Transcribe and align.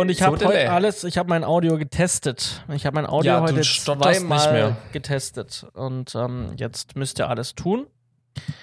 Und 0.00 0.10
ich 0.10 0.22
habe 0.22 0.42
heute 0.42 0.70
alles, 0.70 1.04
ich 1.04 1.18
habe 1.18 1.28
mein 1.28 1.44
Audio 1.44 1.76
getestet. 1.76 2.64
Ich 2.72 2.86
habe 2.86 2.94
mein 2.94 3.06
Audio 3.06 3.32
Ja, 3.32 3.40
heute 3.42 3.60
zweimal 3.60 4.76
getestet. 4.92 5.66
Und 5.74 6.14
ähm, 6.14 6.54
jetzt 6.56 6.96
müsst 6.96 7.18
ihr 7.18 7.28
alles 7.28 7.54
tun. 7.54 7.86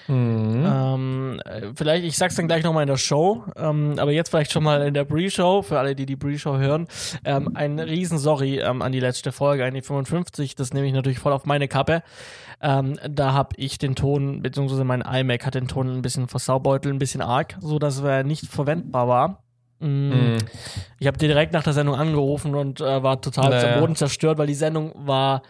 Mhm. 0.08 0.66
Ähm, 0.66 1.42
äh, 1.46 1.68
vielleicht, 1.76 2.06
ich 2.06 2.18
sag's 2.18 2.34
dann 2.36 2.48
gleich 2.48 2.64
nochmal 2.64 2.84
in 2.84 2.88
der 2.88 2.98
Show, 2.98 3.44
ähm, 3.56 3.96
aber 4.00 4.12
jetzt 4.12 4.30
vielleicht 4.30 4.52
schon 4.52 4.64
mal 4.64 4.82
in 4.82 4.96
der 4.96 5.04
Pre-Show, 5.04 5.62
für 5.62 5.78
alle, 5.78 5.96
die 5.96 6.08
die 6.08 6.16
Pre-Show 6.16 6.58
hören. 6.58 6.88
Ähm, 7.24 7.52
ein 7.54 7.78
riesen 7.78 8.18
Sorry 8.18 8.60
ähm, 8.60 8.82
an 8.82 8.92
die 8.92 9.00
letzte 9.00 9.32
Folge, 9.32 9.64
an 9.64 9.76
die 9.76 9.82
55, 9.82 10.56
das 10.56 10.74
nehme 10.74 10.88
ich 10.88 10.94
natürlich 10.94 11.20
voll 11.20 11.34
auf 11.34 11.46
meine 11.46 11.68
Kappe. 11.68 12.02
Ähm, 12.62 12.98
da 13.08 13.34
habe 13.34 13.50
ich 13.58 13.78
den 13.78 13.96
Ton, 13.96 14.42
beziehungsweise 14.42 14.84
mein 14.86 15.02
iMac 15.02 15.46
hat 15.46 15.54
den 15.54 15.68
Ton 15.68 15.98
ein 15.98 16.02
bisschen 16.02 16.28
versaubeutelt, 16.28 16.96
ein 16.96 17.00
bisschen 17.00 17.22
arg, 17.22 17.58
so 17.60 17.78
dass 17.78 18.02
er 18.02 18.24
nicht 18.24 18.48
verwendbar 18.48 19.08
war. 19.08 19.44
Mm. 19.80 19.86
Mhm. 20.10 20.38
Ich 21.00 21.08
habe 21.08 21.18
dir 21.18 21.28
direkt 21.28 21.54
nach 21.54 21.64
der 21.64 21.74
Sendung 21.74 21.96
angerufen 21.96 22.56
und 22.56 22.82
äh, 22.82 23.04
war 23.04 23.22
total 23.22 23.50
Naja. 23.52 23.74
zum 23.74 23.82
Boden 23.82 23.96
zerstört, 23.96 24.38
weil 24.38 24.48
die 24.48 24.54
Sendung 24.56 24.92
war 24.96 25.44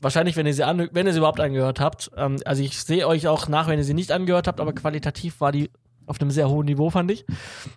wahrscheinlich, 0.00 0.36
wenn 0.36 0.46
ihr 0.46 0.54
sie 0.54 0.64
an, 0.64 0.88
wenn 0.92 1.06
ihr 1.06 1.12
sie 1.12 1.18
überhaupt 1.18 1.40
angehört 1.40 1.80
habt. 1.80 2.10
Ähm, 2.16 2.36
also 2.44 2.62
ich 2.62 2.78
sehe 2.82 3.06
euch 3.08 3.26
auch 3.28 3.48
nach, 3.48 3.66
wenn 3.68 3.78
ihr 3.78 3.84
sie 3.84 3.94
nicht 3.94 4.12
angehört 4.12 4.46
habt, 4.46 4.60
aber 4.60 4.72
qualitativ 4.72 5.40
war 5.40 5.50
die 5.52 5.70
auf 6.06 6.20
einem 6.20 6.30
sehr 6.30 6.48
hohen 6.50 6.66
Niveau, 6.66 6.90
fand 6.90 7.10
ich. 7.10 7.24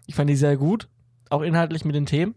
Ich 0.05 0.16
fand 0.16 0.30
die 0.30 0.36
sehr 0.36 0.58
gut, 0.58 0.88
auch 1.30 1.41
inhaltlich 1.41 1.86
mit 1.86 1.96
den 1.96 2.05
Themen. 2.05 2.36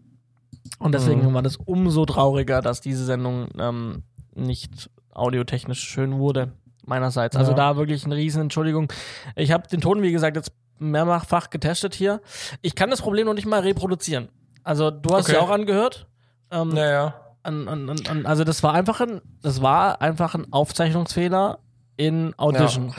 Und 0.79 0.93
deswegen 0.93 1.21
Mhm. 1.27 1.33
war 1.33 1.41
das 1.41 1.57
umso 1.57 2.05
trauriger, 2.05 2.61
dass 2.61 2.81
diese 2.81 3.03
Sendung 3.05 3.47
ähm, 3.59 4.03
nicht 4.33 4.89
audiotechnisch 5.13 5.81
schön 5.81 6.17
wurde, 6.17 6.53
meinerseits. 6.85 7.35
Also 7.35 7.51
Ja. 7.51 7.57
da 7.57 7.77
wirklich 7.77 8.05
eine 8.05 8.15
riesen 8.15 8.43
Entschuldigung. 8.43 8.91
Ich 9.35 9.51
habe 9.51 9.67
den 9.67 9.81
Ton, 9.81 10.01
wie 10.01 10.11
gesagt, 10.11 10.37
jetzt 10.37 10.51
mehrfach 10.81 11.49
getestet 11.49 11.93
hier. 11.93 12.21
Ich 12.61 12.75
kann 12.75 12.89
das 12.89 13.01
Problem 13.01 13.27
noch 13.27 13.33
nicht 13.33 13.45
mal 13.45 13.61
reproduzieren. 13.61 14.29
Also 14.63 14.91
du 14.91 15.13
hast 15.15 15.25
Okay. 15.29 15.33
ja 15.37 15.41
auch 15.41 15.49
angehört. 15.49 16.07
Ähm, 16.51 16.69
Naja. 16.69 17.13
an, 17.43 17.67
an, 17.67 17.89
an, 18.09 18.25
also 18.25 18.43
das 18.43 18.61
war 18.63 18.73
einfach 18.73 18.99
ein, 19.01 19.21
das 19.41 19.61
war 19.61 20.01
einfach 20.01 20.35
ein 20.35 20.51
Aufzeichnungsfehler 20.51 21.59
in 21.97 22.33
Audition. 22.37 22.93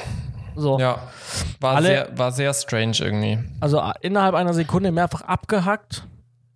So. 0.57 0.79
Ja. 0.79 0.99
War 1.61 1.77
Alle- 1.77 1.87
sehr, 1.87 2.19
war 2.19 2.33
sehr 2.33 2.55
strange 2.55 2.97
irgendwie. 3.01 3.39
Also 3.61 3.83
innerhalb 4.01 4.35
einer 4.35 4.55
Sekunde 4.55 4.93
mehrfach 4.93 5.23
abgehackt. 5.23 6.05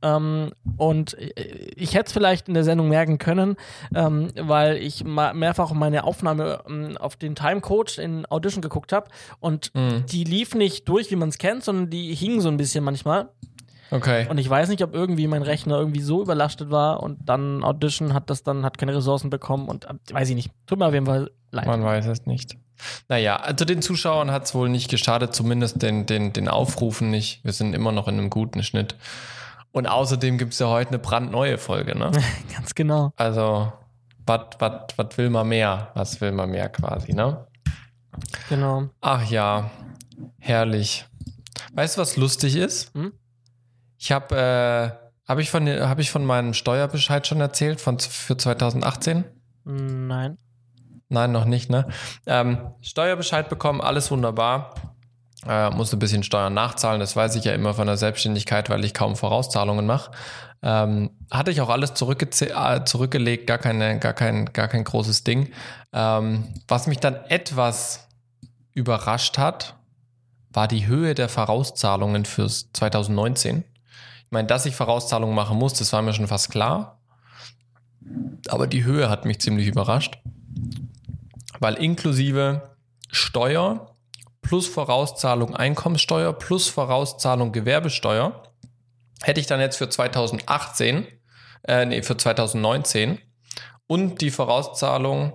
Ähm, 0.02 0.50
und 0.76 1.18
äh, 1.18 1.30
ich 1.76 1.94
hätte 1.94 2.06
es 2.06 2.12
vielleicht 2.12 2.48
in 2.48 2.54
der 2.54 2.64
Sendung 2.64 2.88
merken 2.88 3.18
können, 3.18 3.56
ähm, 3.94 4.28
weil 4.38 4.76
ich 4.76 5.04
mehrfach 5.04 5.72
meine 5.72 6.04
Aufnahme 6.04 6.62
ähm, 6.68 6.96
auf 6.98 7.16
den 7.16 7.34
Timecode 7.34 7.98
in 7.98 8.26
Audition 8.26 8.62
geguckt 8.62 8.92
habe 8.92 9.08
und 9.40 9.70
Mhm. 9.74 10.04
die 10.06 10.24
lief 10.24 10.54
nicht 10.54 10.88
durch, 10.88 11.10
wie 11.10 11.16
man 11.16 11.30
es 11.30 11.38
kennt, 11.38 11.64
sondern 11.64 11.90
die 11.90 12.14
hing 12.14 12.40
so 12.40 12.48
ein 12.48 12.56
bisschen 12.56 12.84
manchmal. 12.84 13.28
Okay. 13.90 14.26
Und 14.28 14.38
ich 14.38 14.50
weiß 14.50 14.68
nicht, 14.68 14.82
ob 14.82 14.94
irgendwie 14.94 15.26
mein 15.28 15.42
Rechner 15.42 15.78
irgendwie 15.78 16.00
so 16.00 16.20
überlastet 16.20 16.70
war 16.70 17.02
und 17.02 17.18
dann 17.28 17.62
Audition 17.62 18.14
hat 18.14 18.28
das 18.30 18.42
dann, 18.42 18.64
hat 18.64 18.78
keine 18.78 18.94
Ressourcen 18.94 19.30
bekommen 19.30 19.68
und 19.68 19.84
äh, 19.84 19.94
weiß 20.12 20.28
ich 20.28 20.34
nicht. 20.34 20.50
Tut 20.66 20.78
mir 20.78 20.86
auf 20.86 20.92
jeden 20.94 21.06
Fall 21.06 21.30
leid. 21.52 21.66
Man 21.66 21.84
weiß 21.84 22.06
es 22.06 22.26
nicht. 22.26 22.56
Naja, 23.08 23.36
also 23.36 23.64
den 23.64 23.80
Zuschauern 23.80 24.30
hat 24.30 24.44
es 24.44 24.54
wohl 24.54 24.68
nicht 24.68 24.90
geschadet, 24.90 25.34
zumindest 25.34 25.80
den, 25.82 26.04
den, 26.04 26.32
den 26.34 26.48
Aufrufen 26.48 27.10
nicht. 27.10 27.42
Wir 27.44 27.52
sind 27.52 27.74
immer 27.74 27.92
noch 27.92 28.08
in 28.08 28.18
einem 28.18 28.28
guten 28.28 28.62
Schnitt. 28.62 28.96
Und 29.76 29.86
außerdem 29.86 30.38
gibt 30.38 30.54
es 30.54 30.58
ja 30.58 30.68
heute 30.68 30.88
eine 30.88 30.98
brandneue 30.98 31.58
Folge, 31.58 31.98
ne? 31.98 32.10
Ganz 32.54 32.74
genau. 32.74 33.12
Also, 33.16 33.70
was 34.24 35.18
will 35.18 35.28
man 35.28 35.48
mehr? 35.48 35.90
Was 35.92 36.18
will 36.22 36.32
man 36.32 36.48
mehr 36.48 36.70
quasi, 36.70 37.12
ne? 37.12 37.46
Genau. 38.48 38.88
Ach 39.02 39.22
ja, 39.28 39.70
herrlich. 40.38 41.04
Weißt 41.74 41.98
du, 41.98 42.00
was 42.00 42.16
lustig 42.16 42.56
ist? 42.56 42.94
Hm? 42.94 43.12
Ich 43.98 44.12
habe, 44.12 44.34
äh, 44.34 45.28
habe 45.28 45.42
ich, 45.42 45.50
von 45.50 45.68
hab 45.68 45.98
ich 45.98 46.10
von 46.10 46.24
meinem 46.24 46.54
Steuerbescheid 46.54 47.26
schon 47.26 47.42
erzählt 47.42 47.78
von, 47.78 47.98
für 47.98 48.38
2018? 48.38 49.26
Nein. 49.64 50.38
Nein, 51.10 51.32
noch 51.32 51.44
nicht, 51.44 51.68
ne? 51.68 51.86
Ähm, 52.24 52.70
Steuerbescheid 52.80 53.50
bekommen, 53.50 53.82
alles 53.82 54.10
wunderbar. 54.10 54.95
Äh, 55.48 55.70
musste 55.70 55.96
ein 55.96 56.00
bisschen 56.00 56.22
Steuern 56.22 56.54
nachzahlen, 56.54 57.00
das 57.00 57.16
weiß 57.16 57.36
ich 57.36 57.44
ja 57.44 57.52
immer 57.52 57.74
von 57.74 57.86
der 57.86 57.96
Selbstständigkeit, 57.96 58.70
weil 58.70 58.84
ich 58.84 58.94
kaum 58.94 59.16
Vorauszahlungen 59.16 59.86
mache. 59.86 60.10
Ähm, 60.62 61.10
hatte 61.30 61.50
ich 61.50 61.60
auch 61.60 61.68
alles 61.68 61.90
äh, 61.90 62.84
zurückgelegt, 62.84 63.46
gar, 63.46 63.58
keine, 63.58 63.98
gar, 63.98 64.14
kein, 64.14 64.46
gar 64.52 64.68
kein 64.68 64.84
großes 64.84 65.24
Ding. 65.24 65.50
Ähm, 65.92 66.44
was 66.66 66.86
mich 66.86 66.98
dann 66.98 67.16
etwas 67.28 68.08
überrascht 68.72 69.38
hat, 69.38 69.74
war 70.50 70.68
die 70.68 70.86
Höhe 70.86 71.14
der 71.14 71.28
Vorauszahlungen 71.28 72.24
fürs 72.24 72.72
2019. 72.72 73.64
Ich 74.24 74.30
meine, 74.30 74.48
dass 74.48 74.66
ich 74.66 74.74
Vorauszahlungen 74.74 75.34
machen 75.34 75.58
muss, 75.58 75.74
das 75.74 75.92
war 75.92 76.02
mir 76.02 76.14
schon 76.14 76.26
fast 76.26 76.50
klar. 76.50 77.00
Aber 78.48 78.66
die 78.66 78.84
Höhe 78.84 79.08
hat 79.10 79.24
mich 79.24 79.40
ziemlich 79.40 79.66
überrascht 79.66 80.18
weil 81.60 81.74
inklusive 81.74 82.76
Steuer 83.10 83.95
plus 84.46 84.66
Vorauszahlung 84.68 85.54
Einkommenssteuer 85.56 86.32
plus 86.32 86.68
Vorauszahlung 86.68 87.52
Gewerbesteuer 87.52 88.42
hätte 89.22 89.40
ich 89.40 89.46
dann 89.46 89.60
jetzt 89.60 89.76
für 89.76 89.88
2018, 89.88 91.06
äh, 91.66 91.84
nee, 91.86 92.02
für 92.02 92.16
2019 92.16 93.18
und 93.86 94.20
die 94.20 94.30
Vorauszahlung, 94.30 95.32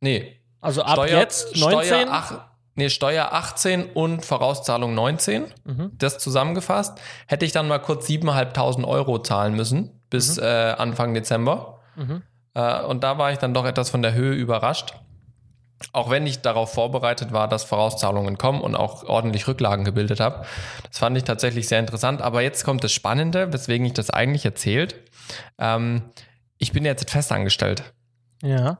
nee, 0.00 0.40
Also 0.60 0.82
ab 0.82 0.92
Steuer, 0.92 1.18
jetzt 1.18 1.56
19? 1.56 1.82
Steuer, 1.88 2.06
ach, 2.10 2.40
nee, 2.74 2.88
Steuer 2.88 3.32
18 3.32 3.84
und 3.92 4.24
Vorauszahlung 4.24 4.94
19, 4.94 5.44
Mhm. 5.64 5.92
das 5.98 6.18
zusammengefasst, 6.18 7.00
hätte 7.26 7.44
ich 7.46 7.52
dann 7.52 7.68
mal 7.68 7.78
kurz 7.78 8.06
7.500 8.06 8.84
Euro 8.84 9.18
zahlen 9.18 9.54
müssen 9.54 10.00
bis 10.10 10.38
äh, 10.38 10.74
Anfang 10.78 11.14
Dezember. 11.14 11.80
Mhm. 11.96 12.22
Äh, 12.54 12.82
und 12.82 13.02
da 13.02 13.16
war 13.18 13.32
ich 13.32 13.38
dann 13.38 13.54
doch 13.54 13.64
etwas 13.64 13.88
von 13.90 14.02
der 14.02 14.12
Höhe 14.12 14.34
überrascht. 14.34 14.94
Auch 15.92 16.10
wenn 16.10 16.26
ich 16.26 16.40
darauf 16.40 16.72
vorbereitet 16.72 17.32
war, 17.32 17.48
dass 17.48 17.64
Vorauszahlungen 17.64 18.38
kommen 18.38 18.60
und 18.60 18.74
auch 18.74 19.04
ordentlich 19.04 19.46
Rücklagen 19.48 19.84
gebildet 19.84 20.20
habe. 20.20 20.44
Das 20.88 20.98
fand 20.98 21.16
ich 21.16 21.24
tatsächlich 21.24 21.68
sehr 21.68 21.78
interessant. 21.78 22.22
Aber 22.22 22.42
jetzt 22.42 22.64
kommt 22.64 22.84
das 22.84 22.92
Spannende, 22.92 23.52
weswegen 23.52 23.86
ich 23.86 23.92
das 23.92 24.10
eigentlich 24.10 24.44
erzählt. 24.44 24.96
Ähm, 25.58 26.02
ich 26.58 26.72
bin 26.72 26.84
jetzt 26.84 27.10
festangestellt. 27.10 27.92
Ja. 28.42 28.78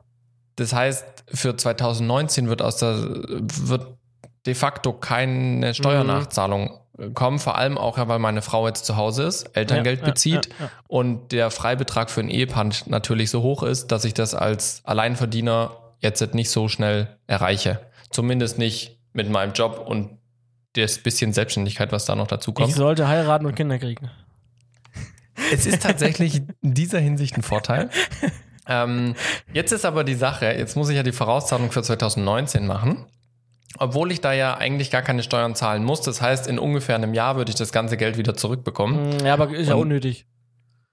Das 0.55 0.73
heißt, 0.73 1.25
für 1.27 1.55
2019 1.55 2.47
wird 2.47 2.61
aus 2.61 2.77
der 2.77 2.95
wird 2.97 3.97
de 4.45 4.55
facto 4.55 4.93
keine 4.93 5.73
Steuernachzahlung 5.73 6.79
kommen, 7.13 7.39
vor 7.39 7.57
allem 7.57 7.77
auch, 7.77 7.97
weil 7.97 8.19
meine 8.19 8.41
Frau 8.41 8.67
jetzt 8.67 8.85
zu 8.85 8.97
Hause 8.97 9.23
ist, 9.23 9.43
Elterngeld 9.57 10.01
Ja, 10.01 10.05
bezieht 10.05 10.47
ja, 10.47 10.65
ja. 10.65 10.71
und 10.87 11.31
der 11.31 11.49
Freibetrag 11.49 12.11
für 12.11 12.21
ein 12.21 12.29
Ehepaar 12.29 12.69
natürlich 12.85 13.31
so 13.31 13.41
hoch 13.41 13.63
ist, 13.63 13.87
dass 13.87 14.05
ich 14.05 14.13
das 14.13 14.35
als 14.35 14.81
Alleinverdiener 14.83 15.71
jetzt 16.03 16.33
nicht 16.33 16.49
so 16.49 16.67
schnell 16.67 17.17
erreiche. 17.27 17.79
Zumindest 18.11 18.57
nicht 18.57 18.99
mit 19.13 19.29
meinem 19.29 19.53
Job 19.53 19.83
und 19.87 20.17
das 20.75 20.97
bisschen 20.97 21.33
Selbstständigkeit, 21.33 21.91
was 21.91 22.05
da 22.05 22.15
noch 22.15 22.27
dazu 22.27 22.51
Ich 22.51 22.55
kommt. 22.55 22.73
sollte 22.73 23.07
heiraten 23.07 23.45
und 23.45 23.55
Kinder 23.55 23.77
kriegen. 23.79 24.09
Es 25.51 25.65
ist 25.65 25.81
tatsächlich 25.83 26.41
in 26.61 26.73
dieser 26.75 26.99
Hinsicht 26.99 27.35
ein 27.37 27.41
Vorteil. 27.41 27.89
ähm, 28.67 29.15
jetzt 29.51 29.71
ist 29.71 29.83
aber 29.85 30.03
die 30.03 30.13
Sache, 30.13 30.45
jetzt 30.45 30.75
muss 30.77 30.89
ich 30.89 30.95
ja 30.95 31.01
die 31.03 31.11
Vorauszahlung 31.11 31.71
für 31.71 31.81
2019 31.81 32.65
machen. 32.67 33.05
Obwohl 33.79 34.11
ich 34.11 34.21
da 34.21 34.31
ja 34.33 34.55
eigentlich 34.55 34.91
gar 34.91 35.01
keine 35.01 35.23
Steuern 35.23 35.55
zahlen 35.55 35.83
muss. 35.83 36.01
Das 36.01 36.21
heißt, 36.21 36.45
in 36.47 36.59
ungefähr 36.59 36.93
einem 36.95 37.15
Jahr 37.15 37.35
würde 37.35 37.49
ich 37.49 37.55
das 37.55 37.71
ganze 37.71 37.97
Geld 37.97 38.17
wieder 38.17 38.35
zurückbekommen. 38.35 39.13
Hm, 39.19 39.25
Ja, 39.25 39.33
aber 39.33 39.49
ist 39.49 39.67
ja 39.69 39.73
Und- 39.73 39.81
unnötig. 39.83 40.27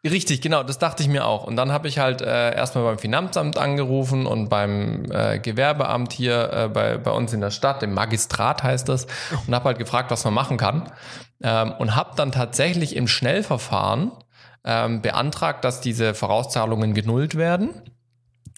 Richtig, 0.03 0.41
genau, 0.41 0.63
das 0.63 0.79
dachte 0.79 1.03
ich 1.03 1.11
mir 1.11 1.27
auch. 1.27 1.45
Und 1.45 1.57
dann 1.57 1.73
habe 1.73 1.87
ich 1.87 1.99
halt 1.99 2.23
äh, 2.23 2.55
erstmal 2.55 2.85
beim 2.85 2.99
Finanzamt 2.99 3.59
angerufen 3.59 4.25
und 4.25 4.49
beim 4.49 5.05
äh, 5.11 5.39
Gewerbeamt 5.39 6.15
hier 6.15 6.51
äh, 6.53 6.69
bei, 6.69 6.97
bei 6.97 7.11
uns 7.11 7.35
in 7.35 7.43
der 7.43 7.51
Stadt, 7.51 7.83
im 7.83 7.93
Magistrat 7.93 8.63
heißt 8.63 8.89
das, 8.89 9.07
und 9.47 9.55
habe 9.55 9.67
halt 9.67 9.79
gefragt, 9.79 10.11
was 10.11 10.25
man 10.25 10.33
machen 10.33 10.57
kann. 10.57 10.91
Ähm, 11.43 11.75
und 11.79 11.97
habe 11.97 12.13
dann 12.17 12.33
tatsächlich 12.33 12.97
im 12.97 13.09
Schnellverfahren 13.09 14.13
ähm, 14.65 15.03
beantragt, 15.03 15.67
dass 15.67 15.83
diese 15.83 16.15
Vorauszahlungen 16.15 16.95
genullt 16.95 17.35
werden. 17.35 17.71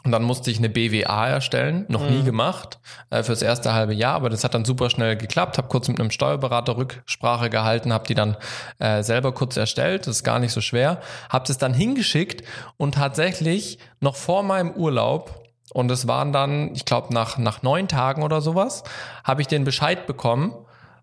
Und 0.04 0.10
dann 0.12 0.22
musste 0.25 0.50
ich 0.50 0.58
eine 0.58 0.69
BWA 0.69 1.28
erstellen, 1.28 1.84
noch 1.88 2.08
nie 2.08 2.19
Mhm. 2.20 2.25
gemacht, 2.25 2.81
äh, 3.10 3.22
fürs 3.22 3.40
erste 3.40 3.72
halbe 3.72 3.94
Jahr, 3.94 4.14
aber 4.14 4.31
das 4.31 4.43
hat 4.43 4.54
dann 4.54 4.64
super 4.64 4.90
schnell 4.90 5.16
geklappt. 5.16 5.58
Habe 5.58 5.69
kurz 5.69 5.87
mit 5.88 6.00
einem 6.00 6.10
Steuerberater 6.10 6.76
Rücksprache 6.76 7.50
gehalten, 7.50 7.93
habe 7.93 8.06
die 8.06 8.14
dann 8.14 8.37
äh, 8.81 9.02
selber 9.02 9.32
kurz 9.32 9.56
erstellt, 9.56 10.06
das 10.06 10.16
ist 10.16 10.25
gar 10.25 10.40
nicht 10.40 10.52
so 10.52 10.60
schwer. 10.60 11.00
Habe 11.31 11.44
es 11.49 11.58
dann 11.58 11.72
hingeschickt 11.72 12.43
und 12.76 12.94
tatsächlich 12.94 13.78
noch 14.00 14.16
vor 14.16 14.43
meinem 14.43 14.72
Urlaub, 14.72 15.40
und 15.72 15.90
es 15.90 16.06
waren 16.06 16.32
dann, 16.32 16.75
ich 16.75 16.84
glaube, 16.84 17.14
nach, 17.14 17.38
nach 17.38 17.62
neun 17.62 17.88
Tagen 17.88 18.22
oder 18.22 18.40
sowas, 18.43 18.82
habe 19.25 19.40
ich 19.40 19.46
den 19.48 19.64
Bescheid 19.64 20.06
bekommen, 20.06 20.52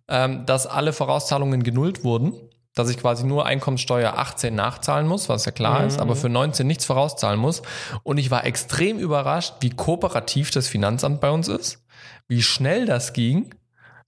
ähm, 0.07 0.45
dass 0.45 0.67
alle 0.67 0.93
Vorauszahlungen 0.93 1.63
genullt 1.63 2.03
wurden. 2.03 2.33
Dass 2.75 2.89
ich 2.89 2.97
quasi 2.97 3.25
nur 3.25 3.45
Einkommenssteuer 3.45 4.13
18 4.17 4.53
nachzahlen 4.53 5.07
muss, 5.07 5.27
was 5.27 5.45
ja 5.45 5.51
klar 5.51 5.85
ist, 5.85 5.99
aber 5.99 6.15
für 6.15 6.29
19 6.29 6.65
nichts 6.67 6.85
vorauszahlen 6.85 7.39
muss. 7.39 7.61
Und 8.03 8.17
ich 8.17 8.29
war 8.31 8.45
extrem 8.45 8.99
überrascht, 8.99 9.55
wie 9.61 9.71
kooperativ 9.71 10.51
das 10.51 10.67
Finanzamt 10.67 11.19
bei 11.19 11.31
uns 11.31 11.47
ist, 11.47 11.83
wie 12.27 12.41
schnell 12.43 12.85
das 12.85 13.13
ging 13.13 13.55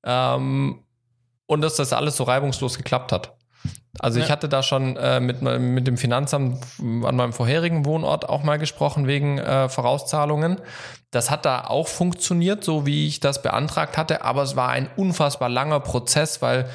ähm, 0.05 0.83
und 1.47 1.61
dass 1.61 1.75
das 1.75 1.91
alles 1.91 2.17
so 2.17 2.23
reibungslos 2.23 2.77
geklappt 2.77 3.11
hat. 3.11 3.33
Also 3.99 4.19
Ja. 4.19 4.25
ich 4.25 4.31
hatte 4.31 4.47
da 4.47 4.63
schon 4.63 4.95
äh, 4.95 5.19
mit, 5.19 5.41
mit 5.41 5.85
dem 5.85 5.97
Finanzamt 5.97 6.65
an 6.79 7.15
meinem 7.15 7.33
vorherigen 7.33 7.85
Wohnort 7.85 8.27
auch 8.29 8.43
mal 8.43 8.57
gesprochen 8.57 9.05
wegen 9.05 9.37
äh, 9.37 9.69
Vorauszahlungen. 9.69 10.61
Das 11.11 11.29
hat 11.29 11.45
da 11.45 11.65
auch 11.65 11.87
funktioniert, 11.87 12.63
so 12.63 12.85
wie 12.85 13.07
ich 13.07 13.19
das 13.19 13.41
beantragt 13.41 13.97
hatte, 13.97 14.23
aber 14.23 14.43
es 14.43 14.55
war 14.55 14.69
ein 14.69 14.89
unfassbar 14.95 15.49
langer 15.49 15.81
Prozess, 15.81 16.41
weil 16.41 16.69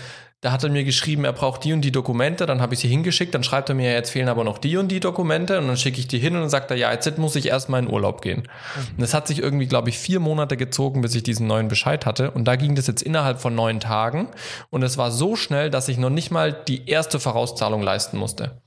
da 0.46 0.52
hat 0.52 0.62
er 0.62 0.70
mir 0.70 0.84
geschrieben, 0.84 1.24
er 1.24 1.32
braucht 1.32 1.64
die 1.64 1.72
und 1.72 1.80
die 1.80 1.90
Dokumente, 1.90 2.46
dann 2.46 2.60
habe 2.60 2.72
ich 2.72 2.78
sie 2.78 2.86
hingeschickt, 2.86 3.34
dann 3.34 3.42
schreibt 3.42 3.68
er 3.68 3.74
mir, 3.74 3.92
jetzt 3.92 4.10
fehlen 4.10 4.28
aber 4.28 4.44
noch 4.44 4.58
die 4.58 4.76
und 4.76 4.86
die 4.86 5.00
Dokumente. 5.00 5.58
Und 5.58 5.66
dann 5.66 5.76
schicke 5.76 5.98
ich 5.98 6.06
die 6.06 6.20
hin 6.20 6.36
und 6.36 6.42
dann 6.42 6.50
sagt 6.50 6.70
er, 6.70 6.76
ja, 6.76 6.92
jetzt 6.92 7.18
muss 7.18 7.34
ich 7.34 7.48
erstmal 7.48 7.82
in 7.82 7.90
Urlaub 7.90 8.22
gehen. 8.22 8.46
Und 8.92 9.00
das 9.00 9.12
hat 9.12 9.26
sich 9.26 9.40
irgendwie, 9.40 9.66
glaube 9.66 9.88
ich, 9.88 9.98
vier 9.98 10.20
Monate 10.20 10.56
gezogen, 10.56 11.00
bis 11.00 11.16
ich 11.16 11.24
diesen 11.24 11.48
neuen 11.48 11.66
Bescheid 11.66 12.06
hatte. 12.06 12.30
Und 12.30 12.44
da 12.44 12.54
ging 12.54 12.76
das 12.76 12.86
jetzt 12.86 13.02
innerhalb 13.02 13.40
von 13.40 13.56
neun 13.56 13.80
Tagen. 13.80 14.28
Und 14.70 14.84
es 14.84 14.96
war 14.96 15.10
so 15.10 15.34
schnell, 15.34 15.68
dass 15.68 15.88
ich 15.88 15.98
noch 15.98 16.10
nicht 16.10 16.30
mal 16.30 16.52
die 16.52 16.88
erste 16.88 17.18
Vorauszahlung 17.18 17.82
leisten 17.82 18.16
musste. 18.16 18.62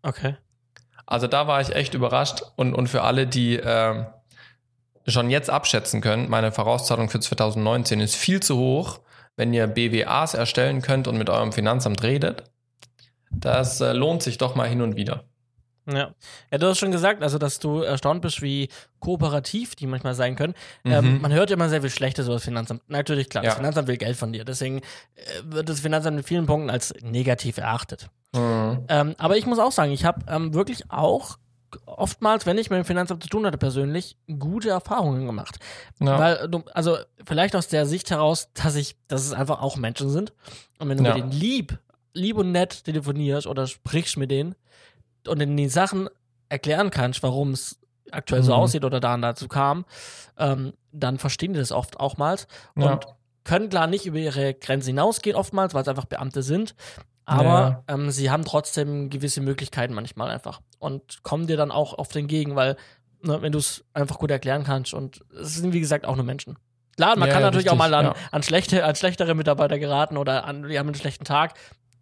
Okay. 0.00 0.36
Also 1.04 1.26
da 1.26 1.46
war 1.46 1.60
ich 1.60 1.74
echt 1.74 1.92
überrascht. 1.92 2.44
Und, 2.56 2.72
und 2.72 2.86
für 2.86 3.02
alle, 3.02 3.26
die 3.26 3.56
ähm, 3.56 4.06
schon 5.06 5.28
jetzt 5.28 5.50
abschätzen 5.50 6.00
können, 6.00 6.30
meine 6.30 6.50
Vorauszahlung 6.50 7.10
für 7.10 7.20
2019 7.20 8.00
ist 8.00 8.16
viel 8.16 8.40
zu 8.40 8.56
hoch, 8.56 9.00
wenn 9.36 9.52
ihr 9.54 9.66
BWAs 9.66 10.34
erstellen 10.34 10.82
könnt 10.82 11.08
und 11.08 11.16
mit 11.18 11.30
eurem 11.30 11.52
Finanzamt 11.52 12.02
redet. 12.02 12.44
Das 13.30 13.80
äh, 13.80 13.92
lohnt 13.92 14.22
sich 14.22 14.38
doch 14.38 14.54
mal 14.54 14.68
hin 14.68 14.82
und 14.82 14.96
wieder. 14.96 15.24
Ja. 15.90 16.14
ja, 16.52 16.58
du 16.58 16.66
hast 16.68 16.78
schon 16.78 16.92
gesagt, 16.92 17.22
also 17.22 17.38
dass 17.38 17.58
du 17.58 17.80
erstaunt 17.80 18.22
bist, 18.22 18.42
wie 18.42 18.68
kooperativ 19.00 19.74
die 19.74 19.86
manchmal 19.86 20.14
sein 20.14 20.36
können. 20.36 20.54
Ähm, 20.84 21.14
Mhm. 21.16 21.20
man 21.22 21.32
hört 21.32 21.50
ja 21.50 21.54
immer 21.56 21.68
sehr 21.68 21.80
viel 21.80 21.90
Schlechtes 21.90 22.26
über 22.26 22.34
das 22.34 22.44
Finanzamt. 22.44 22.82
Natürlich, 22.88 23.28
klar, 23.28 23.42
das 23.42 23.54
Ja. 23.54 23.56
Finanzamt 23.56 23.88
will 23.88 23.96
Geld 23.96 24.16
von 24.16 24.32
dir. 24.32 24.44
Deswegen 24.44 24.78
äh, 24.78 24.82
wird 25.44 25.68
das 25.68 25.80
Finanzamt 25.80 26.18
in 26.18 26.22
vielen 26.22 26.46
Punkten 26.46 26.70
als 26.70 26.94
negativ 27.02 27.56
erachtet. 27.58 28.08
Mhm. 28.34 28.84
Ähm, 28.88 29.14
aber 29.18 29.36
ich 29.36 29.46
muss 29.46 29.58
auch 29.58 29.72
sagen, 29.72 29.90
ich 29.90 30.04
habe 30.04 30.20
ähm, 30.28 30.54
wirklich 30.54 30.90
auch 30.90 31.38
oftmals, 31.86 32.46
wenn 32.46 32.58
ich 32.58 32.70
mit 32.70 32.78
dem 32.78 32.84
Finanzamt 32.84 33.22
zu 33.22 33.28
tun 33.28 33.46
hatte, 33.46 33.58
persönlich 33.58 34.16
gute 34.38 34.70
Erfahrungen 34.70 35.26
gemacht. 35.26 35.58
Ja. 36.00 36.18
Weil 36.18 36.48
du, 36.48 36.62
also 36.74 36.96
vielleicht 37.24 37.54
aus 37.56 37.68
der 37.68 37.86
Sicht 37.86 38.10
heraus, 38.10 38.48
dass 38.54 38.74
ich, 38.76 38.96
dass 39.08 39.24
es 39.24 39.32
einfach 39.32 39.60
auch 39.62 39.76
Menschen 39.76 40.10
sind. 40.10 40.32
Und 40.78 40.88
wenn 40.88 40.98
du 40.98 41.04
Ja. 41.04 41.14
mit 41.14 41.22
denen 41.22 41.32
lieb, 41.32 41.78
lieb 42.14 42.36
und 42.36 42.52
nett 42.52 42.84
telefonierst 42.84 43.46
oder 43.46 43.66
sprichst 43.66 44.16
mit 44.16 44.30
denen 44.30 44.54
und 45.26 45.38
denen 45.38 45.56
die 45.56 45.68
Sachen 45.68 46.08
erklären 46.48 46.90
kannst, 46.90 47.22
warum 47.22 47.52
es 47.52 47.78
aktuell 48.10 48.42
so 48.42 48.52
Mhm. 48.52 48.58
aussieht 48.58 48.84
oder 48.84 48.98
daran 48.98 49.22
dazu 49.22 49.46
kam, 49.46 49.84
ähm, 50.36 50.72
dann 50.90 51.18
verstehen 51.18 51.52
die 51.52 51.60
das 51.60 51.70
oft 51.70 52.00
auch 52.00 52.16
mal 52.16 52.36
Ja. 52.76 52.92
und 52.94 53.06
können 53.44 53.68
klar 53.68 53.86
nicht 53.86 54.06
über 54.06 54.18
ihre 54.18 54.54
Grenzen 54.54 54.88
hinausgehen 54.88 55.36
oftmals, 55.36 55.72
weil 55.74 55.82
es 55.82 55.88
einfach 55.88 56.04
Beamte 56.06 56.42
sind. 56.42 56.74
Aber 57.24 57.84
ähm, 57.86 58.10
sie 58.10 58.28
haben 58.30 58.44
trotzdem 58.44 59.08
gewisse 59.08 59.40
Möglichkeiten 59.40 59.94
manchmal 59.94 60.30
einfach 60.30 60.60
und 60.80 61.22
kommen 61.22 61.46
dir 61.46 61.56
dann 61.56 61.70
auch 61.70 61.96
oft 61.96 62.16
entgegen, 62.16 62.56
weil 62.56 62.76
ne, 63.22 63.40
wenn 63.42 63.52
du 63.52 63.58
es 63.58 63.84
einfach 63.94 64.18
gut 64.18 64.32
erklären 64.32 64.64
kannst 64.64 64.92
und 64.92 65.20
es 65.40 65.54
sind 65.54 65.72
wie 65.72 65.80
gesagt 65.80 66.04
auch 66.06 66.16
nur 66.16 66.24
Menschen. 66.24 66.58
Klar, 66.96 67.16
man 67.16 67.28
Ja, 67.28 67.34
kann 67.34 67.42
natürlich 67.42 67.70
auch 67.70 67.74
richtig, 67.74 67.90
mal 67.90 67.94
an, 67.94 68.04
ja. 68.06 68.14
an, 68.32 68.42
schlechte, 68.42 68.84
an 68.84 68.94
schlechtere 68.96 69.34
Mitarbeiter 69.34 69.78
geraten 69.78 70.16
oder 70.16 70.44
an, 70.44 70.68
die 70.68 70.78
haben 70.78 70.88
einen 70.88 70.96
schlechten 70.96 71.24
Tag. 71.24 71.54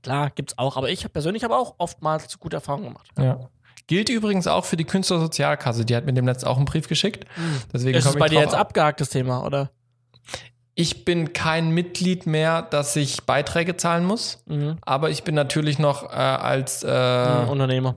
Klar, 0.03 0.31
gibt's 0.31 0.57
auch. 0.59 0.77
Aber 0.77 0.89
ich 0.91 1.13
persönlich 1.13 1.45
habe 1.45 1.57
auch 1.57 1.75
oftmals 1.79 2.39
gute 2.39 2.57
Erfahrungen 2.57 2.85
gemacht. 2.87 3.09
Ja. 3.19 3.39
Gilt 3.87 4.09
übrigens 4.09 4.47
auch 4.47 4.65
für 4.65 4.77
die 4.77 4.85
Künstlersozialkasse. 4.85 5.85
Die 5.85 5.95
hat 5.97 6.05
mir 6.05 6.13
demnächst 6.15 6.47
auch 6.47 6.57
einen 6.57 6.67
Brief 6.67 6.89
geschickt. 6.89 7.25
Deswegen 7.73 7.97
Ist 7.99 8.07
es 8.07 8.17
bei 8.17 8.29
dir 8.29 8.41
jetzt 8.41 8.55
ab. 8.55 8.61
abgehakt, 8.69 9.01
das 9.01 9.09
Thema, 9.11 9.45
oder? 9.45 9.71
Ich 10.75 11.05
bin 11.05 11.33
kein 11.33 11.71
Mitglied 11.71 12.27
mehr, 12.27 12.63
dass 12.63 12.95
ich 12.97 13.25
Beiträge 13.25 13.77
zahlen 13.77 14.05
muss. 14.05 14.43
Mhm. 14.47 14.77
Aber 14.83 15.11
ich 15.11 15.25
bin 15.25 15.35
natürlich 15.35 15.79
noch 15.79 16.05
äh, 16.05 16.17
als 16.17 16.85
äh, 16.85 16.89
Mhm, 17.45 17.49
Unternehmer. 17.49 17.97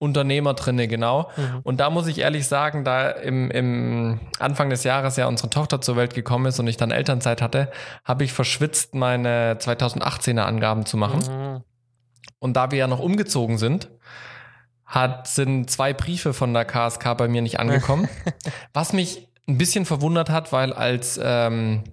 Unternehmer 0.00 0.54
drinne, 0.54 0.88
genau. 0.88 1.30
Mhm. 1.36 1.60
Und 1.62 1.78
da 1.78 1.90
muss 1.90 2.06
ich 2.06 2.18
ehrlich 2.18 2.48
sagen, 2.48 2.84
da 2.84 3.10
im, 3.10 3.50
im 3.50 4.18
Anfang 4.38 4.70
des 4.70 4.82
Jahres 4.82 5.16
ja 5.16 5.26
unsere 5.26 5.50
Tochter 5.50 5.82
zur 5.82 5.94
Welt 5.96 6.14
gekommen 6.14 6.46
ist 6.46 6.58
und 6.58 6.66
ich 6.66 6.78
dann 6.78 6.90
Elternzeit 6.90 7.42
hatte, 7.42 7.70
habe 8.02 8.24
ich 8.24 8.32
verschwitzt, 8.32 8.94
meine 8.94 9.56
2018er 9.60 10.40
Angaben 10.40 10.86
zu 10.86 10.96
machen. 10.96 11.20
Mhm. 11.20 11.60
Und 12.38 12.56
da 12.56 12.70
wir 12.70 12.78
ja 12.78 12.86
noch 12.86 12.98
umgezogen 12.98 13.58
sind, 13.58 13.90
hat, 14.86 15.26
sind 15.28 15.70
zwei 15.70 15.92
Briefe 15.92 16.32
von 16.32 16.54
der 16.54 16.64
KSK 16.64 17.18
bei 17.18 17.28
mir 17.28 17.42
nicht 17.42 17.60
angekommen. 17.60 18.08
was 18.72 18.94
mich 18.94 19.28
ein 19.46 19.58
bisschen 19.58 19.84
verwundert 19.84 20.30
hat, 20.30 20.50
weil 20.50 20.72
als 20.72 21.20
ähm, 21.22 21.84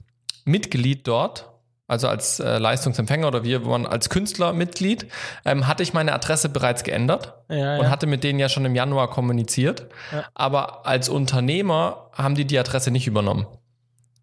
Mitglied 0.46 1.06
dort, 1.06 1.52
also 1.88 2.08
als 2.08 2.40
äh, 2.40 2.58
Leistungsempfänger 2.58 3.28
oder 3.28 3.44
wir 3.44 3.66
waren 3.66 3.86
als 3.86 4.10
Künstlermitglied, 4.10 5.08
ähm, 5.46 5.68
hatte 5.68 5.84
ich 5.84 5.94
meine 5.94 6.14
Adresse 6.14 6.50
bereits 6.50 6.84
geändert 6.84 7.36
Ja, 7.50 7.78
und 7.78 7.84
ja. 7.86 7.90
hatte 7.90 8.08
mit 8.08 8.24
denen 8.24 8.40
ja 8.40 8.50
schon 8.50 8.66
im 8.66 8.76
Januar 8.76 9.10
kommuniziert. 9.10 9.88
Ja. 10.12 10.26
Aber 10.34 10.86
als 10.86 11.10
Unternehmer 11.10 12.10
haben 12.14 12.36
die 12.36 12.46
die 12.46 12.60
Adresse 12.60 12.92
nicht 12.92 13.08
übernommen. 13.08 13.48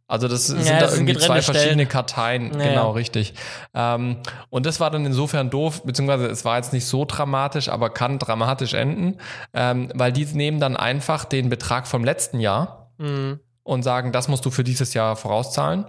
Also 0.06 0.28
das 0.28 0.49
sind 0.49 0.69
da 0.69 0.81
das 0.81 0.93
sind 0.93 1.08
irgendwie 1.08 1.14
zwei 1.14 1.37
getrennte 1.38 1.43
verschiedene 1.44 1.72
Stellen. 1.72 1.88
Karteien. 1.88 2.50
Genau, 2.58 2.90
richtig. 2.90 3.32
Ähm, 3.72 4.19
und 4.50 4.67
das 4.67 4.78
war 4.78 4.90
dann 4.90 5.06
insofern 5.06 5.49
doof, 5.49 5.82
beziehungsweise 5.82 6.26
es 6.26 6.44
war 6.44 6.56
jetzt 6.58 6.75
nicht 6.75 6.84
so 6.87 7.06
dramatisch, 7.06 7.70
aber 7.70 7.88
kann 7.88 8.19
dramatisch 8.19 8.75
enden, 8.75 9.17
ähm, 9.55 9.88
weil 9.94 10.12
die 10.12 10.26
nehmen 10.26 10.60
dann 10.60 10.76
einfach 10.76 11.25
den 11.25 11.49
Betrag 11.49 11.87
vom 11.87 12.05
letzten 12.05 12.38
Jahr 12.40 12.90
Mhm. 12.99 13.40
und 13.62 13.82
sagen, 13.82 14.12
das 14.12 14.28
musst 14.28 14.44
du 14.44 14.50
für 14.50 14.62
dieses 14.62 14.93
Jahr 14.93 15.17
vorauszahlen. 15.17 15.87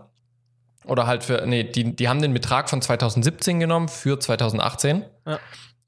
Oder 0.88 1.08
halt 1.08 1.24
für, 1.24 1.46
nee, 1.46 1.64
die, 1.64 1.96
die 1.96 2.10
haben 2.10 2.22
den 2.22 2.34
Betrag 2.34 2.70
von 2.70 2.82
2017 2.82 3.60
genommen 3.60 3.88
für 3.88 4.20
2018. 4.20 5.04
Ja. 5.28 5.40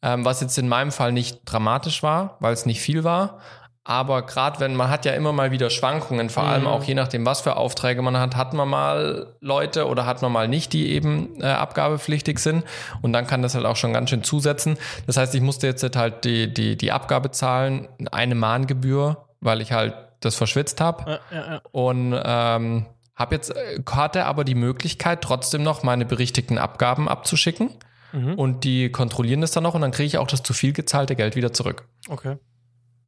Ähm, 0.02 0.26
was 0.26 0.42
jetzt 0.42 0.58
in 0.58 0.68
meinem 0.68 0.92
Fall 0.92 1.12
nicht 1.12 1.42
dramatisch 1.46 2.04
war, 2.04 2.38
weil 2.40 2.54
es 2.54 2.66
nicht 2.66 2.82
viel 2.82 3.04
war. 3.04 3.40
Aber 3.84 4.24
gerade 4.24 4.60
wenn 4.60 4.76
man 4.76 4.90
hat 4.90 5.06
ja 5.06 5.14
immer 5.14 5.32
mal 5.32 5.52
wieder 5.52 5.70
Schwankungen, 5.70 6.30
vor 6.30 6.44
allem 6.44 6.64
Mhm. 6.64 6.68
auch 6.68 6.84
je 6.84 6.94
nachdem, 6.94 7.26
was 7.26 7.40
für 7.40 7.56
Aufträge 7.56 8.02
man 8.02 8.18
hat, 8.20 8.36
hat 8.36 8.54
man 8.54 8.68
mal 8.68 9.34
Leute 9.40 9.88
oder 9.88 10.06
hat 10.06 10.22
man 10.22 10.32
mal 10.32 10.50
nicht, 10.50 10.74
die 10.74 10.90
eben 10.92 11.42
äh, 11.42 11.46
abgabepflichtig 11.46 12.40
sind. 12.40 12.66
Und 13.02 13.14
dann 13.14 13.26
kann 13.28 13.42
das 13.42 13.56
halt 13.56 13.66
auch 13.66 13.78
schon 13.78 13.94
ganz 13.94 14.10
schön 14.10 14.24
zusetzen. 14.26 14.78
Das 15.06 15.16
heißt, 15.16 15.34
ich 15.36 15.42
musste 15.42 15.68
jetzt 15.68 15.96
halt 15.96 16.26
die, 16.26 16.54
die, 16.54 16.76
die 16.76 16.92
Abgabe 16.92 17.32
zahlen, 17.32 17.88
eine 18.12 18.36
Mahngebühr, 18.36 19.26
weil 19.40 19.62
ich 19.62 19.72
halt 19.72 19.94
das 20.20 20.36
verschwitzt 20.36 20.82
habe. 20.82 21.20
Ja, 21.32 21.38
ja. 21.38 21.62
Und 21.72 22.20
ähm, 22.26 22.86
habe 23.18 23.36
jetzt 23.36 23.54
äh, 23.54 23.82
hatte 23.92 24.24
aber 24.26 24.46
die 24.46 24.56
Möglichkeit, 24.56 25.22
trotzdem 25.22 25.64
noch 25.64 25.84
meine 25.84 26.06
berichtigten 26.06 26.58
Abgaben 26.58 27.10
abzuschicken. 27.10 27.72
Mhm. 28.14 28.36
Und 28.36 28.64
die 28.64 28.90
kontrollieren 28.90 29.42
das 29.42 29.52
dann 29.52 29.64
noch 29.64 29.74
und 29.76 29.82
dann 29.82 29.92
kriege 29.92 30.08
ich 30.08 30.18
auch 30.18 30.28
das 30.28 30.42
zu 30.42 30.54
viel 30.54 30.72
gezahlte 30.72 31.18
Geld 31.18 31.36
wieder 31.36 31.52
zurück. 31.52 31.84
Okay. 32.08 32.38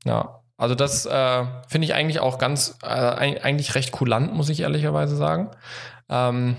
Ja. 0.04 0.42
Also 0.58 0.76
das 0.76 1.06
äh, 1.06 1.46
finde 1.70 1.86
ich 1.86 1.94
eigentlich 1.94 2.20
auch 2.20 2.38
ganz, 2.38 2.78
äh, 2.84 2.88
eig- 2.88 3.40
eigentlich 3.42 3.76
recht 3.76 3.94
kulant, 3.94 4.34
muss 4.34 4.50
ich 4.50 4.60
ehrlicherweise 4.60 5.16
sagen. 5.16 5.52
Ähm, 6.10 6.58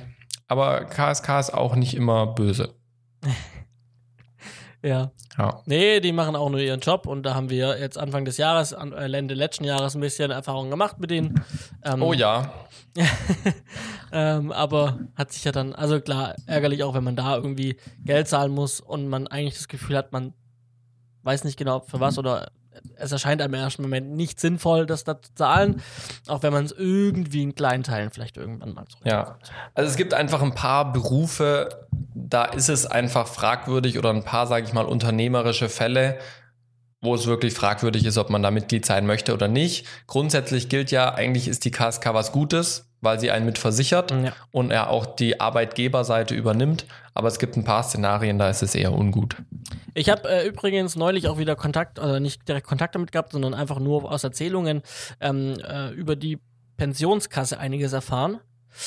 aber 0.48 0.86
KSK 0.86 1.38
ist 1.38 1.52
auch 1.52 1.74
nicht 1.76 1.94
immer 1.94 2.26
böse. 2.28 2.72
Ja. 4.82 5.10
Ja. 5.36 5.62
Nee, 5.66 6.00
die 6.00 6.12
machen 6.12 6.36
auch 6.36 6.48
nur 6.48 6.60
ihren 6.60 6.80
Job 6.80 7.06
und 7.06 7.22
da 7.24 7.34
haben 7.34 7.50
wir 7.50 7.78
jetzt 7.78 7.98
Anfang 7.98 8.24
des 8.24 8.36
Jahres, 8.38 8.72
an, 8.72 8.92
äh, 8.92 9.10
Ende 9.16 9.34
letzten 9.34 9.64
Jahres 9.64 9.94
ein 9.94 10.00
bisschen 10.00 10.30
Erfahrung 10.30 10.70
gemacht 10.70 10.98
mit 10.98 11.10
denen. 11.10 11.34
Ähm, 11.82 12.02
Oh 12.02 12.12
ja. 12.12 12.52
ähm, 14.12 14.52
aber 14.52 14.98
hat 15.14 15.32
sich 15.32 15.44
ja 15.44 15.52
dann, 15.52 15.74
also 15.74 15.98
klar, 15.98 16.34
ärgerlich 16.46 16.82
auch, 16.84 16.92
wenn 16.92 17.04
man 17.04 17.16
da 17.16 17.36
irgendwie 17.36 17.78
Geld 18.04 18.28
zahlen 18.28 18.52
muss 18.52 18.80
und 18.80 19.08
man 19.08 19.26
eigentlich 19.28 19.54
das 19.54 19.68
Gefühl 19.68 19.96
hat, 19.96 20.12
man 20.12 20.34
weiß 21.22 21.44
nicht 21.44 21.56
genau 21.58 21.80
für 21.80 22.00
was 22.00 22.18
oder 22.18 22.50
es 22.96 23.12
erscheint 23.12 23.42
einem 23.42 23.54
im 23.54 23.60
ersten 23.60 23.82
Moment 23.82 24.10
nicht 24.12 24.40
sinnvoll, 24.40 24.86
das 24.86 25.04
da 25.04 25.20
zu 25.20 25.34
zahlen, 25.34 25.82
auch 26.28 26.42
wenn 26.42 26.52
man 26.52 26.64
es 26.64 26.72
irgendwie 26.72 27.42
in 27.42 27.54
kleinen 27.54 27.82
Teilen 27.82 28.10
vielleicht 28.10 28.36
irgendwann 28.36 28.74
mal 28.74 28.86
zurück. 28.86 29.06
Ja. 29.06 29.36
Also 29.74 29.90
es 29.90 29.96
gibt 29.96 30.14
einfach 30.14 30.42
ein 30.42 30.54
paar 30.54 30.92
Berufe, 30.92 31.68
da 32.14 32.44
ist 32.44 32.68
es 32.68 32.86
einfach 32.86 33.26
fragwürdig 33.26 33.98
oder 33.98 34.10
ein 34.10 34.24
paar, 34.24 34.46
sage 34.46 34.66
ich 34.66 34.72
mal, 34.72 34.84
unternehmerische 34.84 35.68
Fälle, 35.68 36.18
wo 37.00 37.14
es 37.14 37.26
wirklich 37.26 37.54
fragwürdig 37.54 38.04
ist, 38.04 38.18
ob 38.18 38.30
man 38.30 38.42
da 38.42 38.50
Mitglied 38.50 38.84
sein 38.84 39.06
möchte 39.06 39.32
oder 39.32 39.48
nicht. 39.48 39.86
Grundsätzlich 40.06 40.68
gilt 40.68 40.90
ja, 40.90 41.14
eigentlich 41.14 41.48
ist 41.48 41.64
die 41.64 41.70
KSK 41.70 42.12
was 42.12 42.32
Gutes, 42.32 42.89
weil 43.00 43.18
sie 43.20 43.30
einen 43.30 43.46
mit 43.46 43.58
versichert 43.58 44.10
Ja. 44.10 44.32
und 44.50 44.70
er 44.70 44.90
auch 44.90 45.06
die 45.06 45.40
Arbeitgeberseite 45.40 46.34
übernimmt. 46.34 46.86
Aber 47.14 47.28
es 47.28 47.38
gibt 47.38 47.56
ein 47.56 47.64
paar 47.64 47.82
Szenarien, 47.82 48.38
da 48.38 48.48
ist 48.50 48.62
es 48.62 48.74
eher 48.74 48.92
ungut. 48.92 49.36
Ich 49.94 50.08
habe 50.08 50.28
äh, 50.28 50.46
übrigens 50.46 50.96
neulich 50.96 51.28
auch 51.28 51.38
wieder 51.38 51.56
Kontakt, 51.56 51.98
also 51.98 52.18
nicht 52.18 52.46
direkt 52.48 52.66
Kontakt 52.66 52.94
damit 52.94 53.12
gehabt, 53.12 53.32
sondern 53.32 53.54
einfach 53.54 53.78
nur 53.78 54.10
aus 54.10 54.24
Erzählungen 54.24 54.82
ähm, 55.20 55.54
äh, 55.66 55.90
über 55.90 56.14
die 56.16 56.38
Pensionskasse 56.76 57.58
einiges 57.58 57.92
erfahren, 57.92 58.38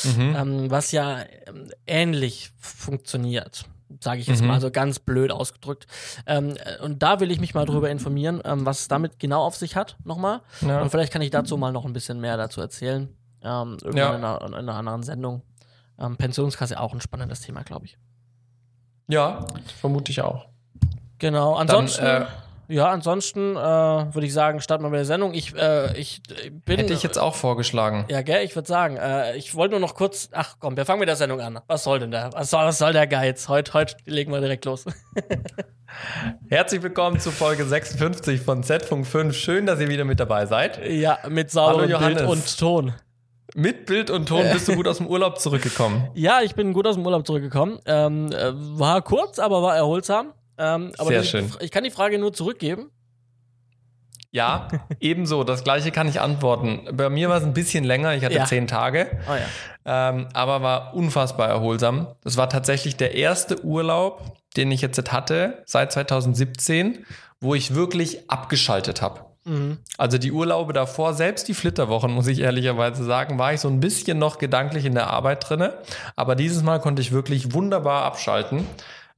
Mhm. 0.04 0.36
ähm, 0.38 0.72
was 0.72 0.92
ja 0.94 1.20
ähm, 1.46 1.70
ähnlich 1.86 2.52
funktioniert. 2.58 3.66
Sage 4.00 4.22
ich 4.22 4.28
jetzt 4.28 4.42
Mhm. 4.42 4.48
mal 4.48 4.62
so 4.62 4.72
ganz 4.72 4.98
blöd 5.00 5.32
ausgedrückt. 5.32 5.86
Ähm, 6.26 6.56
äh, 6.58 6.82
und 6.84 7.04
da 7.04 7.20
will 7.20 7.30
ich 7.32 7.40
mich 7.40 7.54
mal 7.54 7.66
drüber 7.66 7.90
informieren, 7.92 8.42
ähm, 8.46 8.66
was 8.66 8.82
es 8.82 8.88
damit 8.88 9.20
genau 9.20 9.44
auf 9.44 9.56
sich 9.56 9.76
hat, 9.76 9.98
nochmal. 10.04 10.42
Ja. 10.62 10.82
Und 10.82 10.90
vielleicht 10.90 11.12
kann 11.14 11.22
ich 11.22 11.30
dazu 11.30 11.58
mal 11.58 11.72
noch 11.72 11.86
ein 11.86 11.94
bisschen 11.94 12.20
mehr 12.20 12.38
dazu 12.38 12.62
erzählen. 12.62 13.10
Ähm, 13.44 13.78
irgendwann 13.84 13.98
Ja. 13.98 14.16
in, 14.16 14.24
einer, 14.24 14.42
in 14.48 14.54
einer 14.56 14.76
anderen 14.76 15.04
Sendung. 15.04 15.42
Ähm, 16.00 16.18
Pensionskasse 16.18 16.80
auch 16.80 16.94
ein 16.94 17.02
spannendes 17.02 17.42
Thema, 17.42 17.64
glaube 17.64 17.86
ich. 17.86 17.98
ja, 19.08 19.46
vermute 19.80 20.12
ich 20.12 20.22
auch. 20.22 20.48
Genau, 21.20 21.54
ansonsten. 21.56 22.04
Dann, 22.04 22.24
äh, 22.24 22.26
ja, 22.70 22.90
ansonsten 22.90 23.56
äh, 23.56 23.60
würde 23.60 24.26
ich 24.26 24.34
sagen, 24.34 24.60
starten 24.62 24.84
wir 24.84 24.90
mit 24.90 24.98
der 24.98 25.06
Sendung. 25.06 25.34
Ich, 25.34 25.54
äh, 25.56 25.96
ich 25.98 26.22
bin. 26.66 26.78
Hätte 26.80 26.94
ich 26.94 27.04
jetzt 27.04 27.20
auch 27.20 27.36
vorgeschlagen. 27.36 28.06
Ja, 28.10 28.22
gell, 28.22 28.44
ich 28.44 28.56
würde 28.56 28.68
sagen, 28.68 28.98
äh, 28.98 29.36
ich 29.36 29.54
wollte 29.54 29.72
nur 29.72 29.80
noch 29.82 29.94
kurz. 29.96 30.30
Ach 30.32 30.56
komm, 30.60 30.76
wir 30.78 30.86
fangen 30.86 31.00
mit 31.00 31.10
der 31.10 31.16
Sendung 31.18 31.40
an. 31.42 31.60
Was 31.68 31.84
soll 31.84 32.00
denn 32.00 32.12
da? 32.12 32.30
Was 32.34 32.50
soll, 32.50 32.66
was 32.66 32.78
soll 32.78 32.94
der 32.94 33.06
Geiz? 33.08 33.48
Heute, 33.50 33.74
heute 33.74 33.96
legen 34.06 34.32
wir 34.32 34.40
direkt 34.40 34.66
los. 34.66 34.86
Herzlich 36.50 36.82
willkommen 36.82 37.20
zu 37.20 37.32
Folge 37.32 37.66
56 37.66 38.42
von 38.42 38.64
Z-Funk 38.64 39.06
5. 39.06 39.36
Schön, 39.36 39.66
dass 39.66 39.80
ihr 39.80 39.90
wieder 39.90 40.06
mit 40.06 40.20
dabei 40.20 40.46
seid. 40.46 40.84
ja, 40.90 41.20
mit 41.30 41.52
sauberem 41.52 41.90
Bild 41.90 41.92
Johannes. 41.92 42.22
und 42.24 42.58
Ton. 42.58 42.94
Mit 43.56 43.86
Bild 43.86 44.10
und 44.10 44.28
Ton 44.28 44.46
bist 44.52 44.68
du 44.68 44.76
gut 44.76 44.88
aus 44.88 44.98
dem 44.98 45.08
Urlaub 45.08 45.40
zurückgekommen. 45.40 46.08
Ja, 46.16 46.42
ich 46.42 46.56
bin 46.56 46.74
gut 46.74 46.88
aus 46.88 46.96
dem 46.96 47.06
Urlaub 47.06 47.26
zurückgekommen. 47.28 47.80
Ähm, 47.86 48.32
äh, 48.32 48.52
war 48.54 49.02
kurz, 49.02 49.38
aber 49.40 49.62
war 49.62 49.76
erholsam. 49.76 50.34
Ähm, 50.58 50.92
aber 50.98 51.10
Sehr 51.10 51.24
schön. 51.24 51.52
Ich 51.62 51.72
kann 51.72 51.84
die 51.84 51.92
Frage 51.92 52.18
nur 52.20 52.34
zurückgeben. 52.34 52.90
Ja, 54.32 54.68
ebenso. 55.00 55.44
Das 55.44 55.64
gleiche 55.64 55.92
kann 55.92 56.08
ich 56.08 56.20
antworten. 56.20 56.88
Bei 56.94 57.10
mir 57.10 57.30
war 57.30 57.38
es 57.38 57.44
ein 57.44 57.54
bisschen 57.54 57.84
länger. 57.84 58.16
Ich 58.16 58.24
hatte 58.26 58.36
Ja. 58.36 58.46
zehn 58.46 58.66
Tage, 58.68 59.08
Oh 59.30 59.34
ja. 59.86 60.10
ähm, 60.10 60.28
aber 60.34 60.62
war 60.64 60.96
unfassbar 60.96 61.48
erholsam. 61.50 62.08
Das 62.24 62.38
war 62.38 62.50
tatsächlich 62.50 62.98
der 62.98 63.14
erste 63.14 63.64
Urlaub, 63.64 64.24
den 64.58 64.72
ich 64.72 64.82
jetzt 64.82 65.12
hatte 65.12 65.62
seit 65.68 65.92
2017, 65.92 67.06
wo 67.40 67.54
ich 67.54 67.76
wirklich 67.76 68.30
abgeschaltet 68.32 69.02
habe. 69.04 69.26
Mhm. 69.46 69.78
Also 69.98 70.18
die 70.18 70.32
Urlaube 70.32 70.74
davor, 70.74 71.14
selbst 71.14 71.48
die 71.48 71.54
Flitterwochen, 71.54 72.12
muss 72.12 72.28
ich 72.28 72.40
ehrlicherweise 72.40 73.04
sagen, 73.04 73.38
war 73.40 73.54
ich 73.54 73.60
so 73.60 73.68
ein 73.68 73.80
bisschen 73.80 74.18
noch 74.20 74.38
gedanklich 74.38 74.86
in 74.86 74.94
der 74.96 75.08
Arbeit 75.08 75.48
drinne. 75.50 75.78
Aber 76.16 76.36
dieses 76.36 76.64
Mal 76.64 76.80
konnte 76.80 77.02
ich 77.02 77.12
wirklich 77.12 77.54
wunderbar 77.54 78.04
abschalten. 78.04 78.66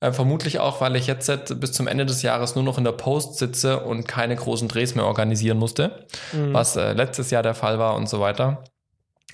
Äh, 0.01 0.11
vermutlich 0.11 0.59
auch, 0.59 0.81
weil 0.81 0.95
ich 0.95 1.07
jetzt 1.07 1.59
bis 1.59 1.71
zum 1.71 1.87
Ende 1.87 2.05
des 2.05 2.21
Jahres 2.21 2.55
nur 2.55 2.63
noch 2.63 2.77
in 2.77 2.83
der 2.83 2.91
Post 2.91 3.37
sitze 3.37 3.79
und 3.79 4.07
keine 4.07 4.35
großen 4.35 4.67
Drehs 4.67 4.93
mehr 4.95 5.05
organisieren 5.05 5.57
musste, 5.57 6.05
Mhm. 6.33 6.53
was 6.53 6.75
äh, 6.75 6.93
letztes 6.93 7.31
Jahr 7.31 7.43
der 7.43 7.55
Fall 7.55 7.79
war 7.79 7.95
und 7.95 8.09
so 8.09 8.19
weiter. 8.19 8.63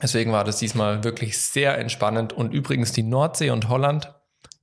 Deswegen 0.03 0.31
war 0.31 0.43
das 0.43 0.57
diesmal 0.57 1.03
wirklich 1.03 1.39
sehr 1.39 1.77
entspannend. 1.77 2.33
Und 2.33 2.53
übrigens 2.53 2.91
die 2.91 3.03
Nordsee 3.03 3.49
und 3.51 3.69
Holland 3.69 4.13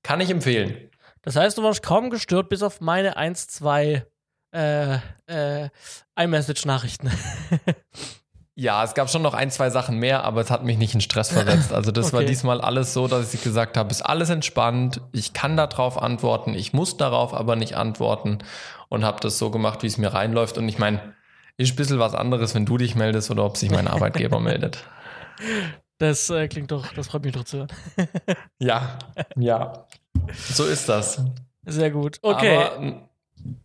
kann 0.03 0.21
ich 0.21 0.31
empfehlen. 0.31 0.77
Das 1.23 1.37
heißt, 1.37 1.59
du 1.59 1.63
warst 1.63 1.83
kaum 1.83 2.11
gestört, 2.11 2.49
bis 2.49 2.63
auf 2.63 2.81
meine 2.81 3.17
1, 3.17 3.49
2 3.49 4.05
äh, 4.53 4.97
äh, 5.27 5.69
iMessage-Nachrichten. 6.19 7.11
Ja, 8.61 8.83
es 8.83 8.95
gab 8.95 9.09
schon 9.09 9.23
noch 9.23 9.35
ein, 9.35 9.53
zwei 9.53 9.71
Sachen 9.71 9.99
mehr, 9.99 10.25
aber 10.25 10.41
es 10.41 10.51
hat 10.51 10.65
mich 10.65 10.79
nicht 10.79 10.93
in 10.93 11.01
Stress 11.01 11.31
versetzt. 11.31 11.73
Also 11.73 11.93
das 11.93 12.13
war 12.13 12.23
Okay. 12.23 12.31
diesmal 12.31 12.61
alles 12.61 12.93
so, 12.93 13.07
dass 13.07 13.33
ich 13.33 13.41
gesagt 13.45 13.77
habe, 13.77 13.89
ist 13.93 14.03
alles 14.03 14.31
entspannt, 14.31 15.01
ich 15.13 15.33
kann 15.33 15.57
darauf 15.57 15.97
antworten, 16.03 16.55
ich 16.55 16.73
muss 16.73 16.97
darauf 16.97 17.35
aber 17.35 17.55
nicht 17.55 17.77
antworten 17.77 18.39
und 18.89 19.05
habe 19.05 19.21
das 19.21 19.39
so 19.39 19.53
gemacht, 19.53 19.85
wie 19.85 19.87
es 19.87 19.97
mir 19.97 20.13
reinläuft. 20.13 20.59
Und 20.59 20.69
ich 20.69 20.77
meine, 20.77 21.15
ist 21.57 21.73
ein 21.73 21.77
bisschen 21.77 22.01
was 22.01 22.17
anderes, 22.17 22.57
wenn 22.57 22.67
du 22.67 22.79
dich 22.79 22.97
meldest 22.97 23.31
oder 23.31 23.45
ob 23.45 23.57
sich 23.57 23.71
mein 23.71 23.87
Arbeitgeber 23.87 24.41
meldet. 24.41 24.83
Das 25.99 26.29
äh, 26.29 26.49
klingt 26.49 26.73
doch, 26.73 26.93
das 26.95 27.07
freut 27.07 27.23
mich 27.23 27.35
doch 27.35 27.45
zu 27.45 27.59
hören. 27.59 27.69
Ja, 28.59 28.99
ja. 29.37 29.87
So 30.35 30.65
ist 30.65 30.89
das. 30.89 31.23
Sehr 31.65 31.93
gut. 31.93 32.19
Okay. 32.23 32.57
Aber 32.57 33.03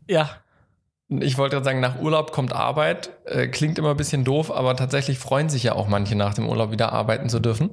ja. 0.07 0.29
Ich 1.09 1.37
wollte 1.37 1.55
gerade 1.55 1.65
sagen, 1.65 1.79
nach 1.79 1.99
Urlaub 1.99 2.31
kommt 2.31 2.53
Arbeit. 2.53 3.11
Äh, 3.25 3.47
klingt 3.47 3.77
immer 3.77 3.91
ein 3.91 3.97
bisschen 3.97 4.23
doof, 4.23 4.51
aber 4.51 4.75
tatsächlich 4.75 5.19
freuen 5.19 5.49
sich 5.49 5.63
ja 5.63 5.73
auch 5.73 5.87
manche 5.87 6.15
nach 6.15 6.33
dem 6.33 6.49
Urlaub 6.49 6.71
wieder 6.71 6.91
arbeiten 6.91 7.29
zu 7.29 7.39
dürfen. 7.39 7.71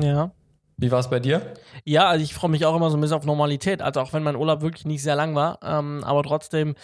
Ja. 0.00 0.30
Wie 0.76 0.90
war 0.90 1.00
es 1.00 1.10
bei 1.10 1.20
dir? 1.20 1.54
Ja, 1.84 2.06
also 2.08 2.24
ich 2.24 2.32
freue 2.32 2.50
mich 2.50 2.64
auch 2.64 2.74
immer 2.74 2.90
so 2.90 2.96
ein 2.96 3.00
bisschen 3.00 3.16
auf 3.16 3.26
Normalität. 3.26 3.82
Also 3.82 4.00
auch 4.00 4.12
wenn 4.12 4.22
mein 4.22 4.36
Urlaub 4.36 4.62
wirklich 4.62 4.86
nicht 4.86 5.02
sehr 5.02 5.14
lang 5.14 5.34
war, 5.34 5.58
ähm, 5.62 6.02
aber 6.04 6.22
trotzdem 6.22 6.74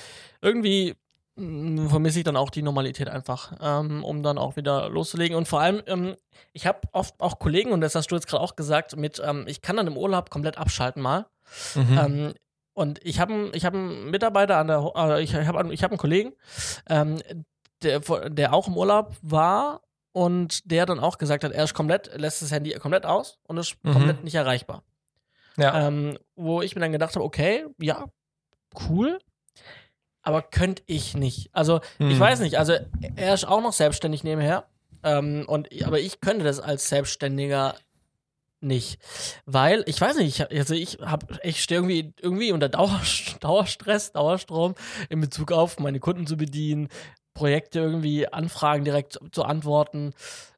irgendwie 0.43 0.95
mh, 1.37 1.89
vermisse 1.89 2.19
ich 2.19 2.25
dann 2.25 2.37
auch 2.37 2.51
die 2.51 2.63
Normalität 2.63 3.09
einfach, 3.09 3.53
ähm, 3.61 4.05
um 4.05 4.23
dann 4.23 4.39
auch 4.39 4.57
wieder 4.57 4.89
loszulegen. 4.89 5.37
Und 5.37 5.49
vor 5.49 5.61
allem, 5.61 5.83
ähm, 5.87 6.15
ich 6.53 6.67
habe 6.67 6.81
oft 6.93 7.15
auch 7.21 7.39
Kollegen, 7.39 7.73
und 7.73 7.81
das 7.81 7.95
hast 7.95 8.11
du 8.11 8.15
jetzt 8.17 8.27
gerade 8.27 8.43
auch 8.43 8.57
gesagt, 8.57 8.97
mit, 8.97 9.23
ähm, 9.25 9.45
ich 9.47 9.63
kann 9.63 9.77
dann 9.77 9.87
im 9.87 9.97
Urlaub 9.97 10.31
komplett 10.31 10.59
abschalten 10.59 11.03
mal. 11.03 11.27
Mhm. 11.75 11.99
Ähm, 11.99 12.35
und 12.77 13.01
ich 13.03 13.19
habe 13.21 13.51
ich 13.55 13.65
hab 13.65 13.75
einen 13.75 14.11
Mitarbeiter 14.11 14.59
an 14.59 14.67
der, 14.69 14.93
äh, 14.95 15.23
ich 15.23 15.35
habe 15.35 15.73
ich 15.73 15.83
hab 15.83 15.91
einen 15.91 15.99
Kollegen, 15.99 16.35
ähm, 16.89 17.21
der, 17.83 18.01
der 18.29 18.53
auch 18.53 18.69
im 18.69 18.77
Urlaub 18.77 19.17
war 19.23 19.81
und 20.13 20.71
der 20.71 20.85
dann 20.87 21.01
auch 21.01 21.19
gesagt 21.19 21.43
hat, 21.43 21.53
er 21.53 21.65
ist 21.65 21.75
komplett, 21.75 22.11
lässt 22.19 22.43
das 22.43 22.51
Handy 22.53 22.73
komplett 22.79 23.07
aus 23.07 23.39
und 23.49 23.57
ist 23.57 23.77
Mhm. 23.83 23.93
komplett 23.93 24.25
nicht 24.25 24.35
erreichbar. 24.35 24.83
ja. 25.57 25.89
Ähm, 25.89 26.19
wo 26.37 26.61
ich 26.61 26.75
mir 26.75 26.83
dann 26.83 26.93
gedacht 26.93 27.15
habe, 27.15 27.25
okay, 27.25 27.65
ja, 27.79 28.05
cool, 28.89 29.19
aber 30.23 30.43
könnte 30.43 30.83
ich 30.87 31.17
nicht. 31.17 31.49
Also, 31.53 31.81
ich 31.99 32.11
Hm. 32.15 32.21
weiß 32.21 32.41
nicht, 32.41 32.59
also 32.59 32.75
er 33.17 33.33
ist 33.35 33.47
auch 33.47 33.63
noch 33.63 33.73
selbstständig 33.73 34.23
nebenher, 34.23 34.69
ähm, 35.03 35.45
und, 35.49 35.69
aber 35.85 35.99
ich 36.01 36.21
könnte 36.21 36.45
das 36.45 36.61
als 36.61 36.89
Selbstständiger 36.91 37.75
nicht, 38.61 38.99
weil 39.45 39.85
ich 39.87 40.01
weiß 40.01 40.17
nicht, 40.17 40.41
ich, 40.41 40.59
also 40.59 40.75
ich 40.75 40.99
habe, 41.03 41.27
ich 41.43 41.63
stehe 41.63 41.81
irgendwie 41.81 42.15
irgendwie 42.21 42.53
unter 42.53 42.69
Dauer, 42.69 43.01
Dauerstress, 43.41 44.13
Dauerstrom 44.13 44.75
in 45.09 45.21
Bezug 45.21 45.53
auf 45.53 45.79
meine 45.79 46.01
Kunden 46.01 46.27
zu 46.27 46.37
bedienen, 46.37 46.89
Projekte 47.35 47.81
irgendwie 47.81 48.33
Anfragen 48.33 48.85
direkt 48.85 49.13
zu, 49.13 49.29
zu 49.31 49.45
antworten. 49.45 50.15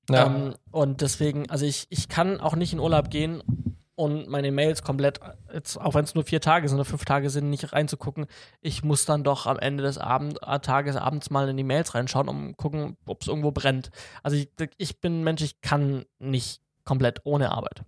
Ja. 0.09 0.27
Ähm, 0.27 0.55
und 0.71 1.01
deswegen, 1.01 1.51
also 1.51 1.67
ich, 1.67 1.87
ich 1.91 2.09
kann 2.09 2.41
auch 2.41 2.57
nicht 2.57 2.73
in 2.73 2.79
Urlaub 2.79 3.11
gehen 3.11 3.43
und 3.99 4.29
meine 4.29 4.53
Mails 4.53 4.85
komplett, 4.85 5.19
jetzt, 5.53 5.77
auch 5.77 5.95
wenn 5.95 6.05
es 6.05 6.15
nur 6.15 6.23
vier 6.23 6.41
Tage 6.41 6.69
sind 6.69 6.79
oder 6.79 6.85
fünf 6.85 7.05
Tage 7.05 7.31
sind, 7.31 7.51
nicht 7.51 7.73
reinzugucken. 7.73 8.27
Ich 8.61 8.85
muss 8.85 9.05
dann 9.05 9.25
doch 9.25 9.47
am 9.47 9.59
Ende 9.59 9.83
des 9.83 9.99
Abend, 9.99 10.39
äh, 10.41 10.61
Tages 10.61 10.95
abends 10.95 11.31
mal 11.31 11.49
in 11.49 11.57
die 11.57 11.65
Mails 11.65 11.97
reinschauen, 11.97 12.29
um 12.29 12.57
gucken, 12.57 12.97
ob 13.07 13.23
es 13.23 13.29
irgendwo 13.29 13.51
brennt. 13.51 13.91
Also 14.23 14.37
ich, 14.37 14.51
ich 14.77 15.01
bin 15.01 15.25
Mensch, 15.25 15.43
ich 15.43 15.61
kann 15.63 16.05
nicht 16.21 16.63
komplett 16.89 17.21
ohne 17.25 17.53
Arbeit 17.53 17.83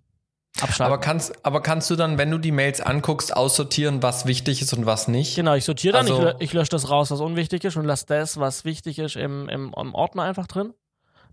abschalten. 0.61 0.93
Aber 0.93 1.01
kannst, 1.01 1.45
aber 1.47 1.63
kannst 1.63 1.89
du 1.91 1.97
dann, 1.97 2.19
wenn 2.19 2.31
du 2.31 2.39
die 2.39 2.53
Mails 2.53 2.81
anguckst, 2.81 3.35
aussortieren, 3.35 4.03
was 4.03 4.27
wichtig 4.27 4.61
ist 4.63 4.73
und 4.75 4.85
was 4.85 5.09
nicht? 5.09 5.37
Genau, 5.37 5.55
ich 5.55 5.65
sortiere 5.65 5.95
dann, 5.95 6.07
Also- 6.11 6.29
ich, 6.39 6.41
ich 6.41 6.53
lösche 6.53 6.71
das 6.71 6.91
raus, 6.91 7.11
was 7.11 7.21
unwichtig 7.21 7.65
ist 7.65 7.77
und 7.77 7.85
lasse 7.87 8.05
das, 8.07 8.39
was 8.39 8.65
wichtig 8.65 8.99
ist, 8.99 9.17
im, 9.17 9.49
im, 9.49 9.73
im 9.77 9.95
Ordner 9.95 10.25
einfach 10.25 10.47
drin. 10.47 10.75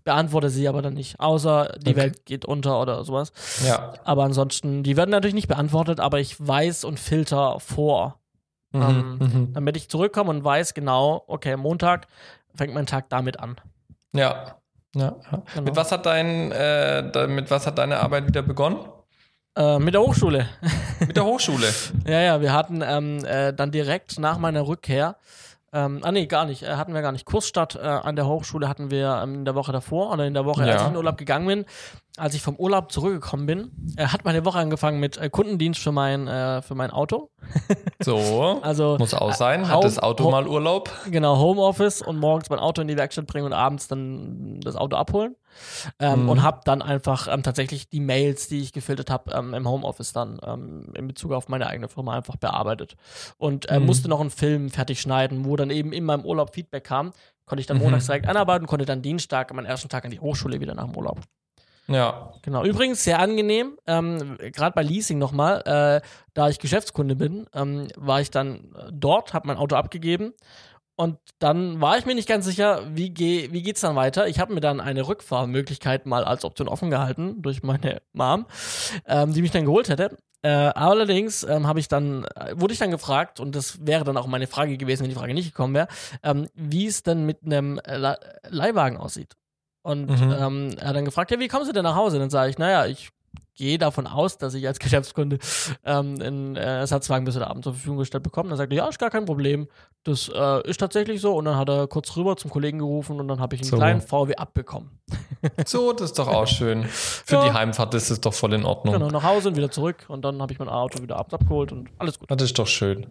Beantworte 0.04 0.48
sie 0.48 0.68
aber 0.68 0.80
dann 0.80 0.94
nicht, 0.94 1.20
außer 1.20 1.74
die 1.82 1.90
Okay. 1.90 1.96
Welt 2.00 2.24
geht 2.24 2.44
unter 2.46 2.80
oder 2.80 3.04
sowas. 3.04 3.32
Ja. 3.66 3.92
Aber 4.04 4.24
ansonsten, 4.24 4.82
die 4.82 4.96
werden 4.96 5.10
natürlich 5.10 5.34
nicht 5.34 5.48
beantwortet, 5.48 6.00
aber 6.00 6.20
ich 6.20 6.36
weiß 6.38 6.84
und 6.84 6.98
filter 6.98 7.60
vor, 7.60 8.18
Mhm, 8.72 8.82
Ähm, 8.82 9.18
mhm. 9.18 9.52
damit 9.54 9.78
ich 9.78 9.88
zurückkomme 9.88 10.28
und 10.30 10.44
weiß 10.44 10.74
genau, 10.74 11.24
okay, 11.26 11.56
Montag 11.56 12.06
fängt 12.54 12.74
mein 12.74 12.84
Tag 12.84 13.08
damit 13.08 13.40
an. 13.40 13.56
Ja. 14.12 14.58
Ja, 14.94 15.16
ja. 15.30 15.42
Genau. 15.54 15.62
Mit 15.64 15.76
was 15.76 15.92
hat 15.92 16.06
dein, 16.06 16.50
äh, 16.52 17.26
mit 17.26 17.50
was 17.50 17.66
hat 17.66 17.78
deine 17.78 18.00
Arbeit 18.00 18.26
wieder 18.26 18.42
begonnen? 18.42 18.78
Äh, 19.56 19.78
mit 19.78 19.94
der 19.94 20.00
Hochschule. 20.02 20.48
Mit 21.00 21.16
der 21.16 21.24
Hochschule. 21.24 21.66
ja, 22.06 22.20
ja, 22.20 22.40
wir 22.40 22.52
hatten 22.52 22.82
ähm, 22.82 23.24
äh, 23.24 23.52
dann 23.52 23.70
direkt 23.70 24.18
nach 24.18 24.38
meiner 24.38 24.66
Rückkehr, 24.66 25.16
ähm, 25.72 26.00
ah 26.02 26.12
nee, 26.12 26.26
gar 26.26 26.46
nicht, 26.46 26.62
äh, 26.62 26.76
hatten 26.76 26.94
wir 26.94 27.02
gar 27.02 27.12
nicht. 27.12 27.26
Kursstart 27.26 27.74
äh, 27.76 27.80
an 27.80 28.16
der 28.16 28.26
Hochschule 28.26 28.68
hatten 28.68 28.90
wir 28.90 29.20
ähm, 29.22 29.34
in 29.34 29.44
der 29.44 29.54
Woche 29.54 29.72
davor 29.72 30.12
oder 30.12 30.24
in 30.26 30.32
der 30.32 30.46
Woche, 30.46 30.62
als 30.62 30.70
Ja. 30.76 30.82
ich 30.82 30.90
in 30.92 30.96
Urlaub 30.96 31.18
gegangen 31.18 31.46
bin. 31.46 31.64
Als 32.18 32.34
ich 32.34 32.42
vom 32.42 32.56
Urlaub 32.56 32.90
zurückgekommen 32.92 33.46
bin, 33.46 33.70
äh, 33.96 34.06
hat 34.06 34.24
meine 34.24 34.44
Woche 34.44 34.58
angefangen 34.58 35.00
mit 35.00 35.16
äh, 35.16 35.30
Kundendienst 35.30 35.80
für 35.80 35.92
mein, 35.92 36.26
äh, 36.28 36.62
für 36.62 36.74
mein 36.74 36.90
Auto. 36.90 37.30
So. 38.00 38.60
Also 38.62 38.96
Muss 38.98 39.12
aus 39.12 39.38
sein. 39.38 39.68
Hau- 39.68 39.78
Hat 39.78 39.84
das 39.84 39.98
Auto 39.98 40.24
hau- 40.24 40.30
mal 40.30 40.46
Urlaub? 40.46 40.88
genau 41.10 41.36
Homeoffice 41.38 42.00
und 42.00 42.16
morgens 42.18 42.48
mein 42.48 42.60
Auto 42.60 42.80
in 42.80 42.86
die 42.86 42.96
Werkstatt 42.96 43.26
bringen 43.26 43.46
und 43.46 43.52
abends 43.52 43.88
dann 43.88 44.60
das 44.60 44.76
Auto 44.76 44.96
abholen. 44.96 45.34
Ähm, 45.98 46.22
Mhm. 46.22 46.28
Und 46.28 46.42
habe 46.44 46.60
dann 46.64 46.80
einfach 46.82 47.26
ähm, 47.26 47.42
tatsächlich 47.42 47.88
die 47.88 47.98
Mails, 48.00 48.46
die 48.48 48.60
ich 48.60 48.72
gefiltert 48.72 49.10
habe, 49.10 49.32
ähm, 49.32 49.52
im 49.54 49.68
Homeoffice 49.68 50.12
dann 50.12 50.38
ähm, 50.44 50.92
in 50.94 51.08
Bezug 51.08 51.32
auf 51.32 51.48
meine 51.48 51.66
eigene 51.66 51.88
Firma 51.88 52.14
einfach 52.14 52.36
bearbeitet. 52.36 52.94
Und 53.36 53.68
äh, 53.68 53.80
Mhm. 53.80 53.86
musste 53.86 54.08
noch 54.08 54.20
einen 54.20 54.30
Film 54.30 54.70
fertig 54.70 55.00
schneiden, 55.00 55.44
wo 55.44 55.56
dann 55.56 55.70
eben 55.70 55.92
in 55.92 56.04
meinem 56.04 56.24
Urlaub 56.24 56.54
Feedback 56.54 56.84
kam. 56.84 57.12
Konnte 57.46 57.60
ich 57.60 57.66
dann 57.66 57.78
Mhm. 57.78 57.84
montags 57.84 58.06
direkt 58.06 58.28
einarbeiten, 58.28 58.66
konnte 58.68 58.84
dann 58.84 59.02
Dienstag, 59.02 59.52
meinen 59.52 59.66
ersten 59.66 59.88
Tag 59.88 60.04
an 60.04 60.10
die 60.12 60.20
Hochschule 60.20 60.60
wieder 60.60 60.74
nach 60.74 60.84
dem 60.84 60.94
Urlaub. 60.96 61.18
Ja. 61.90 62.32
Genau. 62.42 62.64
Übrigens 62.64 63.02
sehr 63.02 63.18
angenehm, 63.18 63.78
ähm, 63.86 64.36
gerade 64.52 64.74
bei 64.74 64.82
Leasing 64.82 65.18
nochmal, 65.18 65.62
äh, 65.64 66.06
da 66.34 66.48
ich 66.48 66.58
Geschäftskunde 66.58 67.16
bin, 67.16 67.46
ähm, 67.54 67.88
war 67.96 68.20
ich 68.20 68.30
dann 68.30 68.74
äh, 68.74 68.90
dort, 68.92 69.32
habe 69.34 69.46
mein 69.48 69.56
Auto 69.56 69.74
abgegeben 69.74 70.34
und 70.96 71.18
dann 71.38 71.80
war 71.80 71.96
ich 71.98 72.04
mir 72.06 72.14
nicht 72.14 72.28
ganz 72.28 72.44
sicher, 72.44 72.82
wie, 72.94 73.10
geh, 73.10 73.48
wie 73.52 73.62
geht's 73.62 73.80
dann 73.80 73.96
weiter. 73.96 74.28
Ich 74.28 74.38
habe 74.38 74.52
mir 74.52 74.60
dann 74.60 74.80
eine 74.80 75.06
Rückfahrmöglichkeit 75.08 76.06
mal 76.06 76.24
als 76.24 76.44
Option 76.44 76.68
offen 76.68 76.90
gehalten 76.90 77.40
durch 77.40 77.62
meine 77.62 78.02
Mom, 78.12 78.46
ähm, 79.06 79.32
die 79.32 79.42
mich 79.42 79.50
dann 79.52 79.64
geholt 79.64 79.88
hätte. 79.88 80.16
Äh, 80.42 80.48
allerdings 80.50 81.42
ähm, 81.44 81.66
habe 81.66 81.80
ich 81.80 81.88
dann, 81.88 82.24
äh, 82.36 82.54
wurde 82.54 82.72
ich 82.72 82.78
dann 82.78 82.90
gefragt, 82.90 83.40
und 83.40 83.56
das 83.56 83.86
wäre 83.86 84.04
dann 84.04 84.16
auch 84.16 84.26
meine 84.26 84.46
Frage 84.46 84.76
gewesen, 84.76 85.02
wenn 85.02 85.10
die 85.10 85.16
Frage 85.16 85.34
nicht 85.34 85.50
gekommen 85.50 85.74
wäre, 85.74 85.88
ähm, 86.22 86.48
wie 86.54 86.86
es 86.86 87.02
denn 87.02 87.24
mit 87.26 87.44
einem 87.44 87.78
äh, 87.78 87.96
Le- 87.96 88.18
Leihwagen 88.48 88.98
aussieht. 88.98 89.34
Und 89.88 90.10
Mhm. 90.10 90.32
ähm, 90.38 90.70
er 90.78 90.88
hat 90.88 90.96
dann 90.96 91.04
gefragt, 91.04 91.30
ja, 91.30 91.38
wie 91.40 91.48
kommen 91.48 91.64
Sie 91.64 91.72
denn 91.72 91.82
nach 91.84 91.96
Hause? 91.96 92.18
Dann 92.18 92.30
sage 92.30 92.50
ich, 92.50 92.58
naja, 92.58 92.86
ich 92.86 93.10
gehe 93.54 93.78
davon 93.78 94.06
aus, 94.06 94.38
dass 94.38 94.54
ich 94.54 94.66
als 94.66 94.78
Geschäftskunde 94.80 95.38
ähm, 95.84 96.20
einen 96.20 96.56
äh, 96.56 96.60
Ersatzwagen 96.80 97.24
bis 97.24 97.34
heute 97.36 97.46
Abend 97.48 97.64
zur 97.64 97.72
Verfügung 97.72 97.98
gestellt 97.98 98.22
bekomme. 98.22 98.50
Dann 98.50 98.58
sagt 98.58 98.72
er, 98.72 98.76
ja, 98.76 98.88
ist 98.88 98.98
gar 98.98 99.10
kein 99.10 99.24
Problem. 99.24 99.66
Das 100.04 100.28
äh, 100.32 100.68
ist 100.68 100.78
tatsächlich 100.78 101.20
so. 101.20 101.34
Und 101.34 101.46
dann 101.46 101.56
hat 101.56 101.68
er 101.68 101.86
kurz 101.88 102.14
rüber 102.16 102.36
zum 102.36 102.50
Kollegen 102.50 102.78
gerufen 102.78 103.18
und 103.18 103.26
dann 103.28 103.40
habe 103.40 103.54
ich 103.56 103.62
einen 103.62 103.70
So. 103.70 103.76
kleinen 103.76 104.00
VW 104.00 104.34
abbekommen. 104.36 104.90
So, 105.66 105.92
das 105.92 106.10
ist 106.10 106.18
doch 106.18 106.26
auch 106.28 106.46
schön. 106.48 106.84
Für 106.84 107.36
Ja. 107.36 107.44
die 107.44 107.52
Heimfahrt 107.52 107.94
ist 107.94 108.10
es 108.10 108.20
doch 108.20 108.34
voll 108.34 108.52
in 108.54 108.64
Ordnung. 108.64 108.94
Genau, 108.94 109.08
nach 109.08 109.22
Hause 109.22 109.48
und 109.50 109.56
wieder 109.56 109.70
zurück. 109.70 110.04
Und 110.08 110.24
dann 110.24 110.42
habe 110.42 110.52
ich 110.52 110.58
mein 110.58 110.68
Auto 110.68 111.00
wieder 111.00 111.16
abends 111.16 111.32
abgeholt 111.32 111.70
und 111.72 111.88
alles 111.98 112.18
gut. 112.18 112.28
Das 112.30 112.42
ist 112.42 112.58
doch 112.58 112.66
schön. 112.66 113.06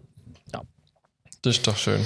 Das 1.42 1.56
ist 1.56 1.66
doch 1.66 1.76
schön. 1.76 2.04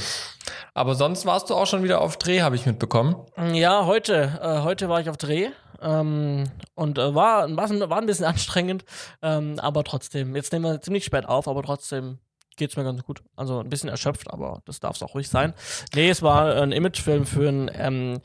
Aber 0.74 0.94
sonst 0.94 1.26
warst 1.26 1.50
du 1.50 1.54
auch 1.54 1.66
schon 1.66 1.82
wieder 1.82 2.00
auf 2.00 2.16
Dreh, 2.16 2.42
habe 2.42 2.56
ich 2.56 2.66
mitbekommen. 2.66 3.16
Ja, 3.52 3.86
heute, 3.86 4.38
äh, 4.42 4.62
heute 4.62 4.88
war 4.88 5.00
ich 5.00 5.08
auf 5.08 5.16
Dreh. 5.16 5.50
Ähm, 5.80 6.44
und 6.74 6.98
äh, 6.98 7.14
war, 7.14 7.54
war, 7.56 7.90
war 7.90 7.98
ein 7.98 8.06
bisschen 8.06 8.24
anstrengend, 8.26 8.84
ähm, 9.20 9.58
aber 9.58 9.84
trotzdem, 9.84 10.36
jetzt 10.36 10.52
nehmen 10.52 10.64
wir 10.64 10.80
ziemlich 10.80 11.04
spät 11.04 11.26
auf, 11.26 11.48
aber 11.48 11.62
trotzdem 11.62 12.18
geht's 12.56 12.76
mir 12.76 12.84
ganz 12.84 13.02
gut. 13.02 13.22
Also 13.36 13.60
ein 13.60 13.68
bisschen 13.68 13.88
erschöpft, 13.88 14.30
aber 14.30 14.60
das 14.64 14.80
darf 14.80 14.96
es 14.96 15.02
auch 15.02 15.14
ruhig 15.14 15.28
sein. 15.28 15.54
Nee, 15.94 16.10
es 16.10 16.22
war 16.22 16.54
ein 16.56 16.72
Imagefilm 16.72 17.26
für 17.26 17.48
einen, 17.48 17.70
ähm, 17.74 18.20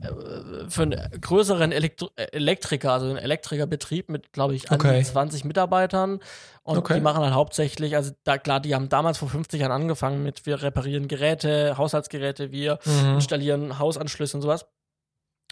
äh, 0.00 0.68
für 0.68 0.82
einen 0.82 1.20
größeren 1.20 1.72
Elektro 1.72 2.10
äh, 2.16 2.24
Elektriker, 2.32 2.92
also 2.92 3.06
einen 3.06 3.18
Elektrikerbetrieb 3.18 4.08
mit, 4.08 4.32
glaube 4.32 4.54
ich, 4.54 4.70
Okay. 4.70 5.02
20 5.02 5.44
Mitarbeitern. 5.44 6.20
Und 6.62 6.78
Okay. 6.78 6.94
die 6.94 7.00
machen 7.00 7.22
halt 7.22 7.34
hauptsächlich, 7.34 7.94
also 7.96 8.12
da 8.24 8.38
klar, 8.38 8.60
die 8.60 8.74
haben 8.74 8.88
damals 8.88 9.18
vor 9.18 9.28
50 9.28 9.60
Jahren 9.60 9.72
angefangen 9.72 10.22
mit, 10.22 10.46
wir 10.46 10.62
reparieren 10.62 11.06
Geräte, 11.08 11.76
Haushaltsgeräte, 11.78 12.50
wir 12.52 12.78
Mhm. 12.84 13.14
installieren 13.14 13.78
Hausanschlüsse 13.78 14.36
und 14.36 14.42
sowas. 14.42 14.66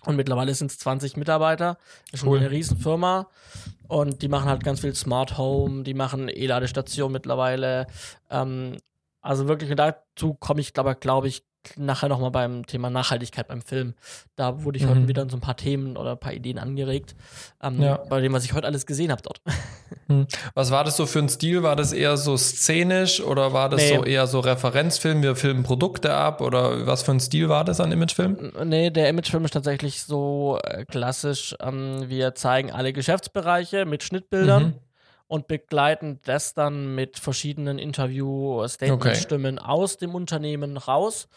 Und 0.07 0.17
mittlerweile 0.17 0.53
sind 0.55 0.71
es 0.71 0.79
20 0.79 1.17
Mitarbeiter. 1.17 1.79
Das 2.11 2.21
ist 2.21 2.27
Cool. 2.27 2.39
eine 2.39 2.51
Riesenfirma. 2.51 3.29
Und 3.89 4.23
die 4.23 4.29
machen 4.29 4.49
halt 4.49 4.65
ganz 4.65 4.81
viel 4.81 4.95
Smart 4.95 5.37
Home, 5.39 5.83
die 5.83 5.95
machen 5.95 6.29
E-Ladestation 6.29 7.13
mittlerweile. 7.13 7.87
Ähm, 8.31 8.79
also 9.21 9.49
wirklich, 9.49 9.75
dazu 9.75 10.35
komme 10.35 10.61
ich, 10.61 10.73
glaube 10.73 10.97
glaub 10.97 11.25
ich, 11.25 11.45
nachher 11.77 12.09
nochmal 12.09 12.31
beim 12.31 12.67
Thema 12.67 12.91
Nachhaltigkeit 12.91 13.49
beim 13.49 13.63
Film. 13.63 13.95
Da 14.37 14.63
wurde 14.65 14.79
ich 14.79 14.85
Mhm. 14.85 14.91
heute 14.91 15.09
wieder 15.09 15.23
in 15.23 15.29
so 15.31 15.37
ein 15.37 15.41
paar 15.41 15.57
Themen 15.57 15.97
oder 15.97 16.13
ein 16.13 16.19
paar 16.21 16.33
Ideen 16.33 16.59
angeregt. 16.59 17.15
Ähm, 17.63 17.81
Ja. 17.83 17.97
Bei 18.09 18.21
dem, 18.21 18.33
was 18.33 18.45
ich 18.45 18.53
heute 18.53 18.67
alles 18.67 18.87
gesehen 18.87 19.11
habe 19.11 19.23
dort. 19.23 19.41
Was 20.55 20.71
war 20.71 20.85
das 20.85 20.97
so 20.97 21.07
für 21.07 21.21
ein 21.21 21.29
Stil? 21.29 21.63
War 21.63 21.77
das 21.77 21.93
eher 21.93 22.17
so 22.17 22.37
szenisch 22.37 23.21
oder 23.23 23.53
war 23.53 23.69
das 23.71 23.81
Nee. 23.81 23.97
so 23.97 24.05
eher 24.05 24.27
so 24.27 24.41
Referenzfilm? 24.41 25.23
Wir 25.23 25.35
filmen 25.37 25.63
Produkte 25.63 26.13
ab 26.13 26.41
oder 26.41 26.87
was 26.87 27.03
für 27.03 27.13
ein 27.13 27.21
Stil 27.21 27.49
war 27.49 27.65
das 27.65 27.81
an 27.81 27.91
Imagefilm? 27.93 28.53
Nee, 28.65 28.91
der 28.91 29.09
Imagefilm 29.09 29.45
ist 29.45 29.53
tatsächlich 29.53 30.03
so 30.03 30.59
äh, 30.65 30.85
klassisch. 30.85 31.55
Ähm, 31.61 32.05
wir 32.09 32.35
zeigen 32.35 32.71
alle 32.71 32.93
Geschäftsbereiche 32.93 33.87
mit 33.87 34.03
Schnittbildern 34.03 34.63
Mhm. 34.65 34.75
Und 35.27 35.47
begleiten 35.47 36.21
das 36.25 36.55
dann 36.55 36.95
mit 36.95 37.19
verschiedenen 37.19 37.79
Interview-Statement-Stimmen 37.79 39.59
aus 39.59 39.97
dem 39.97 40.15
Unternehmen 40.15 40.77
raus. 40.77 41.29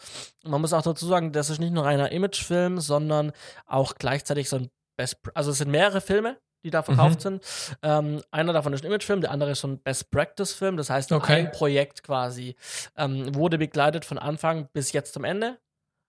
Und 0.44 0.50
man 0.50 0.60
muss 0.60 0.72
auch 0.72 0.82
dazu 0.82 1.06
sagen, 1.06 1.32
das 1.32 1.50
ist 1.50 1.58
nicht 1.58 1.72
nur 1.72 1.84
reiner 1.84 2.12
Imagefilm, 2.12 2.80
sondern 2.80 3.32
auch 3.66 3.94
gleichzeitig 3.94 4.48
so 4.48 4.56
ein 4.56 4.70
Best, 4.96 5.16
also 5.34 5.50
es 5.52 5.58
sind 5.58 5.70
mehrere 5.70 6.00
Filme, 6.00 6.38
die 6.64 6.70
da 6.70 6.82
verkauft 6.82 7.20
sind. 7.20 7.42
Ähm, 7.82 8.20
einer 8.32 8.52
davon 8.52 8.72
ist 8.72 8.82
ein 8.82 8.88
Imagefilm, 8.88 9.20
der 9.20 9.30
andere 9.30 9.52
ist 9.52 9.60
so 9.60 9.68
ein 9.68 9.78
Best 9.80 10.10
Practice-Film. 10.10 10.76
Das 10.76 10.90
heißt, 10.90 11.12
Okay. 11.12 11.34
ein 11.34 11.52
Projekt 11.52 12.02
quasi 12.02 12.56
ähm, 12.96 13.34
wurde 13.34 13.58
begleitet 13.58 14.04
von 14.04 14.18
Anfang 14.18 14.68
bis 14.72 14.92
jetzt 14.92 15.14
zum 15.14 15.22
Ende. 15.24 15.58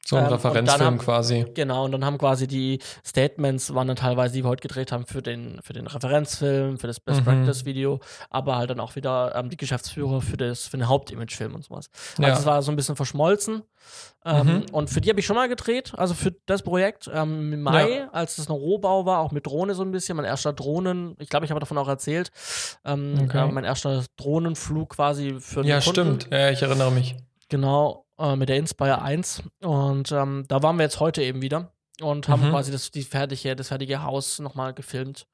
So 0.06 0.15
ein 0.15 0.25
Ähm, 0.25 0.32
Referenzfilm 0.34 0.86
haben- 0.86 0.98
quasi. 0.98 1.46
Genau, 1.53 1.86
und 1.86 1.91
dann 1.91 2.03
haben 2.03 2.18
quasi 2.18 2.48
die 2.48 2.79
Statements, 3.06 3.74
waren 3.75 3.88
dann 3.88 3.96
teilweise, 3.98 4.34
die 4.34 4.44
wir 4.44 4.50
heute 4.50 4.62
gedreht 4.68 4.91
haben, 4.91 5.06
für 5.06 5.22
den, 5.22 5.60
für 5.62 5.74
den 5.74 5.86
Referenzfilm, 5.86 6.79
für 6.79 6.88
das 6.88 7.00
Best 7.00 7.20
Mhm. 7.22 7.25
Practice 7.25 7.65
Video, 7.65 8.00
aber 8.32 8.56
halt 8.58 8.72
dann 8.72 8.79
auch 8.79 8.96
wieder 8.96 9.36
ähm, 9.36 9.50
die 9.50 9.58
Geschäftsführer 9.58 10.22
für, 10.22 10.38
das, 10.38 10.65
für 10.68 10.77
den 10.77 10.88
Hauptimagefilm 10.88 11.53
und 11.53 11.63
sowas. 11.63 11.89
Also 12.18 12.24
Ja. 12.24 12.38
es 12.39 12.46
war 12.46 12.62
so 12.63 12.72
ein 12.72 12.75
bisschen 12.75 12.96
verschmolzen. 12.96 13.62
Ähm, 14.26 14.47
Mhm. 14.47 14.65
Und 14.71 14.89
für 14.89 15.00
die 15.00 15.10
habe 15.10 15.19
ich 15.19 15.26
schon 15.26 15.36
mal 15.36 15.47
gedreht, 15.47 15.93
also 15.95 16.13
für 16.13 16.34
das 16.47 16.63
Projekt 16.63 17.10
ähm, 17.13 17.54
im 17.54 17.62
Mai, 17.62 17.97
Ja. 18.00 18.10
als 18.12 18.38
das 18.38 18.50
noch 18.50 18.56
Rohbau 18.56 19.06
war, 19.06 19.19
auch 19.19 19.32
mit 19.32 19.45
Drohne 19.45 19.76
so 19.76 19.84
ein 19.84 19.91
bisschen, 19.91 20.15
mein 20.17 20.26
erster 20.26 20.54
Drohnen, 20.54 21.15
ich 21.19 21.30
glaube, 21.30 21.45
ich 21.45 21.52
habe 21.52 21.60
davon 21.60 21.78
auch 21.78 21.88
erzählt, 21.88 22.32
ähm, 22.84 23.15
Okay. 23.26 23.47
äh, 23.47 23.52
mein 23.52 23.63
erster 23.63 24.04
Drohnenflug 24.17 24.89
quasi 24.89 25.36
für 25.39 25.63
Ja, 25.65 25.80
den 25.80 25.84
Kunden. 25.84 26.19
stimmt. 26.19 26.28
Ja, 26.32 26.50
ich 26.50 26.62
erinnere 26.62 26.91
mich. 26.91 27.15
Genau, 27.50 28.06
äh, 28.19 28.36
mit 28.36 28.49
der 28.49 28.58
Inspire 28.58 29.01
1. 29.01 29.43
Und 29.62 30.12
ähm, 30.12 30.45
da 30.47 30.62
waren 30.62 30.77
wir 30.77 30.84
jetzt 30.84 30.99
heute 30.99 31.23
eben 31.23 31.41
wieder 31.41 31.71
und 32.01 32.27
haben 32.27 32.45
Mhm. 32.47 32.51
quasi 32.51 32.71
das, 32.71 32.91
die 32.91 33.03
fertige, 33.03 33.55
das 33.55 33.69
fertige 33.69 34.03
Haus 34.03 34.39
nochmal 34.39 34.73
gefilmt. 34.73 35.25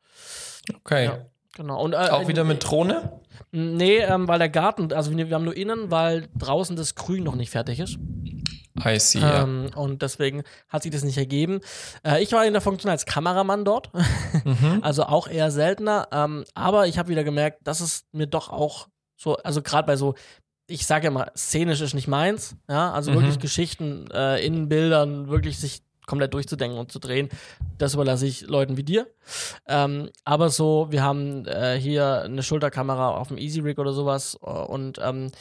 Okay. 0.75 1.05
Ja. 1.05 1.17
Genau. 1.55 1.81
Und, 1.81 1.93
äh, 1.93 1.97
Auch 1.97 2.27
wieder 2.27 2.43
mit 2.43 2.67
Drohne? 2.69 3.21
Nee, 3.51 3.99
ähm, 3.99 4.27
weil 4.27 4.39
der 4.39 4.49
Garten, 4.49 4.91
also 4.91 5.15
wir, 5.15 5.29
wir 5.29 5.35
haben 5.35 5.45
nur 5.45 5.55
innen, 5.55 5.89
weil 5.89 6.27
draußen 6.37 6.75
das 6.75 6.95
Grün 6.95 7.23
noch 7.23 7.35
nicht 7.35 7.49
fertig 7.49 7.79
ist. 7.79 7.97
I 8.85 8.99
see, 8.99 9.19
ja. 9.19 9.43
Ähm, 9.43 9.69
und 9.73 10.01
deswegen 10.01 10.43
hat 10.67 10.83
sich 10.83 10.91
das 10.91 11.05
nicht 11.05 11.17
ergeben. 11.17 11.61
Äh, 12.05 12.21
ich 12.21 12.33
war 12.33 12.45
in 12.45 12.51
der 12.51 12.61
Funktion 12.61 12.91
als 12.91 13.05
Kameramann 13.05 13.63
dort, 13.63 13.89
Mhm. 14.43 14.79
also 14.81 15.03
auch 15.03 15.29
eher 15.29 15.49
seltener. 15.49 16.09
Ähm, 16.11 16.43
aber 16.55 16.87
ich 16.87 16.97
habe 16.97 17.07
wieder 17.07 17.23
gemerkt, 17.23 17.59
dass 17.65 17.79
es 17.79 18.03
mir 18.11 18.27
doch 18.27 18.49
auch 18.49 18.89
so, 19.15 19.37
also 19.37 19.61
gerade 19.61 19.85
bei 19.87 19.95
so, 19.95 20.15
ich 20.67 20.85
sage 20.85 21.05
ja 21.05 21.11
mal, 21.11 21.31
szenisch 21.37 21.81
ist 21.81 21.93
nicht 21.93 22.07
meins. 22.07 22.55
Ja, 22.69 22.91
also 22.91 23.11
Mhm. 23.11 23.15
wirklich 23.15 23.39
Geschichten 23.39 24.07
äh, 24.11 24.43
in 24.45 24.67
Bildern, 24.69 25.29
wirklich 25.29 25.59
sich 25.59 25.81
komplett 26.07 26.35
durchzudenken 26.35 26.77
und 26.77 26.91
zu 26.91 26.99
drehen. 26.99 27.29
Das 27.79 27.95
überlasse 27.95 28.27
ich 28.27 28.41
Leuten 28.41 28.77
wie 28.77 28.83
dir. 28.83 29.07
Ähm, 29.67 30.11
aber 30.23 30.51
so, 30.51 30.87
wir 30.91 31.01
haben 31.01 31.47
äh, 31.47 31.79
hier 31.79 32.21
eine 32.21 32.43
Schulterkamera 32.43 33.09
auf 33.17 33.29
dem 33.29 33.39
Easy 33.39 33.59
Rig 33.61 33.79
oder 33.79 33.91
sowas 33.91 34.37
äh, 34.43 34.45
und 34.49 34.99
ähm, 35.01 35.31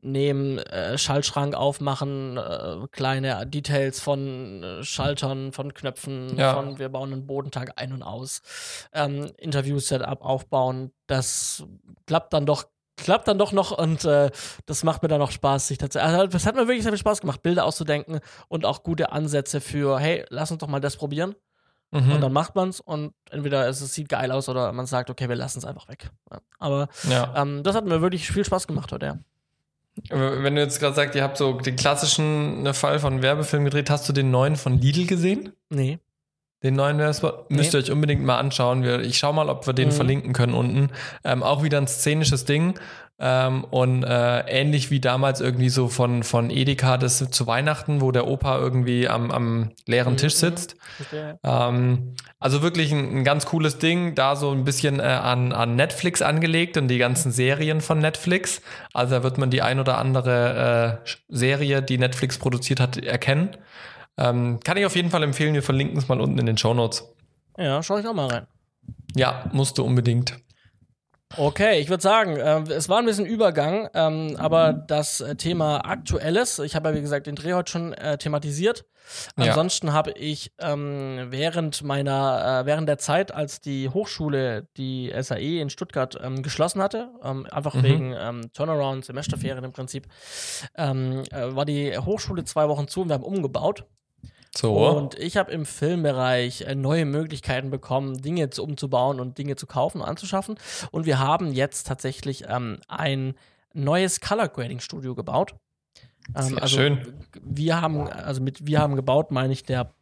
nehmen 0.00 0.58
äh, 0.60 0.96
Schaltschrank 0.96 1.54
aufmachen, 1.54 2.38
äh, 2.38 2.76
kleine 2.90 3.46
Details 3.46 4.00
von 4.00 4.62
äh, 4.62 4.82
Schaltern, 4.82 5.52
von 5.52 5.74
Knöpfen, 5.74 6.38
Ja. 6.38 6.54
von 6.54 6.78
wir 6.78 6.88
bauen 6.88 7.12
einen 7.12 7.26
Bodentag 7.26 7.72
ein 7.76 7.92
und 7.92 8.02
aus, 8.02 8.40
ähm, 8.94 9.30
Interview-Setup 9.36 10.22
aufbauen. 10.22 10.90
Das 11.06 11.64
klappt 12.06 12.32
dann 12.32 12.46
doch 12.46 12.64
klappt 12.96 13.28
dann 13.28 13.38
doch 13.38 13.52
noch 13.52 13.70
und 13.70 14.04
äh, 14.04 14.30
das 14.66 14.84
macht 14.84 15.02
mir 15.02 15.08
dann 15.08 15.22
auch 15.22 15.30
Spaß, 15.30 15.68
sich 15.68 15.78
tatsächlich. 15.78 16.12
Also 16.12 16.26
das 16.26 16.46
hat 16.46 16.54
mir 16.54 16.66
wirklich 16.66 16.82
sehr 16.82 16.92
viel 16.92 16.98
Spaß 16.98 17.20
gemacht, 17.20 17.42
Bilder 17.42 17.64
auszudenken 17.64 18.20
und 18.48 18.64
auch 18.64 18.82
gute 18.82 19.12
Ansätze 19.12 19.60
für, 19.60 19.98
hey, 19.98 20.24
lass 20.28 20.50
uns 20.50 20.60
doch 20.60 20.68
mal 20.68 20.80
das 20.80 20.96
probieren. 20.96 21.34
Mhm. 21.90 22.12
Und 22.12 22.20
dann 22.20 22.32
macht 22.32 22.56
man's 22.56 22.80
und 22.80 23.14
entweder 23.30 23.68
es, 23.68 23.80
es 23.80 23.94
sieht 23.94 24.08
geil 24.08 24.32
aus 24.32 24.48
oder 24.48 24.72
man 24.72 24.86
sagt, 24.86 25.10
okay, 25.10 25.28
wir 25.28 25.36
lassen 25.36 25.58
es 25.58 25.64
einfach 25.64 25.88
weg. 25.88 26.10
Ja. 26.30 26.40
Aber 26.58 26.88
ja. 27.08 27.32
ähm, 27.36 27.62
das 27.62 27.76
hat 27.76 27.84
mir 27.84 28.00
wirklich 28.00 28.30
viel 28.30 28.44
Spaß 28.44 28.66
gemacht 28.66 28.90
heute, 28.92 29.06
ja. 29.06 29.18
Wenn 30.10 30.56
du 30.56 30.60
jetzt 30.60 30.80
gerade 30.80 30.96
sagst, 30.96 31.14
ihr 31.14 31.22
habt 31.22 31.36
so 31.36 31.52
den 31.52 31.76
klassischen 31.76 32.64
ne, 32.64 32.74
Fall 32.74 32.98
von 32.98 33.22
Werbefilm 33.22 33.64
gedreht, 33.64 33.90
hast 33.90 34.08
du 34.08 34.12
den 34.12 34.32
neuen 34.32 34.56
von 34.56 34.80
Lidl 34.80 35.06
gesehen? 35.06 35.52
Nee. 35.70 36.00
Den 36.64 36.74
neuen 36.74 36.98
Werbespot? 36.98 37.50
Nee. 37.50 37.58
Müsst 37.58 37.74
ihr 37.74 37.78
euch 37.80 37.92
unbedingt 37.92 38.24
mal 38.24 38.38
anschauen. 38.38 38.82
Ich 39.02 39.18
schau 39.18 39.32
mal, 39.32 39.48
ob 39.50 39.66
wir 39.66 39.74
den 39.74 39.88
Mhm. 39.88 39.92
verlinken 39.92 40.32
können 40.32 40.54
unten. 40.54 40.88
Ähm, 41.22 41.42
auch 41.42 41.62
wieder 41.62 41.78
ein 41.78 41.86
szenisches 41.86 42.46
Ding. 42.46 42.74
Ähm, 43.20 43.62
und 43.70 44.02
äh, 44.02 44.40
ähnlich 44.48 44.90
wie 44.90 44.98
damals 44.98 45.40
irgendwie 45.40 45.68
so 45.68 45.86
von, 45.88 46.24
von 46.24 46.50
Edeka 46.50 46.96
das 46.98 47.18
zu 47.30 47.46
Weihnachten, 47.46 48.00
wo 48.00 48.10
der 48.10 48.26
Opa 48.26 48.58
irgendwie 48.58 49.08
am, 49.08 49.30
am 49.30 49.70
leeren 49.86 50.14
Mhm, 50.14 50.16
Tisch 50.16 50.34
mhm. 50.34 50.38
sitzt. 50.38 50.76
Verstehe. 50.96 51.38
Ähm, 51.44 52.14
also 52.40 52.62
wirklich 52.62 52.90
ein, 52.92 53.18
ein 53.18 53.24
ganz 53.24 53.46
cooles 53.46 53.78
Ding, 53.78 54.16
da 54.16 54.34
so 54.34 54.50
ein 54.50 54.64
bisschen 54.64 54.98
äh, 54.98 55.04
an, 55.04 55.52
an 55.52 55.76
Netflix 55.76 56.22
angelegt 56.22 56.76
und 56.76 56.88
die 56.88 56.98
ganzen 56.98 57.30
Serien 57.30 57.80
von 57.82 58.00
Netflix. 58.00 58.62
Also 58.92 59.14
da 59.16 59.22
wird 59.22 59.38
man 59.38 59.50
die 59.50 59.62
ein 59.62 59.78
oder 59.78 59.98
andere 59.98 61.00
äh, 61.04 61.08
Serie, 61.28 61.82
die 61.82 61.98
Netflix 61.98 62.38
produziert 62.38 62.80
hat, 62.80 62.96
erkennen. 62.96 63.50
Ähm, 64.16 64.60
kann 64.62 64.76
ich 64.76 64.86
auf 64.86 64.96
jeden 64.96 65.10
Fall 65.10 65.22
empfehlen, 65.22 65.54
wir 65.54 65.62
verlinken 65.62 65.98
es 65.98 66.08
mal 66.08 66.20
unten 66.20 66.38
in 66.38 66.46
den 66.46 66.56
Show 66.58 66.74
Notes. 66.74 67.12
Ja, 67.58 67.82
schau 67.82 67.98
ich 67.98 68.06
auch 68.06 68.14
mal 68.14 68.28
rein. 68.28 68.46
Ja, 69.16 69.48
musst 69.52 69.78
du 69.78 69.84
unbedingt. 69.84 70.36
Okay, 71.36 71.80
ich 71.80 71.88
würde 71.88 72.02
sagen, 72.02 72.36
äh, 72.36 72.60
es 72.72 72.88
war 72.88 72.98
ein 72.98 73.06
bisschen 73.06 73.26
Übergang, 73.26 73.88
ähm, 73.94 74.36
aber 74.38 74.72
das 74.72 75.20
äh, 75.20 75.34
Thema 75.34 75.78
Aktuelles, 75.84 76.60
ich 76.60 76.76
habe 76.76 76.90
ja 76.90 76.94
wie 76.94 77.00
gesagt 77.00 77.26
den 77.26 77.34
Dreh 77.34 77.54
heute 77.54 77.72
schon 77.72 77.92
äh, 77.92 78.18
thematisiert. 78.18 78.84
Ja. 79.36 79.46
Ansonsten 79.46 79.92
habe 79.92 80.12
ich 80.12 80.52
ähm, 80.60 81.26
während 81.30 81.82
meiner, 81.82 82.60
äh, 82.62 82.66
während 82.66 82.88
der 82.88 82.98
Zeit, 82.98 83.34
als 83.34 83.60
die 83.60 83.88
Hochschule, 83.88 84.68
die 84.76 85.12
SAE 85.18 85.60
in 85.60 85.70
Stuttgart 85.70 86.16
ähm, 86.22 86.42
geschlossen 86.42 86.80
hatte, 86.80 87.10
ähm, 87.22 87.46
einfach 87.50 87.74
Mhm. 87.74 87.82
wegen 87.82 88.14
ähm, 88.16 88.52
Turnaround, 88.52 89.04
Semesterferien 89.04 89.64
im 89.64 89.72
Prinzip, 89.72 90.06
ähm, 90.76 91.24
äh, 91.32 91.54
war 91.54 91.64
die 91.64 91.98
Hochschule 91.98 92.44
zwei 92.44 92.68
Wochen 92.68 92.86
zu 92.86 93.02
und 93.02 93.08
wir 93.08 93.14
haben 93.14 93.24
umgebaut. 93.24 93.86
So. 94.56 94.88
Und 94.88 95.18
ich 95.18 95.36
habe 95.36 95.50
im 95.50 95.66
Filmbereich 95.66 96.62
äh, 96.62 96.74
neue 96.74 97.04
Möglichkeiten 97.04 97.70
bekommen, 97.70 98.20
Dinge 98.22 98.50
zu, 98.50 98.62
umzubauen 98.62 99.18
und 99.18 99.36
Dinge 99.38 99.56
zu 99.56 99.66
kaufen 99.66 100.00
und 100.00 100.06
anzuschaffen. 100.06 100.56
Und 100.92 101.06
wir 101.06 101.18
haben 101.18 101.52
jetzt 101.52 101.86
tatsächlich 101.86 102.44
ähm, 102.48 102.78
ein 102.86 103.34
neues 103.72 104.20
Color 104.20 104.48
Grading 104.48 104.80
Studio 104.80 105.14
gebaut. 105.14 105.54
Ähm, 106.36 106.58
also 106.58 106.76
schön. 106.76 107.14
Wir 107.42 107.80
haben, 107.80 108.08
also 108.08 108.40
mit 108.40 108.66
wir 108.66 108.80
haben 108.80 108.94
gebaut, 108.96 109.30
meine 109.30 109.52
ich, 109.52 109.64
der 109.64 109.92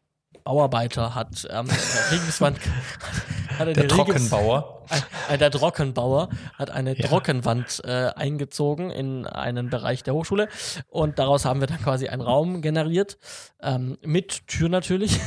Bauarbeiter 0.44 1.14
hat 1.14 1.46
ähm, 1.50 1.68
Regungswand, 2.10 2.58
der 3.58 3.88
Trockenbauer. 3.88 4.82
Ein, 5.28 5.38
der 5.38 5.50
Trockenbauer 5.50 6.28
hat 6.58 6.70
eine 6.70 6.96
ja. 6.96 7.08
Trockenwand 7.08 7.82
äh, 7.84 8.10
eingezogen 8.14 8.90
in 8.90 9.26
einen 9.26 9.70
Bereich 9.70 10.02
der 10.02 10.14
Hochschule 10.14 10.48
und 10.88 11.18
daraus 11.18 11.44
haben 11.44 11.60
wir 11.60 11.66
dann 11.66 11.80
quasi 11.80 12.08
einen 12.08 12.22
Raum 12.22 12.62
generiert, 12.62 13.18
ähm, 13.62 13.98
mit 14.02 14.46
Tür 14.48 14.68
natürlich. 14.68 15.20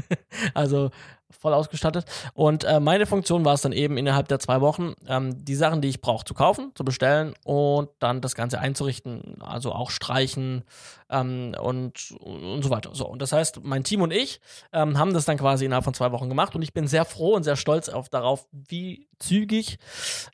also 0.54 0.90
voll 1.30 1.52
ausgestattet. 1.52 2.04
Und 2.34 2.64
äh, 2.64 2.80
meine 2.80 3.06
Funktion 3.06 3.44
war 3.44 3.54
es 3.54 3.62
dann 3.62 3.72
eben 3.72 3.96
innerhalb 3.96 4.28
der 4.28 4.38
zwei 4.38 4.60
Wochen, 4.60 4.94
ähm, 5.06 5.44
die 5.44 5.54
Sachen, 5.54 5.80
die 5.80 5.88
ich 5.88 6.00
brauche, 6.00 6.24
zu 6.24 6.34
kaufen, 6.34 6.72
zu 6.74 6.84
bestellen 6.84 7.34
und 7.44 7.90
dann 7.98 8.20
das 8.20 8.34
Ganze 8.34 8.60
einzurichten, 8.60 9.40
also 9.40 9.72
auch 9.72 9.90
streichen 9.90 10.64
ähm, 11.10 11.54
und, 11.60 12.12
und 12.20 12.62
so 12.62 12.70
weiter. 12.70 12.90
So, 12.94 13.06
und 13.06 13.20
das 13.20 13.32
heißt, 13.32 13.62
mein 13.62 13.84
Team 13.84 14.02
und 14.02 14.12
ich 14.12 14.40
ähm, 14.72 14.98
haben 14.98 15.12
das 15.12 15.24
dann 15.24 15.38
quasi 15.38 15.64
innerhalb 15.64 15.84
von 15.84 15.94
zwei 15.94 16.12
Wochen 16.12 16.28
gemacht 16.28 16.54
und 16.54 16.62
ich 16.62 16.72
bin 16.72 16.86
sehr 16.86 17.04
froh 17.04 17.34
und 17.34 17.42
sehr 17.42 17.56
stolz 17.56 17.88
auf, 17.88 18.08
darauf, 18.08 18.46
wie 18.52 19.08
zügig 19.18 19.78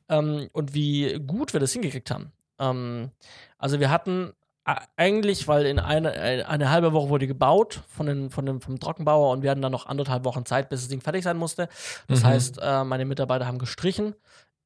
ähm, 0.09 0.49
und 0.53 0.75
wie 0.75 1.19
gut 1.27 1.53
wir 1.53 1.61
das 1.61 1.73
hingekriegt 1.73 2.11
haben. 2.11 2.33
Ähm, 2.59 3.11
also 3.59 3.81
wir 3.81 3.91
hatten 3.91 4.33
eigentlich, 4.65 5.47
weil 5.47 5.67
in 5.67 5.79
eine, 5.79 6.15
äh, 6.15 6.43
eine 6.45 6.71
halbe 6.71 6.93
Woche 6.93 7.11
wurde 7.11 7.27
gebaut 7.27 7.83
von 7.89 8.07
den, 8.07 8.31
von 8.31 8.47
dem, 8.47 8.61
vom 8.61 8.81
Trockenbauer 8.81 9.31
und 9.33 9.43
wir 9.43 9.51
hatten 9.51 9.63
dann 9.63 9.73
noch 9.73 9.87
anderthalb 9.87 10.25
Wochen 10.25 10.47
Zeit, 10.47 10.69
bis 10.69 10.81
das 10.81 10.89
Ding 10.89 11.01
fertig 11.01 11.23
sein 11.23 11.37
musste. 11.37 11.69
Das 12.09 12.23
mhm. 12.23 12.27
heißt, 12.27 12.59
äh, 12.63 12.85
meine 12.85 13.05
Mitarbeiter 13.05 13.47
haben 13.47 13.59
gestrichen. 13.59 14.15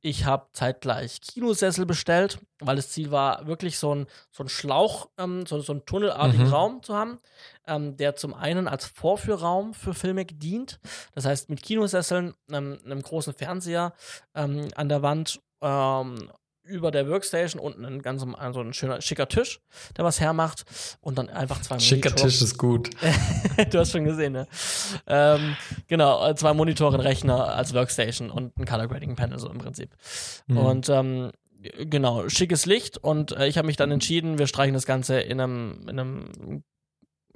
Ich 0.00 0.24
habe 0.24 0.46
zeitgleich 0.52 1.20
Kinosessel 1.20 1.84
bestellt, 1.84 2.38
weil 2.61 2.76
das 2.76 2.90
Ziel 2.90 3.11
war, 3.11 3.48
wirklich 3.48 3.78
so 3.78 3.92
ein, 3.92 4.06
so 4.30 4.44
ein 4.44 4.48
Schlauch, 4.48 5.08
ähm, 5.18 5.44
so, 5.44 5.58
so 5.61 5.72
einen 5.72 5.84
tunnelartigen 5.87 6.46
mhm. 6.46 6.52
Raum 6.52 6.82
zu 6.84 6.94
haben, 6.94 7.18
ähm, 7.66 7.96
der 7.96 8.14
zum 8.14 8.32
einen 8.32 8.68
als 8.68 8.87
Vorführraum 8.87 9.74
für 9.74 9.94
Filme 9.94 10.24
dient. 10.24 10.78
Das 11.16 11.24
heißt, 11.24 11.50
mit 11.50 11.62
Kinosesseln, 11.62 12.34
ähm, 12.48 12.78
einem 12.84 13.02
großen 13.02 13.34
Fernseher 13.34 13.92
ähm, 14.37 14.68
an 14.76 14.88
der 14.88 15.02
Wand 15.02 15.40
ähm, 15.61 16.30
über 16.68 16.90
der 16.90 17.09
Workstation 17.09 17.61
unten 17.61 17.85
ein 17.85 18.02
ganz 18.02 18.24
also 18.37 18.61
ein 18.61 18.72
schöner 18.72 19.00
schicker 19.00 19.28
Tisch, 19.28 19.61
der 19.96 20.04
was 20.04 20.20
hermacht 20.20 20.64
und 21.00 21.18
dann 21.18 21.28
einfach 21.28 21.61
zwei 21.62 21.78
Schicker 21.78 22.11
Monitore. 22.11 22.28
Tisch 22.28 22.42
ist 22.42 22.59
gut. 22.59 22.90
du 23.70 23.78
hast 23.78 23.92
schon 23.92 24.04
gesehen, 24.04 24.33
ne? 24.35 24.46
Ähm, 25.07 25.57
genau, 25.87 26.28
äh, 26.28 26.35
zwei 26.35 26.52
Monitore, 26.52 26.96
ein 26.96 27.00
Rechner 27.00 27.54
als 27.54 27.74
Workstation 27.74 28.31
und 28.31 28.57
ein 28.59 28.64
Color 28.64 28.88
Grading 28.88 29.16
Panel 29.16 29.38
so 29.38 29.48
im 29.48 29.59
Prinzip. 29.59 29.90
Mhm. 30.46 30.57
Und 30.59 30.88
ähm, 30.88 31.33
genau, 31.61 32.28
schickes 32.28 32.66
Licht 32.66 32.98
und 32.98 33.33
äh, 33.33 33.48
ich 33.48 33.59
habe 33.59 33.66
mich 33.66 33.76
dann 33.76 33.90
entschieden, 33.90 34.38
wir 34.38 34.46
streichen 34.46 34.74
das 34.74 34.87
Ganze 34.87 35.20
in 35.20 35.40
einem, 35.40 35.88
in 35.88 35.98
einem 35.98 36.62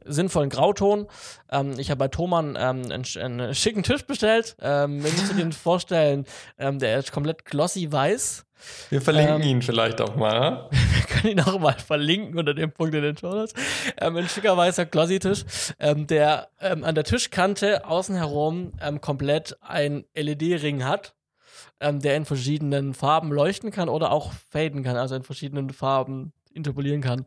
sinnvollen 0.05 0.51
Grauton. 0.51 1.07
Ähm, 1.51 1.79
ich 1.79 1.91
habe 1.91 1.99
bei 1.99 2.09
Thomann 2.09 2.57
ähm, 2.59 2.91
einen, 2.91 3.05
einen, 3.19 3.55
schicken 3.55 3.83
Tisch 3.83 4.05
bestellt. 4.05 4.57
Ähm, 4.61 5.03
wenn 5.03 5.13
Sie 5.13 5.35
den 5.37 5.53
vorstellen, 5.53 6.27
ähm, 6.59 6.79
der 6.79 6.99
ist 6.99 7.13
komplett 7.13 7.45
glossy 7.45 7.91
weiß. 7.91 8.45
Wir 8.91 9.01
verlinken 9.01 9.43
ähm, 9.43 9.49
ihn 9.49 9.63
vielleicht 9.63 10.01
auch 10.01 10.17
mal. 10.17 10.69
Wir 10.71 11.03
können 11.07 11.39
ihn 11.39 11.41
auch 11.41 11.59
mal 11.59 11.75
verlinken 11.75 12.39
unter 12.39 12.55
dem 12.55 12.73
Punkt 12.73 12.95
in 12.95 13.03
den 13.03 13.17
Show 13.17 13.31
Notes. 13.31 13.55
Ähm, 14.01 14.17
ein 14.17 14.29
schicker 14.29 14.57
weißer 14.57 14.87
Glossy-Tisch, 14.87 15.45
ähm, 15.79 16.07
der 16.07 16.49
ähm, 16.61 16.85
an 16.85 16.95
der 16.95 17.05
Tischkante 17.05 17.85
außen 17.87 18.15
herum 18.15 18.73
ähm, 18.81 19.01
komplett 19.01 19.57
ein 19.61 20.05
LED-Ring 20.15 20.85
hat, 20.85 21.15
ähm, 21.81 22.01
der 22.01 22.17
in 22.17 22.25
verschiedenen 22.25 22.95
Farben 22.95 23.33
leuchten 23.33 23.71
kann 23.71 23.89
oder 23.89 24.13
auch 24.13 24.33
faden 24.51 24.83
kann, 24.83 24.97
also 24.97 25.15
in 25.15 25.23
verschiedenen 25.23 25.71
Farben 25.71 26.33
interpolieren 26.55 27.01
kann. 27.01 27.25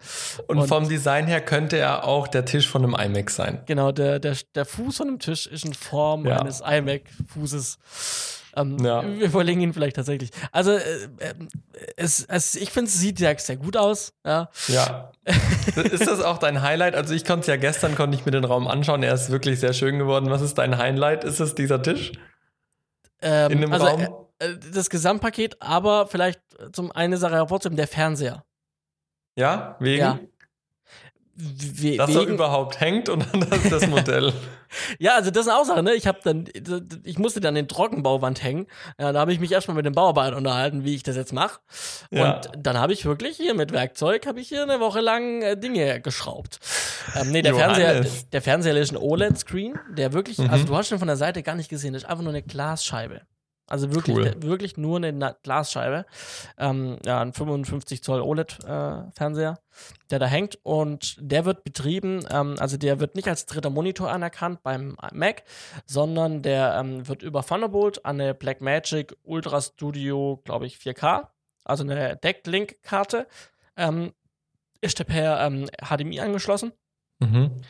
Und, 0.47 0.59
und, 0.59 0.67
vom 0.67 0.87
Design 0.87 1.27
her 1.27 1.41
könnte 1.41 1.77
er 1.77 2.05
auch 2.05 2.27
der 2.27 2.45
Tisch 2.45 2.67
von 2.67 2.83
einem 2.83 2.95
iMac 2.95 3.29
sein. 3.29 3.61
Genau, 3.65 3.91
der, 3.91 4.19
der, 4.19 4.35
der 4.53 4.65
Fuß 4.65 4.97
von 4.97 5.07
dem 5.07 5.19
Tisch 5.19 5.47
ist 5.47 5.65
in 5.65 5.73
Form 5.73 6.25
ja. 6.25 6.39
eines 6.39 6.61
iMac-Fußes. 6.61 7.77
Ähm, 8.55 8.77
ja. 8.79 9.03
Wir 9.03 9.29
verlinken 9.29 9.63
ihn 9.63 9.73
vielleicht 9.73 9.95
tatsächlich. 9.95 10.31
Also, 10.51 10.71
äh, 10.71 10.79
äh 11.19 11.33
es, 11.97 12.25
es, 12.25 12.55
ich 12.55 12.71
finde, 12.71 12.89
es 12.89 12.99
sieht 12.99 13.19
ja 13.19 13.37
sehr 13.37 13.57
gut 13.57 13.77
aus. 13.77 14.13
Ja. 14.25 14.49
ja. 14.67 15.11
ist 15.75 16.07
das 16.07 16.21
auch 16.21 16.37
dein 16.37 16.61
Highlight? 16.61 16.95
Also, 16.95 17.13
ich 17.13 17.25
konnte 17.25 17.41
es 17.41 17.47
ja 17.47 17.57
gestern, 17.57 17.95
konnte 17.95 18.17
ich 18.17 18.25
mir 18.25 18.31
den 18.31 18.45
Raum 18.45 18.67
anschauen. 18.67 19.03
Er 19.03 19.13
ist 19.13 19.29
wirklich 19.29 19.59
sehr 19.59 19.73
schön 19.73 19.99
geworden. 19.99 20.29
Was 20.29 20.41
ist 20.41 20.57
dein 20.57 20.77
Highlight? 20.77 21.23
Ist 21.23 21.39
es 21.39 21.55
dieser 21.55 21.81
Tisch? 21.81 22.13
Ähm, 23.21 23.51
In 23.51 23.61
dem 23.61 23.73
also, 23.73 23.85
Raum? 23.85 24.01
Äh, 24.01 24.45
äh, 24.45 24.57
das 24.73 24.89
Gesamtpaket, 24.89 25.61
aber 25.61 26.07
vielleicht 26.07 26.41
zum 26.73 26.91
eine 26.91 27.17
Sache 27.17 27.35
hervorzuheben, 27.35 27.77
der 27.77 27.87
Fernseher. 27.87 28.43
Ja, 29.37 29.75
wegen? 29.79 30.01
Ja. 30.01 30.19
We 31.37 31.97
dass 31.97 32.15
er 32.15 32.21
überhaupt 32.21 32.79
hängt 32.79 33.09
und 33.09 33.25
dann 33.31 33.49
das, 33.49 33.69
das 33.69 33.87
Modell. 33.87 34.31
ja, 34.99 35.15
also 35.15 35.31
das 35.31 35.47
ist 35.47 35.51
auch 35.51 35.65
Sache, 35.65 35.83
ne? 35.83 35.93
Ich 35.93 36.07
habe 36.07 36.19
dann, 36.23 36.45
ich 37.03 37.19
musste 37.19 37.41
dann 37.41 37.55
den 37.55 37.67
Trockenbauwand 37.67 38.41
hängen. 38.41 38.67
Ja, 38.97 39.11
da 39.11 39.19
habe 39.19 39.33
ich 39.33 39.41
mich 39.41 39.51
erstmal 39.51 39.75
mit 39.75 39.85
dem 39.85 39.93
Bauarbeiter 39.93 40.37
unterhalten, 40.37 40.85
wie 40.85 40.95
ich 40.95 41.03
das 41.03 41.17
jetzt 41.17 41.33
mache. 41.33 41.59
Ja. 42.09 42.35
Und 42.35 42.51
dann 42.57 42.77
habe 42.77 42.93
ich 42.93 43.03
wirklich 43.03 43.35
hier 43.35 43.53
mit 43.53 43.73
Werkzeug, 43.73 44.25
habe 44.27 44.39
ich 44.39 44.47
hier 44.47 44.63
eine 44.63 44.79
Woche 44.79 45.01
lang 45.01 45.41
äh, 45.41 45.57
Dinge 45.57 45.99
geschraubt. 45.99 46.59
Ähm, 47.15 47.31
nee, 47.31 47.41
der 47.41 47.53
Fernseher, 47.53 48.05
der 48.31 48.41
Fernseher 48.41 48.77
ist 48.77 48.93
ein 48.93 48.97
OLED-Screen, 48.97 49.77
der 49.97 50.13
wirklich, 50.13 50.37
mhm. 50.37 50.49
also 50.49 50.63
du 50.65 50.75
hast 50.75 50.87
schon 50.87 50.99
von 50.99 51.07
der 51.07 51.17
Seite 51.17 51.43
gar 51.43 51.55
nicht 51.55 51.69
gesehen, 51.69 51.93
das 51.93 52.03
ist 52.03 52.09
einfach 52.09 52.23
nur 52.23 52.31
eine 52.31 52.43
Glasscheibe. 52.43 53.21
Also 53.67 53.93
wirklich, 53.95 54.15
cool. 54.15 54.35
wirklich 54.37 54.77
nur 54.77 54.97
eine 54.97 55.35
Glasscheibe. 55.41 56.05
Ähm, 56.57 56.97
ja, 57.03 57.19
ein 57.21 57.33
55 57.33 58.03
Zoll 58.03 58.21
OLED-Fernseher, 58.21 59.51
äh, 59.51 59.93
der 60.11 60.19
da 60.19 60.27
hängt 60.27 60.59
und 60.63 61.17
der 61.19 61.45
wird 61.45 61.63
betrieben, 61.63 62.23
ähm, 62.29 62.55
also 62.59 62.77
der 62.77 62.99
wird 62.99 63.15
nicht 63.15 63.27
als 63.27 63.47
dritter 63.47 63.71
Monitor 63.71 64.11
anerkannt 64.11 64.61
beim 64.61 64.97
Mac, 65.13 65.43
sondern 65.87 66.43
der 66.43 66.75
ähm, 66.79 67.07
wird 67.07 67.23
über 67.23 67.43
Thunderbolt 67.43 68.05
an 68.05 68.21
eine 68.21 68.35
Blackmagic 68.35 69.17
Ultra 69.23 69.59
Studio, 69.61 70.41
glaube 70.45 70.67
ich, 70.67 70.77
4K, 70.77 71.27
also 71.63 71.83
eine 71.83 72.17
Decklink-Karte, 72.17 73.27
ähm, 73.77 74.13
ist 74.81 74.99
der 74.99 75.05
per 75.05 75.49
HDMI 75.49 76.17
ähm, 76.17 76.23
angeschlossen. 76.23 76.71
Mhm. 77.19 77.61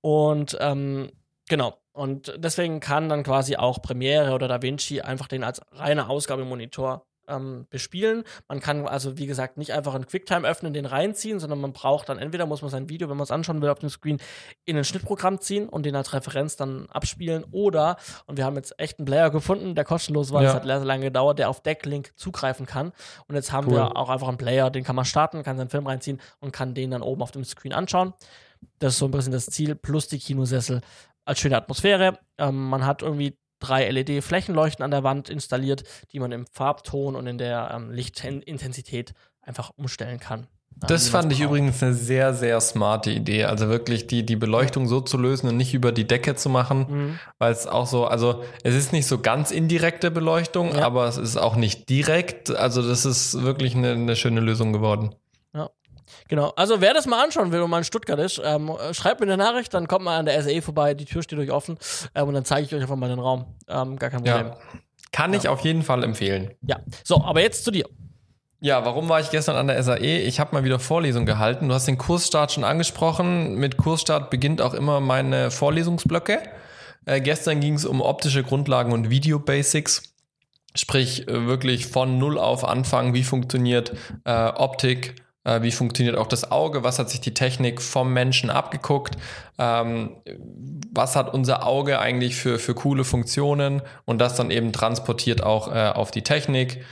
Und 0.00 0.56
ähm, 0.60 1.10
genau, 1.48 1.78
und 1.92 2.34
deswegen 2.36 2.80
kann 2.80 3.08
dann 3.08 3.22
quasi 3.22 3.56
auch 3.56 3.80
Premiere 3.80 4.32
oder 4.32 4.48
DaVinci 4.48 5.00
einfach 5.00 5.28
den 5.28 5.44
als 5.44 5.60
reiner 5.72 6.10
Ausgabemonitor 6.10 7.06
ähm, 7.28 7.66
bespielen. 7.70 8.24
Man 8.48 8.60
kann 8.60 8.86
also, 8.86 9.18
wie 9.18 9.26
gesagt, 9.26 9.56
nicht 9.56 9.72
einfach 9.72 9.94
einen 9.94 10.06
QuickTime 10.06 10.46
öffnen, 10.46 10.74
den 10.74 10.86
reinziehen, 10.86 11.38
sondern 11.38 11.60
man 11.60 11.72
braucht 11.72 12.08
dann 12.08 12.18
entweder 12.18 12.46
muss 12.46 12.62
man 12.62 12.70
sein 12.70 12.88
Video, 12.88 13.08
wenn 13.08 13.16
man 13.16 13.24
es 13.24 13.30
anschauen 13.30 13.62
will, 13.62 13.68
auf 13.68 13.78
dem 13.78 13.88
Screen 13.88 14.18
in 14.64 14.76
ein 14.76 14.84
Schnittprogramm 14.84 15.40
ziehen 15.40 15.68
und 15.68 15.86
den 15.86 15.96
als 15.96 16.12
Referenz 16.12 16.56
dann 16.56 16.86
abspielen 16.90 17.44
oder, 17.50 17.96
und 18.26 18.36
wir 18.36 18.44
haben 18.44 18.56
jetzt 18.56 18.78
echt 18.78 18.98
einen 18.98 19.06
Player 19.06 19.30
gefunden, 19.30 19.74
der 19.74 19.84
kostenlos 19.84 20.32
war, 20.32 20.42
ja. 20.42 20.48
das 20.48 20.56
hat 20.56 20.64
sehr 20.64 20.84
lange 20.84 21.04
gedauert, 21.04 21.38
der 21.38 21.48
auf 21.48 21.62
Decklink 21.62 22.12
zugreifen 22.16 22.66
kann. 22.66 22.92
Und 23.28 23.34
jetzt 23.34 23.52
haben 23.52 23.68
cool. 23.68 23.74
wir 23.74 23.96
auch 23.96 24.10
einfach 24.10 24.28
einen 24.28 24.38
Player, 24.38 24.70
den 24.70 24.84
kann 24.84 24.96
man 24.96 25.04
starten, 25.04 25.42
kann 25.42 25.56
seinen 25.56 25.70
Film 25.70 25.86
reinziehen 25.86 26.20
und 26.40 26.52
kann 26.52 26.74
den 26.74 26.90
dann 26.90 27.02
oben 27.02 27.22
auf 27.22 27.30
dem 27.30 27.44
Screen 27.44 27.72
anschauen. 27.72 28.14
Das 28.78 28.94
ist 28.94 28.98
so 28.98 29.06
ein 29.06 29.10
bisschen 29.10 29.32
das 29.32 29.46
Ziel, 29.46 29.74
plus 29.74 30.08
die 30.08 30.18
Kinosessel 30.18 30.80
als 31.24 31.40
schöne 31.40 31.56
Atmosphäre. 31.56 32.18
Ähm, 32.38 32.68
man 32.68 32.84
hat 32.84 33.02
irgendwie 33.02 33.36
drei 33.60 33.88
LED-Flächenleuchten 33.90 34.84
an 34.84 34.90
der 34.90 35.04
Wand 35.04 35.28
installiert, 35.28 35.84
die 36.12 36.20
man 36.20 36.32
im 36.32 36.46
Farbton 36.46 37.16
und 37.16 37.26
in 37.26 37.38
der 37.38 37.70
ähm, 37.72 37.90
Lichtintensität 37.90 39.14
einfach 39.40 39.70
umstellen 39.76 40.20
kann. 40.20 40.46
Das 40.76 41.08
fand 41.08 41.32
ich 41.32 41.40
übrigens 41.40 41.82
eine 41.82 41.94
sehr, 41.94 42.34
sehr 42.34 42.60
smarte 42.60 43.10
Idee. 43.10 43.44
Also 43.44 43.68
wirklich 43.68 44.06
die, 44.06 44.26
die 44.26 44.36
Beleuchtung 44.36 44.86
so 44.86 45.00
zu 45.00 45.16
lösen 45.16 45.48
und 45.48 45.56
nicht 45.56 45.72
über 45.72 45.92
die 45.92 46.06
Decke 46.06 46.34
zu 46.34 46.48
machen, 46.48 46.86
mhm. 46.88 47.18
weil 47.38 47.52
es 47.52 47.66
auch 47.66 47.86
so, 47.86 48.06
also 48.06 48.42
es 48.64 48.74
ist 48.74 48.92
nicht 48.92 49.06
so 49.06 49.18
ganz 49.18 49.50
indirekte 49.50 50.10
Beleuchtung, 50.10 50.74
ja. 50.74 50.84
aber 50.84 51.06
es 51.06 51.16
ist 51.16 51.36
auch 51.36 51.56
nicht 51.56 51.88
direkt. 51.88 52.50
Also 52.50 52.86
das 52.86 53.04
ist 53.04 53.42
wirklich 53.42 53.76
eine, 53.76 53.92
eine 53.92 54.16
schöne 54.16 54.40
Lösung 54.40 54.72
geworden. 54.72 55.14
Genau. 56.28 56.52
Also 56.56 56.80
wer 56.80 56.94
das 56.94 57.06
mal 57.06 57.22
anschauen 57.22 57.52
will 57.52 57.60
und 57.60 57.70
mal 57.70 57.78
in 57.78 57.84
Stuttgart 57.84 58.18
ist, 58.18 58.40
ähm, 58.42 58.72
schreibt 58.92 59.20
mir 59.20 59.26
eine 59.26 59.36
Nachricht, 59.36 59.74
dann 59.74 59.88
kommt 59.88 60.04
mal 60.04 60.18
an 60.18 60.26
der 60.26 60.42
SAE 60.42 60.62
vorbei, 60.62 60.94
die 60.94 61.04
Tür 61.04 61.22
steht 61.22 61.38
euch 61.38 61.50
offen 61.50 61.78
ähm, 62.14 62.28
und 62.28 62.34
dann 62.34 62.44
zeige 62.44 62.66
ich 62.66 62.74
euch 62.74 62.82
einfach 62.82 62.96
mal 62.96 63.08
den 63.08 63.18
Raum. 63.18 63.44
Ähm, 63.68 63.98
gar 63.98 64.10
kein 64.10 64.22
Problem. 64.22 64.46
Ja. 64.46 64.56
Kann 65.12 65.32
ich 65.32 65.48
auf 65.48 65.60
jeden 65.60 65.82
Fall 65.82 66.02
empfehlen. 66.02 66.52
Ja. 66.62 66.80
So, 67.04 67.22
aber 67.22 67.40
jetzt 67.40 67.64
zu 67.64 67.70
dir. 67.70 67.84
Ja, 68.60 68.84
warum 68.86 69.10
war 69.10 69.20
ich 69.20 69.30
gestern 69.30 69.56
an 69.56 69.66
der 69.66 69.82
SAE? 69.82 70.22
Ich 70.22 70.40
habe 70.40 70.54
mal 70.54 70.64
wieder 70.64 70.78
Vorlesung 70.78 71.26
gehalten. 71.26 71.68
Du 71.68 71.74
hast 71.74 71.86
den 71.86 71.98
Kursstart 71.98 72.50
schon 72.52 72.64
angesprochen. 72.64 73.56
Mit 73.56 73.76
Kursstart 73.76 74.30
beginnt 74.30 74.62
auch 74.62 74.72
immer 74.72 75.00
meine 75.00 75.50
Vorlesungsblöcke. 75.50 76.42
Äh, 77.04 77.20
gestern 77.20 77.60
ging 77.60 77.74
es 77.74 77.84
um 77.84 78.00
optische 78.00 78.42
Grundlagen 78.42 78.92
und 78.92 79.10
Video-Basics. 79.10 80.14
Sprich, 80.74 81.28
äh, 81.28 81.46
wirklich 81.46 81.86
von 81.86 82.18
Null 82.18 82.38
auf 82.38 82.64
anfangen. 82.64 83.12
Wie 83.12 83.22
funktioniert 83.22 83.92
äh, 84.24 84.32
Optik? 84.32 85.23
Äh, 85.44 85.62
wie 85.62 85.70
funktioniert 85.72 86.16
auch 86.16 86.26
das 86.26 86.50
Auge? 86.50 86.82
Was 86.84 86.98
hat 86.98 87.10
sich 87.10 87.20
die 87.20 87.34
Technik 87.34 87.80
vom 87.80 88.12
Menschen 88.12 88.50
abgeguckt? 88.50 89.16
Ähm, 89.58 90.16
was 90.92 91.16
hat 91.16 91.32
unser 91.32 91.66
Auge 91.66 91.98
eigentlich 92.00 92.36
für, 92.36 92.58
für 92.58 92.74
coole 92.74 93.04
Funktionen? 93.04 93.82
Und 94.04 94.18
das 94.18 94.34
dann 94.36 94.50
eben 94.50 94.72
transportiert 94.72 95.42
auch 95.42 95.68
äh, 95.68 95.88
auf 95.88 96.10
die 96.10 96.22
Technik. 96.22 96.84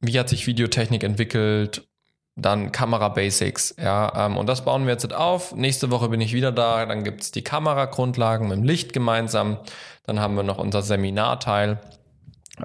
Wie 0.00 0.18
hat 0.18 0.28
sich 0.28 0.46
Videotechnik 0.46 1.02
entwickelt? 1.04 1.88
Dann 2.40 2.70
Kamera 2.70 3.08
Basics, 3.08 3.74
ja, 3.82 4.26
ähm, 4.26 4.36
und 4.36 4.46
das 4.48 4.64
bauen 4.64 4.84
wir 4.86 4.92
jetzt 4.92 5.12
auf. 5.12 5.56
Nächste 5.56 5.90
Woche 5.90 6.08
bin 6.08 6.20
ich 6.20 6.32
wieder 6.34 6.52
da, 6.52 6.86
dann 6.86 7.02
gibt 7.02 7.22
es 7.22 7.32
die 7.32 7.42
Kameragrundlagen 7.42 8.46
mit 8.46 8.58
dem 8.58 8.62
Licht 8.62 8.92
gemeinsam. 8.92 9.58
Dann 10.06 10.20
haben 10.20 10.36
wir 10.36 10.44
noch 10.44 10.58
unser 10.58 10.82
Seminarteil 10.82 11.80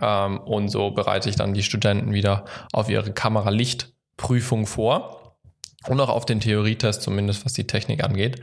Ähm, 0.02 0.40
und 0.40 0.70
so 0.70 0.92
bereite 0.92 1.30
ich 1.30 1.36
dann 1.36 1.54
die 1.54 1.64
Studenten 1.64 2.14
wieder 2.14 2.46
auf 2.72 2.90
ihre 2.90 3.14
Kameralichtprüfung 4.18 4.66
vor. 4.66 5.20
Und 5.88 6.00
auch 6.00 6.08
auf 6.08 6.24
den 6.26 6.40
Theorietest, 6.40 7.02
zumindest 7.02 7.44
was 7.44 7.52
die 7.52 7.68
Technik 7.68 8.06
angeht. 8.06 8.42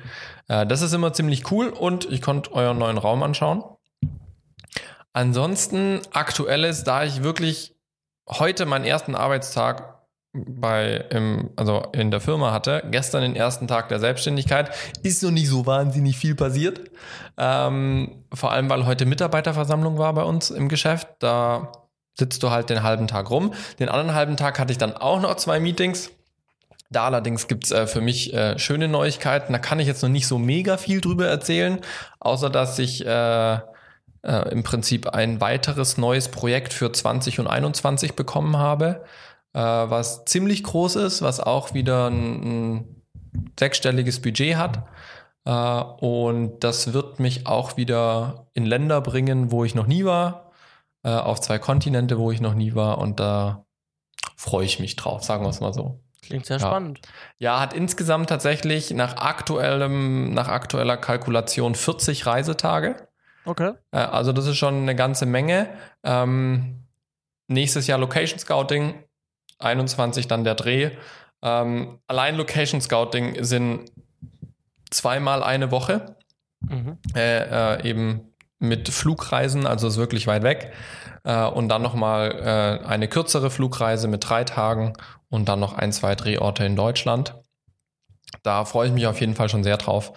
Äh, 0.49 0.67
das 0.67 0.83
ist 0.83 0.93
immer 0.93 1.15
ziemlich 1.15 1.51
cool 1.51 1.69
und 1.69 2.05
ich 2.05 2.21
konnte 2.21 2.53
euren 2.53 2.77
neuen 2.77 2.99
Raum 2.99 3.23
anschauen. 3.23 3.65
Ansonsten 5.15 6.03
aktuelles, 6.13 6.85
da 6.85 7.03
ich 7.05 7.23
wirklich 7.23 7.75
heute 8.29 8.67
meinen 8.67 8.85
ersten 8.85 9.15
Arbeitstag 9.15 10.03
bei 10.35 11.07
im, 11.11 11.49
also 11.57 11.87
in 11.93 12.11
der 12.11 12.21
Firma 12.21 12.53
hatte, 12.53 12.83
gestern 12.91 13.23
den 13.23 13.37
ersten 13.37 13.67
Tag 13.67 13.89
der 13.89 14.01
Selbstständigkeit, 14.01 14.71
ist 15.03 15.23
noch 15.23 15.31
nicht 15.31 15.49
so 15.49 15.65
wahnsinnig 15.65 16.19
viel 16.19 16.35
passiert. 16.35 16.91
Ähm, 17.39 18.27
vor 18.35 18.53
allem, 18.53 18.69
weil 18.69 18.85
heute 18.85 19.07
Mitarbeiterversammlung 19.07 19.97
war 19.97 20.13
bei 20.13 20.25
uns 20.25 20.51
im 20.51 20.69
Geschäft. 20.69 21.09
Da 21.21 21.73
sitzt 22.21 22.45
du 22.45 22.51
halt 22.51 22.71
den 22.71 22.85
halben 22.85 23.09
Tag 23.09 23.31
rum. 23.31 23.53
Den 23.81 23.89
anderen 23.89 24.15
halben 24.15 24.37
Tag 24.37 24.61
hatte 24.61 24.71
ich 24.71 24.79
dann 24.79 24.97
auch 24.97 25.21
noch 25.21 25.35
zwei 25.35 25.59
Meetings. 25.59 26.13
Da 26.91 27.07
allerdings 27.07 27.49
gibt's 27.49 27.71
äh, 27.71 27.87
für 27.87 28.01
mich 28.01 28.33
äh, 28.33 28.59
schöne 28.59 28.89
Neuigkeiten. 28.89 29.53
Da 29.53 29.59
kann 29.59 29.81
ich 29.81 29.87
jetzt 29.89 30.03
noch 30.03 30.09
nicht 30.09 30.27
so 30.27 30.39
mega 30.39 30.77
viel 30.77 31.01
drüber 31.01 31.27
erzählen, 31.27 31.81
außer 32.19 32.51
dass 32.51 32.79
ich 32.79 33.05
äh, 33.05 33.59
äh, 34.23 34.49
im 34.51 34.63
Prinzip 34.63 35.09
ein 35.09 35.41
weiteres 35.41 35.99
neues 35.99 36.29
Projekt 36.29 36.73
für 36.73 36.93
20 36.93 37.41
und 37.41 37.47
21 37.47 38.15
bekommen 38.15 38.57
habe, 38.57 39.05
äh, 39.53 39.61
was 39.61 40.25
ziemlich 40.25 40.63
groß 40.63 40.97
ist, 40.97 41.23
was 41.23 41.41
auch 41.41 41.75
wieder 41.75 42.09
ein, 42.09 42.75
ein 42.75 43.03
sechsstelliges 43.59 44.21
Budget 44.21 44.57
hat. 44.57 44.85
Äh, 45.45 45.51
und 45.53 46.61
das 46.61 46.93
wird 46.93 47.21
mich 47.21 47.47
auch 47.47 47.77
wieder 47.77 48.47
in 48.53 48.67
Länder 48.67 49.01
bringen, 49.01 49.51
wo 49.51 49.65
ich 49.65 49.75
noch 49.75 49.87
nie 49.87 50.05
war, 50.05 50.50
äh, 51.03 51.11
auf 51.11 51.41
zwei 51.41 51.59
Kontinente, 51.59 52.19
wo 52.19 52.31
ich 52.31 52.41
noch 52.41 52.55
nie 52.55 52.75
war. 52.75 52.99
Und 52.99 53.21
da 53.21 53.65
freue 54.37 54.65
ich 54.65 54.81
mich 54.81 54.97
drauf, 54.97 55.23
sagen 55.25 55.45
wir 55.45 55.51
es 55.51 55.61
mal 55.61 55.73
so. 55.73 56.01
Klingt 56.23 56.47
sehr 56.47 56.59
Ja. 56.59 56.67
spannend. 56.67 57.01
Ja, 57.39 57.61
hat 57.61 57.73
insgesamt 57.73 58.29
tatsächlich 58.29 58.91
nach 58.93 59.17
aktuellem, 59.17 60.33
nach 60.35 60.49
aktueller 60.49 60.97
Kalkulation 60.97 61.75
40 61.75 62.27
Reisetage. 62.27 63.09
Okay. 63.47 63.73
Äh, 63.91 63.99
Also 63.99 64.33
das 64.33 64.47
ist 64.47 64.57
schon 64.59 64.75
eine 64.83 64.95
ganze 64.95 65.25
Menge. 65.27 65.69
Ähm, 66.05 66.85
nächstes 67.49 67.87
Jahr 67.87 67.99
Location 67.99 68.39
Scouting, 68.39 69.03
21 69.59 70.29
dann 70.29 70.45
der 70.45 70.55
Dreh. 70.55 70.91
Ähm, 71.43 72.01
allein 72.07 72.37
Location 72.37 72.81
Scouting 72.83 73.43
sind 73.43 73.91
zweimal 74.91 75.43
eine 75.43 75.71
Woche, 75.71 76.17
Mhm. 76.61 76.99
äh, 77.15 77.77
äh, 77.79 77.89
eben 77.89 78.30
mit 78.61 78.88
Flugreisen, 78.88 79.66
also 79.66 79.88
ist 79.88 79.96
wirklich 79.96 80.27
weit 80.27 80.44
weg. 80.44 80.73
Äh, 81.25 81.46
und 81.46 81.68
dann 81.68 81.83
nochmal 81.83 82.31
äh, 82.83 82.87
eine 82.87 83.09
kürzere 83.09 83.51
Flugreise 83.51 84.07
mit 84.07 84.29
drei 84.29 84.44
Tagen 84.44 84.92
und 85.29 85.49
dann 85.49 85.59
noch 85.59 85.75
ein, 85.75 85.92
zwei 85.92 86.14
Drehorte 86.14 86.64
in 86.64 86.77
Deutschland. 86.77 87.35
Da 88.42 88.64
freue 88.64 88.88
ich 88.88 88.94
mich 88.94 89.07
auf 89.07 89.20
jeden 89.20 89.35
Fall 89.35 89.49
schon 89.49 89.64
sehr 89.64 89.77
drauf. 89.77 90.12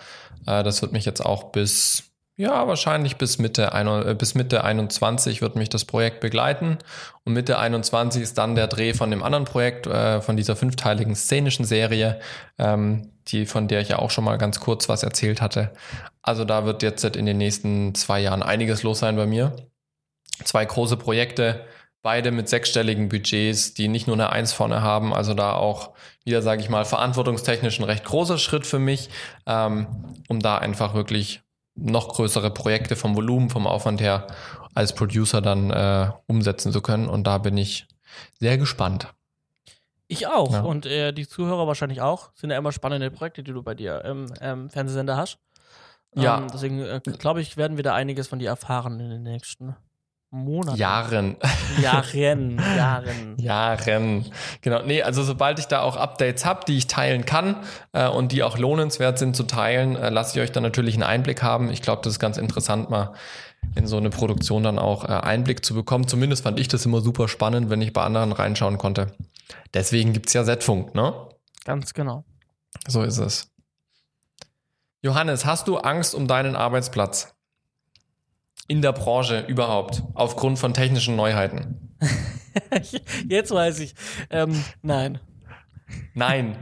Äh, 0.45 0.63
das 0.63 0.82
wird 0.82 0.91
mich 0.91 1.06
jetzt 1.06 1.25
auch 1.25 1.51
bis, 1.51 2.12
ja, 2.36 2.67
wahrscheinlich 2.67 3.17
bis 3.17 3.38
Mitte, 3.38 3.72
äh, 3.74 4.15
bis 4.15 4.34
Mitte 4.34 4.63
21 4.63 5.41
wird 5.41 5.56
mich 5.56 5.69
das 5.69 5.86
Projekt 5.86 6.19
begleiten. 6.19 6.80
Und 7.24 7.34
Mitte 7.34 7.60
21 7.60 8.24
ist 8.24 8.38
dann 8.39 8.56
der 8.56 8.67
Dreh 8.67 8.93
von 8.96 9.12
dem 9.12 9.22
anderen 9.22 9.46
Projekt, 9.46 9.86
äh, 9.86 10.19
von 10.19 10.36
dieser 10.36 10.56
fünfteiligen 10.56 11.15
szenischen 11.15 11.63
Serie, 11.63 12.19
ähm, 12.58 13.12
die, 13.28 13.46
von 13.46 13.67
der 13.67 13.82
ich 13.82 13.89
ja 13.89 14.00
auch 14.00 14.10
schon 14.10 14.24
mal 14.24 14.38
ganz 14.38 14.60
kurz 14.60 14.89
was 14.89 15.04
erzählt 15.04 15.41
hatte. 15.41 15.74
Also 16.24 16.43
da 16.43 16.65
wird 16.65 16.82
jetzt 16.82 17.04
in 17.04 17.28
den 17.28 17.38
nächsten 17.38 17.93
zwei 17.93 18.19
Jahren 18.19 18.41
einiges 18.41 18.82
los 18.82 19.00
sein 19.00 19.15
bei 19.15 19.28
mir. 19.28 19.56
Zwei 20.43 20.65
große 20.65 20.98
Projekte, 20.98 21.63
beide 22.02 22.32
mit 22.32 22.50
sechsstelligen 22.50 23.10
Budgets, 23.10 23.76
die 23.76 23.88
nicht 23.88 24.08
nur 24.08 24.15
eine 24.15 24.32
Eins 24.32 24.54
vorne 24.54 24.82
haben, 24.82 25.13
also 25.13 25.36
da 25.36 25.54
auch 25.54 25.91
wieder, 26.26 26.41
sage 26.41 26.62
ich 26.62 26.69
mal, 26.69 26.84
verantwortungstechnisch 26.84 27.80
ein 27.80 27.86
recht 27.86 28.06
großer 28.06 28.39
Schritt 28.39 28.65
für 28.65 28.80
mich, 28.80 29.10
ähm, 29.46 29.86
um 30.28 30.39
da 30.39 30.58
einfach 30.58 30.96
wirklich 30.96 31.42
noch 31.75 32.09
größere 32.09 32.51
Projekte 32.51 32.95
vom 32.95 33.15
Volumen, 33.15 33.49
vom 33.49 33.67
Aufwand 33.67 34.01
her 34.01 34.27
als 34.75 34.93
Producer 34.93 35.41
dann 35.41 35.71
äh, 35.71 36.12
umsetzen 36.27 36.71
zu 36.71 36.81
können. 36.81 37.07
Und 37.07 37.25
da 37.25 37.38
bin 37.38 37.57
ich 37.57 37.88
sehr 38.39 38.57
gespannt. 38.57 39.13
Ich 40.07 40.27
auch. 40.27 40.51
Ja. 40.51 40.62
Und 40.62 40.86
äh, 40.86 41.12
die 41.12 41.27
Zuhörer 41.27 41.65
wahrscheinlich 41.65 42.01
auch. 42.01 42.31
Sind 42.36 42.51
ja 42.51 42.57
immer 42.57 42.71
spannende 42.71 43.09
Projekte, 43.09 43.43
die 43.43 43.51
du 43.51 43.63
bei 43.63 43.73
dir 43.73 44.03
im 44.05 44.31
ähm, 44.41 44.69
Fernsehsender 44.69 45.17
hast. 45.17 45.39
Ja. 46.15 46.38
Ähm, 46.38 46.47
deswegen 46.53 46.79
äh, 46.79 47.01
glaube 47.17 47.41
ich, 47.41 47.57
werden 47.57 47.77
wir 47.77 47.83
da 47.83 47.95
einiges 47.95 48.27
von 48.27 48.39
dir 48.39 48.49
erfahren 48.49 48.99
in 48.99 49.09
den 49.09 49.23
nächsten 49.23 49.75
Monaten. 50.34 50.80
Jahren. 50.80 51.38
Jahren. 51.80 52.58
Jahren. 52.76 53.36
Jahren. 53.38 54.26
Genau. 54.62 54.82
Nee, 54.82 55.04
also 55.04 55.22
sobald 55.22 55.60
ich 55.60 55.67
da 55.67 55.82
auch 55.82 55.96
Updates 55.96 56.43
habe, 56.43 56.62
die 56.67 56.76
ich 56.76 56.88
teilen 56.88 57.26
kann 57.26 57.58
äh, 57.91 58.08
und 58.08 58.32
die 58.32 58.41
auch 58.41 58.58
lohnenswert 58.58 59.19
sind 59.19 59.36
zu 59.36 59.43
teilen, 59.43 59.96
äh, 59.96 60.10
lasse 60.10 60.38
ich 60.38 60.43
euch 60.43 60.52
dann 60.52 60.63
natürlich 60.63 60.96
einen 60.96 61.04
Einblick 61.04 61.43
haben. 61.43 61.69
Ich 61.69 61.84
glaube, 61.84 62.02
das 62.04 62.13
ist 62.13 62.19
ganz 62.19 62.38
interessant, 62.38 62.89
mal 62.89 63.13
in 63.76 63.86
so 63.86 63.98
eine 63.98 64.10
Produktion 64.10 64.63
dann 64.63 64.80
auch 64.80 65.06
äh, 65.06 65.10
Einblick 65.10 65.63
zu 65.63 65.76
bekommen. 65.76 66.08
Zumindest 66.08 66.43
fand 66.43 66.60
ich 66.60 66.67
das 66.67 66.84
immer 66.86 67.02
super 67.02 67.28
spannend, 67.28 67.69
wenn 67.69 67.82
ich 67.82 67.93
bei 67.93 68.02
anderen 68.02 68.32
reinschauen 68.32 68.80
konnte. 68.80 69.15
Deswegen 69.76 70.13
gibt's 70.13 70.34
ja 70.34 70.43
Z-Funk, 70.43 70.96
ne? 70.96 71.13
Ganz 71.63 71.93
genau. 71.93 72.26
So 72.88 73.04
ist 73.04 73.19
es. 73.19 73.52
Johannes, 75.04 75.46
hast 75.46 75.67
du 75.67 75.78
Angst 75.78 76.15
um 76.15 76.28
deinen 76.28 76.56
Arbeitsplatz? 76.56 77.36
In 78.67 78.82
der 78.82 78.93
Branche 78.93 79.41
überhaupt, 79.47 80.04
aufgrund 80.13 80.58
von 80.58 80.73
technischen 80.73 81.15
Neuheiten? 81.15 81.95
Jetzt 83.28 83.52
weiß 83.52 83.80
ich. 83.80 83.93
Ähm, 84.30 84.63
nein. 84.82 85.19
Nein. 86.13 86.56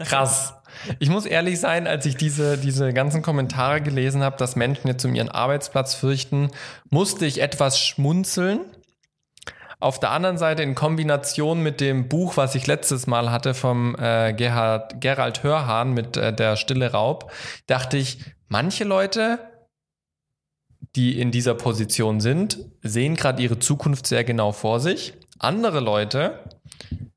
Krass. 0.00 0.54
Ich 0.98 1.08
muss 1.08 1.26
ehrlich 1.26 1.58
sein, 1.58 1.86
als 1.86 2.06
ich 2.06 2.16
diese, 2.16 2.58
diese 2.58 2.92
ganzen 2.92 3.22
Kommentare 3.22 3.80
gelesen 3.80 4.22
habe, 4.22 4.36
dass 4.36 4.56
Menschen 4.56 4.88
jetzt 4.88 5.04
um 5.04 5.14
ihren 5.14 5.30
Arbeitsplatz 5.30 5.94
fürchten, 5.94 6.50
musste 6.90 7.26
ich 7.26 7.40
etwas 7.40 7.80
schmunzeln. 7.80 8.60
Auf 9.80 10.00
der 10.00 10.10
anderen 10.10 10.38
Seite 10.38 10.62
in 10.62 10.74
Kombination 10.74 11.62
mit 11.62 11.80
dem 11.80 12.08
Buch, 12.08 12.36
was 12.36 12.54
ich 12.54 12.66
letztes 12.66 13.06
Mal 13.06 13.30
hatte 13.30 13.54
vom 13.54 13.96
äh, 13.96 14.32
Gerhard, 14.32 15.00
Gerald 15.00 15.42
Hörhahn 15.44 15.92
mit 15.92 16.16
äh, 16.16 16.32
der 16.32 16.56
Stille 16.56 16.90
Raub, 16.90 17.30
dachte 17.66 17.96
ich, 17.96 18.18
manche 18.48 18.84
Leute, 18.84 19.38
die 20.96 21.20
in 21.20 21.30
dieser 21.30 21.54
Position 21.54 22.20
sind, 22.20 22.58
sehen 22.82 23.14
gerade 23.14 23.42
ihre 23.42 23.58
Zukunft 23.58 24.06
sehr 24.06 24.24
genau 24.24 24.52
vor 24.52 24.80
sich. 24.80 25.14
Andere 25.38 25.80
Leute, 25.80 26.40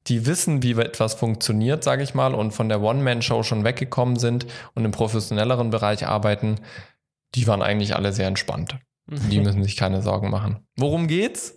die 0.07 0.25
wissen, 0.25 0.63
wie 0.63 0.71
etwas 0.71 1.13
funktioniert, 1.13 1.83
sage 1.83 2.03
ich 2.03 2.13
mal, 2.13 2.33
und 2.33 2.51
von 2.51 2.69
der 2.69 2.81
One-Man-Show 2.81 3.43
schon 3.43 3.63
weggekommen 3.63 4.17
sind 4.17 4.45
und 4.73 4.85
im 4.85 4.91
professionelleren 4.91 5.69
Bereich 5.69 6.07
arbeiten, 6.07 6.59
die 7.35 7.47
waren 7.47 7.61
eigentlich 7.61 7.95
alle 7.95 8.13
sehr 8.13 8.27
entspannt. 8.27 8.77
Die 9.07 9.39
müssen 9.39 9.63
sich 9.63 9.75
keine 9.75 10.01
Sorgen 10.01 10.29
machen. 10.29 10.59
Worum 10.77 11.07
geht's? 11.07 11.55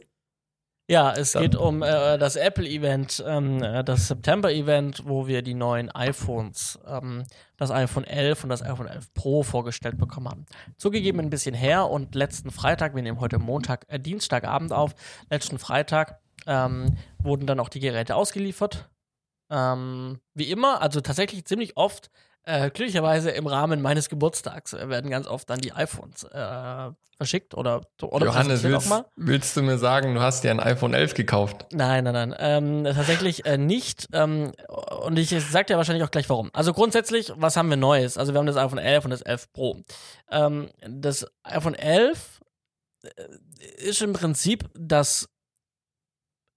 Ja, 0.86 1.12
es 1.12 1.32
Dann- 1.32 1.42
geht 1.44 1.56
um 1.56 1.82
äh, 1.82 2.18
das 2.18 2.36
Apple-Event, 2.36 3.24
ähm, 3.26 3.62
äh, 3.62 3.82
das 3.82 4.08
September-Event, 4.08 5.04
wo 5.06 5.26
wir 5.26 5.40
die 5.40 5.54
neuen 5.54 5.90
iPhones, 5.90 6.78
ähm, 6.86 7.24
das 7.56 7.70
iPhone 7.70 8.04
11 8.04 8.42
und 8.44 8.50
das 8.50 8.62
iPhone 8.62 8.88
11 8.88 9.14
Pro 9.14 9.42
vorgestellt 9.42 9.96
bekommen 9.96 10.28
haben. 10.28 10.46
Zugegeben 10.76 11.20
ein 11.20 11.30
bisschen 11.30 11.54
her 11.54 11.88
und 11.88 12.14
letzten 12.14 12.50
Freitag, 12.50 12.94
wir 12.94 13.02
nehmen 13.02 13.20
heute 13.20 13.38
Montag, 13.38 13.86
äh, 13.88 13.98
Dienstagabend 13.98 14.72
auf, 14.74 14.94
letzten 15.30 15.58
Freitag 15.58 16.20
ähm, 16.46 16.98
wurden 17.18 17.46
dann 17.46 17.60
auch 17.60 17.70
die 17.70 17.80
Geräte 17.80 18.14
ausgeliefert. 18.14 18.90
Ähm, 19.50 20.20
wie 20.34 20.50
immer, 20.50 20.82
also 20.82 21.00
tatsächlich 21.00 21.46
ziemlich 21.46 21.78
oft, 21.78 22.10
äh, 22.44 22.70
glücklicherweise 22.70 23.30
im 23.30 23.46
Rahmen 23.46 23.80
meines 23.82 24.08
Geburtstags 24.08 24.72
äh, 24.72 24.88
werden 24.88 25.10
ganz 25.10 25.26
oft 25.26 25.48
dann 25.50 25.60
die 25.60 25.72
iPhones 25.72 26.24
äh, 26.24 26.90
verschickt 27.16 27.54
oder, 27.54 27.82
oder 28.02 28.26
Johannes, 28.26 28.62
willst, 28.64 28.90
willst 29.16 29.56
du 29.56 29.62
mir 29.62 29.78
sagen, 29.78 30.14
du 30.14 30.20
hast 30.20 30.42
dir 30.44 30.50
ein 30.50 30.60
iPhone 30.60 30.94
11 30.94 31.14
gekauft? 31.14 31.66
Nein, 31.72 32.04
nein, 32.04 32.12
nein. 32.12 32.34
Ähm, 32.38 32.84
tatsächlich 32.84 33.46
äh, 33.46 33.56
nicht. 33.56 34.08
Ähm, 34.12 34.52
und 35.02 35.18
ich 35.18 35.30
sag 35.30 35.68
dir 35.68 35.76
wahrscheinlich 35.76 36.04
auch 36.04 36.10
gleich 36.10 36.28
warum. 36.28 36.50
Also 36.52 36.72
grundsätzlich, 36.72 37.32
was 37.36 37.56
haben 37.56 37.70
wir 37.70 37.76
Neues? 37.76 38.18
Also 38.18 38.34
wir 38.34 38.38
haben 38.38 38.46
das 38.46 38.56
iPhone 38.56 38.78
11 38.78 39.04
und 39.04 39.10
das 39.12 39.22
11 39.22 39.52
Pro. 39.52 39.76
Ähm, 40.30 40.68
das 40.86 41.26
iPhone 41.44 41.74
11 41.74 42.40
äh, 43.04 43.08
ist 43.78 44.02
im 44.02 44.12
Prinzip 44.12 44.68
das 44.74 45.28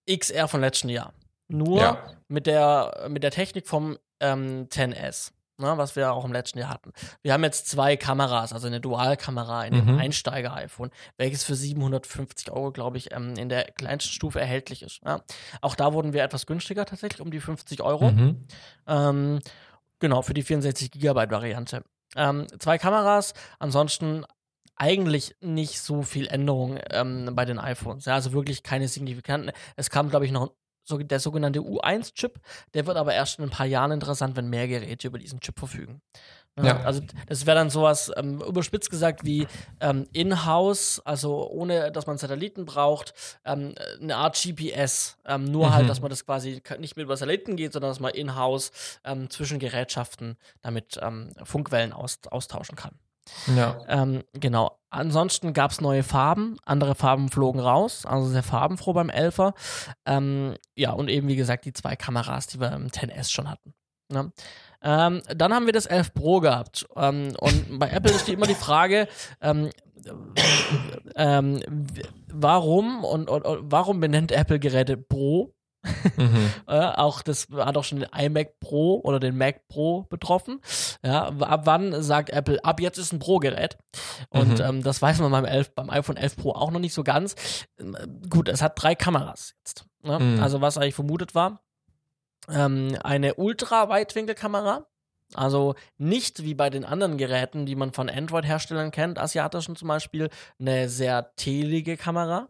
XR 0.09 0.47
von 0.47 0.61
letzten 0.61 0.89
Jahr. 0.89 1.13
Nur 1.49 1.79
Ja. 1.81 2.11
mit, 2.27 2.47
der, 2.47 3.07
mit 3.09 3.23
der 3.23 3.31
Technik 3.31 3.67
vom 3.67 3.97
ähm, 4.19 4.67
10S. 4.69 5.31
Ne, 5.59 5.75
was 5.75 5.95
wir 5.95 6.13
auch 6.13 6.23
im 6.23 6.31
letzten 6.31 6.59
Jahr 6.59 6.69
hatten. 6.69 6.93
Wir 7.23 7.33
haben 7.33 7.43
jetzt 7.43 7.67
zwei 7.67 7.97
Kameras, 7.97 8.53
also 8.53 8.67
eine 8.67 8.79
Dualkamera 8.79 9.65
in 9.65 9.73
dem 9.73 9.85
Mhm. 9.93 9.97
Einsteiger-iPhone, 9.99 10.91
welches 11.17 11.43
für 11.43 11.55
750 11.55 12.51
Euro, 12.51 12.71
glaube 12.71 12.97
ich, 12.97 13.11
ähm, 13.11 13.33
in 13.37 13.49
der 13.49 13.63
kleinsten 13.71 14.11
Stufe 14.11 14.39
erhältlich 14.39 14.83
ist. 14.83 15.01
Ja. 15.03 15.21
Auch 15.61 15.73
da 15.73 15.93
wurden 15.93 16.13
wir 16.13 16.23
etwas 16.23 16.45
günstiger 16.45 16.85
tatsächlich, 16.85 17.21
um 17.21 17.31
die 17.31 17.39
50 17.39 17.81
Euro. 17.81 18.11
Mhm. 18.11 18.45
Ähm, 18.85 19.39
genau, 19.97 20.21
für 20.21 20.35
die 20.35 20.43
64 20.43 20.91
Gigabyte 20.91 21.31
Variante. 21.31 21.83
Ähm, 22.15 22.45
zwei 22.59 22.77
Kameras, 22.77 23.33
ansonsten 23.57 24.25
eigentlich 24.75 25.35
nicht 25.41 25.81
so 25.81 26.03
viel 26.03 26.27
Änderung 26.27 26.77
ähm, 26.91 27.31
bei 27.33 27.45
den 27.45 27.57
iPhones. 27.57 28.05
Ja, 28.05 28.13
also 28.13 28.31
wirklich 28.31 28.61
keine 28.61 28.87
signifikanten. 28.87 29.51
Es 29.75 29.89
kam, 29.89 30.11
glaube 30.11 30.25
ich, 30.27 30.31
noch 30.31 30.51
so, 30.87 30.97
der 30.97 31.19
sogenannte 31.19 31.59
U1-Chip. 31.59 32.39
Der 32.73 32.85
wird 32.85 32.97
aber 32.97 33.13
erst 33.13 33.39
in 33.39 33.45
ein 33.45 33.49
paar 33.49 33.65
Jahren 33.65 33.91
interessant, 33.91 34.35
wenn 34.35 34.49
mehr 34.49 34.67
Geräte 34.67 35.07
über 35.07 35.19
diesen 35.19 35.39
Chip 35.39 35.59
verfügen. 35.59 36.01
Ja. 36.59 36.79
Also 36.81 37.01
das 37.27 37.45
wäre 37.45 37.55
dann 37.55 37.69
sowas 37.69 38.11
ähm, 38.15 38.41
überspitzt 38.41 38.89
gesagt 38.89 39.23
wie 39.23 39.47
ähm, 39.79 40.07
in-house, 40.11 41.01
also 41.05 41.47
ohne 41.49 41.91
dass 41.91 42.07
man 42.07 42.17
Satelliten 42.17 42.65
braucht, 42.65 43.13
ähm, 43.45 43.75
eine 44.01 44.15
Art 44.15 44.41
GPS. 44.41 45.17
Ähm, 45.25 45.45
nur 45.45 45.65
halt, 45.65 45.71
mhm. 45.71 45.75
halt, 45.75 45.89
dass 45.89 46.01
man 46.01 46.09
das 46.09 46.25
quasi 46.25 46.61
nicht 46.79 46.97
mit 46.97 47.03
über 47.03 47.15
Satelliten 47.15 47.57
geht, 47.57 47.73
sondern 47.73 47.91
dass 47.91 47.99
man 47.99 48.11
in-house 48.13 48.71
ähm, 49.03 49.29
zwischen 49.29 49.59
Gerätschaften 49.59 50.37
damit 50.61 50.99
ähm, 51.01 51.29
Funkwellen 51.43 51.93
aus 51.93 52.19
austauschen 52.31 52.75
kann. 52.75 52.97
Ja. 53.55 53.79
Ähm, 53.87 54.23
genau. 54.33 54.79
Ansonsten 54.89 55.53
gab 55.53 55.71
es 55.71 55.81
neue 55.81 56.03
Farben, 56.03 56.57
andere 56.65 56.95
Farben 56.95 57.29
flogen 57.29 57.59
raus, 57.59 58.05
also 58.05 58.27
sehr 58.27 58.43
farbenfroh 58.43 58.93
beim 58.93 59.09
Elfer. 59.09 59.53
Ähm, 60.05 60.55
ja, 60.75 60.91
und 60.91 61.09
eben 61.09 61.27
wie 61.27 61.35
gesagt 61.35 61.65
die 61.65 61.73
zwei 61.73 61.95
Kameras, 61.95 62.47
die 62.47 62.59
wir 62.59 62.71
im 62.71 62.87
10S 62.87 63.29
schon 63.29 63.49
hatten. 63.49 63.73
Ne? 64.09 64.31
Ähm, 64.81 65.21
dann 65.35 65.53
haben 65.53 65.65
wir 65.65 65.73
das 65.73 65.87
11 65.87 66.13
Pro 66.13 66.39
gehabt. 66.39 66.87
Ähm, 66.95 67.33
und 67.39 67.79
bei 67.79 67.89
Apple 67.89 68.13
steht 68.13 68.35
immer 68.35 68.47
die 68.47 68.55
Frage, 68.55 69.07
ähm, 69.41 69.71
ähm, 71.15 71.59
warum 72.31 73.03
und, 73.03 73.29
und, 73.29 73.43
und, 73.43 73.71
warum 73.71 73.99
benennt 73.99 74.31
Apple 74.31 74.59
Geräte 74.59 74.95
Pro? 74.95 75.53
Mhm. 75.83 76.51
äh, 76.67 76.79
auch 76.79 77.21
das 77.21 77.47
hat 77.55 77.77
auch 77.77 77.83
schon 77.83 77.99
den 77.99 78.09
iMac 78.15 78.59
Pro 78.59 79.01
oder 79.03 79.19
den 79.19 79.37
Mac 79.37 79.67
Pro 79.67 80.03
betroffen. 80.03 80.61
Ja, 81.03 81.27
ab 81.27 81.61
wann 81.65 82.01
sagt 82.01 82.29
Apple, 82.29 82.63
ab 82.63 82.79
jetzt 82.79 82.97
ist 82.97 83.13
ein 83.13 83.19
Pro-Gerät? 83.19 83.77
Und 84.29 84.59
mhm. 84.59 84.65
ähm, 84.65 84.83
das 84.83 85.01
weiß 85.01 85.19
man 85.19 85.31
beim, 85.31 85.45
11, 85.45 85.75
beim 85.75 85.89
iPhone 85.89 86.17
11 86.17 86.35
Pro 86.37 86.51
auch 86.51 86.71
noch 86.71 86.79
nicht 86.79 86.93
so 86.93 87.03
ganz. 87.03 87.35
Ähm, 87.79 87.95
gut, 88.29 88.49
es 88.49 88.61
hat 88.61 88.81
drei 88.81 88.95
Kameras 88.95 89.53
jetzt. 89.59 89.85
Ne? 90.03 90.19
Mhm. 90.19 90.43
Also 90.43 90.61
was 90.61 90.77
eigentlich 90.77 90.95
vermutet 90.95 91.35
war 91.35 91.61
ähm, 92.49 92.97
eine 93.03 93.35
Ultra-Weitwinkelkamera. 93.35 94.85
Also 95.33 95.75
nicht 95.97 96.43
wie 96.43 96.53
bei 96.53 96.69
den 96.69 96.85
anderen 96.85 97.17
Geräten, 97.17 97.65
die 97.65 97.75
man 97.75 97.91
von 97.91 98.09
Android-Herstellern 98.09 98.91
kennt, 98.91 99.19
asiatischen 99.19 99.75
zum 99.75 99.89
Beispiel, 99.89 100.29
eine 100.57 100.87
sehr 100.87 101.35
telige 101.35 101.97
Kamera, 101.97 102.47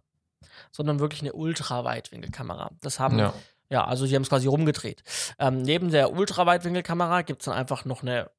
sondern 0.71 0.99
wirklich 0.99 1.21
eine 1.21 1.33
Ultra-Weitwinkelkamera. 1.33 2.71
Das 2.81 2.99
haben 2.99 3.19
ja. 3.19 3.33
Ja, 3.69 3.83
also 3.83 4.05
sie 4.05 4.15
haben 4.15 4.21
es 4.21 4.29
quasi 4.29 4.47
rumgedreht. 4.47 5.03
Ähm, 5.39 5.61
neben 5.61 5.91
der 5.91 6.13
Ultraweitwinkelkamera 6.13 7.23
gibt 7.23 7.41
es 7.41 7.45
dann 7.45 7.55
einfach 7.55 7.83
noch 7.83 8.01
eine, 8.01 8.29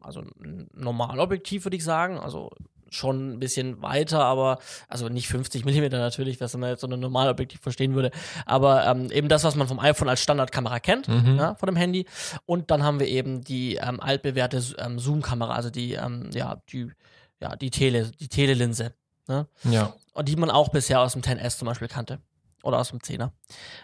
also 0.00 0.20
ein 0.20 0.70
Normalobjektiv, 0.74 1.66
würde 1.66 1.76
ich 1.76 1.84
sagen. 1.84 2.18
Also 2.18 2.50
schon 2.88 3.32
ein 3.32 3.38
bisschen 3.38 3.82
weiter, 3.82 4.24
aber 4.24 4.58
also 4.88 5.08
nicht 5.08 5.28
50 5.28 5.64
mm 5.64 5.88
natürlich, 5.90 6.40
was 6.40 6.56
man 6.56 6.70
jetzt 6.70 6.82
so 6.82 6.86
ein 6.86 7.00
Normalobjektiv 7.00 7.60
verstehen 7.60 7.94
würde, 7.94 8.10
aber 8.44 8.86
ähm, 8.86 9.10
eben 9.10 9.28
das, 9.28 9.44
was 9.44 9.56
man 9.56 9.66
vom 9.66 9.78
iPhone 9.78 10.10
als 10.10 10.22
Standardkamera 10.22 10.78
kennt, 10.78 11.08
mhm. 11.08 11.36
ja, 11.38 11.54
von 11.54 11.68
dem 11.68 11.76
Handy. 11.76 12.06
Und 12.44 12.70
dann 12.70 12.82
haben 12.82 13.00
wir 13.00 13.08
eben 13.08 13.42
die 13.42 13.76
ähm, 13.76 13.98
altbewährte 14.00 14.62
ähm, 14.78 14.98
Zoom-Kamera, 14.98 15.54
also 15.54 15.70
die, 15.70 15.94
ähm, 15.94 16.30
ja, 16.34 16.60
die, 16.70 16.90
ja, 17.40 17.56
die 17.56 17.70
Tele, 17.70 18.10
die 18.20 18.28
Telelinse. 18.28 18.92
Ne? 19.26 19.46
Ja. 19.64 19.94
Und 20.12 20.28
die 20.28 20.36
man 20.36 20.50
auch 20.50 20.68
bisher 20.68 21.00
aus 21.00 21.12
dem 21.12 21.22
10S 21.22 21.58
zum 21.58 21.66
Beispiel 21.66 21.88
kannte. 21.88 22.20
Oder 22.62 22.78
aus 22.78 22.90
dem 22.90 23.00
10er. 23.00 23.30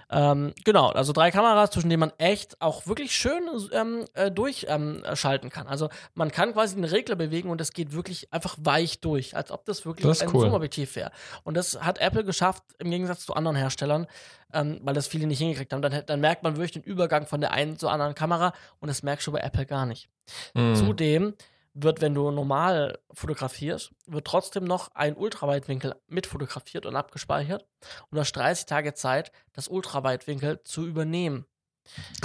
Ähm, 0.09 0.55
genau, 0.65 0.91
also 0.91 1.13
drei 1.13 1.33
Kameras, 1.33 1.71
zwischen 1.71 1.91
denen 1.91 2.01
man 2.01 2.13
echt 2.19 2.61
auch 2.63 2.87
wirklich 2.87 3.13
schön 3.13 3.43
ähm, 3.73 4.05
äh, 4.15 4.31
durchschalten 4.31 5.47
ähm, 5.47 5.51
kann. 5.51 5.67
Also 5.67 5.89
man 6.15 6.31
kann 6.31 6.53
quasi 6.53 6.77
den 6.77 6.85
Regler 6.85 7.17
bewegen 7.17 7.51
und 7.51 7.61
es 7.61 7.73
geht 7.73 7.93
wirklich 7.93 8.33
einfach 8.33 8.57
weich 8.61 9.01
durch, 9.01 9.37
als 9.37 9.51
ob 9.51 9.65
das 9.65 9.85
wirklich 9.85 10.07
das 10.07 10.23
ein 10.23 10.29
cool. 10.33 10.43
Zoom-Objektiv 10.43 10.95
wäre. 10.95 11.11
Und 11.43 11.57
das 11.57 11.81
hat 11.83 11.99
Apple 11.99 12.25
geschafft, 12.25 12.63
im 12.79 12.91
Gegensatz 12.91 13.27
zu 13.27 13.35
anderen 13.35 13.57
Herstellern, 13.57 14.07
ähm, 14.53 14.79
weil 14.83 14.95
das 14.95 15.09
viele 15.09 15.27
nicht 15.27 15.39
hingekriegt 15.39 15.73
haben. 15.73 15.83
Dann, 15.83 16.05
dann, 16.07 16.21
merkt 16.21 16.45
man 16.45 16.55
wirklich 16.55 16.73
den 16.73 16.83
Übergang 16.83 17.27
von 17.27 17.41
der 17.41 17.51
einen 17.51 17.79
zur 17.79 17.91
anderen 17.91 18.15
Kamera 18.15 18.53
und 18.79 18.87
das 18.87 19.03
merkst 19.03 19.27
du 19.27 19.33
bei 19.33 19.41
Apple 19.41 19.67
gar 19.67 19.87
nicht. 19.87 20.09
Mhm. 20.55 20.77
Zudem 20.77 21.35
wird, 21.83 22.01
wenn 22.01 22.15
du 22.15 22.31
normal 22.31 22.99
fotografierst, 23.13 23.93
wird 24.07 24.27
trotzdem 24.27 24.65
noch 24.65 24.95
ein 24.95 25.17
Ultraweitwinkel 25.17 25.95
mitfotografiert 26.09 26.87
und 26.87 26.97
abgespeichert 26.97 27.67
und 28.11 28.17
du 28.17 28.21
hast 28.21 28.33
30 28.33 28.67
Tage 28.67 28.95
Zeit, 28.95 29.33
das 29.53 29.69
Ultraweitwinkel 29.69 30.63
zu 30.65 30.87
übernehmen. 30.87 31.47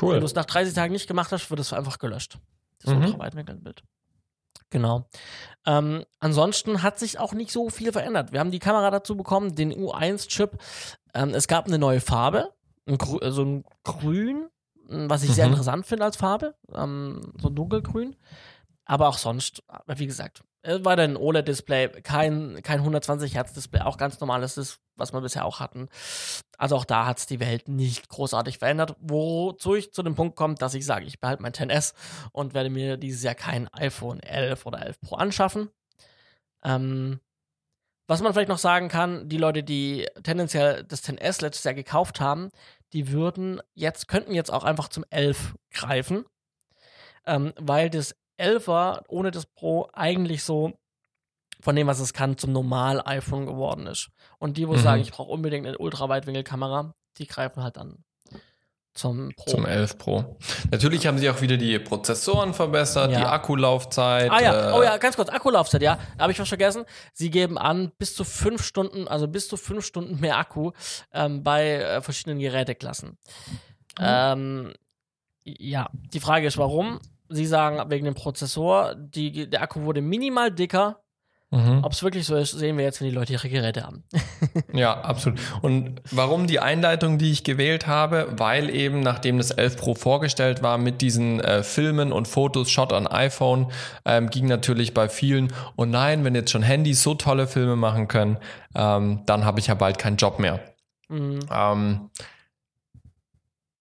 Cool. 0.01 0.15
Wenn 0.15 0.19
du 0.19 0.25
es 0.25 0.35
nach 0.35 0.45
30 0.45 0.73
Tagen 0.73 0.93
nicht 0.93 1.07
gemacht 1.07 1.31
hast, 1.31 1.49
wird 1.49 1.59
es 1.59 1.73
einfach 1.73 1.99
gelöscht. 1.99 2.37
Das 2.81 2.93
mhm. 2.93 3.03
Ultraweitwinkelbild. 3.03 3.83
Genau. 4.69 5.07
Ähm, 5.65 6.03
ansonsten 6.19 6.81
hat 6.81 6.97
sich 6.97 7.19
auch 7.19 7.33
nicht 7.33 7.51
so 7.51 7.69
viel 7.69 7.91
verändert. 7.91 8.31
Wir 8.31 8.39
haben 8.39 8.51
die 8.51 8.59
Kamera 8.59 8.89
dazu 8.89 9.15
bekommen, 9.15 9.55
den 9.55 9.71
U1-Chip. 9.71 10.57
Ähm, 11.13 11.29
es 11.29 11.47
gab 11.47 11.67
eine 11.67 11.77
neue 11.77 12.01
Farbe, 12.01 12.53
ein 12.87 12.97
also 13.21 13.43
ein 13.43 13.63
Grün, 13.83 14.49
was 14.87 15.23
ich 15.23 15.29
mhm. 15.29 15.33
sehr 15.33 15.45
interessant 15.45 15.85
finde 15.85 16.05
als 16.05 16.17
Farbe, 16.17 16.55
ähm, 16.73 17.21
so 17.39 17.49
ein 17.49 17.55
dunkelgrün. 17.55 18.15
Aber 18.85 19.07
auch 19.07 19.17
sonst, 19.17 19.63
wie 19.87 20.07
gesagt, 20.07 20.43
war 20.63 20.97
ein 20.97 21.17
OLED-Display, 21.17 22.01
kein, 22.03 22.61
kein 22.63 22.79
120 22.79 23.35
Hertz-Display, 23.35 23.81
auch 23.81 23.97
ganz 23.97 24.19
normales 24.19 24.57
ist, 24.57 24.79
was 24.95 25.13
wir 25.13 25.21
bisher 25.21 25.45
auch 25.45 25.59
hatten. 25.59 25.89
Also 26.57 26.75
auch 26.75 26.85
da 26.85 27.05
hat 27.05 27.19
es 27.19 27.25
die 27.25 27.39
Welt 27.39 27.67
nicht 27.67 28.09
großartig 28.09 28.59
verändert, 28.59 28.95
wozu 28.99 29.75
ich 29.75 29.93
zu 29.93 30.03
dem 30.03 30.15
Punkt 30.15 30.35
komme, 30.35 30.55
dass 30.55 30.73
ich 30.73 30.85
sage, 30.85 31.05
ich 31.05 31.19
behalte 31.19 31.41
mein 31.41 31.53
10S 31.53 31.93
und 32.31 32.53
werde 32.53 32.69
mir 32.69 32.97
dieses 32.97 33.23
Jahr 33.23 33.35
kein 33.35 33.67
iPhone 33.73 34.21
11 34.21 34.65
oder 34.65 34.85
11 34.85 35.01
Pro 35.01 35.15
anschaffen. 35.15 35.69
Ähm, 36.63 37.19
was 38.07 38.21
man 38.21 38.33
vielleicht 38.33 38.49
noch 38.49 38.57
sagen 38.57 38.89
kann, 38.89 39.29
die 39.29 39.37
Leute, 39.37 39.63
die 39.63 40.07
tendenziell 40.23 40.83
das 40.83 41.03
10S 41.03 41.41
letztes 41.41 41.63
Jahr 41.63 41.73
gekauft 41.73 42.19
haben, 42.19 42.49
die 42.93 43.11
würden 43.11 43.61
jetzt, 43.73 44.07
könnten 44.07 44.33
jetzt 44.33 44.51
auch 44.51 44.63
einfach 44.63 44.87
zum 44.89 45.05
11 45.09 45.55
greifen, 45.71 46.25
ähm, 47.25 47.53
weil 47.59 47.89
das 47.89 48.15
11er 48.39 49.03
ohne 49.07 49.31
das 49.31 49.45
Pro 49.45 49.89
eigentlich 49.93 50.43
so 50.43 50.73
von 51.61 51.75
dem, 51.75 51.87
was 51.87 51.99
es 51.99 52.13
kann, 52.13 52.37
zum 52.37 52.51
Normal-iPhone 52.51 53.45
geworden 53.45 53.87
ist. 53.87 54.09
Und 54.37 54.57
die, 54.57 54.67
wo 54.67 54.73
mhm. 54.73 54.79
sagen, 54.79 55.01
ich 55.01 55.11
brauche 55.11 55.31
unbedingt 55.31 55.65
eine 55.65 55.77
Ultraweitwinkelkamera, 55.77 56.93
die 57.17 57.27
greifen 57.27 57.63
halt 57.63 57.77
dann 57.77 58.03
zum 58.93 59.31
Pro. 59.35 59.49
Zum 59.49 59.65
11 59.65 59.97
Pro. 59.97 60.37
Natürlich 60.71 61.07
haben 61.07 61.17
sie 61.17 61.29
auch 61.29 61.41
wieder 61.41 61.57
die 61.57 61.79
Prozessoren 61.79 62.53
verbessert, 62.53 63.11
ja. 63.11 63.19
die 63.19 63.25
Akkulaufzeit. 63.25 64.29
Ah 64.29 64.41
ja, 64.41 64.69
äh 64.69 64.73
oh 64.73 64.83
ja, 64.83 64.97
ganz 64.97 65.15
kurz, 65.15 65.29
Akkulaufzeit, 65.29 65.81
ja. 65.81 65.97
Habe 66.19 66.31
ich 66.31 66.39
was 66.39 66.47
vergessen. 66.47 66.85
Sie 67.13 67.31
geben 67.31 67.57
an, 67.57 67.91
bis 67.97 68.15
zu 68.15 68.23
fünf 68.23 68.63
Stunden, 68.63 69.07
also 69.07 69.27
bis 69.27 69.47
zu 69.47 69.57
fünf 69.57 69.85
Stunden 69.85 70.19
mehr 70.19 70.37
Akku 70.37 70.71
ähm, 71.11 71.43
bei 71.43 71.77
äh, 71.77 72.01
verschiedenen 72.01 72.39
Geräteklassen. 72.39 73.17
Mhm. 73.97 74.05
Ähm, 74.05 74.73
ja, 75.43 75.89
die 75.93 76.19
Frage 76.19 76.47
ist, 76.47 76.57
warum? 76.57 76.99
Sie 77.29 77.45
sagen 77.45 77.79
wegen 77.89 78.05
dem 78.05 78.15
Prozessor, 78.15 78.95
die, 78.95 79.49
der 79.49 79.61
Akku 79.61 79.81
wurde 79.81 80.01
minimal 80.01 80.51
dicker. 80.51 80.99
Mhm. 81.53 81.83
Ob 81.83 81.91
es 81.91 82.01
wirklich 82.01 82.25
so 82.25 82.35
ist, 82.35 82.51
sehen 82.51 82.77
wir 82.77 82.83
jetzt, 82.83 82.99
wenn 82.99 83.09
die 83.09 83.13
Leute 83.13 83.33
ihre 83.33 83.47
Geräte 83.47 83.83
haben. 83.83 84.03
ja, 84.73 84.99
absolut. 84.99 85.39
Und 85.61 86.01
warum 86.09 86.47
die 86.47 86.59
Einleitung, 86.59 87.19
die 87.19 87.31
ich 87.31 87.43
gewählt 87.43 87.85
habe? 87.85 88.33
Weil 88.37 88.71
eben, 88.71 89.01
nachdem 89.01 89.37
das 89.37 89.51
11 89.51 89.77
Pro 89.77 89.93
vorgestellt 89.93 90.63
war 90.63 90.79
mit 90.79 91.01
diesen 91.01 91.39
äh, 91.41 91.61
Filmen 91.61 92.11
und 92.11 92.27
Fotos, 92.27 92.71
Shot 92.71 92.91
an 92.91 93.05
iPhone, 93.05 93.71
ähm, 94.03 94.31
ging 94.31 94.47
natürlich 94.47 94.95
bei 94.95 95.09
vielen, 95.09 95.53
oh 95.75 95.85
nein, 95.85 96.23
wenn 96.23 96.33
jetzt 96.33 96.49
schon 96.49 96.63
Handys 96.63 97.03
so 97.03 97.13
tolle 97.13 97.45
Filme 97.45 97.75
machen 97.75 98.07
können, 98.07 98.37
ähm, 98.73 99.21
dann 99.27 99.45
habe 99.45 99.59
ich 99.59 99.67
ja 99.67 99.75
bald 99.75 99.99
keinen 99.99 100.17
Job 100.17 100.39
mehr. 100.39 100.59
Mhm. 101.07 101.39
Ähm, 101.51 102.09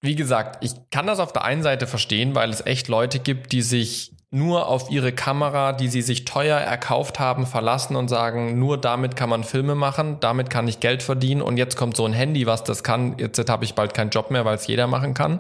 wie 0.03 0.17
gesagt, 0.17 0.63
ich 0.65 0.73
kann 0.91 1.07
das 1.07 1.21
auf 1.21 1.33
der 1.33 1.45
einen 1.45 1.63
Seite 1.63 1.87
verstehen, 1.87 2.35
weil 2.35 2.51
es 2.51 2.67
echt 2.67 2.89
Leute 2.89 3.21
gibt, 3.21 3.53
die 3.53 3.63
sich 3.63 4.13
nur 4.31 4.67
auf 4.67 4.91
ihre 4.91 5.13
Kamera, 5.13 5.73
die 5.73 5.89
sie 5.89 6.03
sich 6.03 6.25
teuer 6.25 6.59
erkauft 6.59 7.21
haben, 7.21 7.47
verlassen 7.47 7.97
und 7.97 8.09
sagen, 8.09 8.59
nur 8.59 8.81
damit 8.81 9.15
kann 9.15 9.29
man 9.29 9.45
Filme 9.45 9.75
machen, 9.75 10.19
damit 10.21 10.51
kann 10.51 10.67
ich 10.67 10.81
Geld 10.81 11.03
verdienen 11.03 11.43
und 11.43 11.57
jetzt 11.57 11.77
kommt 11.77 11.97
so 11.97 12.05
ein 12.05 12.15
Handy, 12.15 12.47
was 12.47 12.65
das 12.65 12.83
kann, 12.83 13.17
jetzt 13.19 13.49
habe 13.49 13.65
ich 13.65 13.75
bald 13.75 13.95
keinen 13.95 14.11
Job 14.11 14.31
mehr, 14.31 14.45
weil 14.45 14.57
es 14.57 14.67
jeder 14.67 14.87
machen 14.87 15.15
kann. 15.15 15.39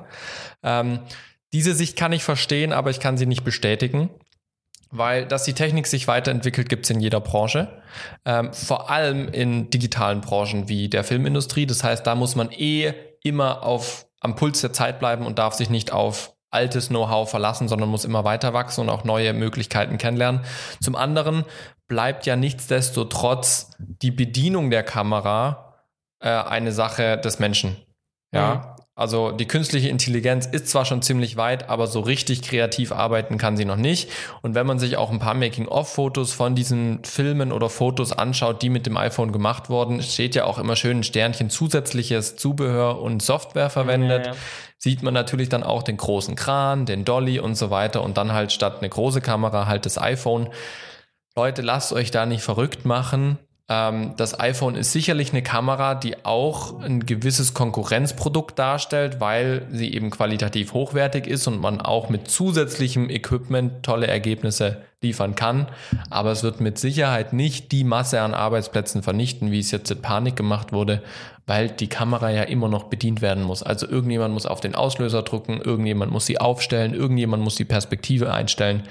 Ähm, 0.62 1.00
diese 1.52 1.74
Sicht 1.74 1.96
kann 1.96 2.12
ich 2.12 2.22
verstehen, 2.22 2.72
aber 2.72 2.90
ich 2.90 3.00
kann 3.00 3.16
sie 3.16 3.26
nicht 3.26 3.44
bestätigen. 3.44 4.10
Weil, 4.94 5.26
dass 5.26 5.44
die 5.44 5.54
Technik 5.54 5.86
sich 5.86 6.06
weiterentwickelt, 6.06 6.68
gibt's 6.68 6.90
in 6.90 7.00
jeder 7.00 7.20
Branche. 7.20 7.82
Ähm, 8.26 8.52
vor 8.52 8.90
allem 8.90 9.26
in 9.28 9.70
digitalen 9.70 10.20
Branchen 10.20 10.68
wie 10.68 10.90
der 10.90 11.02
Filmindustrie. 11.02 11.64
Das 11.64 11.82
heißt, 11.82 12.06
da 12.06 12.14
muss 12.14 12.36
man 12.36 12.50
eh 12.50 12.92
immer 13.22 13.62
auf 13.62 14.06
am 14.22 14.36
Puls 14.36 14.60
der 14.60 14.72
Zeit 14.72 14.98
bleiben 14.98 15.26
und 15.26 15.38
darf 15.38 15.54
sich 15.54 15.68
nicht 15.68 15.92
auf 15.92 16.34
altes 16.50 16.88
Know-how 16.88 17.28
verlassen, 17.28 17.66
sondern 17.66 17.88
muss 17.88 18.04
immer 18.04 18.24
weiter 18.24 18.52
wachsen 18.52 18.82
und 18.82 18.90
auch 18.90 19.04
neue 19.04 19.32
Möglichkeiten 19.32 19.98
kennenlernen. 19.98 20.42
Zum 20.80 20.94
anderen 20.94 21.44
bleibt 21.88 22.26
ja 22.26 22.36
nichtsdestotrotz 22.36 23.70
die 23.78 24.10
Bedienung 24.10 24.70
der 24.70 24.82
Kamera 24.82 25.74
äh, 26.20 26.28
eine 26.28 26.72
Sache 26.72 27.18
des 27.18 27.38
Menschen. 27.38 27.76
Ja. 28.32 28.76
Also 29.02 29.32
die 29.32 29.48
künstliche 29.48 29.88
Intelligenz 29.88 30.46
ist 30.46 30.68
zwar 30.68 30.84
schon 30.84 31.02
ziemlich 31.02 31.36
weit, 31.36 31.68
aber 31.68 31.88
so 31.88 31.98
richtig 31.98 32.40
kreativ 32.40 32.92
arbeiten 32.92 33.36
kann 33.36 33.56
sie 33.56 33.64
noch 33.64 33.74
nicht. 33.74 34.08
Und 34.42 34.54
wenn 34.54 34.64
man 34.64 34.78
sich 34.78 34.96
auch 34.96 35.10
ein 35.10 35.18
paar 35.18 35.34
Making-of-Fotos 35.34 36.32
von 36.32 36.54
diesen 36.54 37.02
Filmen 37.02 37.50
oder 37.50 37.68
Fotos 37.68 38.12
anschaut, 38.12 38.62
die 38.62 38.68
mit 38.70 38.86
dem 38.86 38.96
iPhone 38.96 39.32
gemacht 39.32 39.68
wurden, 39.70 40.02
steht 40.02 40.36
ja 40.36 40.44
auch 40.44 40.56
immer 40.56 40.76
schön 40.76 40.98
ein 40.98 41.02
Sternchen 41.02 41.50
zusätzliches 41.50 42.36
Zubehör 42.36 43.02
und 43.02 43.22
Software 43.22 43.70
verwendet. 43.70 44.26
Ja, 44.26 44.32
ja. 44.34 44.38
Sieht 44.78 45.02
man 45.02 45.14
natürlich 45.14 45.48
dann 45.48 45.64
auch 45.64 45.82
den 45.82 45.96
großen 45.96 46.36
Kran, 46.36 46.86
den 46.86 47.04
Dolly 47.04 47.40
und 47.40 47.56
so 47.56 47.70
weiter 47.70 48.04
und 48.04 48.16
dann 48.18 48.32
halt 48.32 48.52
statt 48.52 48.76
eine 48.78 48.88
große 48.88 49.20
Kamera 49.20 49.66
halt 49.66 49.84
das 49.84 49.98
iPhone. 49.98 50.48
Leute, 51.34 51.62
lasst 51.62 51.92
euch 51.92 52.12
da 52.12 52.24
nicht 52.24 52.44
verrückt 52.44 52.84
machen. 52.84 53.40
Ähm, 53.72 54.12
das 54.18 54.38
iPhone 54.38 54.74
ist 54.74 54.92
sicherlich 54.92 55.32
eine 55.32 55.42
Kamera, 55.42 55.94
die 55.94 56.26
auch 56.26 56.80
ein 56.80 57.06
gewisses 57.06 57.54
Konkurrenzprodukt 57.54 58.58
darstellt, 58.58 59.18
weil 59.18 59.66
sie 59.70 59.94
eben 59.94 60.10
qualitativ 60.10 60.74
hochwertig 60.74 61.26
ist 61.26 61.46
und 61.46 61.58
man 61.58 61.80
auch 61.80 62.10
mit 62.10 62.28
zusätzlichem 62.28 63.08
Equipment 63.08 63.82
tolle 63.82 64.08
Ergebnisse 64.08 64.82
liefern 65.00 65.34
kann. 65.36 65.68
Aber 66.10 66.32
es 66.32 66.42
wird 66.42 66.60
mit 66.60 66.78
Sicherheit 66.78 67.32
nicht 67.32 67.72
die 67.72 67.84
Masse 67.84 68.20
an 68.20 68.34
Arbeitsplätzen 68.34 69.02
vernichten, 69.02 69.50
wie 69.50 69.60
es 69.60 69.70
jetzt 69.70 69.90
in 69.90 70.02
Panik 70.02 70.36
gemacht 70.36 70.72
wurde, 70.72 71.02
weil 71.46 71.70
die 71.70 71.88
Kamera 71.88 72.30
ja 72.30 72.42
immer 72.42 72.68
noch 72.68 72.84
bedient 72.84 73.22
werden 73.22 73.42
muss. 73.42 73.62
Also 73.62 73.88
irgendjemand 73.88 74.34
muss 74.34 74.46
auf 74.46 74.60
den 74.60 74.74
Auslöser 74.74 75.22
drücken, 75.22 75.60
irgendjemand 75.62 76.12
muss 76.12 76.26
sie 76.26 76.38
aufstellen, 76.38 76.92
irgendjemand 76.94 77.42
muss 77.42 77.56
die 77.56 77.64
Perspektive 77.64 78.34
einstellen. 78.34 78.82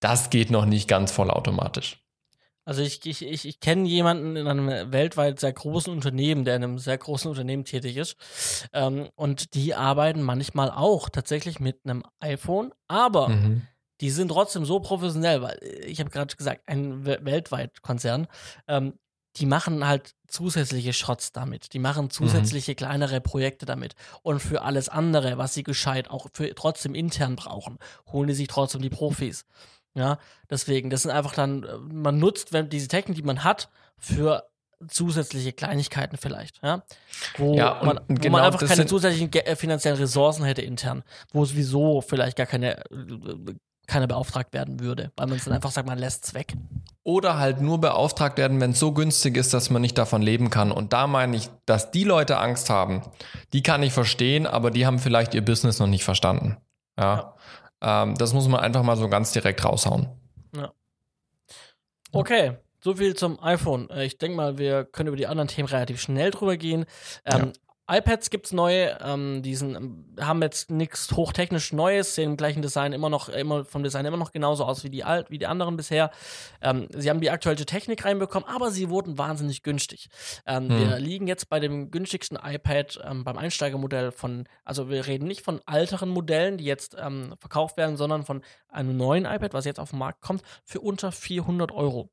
Das 0.00 0.28
geht 0.28 0.50
noch 0.50 0.66
nicht 0.66 0.88
ganz 0.88 1.12
vollautomatisch. 1.12 2.03
Also 2.64 2.82
ich, 2.82 3.04
ich, 3.04 3.22
ich, 3.22 3.46
ich 3.46 3.60
kenne 3.60 3.86
jemanden 3.86 4.36
in 4.36 4.46
einem 4.46 4.92
weltweit 4.92 5.40
sehr 5.40 5.52
großen 5.52 5.92
Unternehmen, 5.92 6.44
der 6.44 6.56
in 6.56 6.64
einem 6.64 6.78
sehr 6.78 6.98
großen 6.98 7.28
Unternehmen 7.30 7.64
tätig 7.64 7.96
ist. 7.96 8.16
Ähm, 8.72 9.08
und 9.16 9.54
die 9.54 9.74
arbeiten 9.74 10.22
manchmal 10.22 10.70
auch 10.70 11.08
tatsächlich 11.08 11.60
mit 11.60 11.80
einem 11.84 12.02
iPhone, 12.20 12.72
aber 12.88 13.28
mhm. 13.28 13.62
die 14.00 14.10
sind 14.10 14.28
trotzdem 14.28 14.64
so 14.64 14.80
professionell, 14.80 15.42
weil 15.42 15.58
äh, 15.62 15.86
ich 15.86 16.00
habe 16.00 16.10
gerade 16.10 16.34
gesagt, 16.34 16.62
ein 16.66 17.04
weltweit 17.04 17.82
Konzern, 17.82 18.26
ähm, 18.66 18.94
die 19.36 19.46
machen 19.46 19.86
halt 19.86 20.14
zusätzliche 20.28 20.92
Shots 20.92 21.32
damit. 21.32 21.72
Die 21.72 21.78
machen 21.78 22.10
zusätzliche 22.10 22.72
mhm. 22.72 22.76
kleinere 22.76 23.20
Projekte 23.20 23.66
damit. 23.66 23.94
Und 24.22 24.40
für 24.40 24.62
alles 24.62 24.88
andere, 24.88 25.38
was 25.38 25.54
sie 25.54 25.64
gescheit 25.64 26.08
auch 26.08 26.28
für 26.32 26.54
trotzdem 26.54 26.94
intern 26.94 27.36
brauchen, 27.36 27.78
holen 28.06 28.28
die 28.28 28.34
sich 28.34 28.48
trotzdem 28.48 28.82
die 28.82 28.90
Profis. 28.90 29.44
Ja, 29.94 30.18
deswegen, 30.50 30.90
das 30.90 31.02
sind 31.02 31.12
einfach 31.12 31.34
dann, 31.34 31.62
äh, 31.62 31.76
man 31.78 32.18
nutzt 32.18 32.52
wenn, 32.52 32.68
diese 32.68 32.88
Technik, 32.88 33.16
die 33.16 33.22
man 33.22 33.44
hat, 33.44 33.68
für 33.98 34.44
zusätzliche 34.88 35.52
Kleinigkeiten 35.52 36.16
vielleicht, 36.16 36.60
ja. 36.62 36.82
Wo, 37.38 37.54
ja, 37.54 37.80
man, 37.82 38.00
wo 38.08 38.14
genau 38.14 38.38
man 38.38 38.42
einfach 38.42 38.66
keine 38.66 38.86
zusätzlichen 38.86 39.32
äh, 39.32 39.56
finanziellen 39.56 39.98
Ressourcen 39.98 40.44
hätte 40.44 40.62
intern, 40.62 41.04
wo 41.32 41.44
sowieso 41.44 42.00
vielleicht 42.00 42.36
gar 42.36 42.46
keine, 42.46 42.80
äh, 42.90 43.54
keine 43.86 44.08
beauftragt 44.08 44.52
werden 44.52 44.80
würde, 44.80 45.12
weil 45.16 45.26
man 45.26 45.38
es 45.38 45.44
dann 45.44 45.54
einfach 45.54 45.70
sagt, 45.70 45.86
man 45.86 45.98
lässt 45.98 46.26
es 46.26 46.34
weg. 46.34 46.54
Oder 47.04 47.38
halt 47.38 47.60
nur 47.60 47.80
beauftragt 47.80 48.36
werden, 48.36 48.60
wenn 48.60 48.72
es 48.72 48.80
so 48.80 48.92
günstig 48.92 49.36
ist, 49.36 49.54
dass 49.54 49.70
man 49.70 49.82
nicht 49.82 49.96
davon 49.96 50.22
leben 50.22 50.50
kann. 50.50 50.72
Und 50.72 50.92
da 50.92 51.06
meine 51.06 51.36
ich, 51.36 51.50
dass 51.66 51.90
die 51.90 52.04
Leute 52.04 52.38
Angst 52.38 52.68
haben, 52.68 53.02
die 53.52 53.62
kann 53.62 53.82
ich 53.82 53.92
verstehen, 53.92 54.46
aber 54.46 54.70
die 54.70 54.86
haben 54.86 54.98
vielleicht 54.98 55.34
ihr 55.34 55.44
Business 55.44 55.78
noch 55.78 55.86
nicht 55.86 56.04
verstanden. 56.04 56.56
ja. 56.98 57.16
ja. 57.16 57.34
Ähm, 57.84 58.14
das 58.14 58.32
muss 58.32 58.48
man 58.48 58.60
einfach 58.60 58.82
mal 58.82 58.96
so 58.96 59.08
ganz 59.08 59.32
direkt 59.32 59.62
raushauen. 59.64 60.08
Ja. 60.56 60.72
Okay, 62.12 62.56
so 62.82 62.94
viel 62.94 63.14
zum 63.14 63.38
iPhone. 63.42 63.90
Äh, 63.90 64.06
ich 64.06 64.16
denke 64.16 64.36
mal, 64.36 64.56
wir 64.56 64.84
können 64.84 65.08
über 65.08 65.16
die 65.16 65.26
anderen 65.26 65.48
Themen 65.48 65.68
relativ 65.68 66.00
schnell 66.00 66.30
drüber 66.30 66.56
gehen. 66.56 66.86
Ähm, 67.26 67.52
iPads 67.86 68.30
gibt 68.30 68.46
es 68.46 68.52
neue, 68.52 68.98
ähm, 69.02 69.42
die 69.42 69.54
sind, 69.54 70.16
haben 70.18 70.40
jetzt 70.40 70.70
nichts 70.70 71.12
hochtechnisch 71.12 71.72
Neues, 71.72 72.14
sehen 72.14 72.30
im 72.30 72.36
gleichen 72.38 72.62
Design 72.62 72.94
immer 72.94 73.10
noch, 73.10 73.28
immer 73.28 73.66
vom 73.66 73.82
Design 73.82 74.06
immer 74.06 74.16
noch 74.16 74.32
genauso 74.32 74.64
aus 74.64 74.84
wie 74.84 74.90
die, 74.90 75.04
alt, 75.04 75.30
wie 75.30 75.38
die 75.38 75.46
anderen 75.46 75.76
bisher. 75.76 76.10
Ähm, 76.62 76.88
sie 76.94 77.10
haben 77.10 77.20
die 77.20 77.30
aktuelle 77.30 77.66
Technik 77.66 78.04
reinbekommen, 78.06 78.48
aber 78.48 78.70
sie 78.70 78.88
wurden 78.88 79.18
wahnsinnig 79.18 79.62
günstig. 79.62 80.08
Ähm, 80.46 80.70
hm. 80.70 80.78
Wir 80.78 80.98
liegen 80.98 81.26
jetzt 81.26 81.50
bei 81.50 81.60
dem 81.60 81.90
günstigsten 81.90 82.38
iPad 82.42 83.00
ähm, 83.04 83.22
beim 83.22 83.36
Einsteigermodell 83.36 84.12
von, 84.12 84.48
also 84.64 84.88
wir 84.88 85.06
reden 85.06 85.28
nicht 85.28 85.42
von 85.42 85.60
älteren 85.70 86.08
Modellen, 86.08 86.56
die 86.56 86.64
jetzt 86.64 86.96
ähm, 86.98 87.34
verkauft 87.38 87.76
werden, 87.76 87.98
sondern 87.98 88.24
von 88.24 88.42
einem 88.68 88.96
neuen 88.96 89.26
iPad, 89.26 89.52
was 89.52 89.66
jetzt 89.66 89.78
auf 89.78 89.90
den 89.90 89.98
Markt 89.98 90.22
kommt, 90.22 90.42
für 90.64 90.80
unter 90.80 91.12
400 91.12 91.70
Euro, 91.70 92.10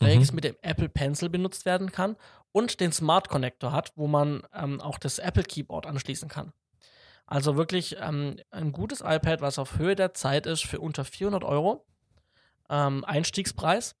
mhm. 0.00 0.04
welches 0.04 0.32
mit 0.32 0.44
dem 0.44 0.56
Apple 0.60 0.90
Pencil 0.90 1.30
benutzt 1.30 1.64
werden 1.64 1.92
kann 1.92 2.16
und 2.54 2.78
den 2.78 2.92
Smart 2.92 3.28
Connector 3.28 3.72
hat, 3.72 3.92
wo 3.96 4.06
man 4.06 4.44
ähm, 4.54 4.80
auch 4.80 4.98
das 4.98 5.18
Apple 5.18 5.42
Keyboard 5.42 5.86
anschließen 5.86 6.28
kann. 6.28 6.52
Also 7.26 7.56
wirklich 7.56 7.96
ähm, 8.00 8.36
ein 8.52 8.70
gutes 8.70 9.00
iPad, 9.00 9.40
was 9.40 9.58
auf 9.58 9.76
Höhe 9.78 9.96
der 9.96 10.14
Zeit 10.14 10.46
ist 10.46 10.64
für 10.64 10.78
unter 10.78 11.04
400 11.04 11.42
Euro. 11.42 11.84
Ähm, 12.70 13.04
Einstiegspreis. 13.04 13.96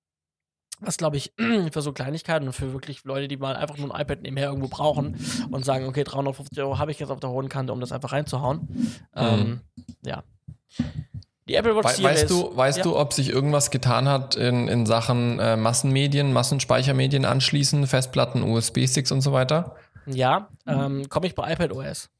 Was 0.78 0.98
glaube 0.98 1.16
ich 1.16 1.32
für 1.72 1.82
so 1.82 1.92
Kleinigkeiten 1.92 2.46
und 2.46 2.52
für 2.52 2.72
wirklich 2.72 3.02
Leute, 3.02 3.26
die 3.26 3.36
mal 3.36 3.56
einfach 3.56 3.76
nur 3.76 3.92
ein 3.92 4.00
iPad 4.00 4.22
nebenher 4.22 4.50
irgendwo 4.50 4.68
brauchen 4.68 5.18
und 5.50 5.64
sagen, 5.64 5.86
okay, 5.86 6.04
350 6.04 6.60
Euro 6.60 6.78
habe 6.78 6.92
ich 6.92 7.00
jetzt 7.00 7.10
auf 7.10 7.20
der 7.20 7.30
hohen 7.30 7.48
Kante, 7.48 7.72
um 7.72 7.80
das 7.80 7.90
einfach 7.90 8.12
reinzuhauen. 8.12 8.68
Mhm. 8.68 9.00
Ähm, 9.14 9.60
ja. 10.04 10.22
Die 11.46 11.54
Apple 11.54 11.76
Watch 11.76 11.98
We 11.98 12.04
Weißt 12.04 12.30
du, 12.30 12.56
weißt 12.56 12.78
ja. 12.78 12.84
du, 12.84 12.96
ob 12.96 13.12
sich 13.12 13.28
irgendwas 13.28 13.70
getan 13.70 14.08
hat 14.08 14.34
in, 14.34 14.68
in 14.68 14.86
Sachen 14.86 15.38
äh, 15.38 15.56
Massenmedien, 15.56 16.32
Massenspeichermedien 16.32 17.24
anschließen, 17.24 17.86
Festplatten, 17.86 18.42
USB-Sticks 18.42 19.12
und 19.12 19.20
so 19.20 19.32
weiter? 19.32 19.76
Ja, 20.06 20.48
ähm, 20.66 21.08
komme 21.08 21.26
ich 21.26 21.34
bei 21.34 21.52
iPad 21.52 21.72
OS. 21.72 22.10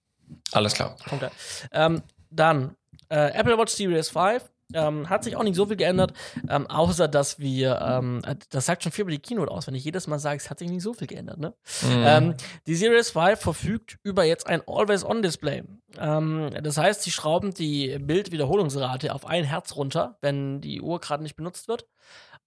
Alles 0.52 0.74
klar. 0.74 0.96
Okay. 1.10 1.28
Ähm, 1.72 2.02
dann 2.30 2.76
äh, 3.08 3.30
Apple 3.32 3.56
Watch 3.58 3.72
Series 3.72 4.10
5 4.10 4.42
ähm, 4.74 5.08
hat 5.08 5.24
sich 5.24 5.36
auch 5.36 5.42
nicht 5.42 5.54
so 5.54 5.66
viel 5.66 5.76
geändert, 5.76 6.12
ähm, 6.48 6.66
außer 6.66 7.08
dass 7.08 7.38
wir, 7.38 7.80
ähm, 7.80 8.20
das 8.50 8.66
sagt 8.66 8.82
schon 8.82 8.92
viel 8.92 9.02
über 9.02 9.10
die 9.10 9.18
Keynote 9.18 9.50
aus, 9.50 9.66
wenn 9.66 9.74
ich 9.74 9.84
jedes 9.84 10.06
Mal 10.06 10.18
sage, 10.18 10.36
es 10.36 10.50
hat 10.50 10.58
sich 10.58 10.68
nicht 10.68 10.82
so 10.82 10.92
viel 10.92 11.06
geändert. 11.06 11.38
Ne? 11.38 11.54
Mhm. 11.82 12.04
Ähm, 12.04 12.34
die 12.66 12.74
Series 12.74 13.10
5 13.10 13.40
verfügt 13.40 13.98
über 14.02 14.24
jetzt 14.24 14.46
ein 14.46 14.62
Always-On-Display. 14.66 15.62
Ähm, 15.98 16.50
das 16.62 16.76
heißt, 16.76 17.02
sie 17.02 17.10
schrauben 17.10 17.54
die 17.54 17.98
Bildwiederholungsrate 17.98 19.14
auf 19.14 19.26
ein 19.26 19.44
Herz 19.44 19.76
runter, 19.76 20.18
wenn 20.20 20.60
die 20.60 20.80
Uhr 20.80 21.00
gerade 21.00 21.22
nicht 21.22 21.36
benutzt 21.36 21.68
wird. 21.68 21.86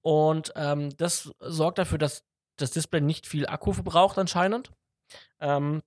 Und 0.02 0.54
ähm, 0.56 0.96
das 0.98 1.32
sorgt 1.40 1.80
dafür, 1.80 1.98
dass 1.98 2.24
das 2.58 2.72
Display 2.72 3.02
nicht 3.02 3.28
viel 3.28 3.48
Akku 3.48 3.72
verbraucht 3.72 4.18
anscheinend. 4.18 4.72
und 5.40 5.84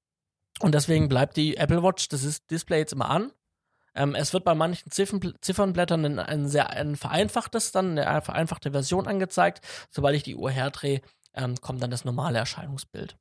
deswegen 0.63 1.09
bleibt 1.09 1.37
die 1.37 1.57
Apple 1.57 1.83
Watch, 1.83 2.09
das 2.09 2.23
ist 2.23 2.49
Display 2.51 2.79
jetzt 2.79 2.93
immer 2.93 3.11
an 3.11 3.33
ähm, 3.95 4.15
es 4.15 4.33
wird 4.33 4.45
bei 4.45 4.55
manchen 4.55 4.91
Ziffern, 4.91 5.21
Ziffernblättern 5.41 6.05
ein, 6.05 6.19
ein 6.19 6.49
sehr 6.49 6.71
ein 6.71 6.97
vereinfachtes, 6.97 7.73
dann 7.73 7.99
eine 7.99 8.23
vereinfachte 8.23 8.73
Version 8.73 9.07
angezeigt. 9.07 9.61
Sobald 9.91 10.17
ich 10.17 10.23
die 10.23 10.37
Uhr 10.37 10.51
herdrehe, 10.51 11.01
ähm, 11.35 11.57
kommt 11.61 11.83
dann 11.83 11.91
das 11.91 12.05
normale 12.05 12.39
Erscheinungsbild. 12.39 13.17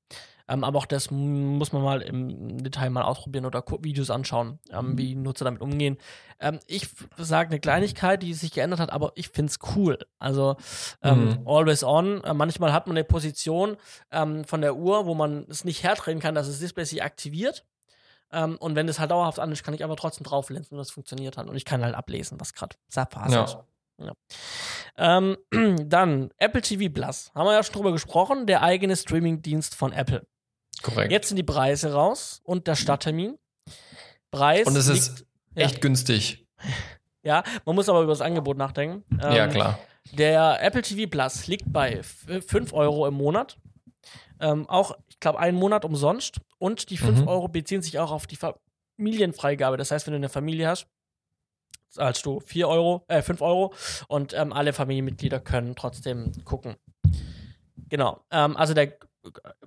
Ähm, 0.50 0.64
aber 0.64 0.80
auch 0.80 0.88
das 0.88 1.12
muss 1.12 1.72
man 1.74 1.84
mal 1.84 2.02
im 2.02 2.64
Detail 2.64 2.90
mal 2.90 3.04
ausprobieren 3.04 3.46
oder 3.46 3.64
Videos 3.82 4.10
anschauen, 4.10 4.58
ähm, 4.72 4.98
wie 4.98 5.14
Nutzer 5.14 5.46
damit 5.46 5.62
umgehen. 5.62 5.98
Ähm, 6.40 6.60
ich 6.66 6.90
sage 7.18 7.50
eine 7.50 7.60
Kleinigkeit, 7.60 8.24
die 8.24 8.34
sich 8.34 8.52
geändert 8.52 8.80
hat, 8.80 8.92
aber 8.92 9.12
ich 9.14 9.30
finde 9.30 9.52
es 9.52 9.60
cool. 9.76 10.00
Also 10.18 10.58
ähm, 11.04 11.26
mhm. 11.26 11.48
always 11.48 11.84
on. 11.84 12.24
Äh, 12.24 12.34
manchmal 12.34 12.74
hat 12.74 12.88
man 12.88 12.98
eine 12.98 13.04
Position 13.04 13.78
ähm, 14.12 14.44
von 14.44 14.62
der 14.62 14.76
Uhr, 14.76 15.06
wo 15.06 15.14
man 15.14 15.46
es 15.50 15.66
nicht 15.66 15.84
herdrehen 15.84 16.20
kann, 16.20 16.34
dass 16.34 16.48
das 16.48 16.60
Display 16.60 16.86
sich 16.86 17.04
aktiviert. 17.04 17.64
Ähm, 18.32 18.58
und 18.58 18.76
wenn 18.76 18.88
das 18.88 19.00
halt 19.00 19.12
dauerhaft 19.12 19.40
an 19.40 19.52
ist, 19.52 19.64
kann 19.64 19.74
ich 19.74 19.84
aber 19.84 19.96
trotzdem 19.96 20.24
drauflinsen 20.24 20.76
und 20.76 20.78
das 20.78 20.92
funktioniert 20.92 21.38
halt. 21.38 21.50
Und 21.50 21.56
ich 21.56 21.66
kann 21.66 21.84
halt 21.84 21.96
ablesen, 21.96 22.40
was 22.40 22.54
gerade 22.54 22.76
Phase 22.90 23.36
ja. 23.36 23.66
Ja. 24.02 24.14
Ähm, 24.98 25.38
dann 25.86 26.32
Apple 26.38 26.62
TV 26.62 26.94
Plus. 26.94 27.32
Haben 27.36 27.48
wir 27.48 27.54
ja 27.54 27.64
schon 27.64 27.74
drüber 27.74 27.92
gesprochen. 27.92 28.48
Der 28.48 28.62
eigene 28.62 28.96
Streaming-Dienst 28.96 29.76
von 29.76 29.92
Apple. 29.92 30.26
Korrekt. 30.82 31.12
Jetzt 31.12 31.28
sind 31.28 31.38
die 31.38 31.44
Preise 31.44 31.94
raus 31.94 32.42
und 32.44 32.68
der 32.68 32.76
Starttermin. 32.76 33.38
Preis. 34.32 34.68
Und 34.68 34.76
es 34.76 34.88
ist 34.88 35.26
echt 35.56 35.76
ja. 35.76 35.80
günstig. 35.80 36.48
Ja, 37.24 37.44
man 37.66 37.76
muss 37.76 37.90
aber 37.90 38.02
über 38.02 38.12
das 38.12 38.22
Angebot 38.22 38.58
nachdenken. 38.58 39.04
Ähm, 39.22 39.36
ja, 39.36 39.48
klar. 39.48 39.80
Der 40.14 40.64
Apple 40.64 40.82
TV 40.82 41.10
Plus 41.10 41.48
liegt 41.48 41.72
bei 41.72 42.02
5 42.02 42.74
Euro 42.74 43.06
im 43.08 43.16
Monat. 43.16 43.58
Ähm, 44.40 44.68
auch, 44.70 44.98
ich 45.10 45.20
glaube, 45.20 45.40
einen 45.40 45.58
Monat 45.58 45.84
umsonst. 45.84 46.40
Und 46.60 46.90
die 46.90 46.98
5 46.98 47.22
mhm. 47.22 47.28
Euro 47.28 47.48
beziehen 47.48 47.82
sich 47.82 47.98
auch 48.00 48.12
auf 48.12 48.28
die 48.28 48.38
Familienfreigabe. 48.38 49.78
Das 49.78 49.92
heißt, 49.92 50.06
wenn 50.06 50.14
du 50.14 50.18
eine 50.18 50.30
Familie 50.30 50.68
hast, 50.68 50.88
zahlst 51.90 52.26
du 52.26 52.40
4 52.40 52.68
Euro, 52.68 53.04
äh, 53.08 53.22
5 53.22 53.42
Euro 53.42 53.74
und 54.08 54.34
ähm, 54.34 54.54
alle 54.54 54.74
Familienmitglieder 54.74 55.40
können 55.40 55.76
trotzdem 55.76 56.32
gucken. 56.46 56.76
Genau. 57.88 58.22
Ähm, 58.30 58.56
also 58.56 58.74
der 58.74 58.94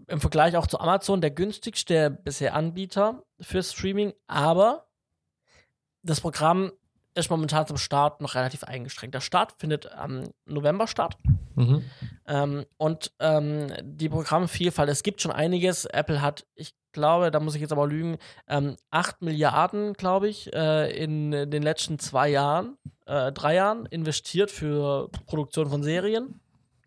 im 0.06 0.20
Vergleich 0.20 0.56
auch 0.56 0.66
zu 0.66 0.80
Amazon 0.80 1.20
der 1.20 1.30
günstigste 1.30 2.10
bisher 2.10 2.54
Anbieter 2.54 3.22
für 3.40 3.62
Streaming, 3.62 4.12
aber 4.26 4.86
das 6.02 6.20
Programm 6.20 6.72
ist 7.14 7.30
momentan 7.30 7.66
zum 7.66 7.76
Start 7.76 8.20
noch 8.20 8.34
relativ 8.34 8.64
eingeschränkt. 8.64 9.14
Der 9.14 9.20
Start 9.20 9.52
findet 9.58 9.92
am 9.92 10.24
November 10.46 10.86
statt. 10.86 11.18
Mhm. 11.54 11.84
Ähm, 12.26 12.64
und 12.78 13.12
ähm, 13.18 13.72
die 13.82 14.08
Programmvielfalt, 14.08 14.88
es 14.88 15.02
gibt 15.02 15.20
schon 15.20 15.32
einiges. 15.32 15.84
Apple 15.84 16.22
hat, 16.22 16.46
ich 16.54 16.74
glaube, 16.92 17.30
da 17.30 17.40
muss 17.40 17.54
ich 17.54 17.60
jetzt 17.60 17.72
aber 17.72 17.86
lügen, 17.86 18.18
ähm, 18.48 18.76
8 18.90 19.22
Milliarden, 19.22 19.92
glaube 19.94 20.28
ich, 20.28 20.52
äh, 20.52 20.90
in 20.96 21.30
den 21.32 21.62
letzten 21.62 21.98
zwei 21.98 22.28
Jahren, 22.28 22.76
äh, 23.06 23.32
drei 23.32 23.54
Jahren 23.54 23.86
investiert 23.86 24.50
für 24.50 25.08
Produktion 25.26 25.68
von 25.68 25.82
Serien. 25.82 26.38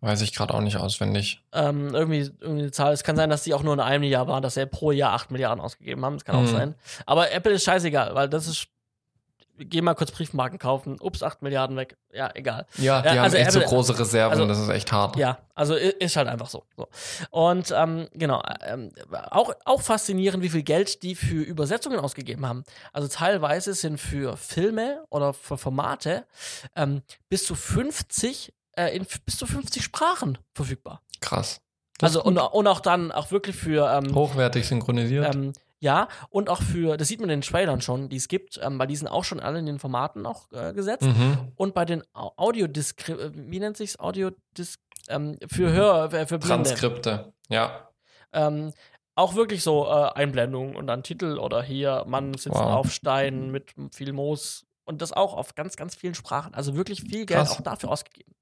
Weiß 0.02 0.20
ich 0.22 0.34
gerade 0.34 0.52
auch 0.54 0.60
nicht 0.60 0.76
auswendig. 0.76 1.42
Ähm, 1.52 1.94
irgendwie, 1.94 2.30
irgendwie 2.40 2.62
eine 2.62 2.70
Zahl. 2.70 2.92
Es 2.92 3.02
kann 3.02 3.16
sein, 3.16 3.30
dass 3.30 3.44
die 3.44 3.54
auch 3.54 3.62
nur 3.62 3.72
in 3.74 3.80
einem 3.80 4.04
Jahr 4.04 4.28
waren, 4.28 4.42
dass 4.42 4.54
sie 4.54 4.66
pro 4.66 4.92
Jahr 4.92 5.12
8 5.14 5.30
Milliarden 5.30 5.60
ausgegeben 5.64 6.04
haben. 6.04 6.14
Das 6.16 6.24
kann 6.24 6.36
auch 6.36 6.42
Mhm. 6.42 6.46
sein. 6.48 6.74
Aber 7.06 7.32
Apple 7.32 7.52
ist 7.52 7.64
scheißegal, 7.64 8.14
weil 8.14 8.28
das 8.28 8.46
ist. 8.46 8.68
Geh 9.58 9.80
mal 9.80 9.94
kurz 9.94 10.10
Briefmarken 10.10 10.58
kaufen. 10.58 10.96
Ups, 11.00 11.22
8 11.22 11.42
Milliarden 11.42 11.76
weg. 11.76 11.96
Ja, 12.12 12.30
egal. 12.34 12.66
Ja, 12.76 13.00
die 13.00 13.06
Ja, 13.08 13.12
haben 13.14 13.18
also 13.20 13.36
echt 13.36 13.52
so 13.52 13.60
große 13.60 13.98
Reserven, 13.98 14.32
also- 14.32 14.46
das 14.46 14.58
ist 14.58 14.68
echt 14.68 14.92
hart. 14.92 15.16
Ja, 15.16 15.38
also 15.54 15.74
ist 15.74 16.16
halt 16.16 16.28
einfach 16.28 16.48
so. 16.48 16.64
so. 16.76 16.88
Und 17.30 17.72
ähm, 17.74 18.08
genau, 18.12 18.42
ähm, 18.62 18.92
auch, 19.30 19.52
auch 19.64 19.80
faszinierend, 19.82 20.42
wie 20.42 20.50
viel 20.50 20.62
Geld 20.62 21.02
die 21.02 21.14
für 21.14 21.42
Übersetzungen 21.42 21.98
ausgegeben 21.98 22.46
haben. 22.46 22.64
Also 22.92 23.08
teilweise 23.08 23.72
sind 23.74 23.98
für 23.98 24.36
Filme 24.36 25.04
oder 25.10 25.32
für 25.32 25.56
Formate 25.56 26.24
ähm, 26.74 27.02
bis 27.28 27.44
zu 27.46 27.54
50 27.54 28.52
äh, 28.76 28.94
in 28.96 29.06
bis 29.24 29.38
zu 29.38 29.46
50 29.46 29.82
Sprachen 29.82 30.38
verfügbar. 30.54 31.02
Krass. 31.20 31.60
Das 31.98 32.10
Also 32.10 32.22
und, 32.24 32.36
und 32.38 32.66
auch 32.66 32.80
dann 32.80 33.10
auch 33.10 33.30
wirklich 33.30 33.56
für 33.56 33.90
ähm, 33.90 34.14
hochwertig 34.14 34.66
synchronisiert. 34.68 35.34
Ja, 35.86 36.08
und 36.30 36.50
auch 36.50 36.60
für, 36.62 36.96
das 36.96 37.06
sieht 37.08 37.20
man 37.20 37.30
in 37.30 37.40
den 37.40 37.48
Trailern 37.48 37.80
schon, 37.80 38.08
die 38.08 38.16
es 38.16 38.26
gibt, 38.28 38.58
ähm, 38.62 38.78
weil 38.78 38.88
die 38.88 38.96
sind 38.96 39.06
auch 39.08 39.22
schon 39.24 39.38
alle 39.40 39.58
in 39.60 39.66
den 39.66 39.78
Formaten 39.78 40.26
auch 40.26 40.50
äh, 40.52 40.72
gesetzt. 40.72 41.04
mhm. 41.04 41.52
Und 41.56 41.74
bei 41.74 41.84
den 41.84 42.02
Au- 42.12 42.32
Audiodisk, 42.36 43.08
äh, 43.08 43.30
wie 43.32 43.60
nennt 43.60 43.76
sich's? 43.76 43.98
Audiodisk, 43.98 44.80
ähm, 45.08 45.38
für 45.48 45.72
Hör, 45.72 46.10
für, 46.10 46.26
für 46.26 46.38
Blinde. 46.38 46.64
Transkripte. 46.64 47.32
Ja. 47.48 47.88
Ähm, 48.32 48.72
auch 49.14 49.34
wirklich 49.36 49.62
so 49.62 49.86
äh, 49.86 50.10
Einblendungen 50.14 50.74
und 50.76 50.88
dann 50.88 51.02
Titel 51.04 51.38
oder 51.38 51.62
hier, 51.62 52.04
Mann 52.06 52.34
sitzt 52.34 52.56
Wow. 52.56 52.74
auf 52.74 52.90
Stein 52.92 53.50
mit 53.52 53.72
viel 53.94 54.12
Moos. 54.12 54.64
Und 54.84 55.00
das 55.02 55.12
auch 55.12 55.34
auf 55.34 55.54
ganz, 55.54 55.76
ganz 55.76 55.94
vielen 55.94 56.14
Sprachen. 56.14 56.52
Also 56.54 56.76
wirklich 56.76 57.00
viel 57.02 57.26
Geld 57.26 57.40
Krass. 57.40 57.52
auch 57.52 57.60
dafür 57.60 57.90
ausgegeben. 57.90 58.32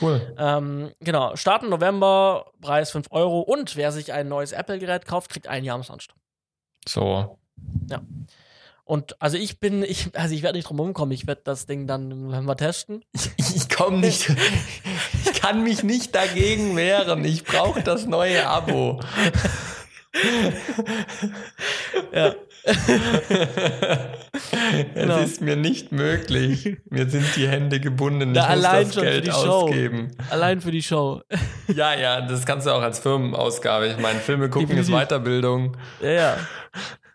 Cool. 0.00 0.34
Ähm, 0.38 0.92
genau, 1.00 1.34
starten 1.36 1.68
November, 1.68 2.52
Preis 2.60 2.90
5 2.92 3.08
Euro. 3.10 3.40
Und 3.40 3.76
wer 3.76 3.90
sich 3.92 4.12
ein 4.12 4.28
neues 4.28 4.52
Apple-Gerät 4.52 5.06
kauft, 5.06 5.30
kriegt 5.30 5.48
ein 5.48 5.64
Jahr 5.64 5.76
umsonst. 5.76 6.14
So. 6.88 7.38
Und 8.84 9.20
also 9.22 9.38
ich 9.38 9.60
bin, 9.60 9.82
ich, 9.82 10.10
also 10.14 10.34
ich 10.34 10.42
werde 10.42 10.58
nicht 10.58 10.68
drum 10.68 10.78
rumkommen, 10.78 11.12
ich 11.12 11.26
werde 11.26 11.40
das 11.44 11.66
Ding 11.66 11.86
dann 11.86 12.08
November 12.08 12.56
testen. 12.56 13.04
Ich 13.36 13.68
komme 13.68 13.98
nicht. 13.98 14.30
Ich 15.24 15.40
kann 15.40 15.62
mich 15.62 15.82
nicht 15.82 16.14
dagegen 16.14 16.76
wehren. 16.76 17.24
Ich 17.24 17.44
brauche 17.44 17.82
das 17.82 18.06
neue 18.06 18.46
Abo. 18.46 19.00
Ja. 22.12 22.34
es 22.72 22.76
Genau. 24.94 25.18
ist 25.18 25.40
mir 25.40 25.56
nicht 25.56 25.92
möglich. 25.92 26.76
Mir 26.90 27.08
sind 27.08 27.24
die 27.36 27.48
Hände 27.48 27.80
gebunden. 27.80 28.30
Ich 28.30 28.36
Na, 28.36 28.42
muss 28.42 28.50
allein 28.64 28.86
das 28.86 28.96
Geld 28.96 29.26
die 29.26 29.30
Show. 29.30 29.36
ausgeben. 29.36 30.10
Allein 30.30 30.60
für 30.60 30.70
die 30.70 30.82
Show. 30.82 31.20
Ja, 31.74 31.94
ja, 31.94 32.20
das 32.20 32.44
kannst 32.44 32.66
du 32.66 32.70
auch 32.72 32.82
als 32.82 32.98
Firmenausgabe. 32.98 33.86
Ich 33.88 33.98
meine, 33.98 34.18
Filme 34.20 34.50
gucken 34.50 34.76
ist 34.76 34.88
Definitiv. 34.88 35.08
Weiterbildung. 35.08 35.76
Ja, 36.02 36.10
ja. 36.10 36.36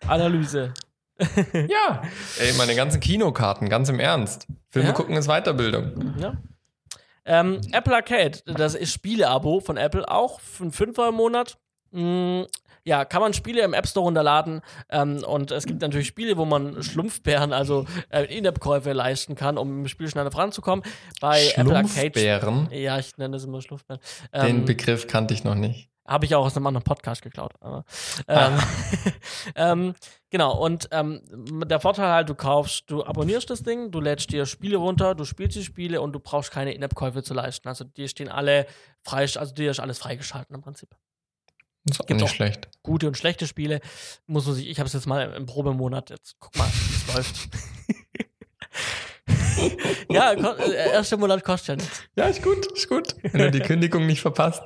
Analyse. 0.08 0.72
Ja. 1.52 2.02
Ey, 2.38 2.52
meine 2.56 2.74
ganzen 2.74 2.98
Kinokarten, 3.00 3.68
ganz 3.68 3.88
im 3.90 4.00
Ernst. 4.00 4.46
Filme 4.70 4.88
Ja? 4.88 4.94
gucken 4.94 5.16
ist 5.16 5.28
Weiterbildung. 5.28 6.14
Ja. 6.18 6.32
Ähm, 7.26 7.60
Apple 7.72 7.94
Arcade, 7.94 8.38
das 8.46 8.74
ist 8.74 8.92
Spiele-Abo 8.94 9.60
von 9.60 9.76
Apple, 9.76 10.08
auch 10.10 10.40
für 10.40 10.62
einen 10.64 10.72
Fünfer 10.72 11.08
im 11.10 11.16
Monat. 11.16 11.58
Ja, 12.84 13.04
kann 13.04 13.20
man 13.20 13.32
Spiele 13.34 13.62
im 13.62 13.74
App 13.74 13.86
Store 13.86 14.04
runterladen. 14.04 14.60
Ähm, 14.88 15.22
und 15.24 15.50
es 15.50 15.66
gibt 15.66 15.82
natürlich 15.82 16.06
Spiele, 16.06 16.36
wo 16.36 16.44
man 16.44 16.82
Schlumpfbären, 16.82 17.52
also 17.52 17.86
äh, 18.10 18.24
In-App-Käufe 18.36 18.92
leisten 18.92 19.34
kann, 19.34 19.58
um 19.58 19.80
im 19.80 19.88
Spiel 19.88 20.08
schneller 20.08 20.30
voranzukommen. 20.30 20.84
Bei 21.20 21.48
Apple 21.56 21.76
Arcade. 21.76 21.88
Schlumpfbären. 21.90 22.68
Ja, 22.72 22.98
ich 22.98 23.16
nenne 23.18 23.36
das 23.36 23.44
immer 23.44 23.60
Schlumpfbären. 23.60 24.00
Den 24.34 24.42
Ähm, 24.60 24.64
Begriff 24.64 25.06
kannte 25.06 25.34
ich 25.34 25.44
noch 25.44 25.54
nicht. 25.54 25.88
Habe 26.08 26.24
ich 26.24 26.34
auch 26.34 26.44
aus 26.46 26.56
einem 26.56 26.66
anderen 26.66 26.82
Podcast 26.82 27.22
geklaut. 27.22 27.52
Aber, 27.60 27.84
Ah. 28.26 28.48
ähm, 28.48 28.58
ähm, 29.54 29.94
genau, 30.30 30.56
und 30.58 30.88
ähm, 30.90 31.20
der 31.68 31.78
Vorteil 31.78 32.08
halt, 32.10 32.28
du 32.28 32.34
kaufst, 32.34 32.90
du 32.90 33.04
abonnierst 33.04 33.48
das 33.50 33.62
Ding, 33.62 33.92
du 33.92 34.00
lädst 34.00 34.32
dir 34.32 34.44
Spiele 34.46 34.78
runter, 34.78 35.14
du 35.14 35.24
spielst 35.24 35.56
die 35.56 35.62
Spiele 35.62 36.00
und 36.00 36.12
du 36.12 36.18
brauchst 36.18 36.50
keine 36.50 36.72
In-App-Käufe 36.72 37.22
zu 37.22 37.32
leisten. 37.34 37.68
Also 37.68 37.84
die 37.84 38.08
stehen 38.08 38.28
alle 38.28 38.66
frei, 39.04 39.20
also 39.36 39.54
dir 39.54 39.70
ist 39.70 39.78
alles 39.78 39.98
freigeschalten 39.98 40.56
im 40.56 40.62
Prinzip. 40.62 40.88
Ist 41.90 42.00
auch 42.00 42.08
nicht 42.08 42.22
auch. 42.22 42.28
schlecht. 42.28 42.68
Gute 42.82 43.06
und 43.06 43.16
schlechte 43.16 43.46
Spiele 43.46 43.80
muss 44.26 44.46
man 44.46 44.54
sich, 44.54 44.68
ich 44.68 44.78
habe 44.78 44.86
es 44.86 44.92
jetzt 44.92 45.06
mal 45.06 45.32
im 45.34 45.46
Probemonat, 45.46 46.10
jetzt 46.10 46.36
guck 46.38 46.56
mal, 46.56 46.66
wie 46.66 46.94
es 46.94 47.14
läuft. 47.14 47.48
ja, 50.10 50.32
äh, 50.32 50.92
erster 50.92 51.16
Monat 51.16 51.44
kostet 51.44 51.68
ja 51.68 51.76
nichts. 51.76 52.02
Ja, 52.16 52.24
ist 52.26 52.42
gut, 52.42 52.66
ist 52.72 52.88
gut. 52.88 53.14
Wenn 53.22 53.40
du 53.40 53.50
die 53.50 53.60
Kündigung 53.60 54.06
nicht 54.06 54.20
verpasst. 54.20 54.62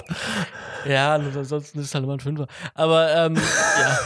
Ja, 0.86 1.14
ansonsten 1.14 1.78
ist 1.78 1.86
es 1.86 1.94
halt 1.94 2.04
immer 2.04 2.14
ein 2.14 2.20
Fünfer. 2.20 2.46
Aber 2.74 3.14
ähm, 3.14 3.36
ja. 3.80 3.98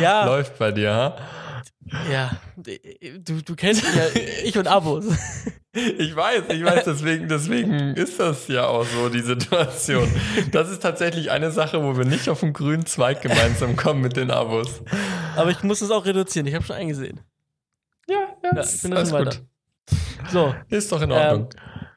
ja. 0.00 0.24
Läuft 0.26 0.58
bei 0.58 0.72
dir, 0.72 0.94
ha? 0.94 1.16
Ja, 2.10 2.36
du, 2.56 3.42
du 3.42 3.54
kennst 3.54 3.84
mich 3.84 3.94
ja, 3.94 4.06
ich 4.44 4.58
und 4.58 4.66
Abos. 4.66 5.04
Ich 5.98 6.16
weiß, 6.16 6.44
ich 6.50 6.64
weiß, 6.64 6.84
deswegen, 6.84 7.28
deswegen 7.28 7.72
ist 7.96 8.18
das 8.18 8.48
ja 8.48 8.66
auch 8.66 8.84
so, 8.86 9.08
die 9.08 9.20
Situation. 9.20 10.08
Das 10.52 10.70
ist 10.70 10.82
tatsächlich 10.82 11.30
eine 11.30 11.50
Sache, 11.50 11.82
wo 11.82 11.96
wir 11.96 12.04
nicht 12.04 12.28
auf 12.28 12.40
den 12.40 12.52
grünen 12.52 12.86
Zweig 12.86 13.20
gemeinsam 13.22 13.76
kommen 13.76 14.00
mit 14.00 14.16
den 14.16 14.30
Abos. 14.30 14.82
Aber 15.36 15.50
ich 15.50 15.62
muss 15.62 15.82
es 15.82 15.90
auch 15.90 16.04
reduzieren, 16.06 16.46
ich 16.46 16.54
habe 16.54 16.64
schon 16.64 16.76
eingesehen. 16.76 17.20
Ja, 18.08 18.16
ja, 18.42 18.50
Ja, 18.54 18.62
ich 18.62 18.82
bin 18.82 18.90
da 18.92 18.96
alles 18.98 19.10
schon 19.10 19.24
gut. 19.24 19.42
So, 20.30 20.54
Ist 20.68 20.90
doch 20.92 21.02
in 21.02 21.12
Ordnung. 21.12 21.48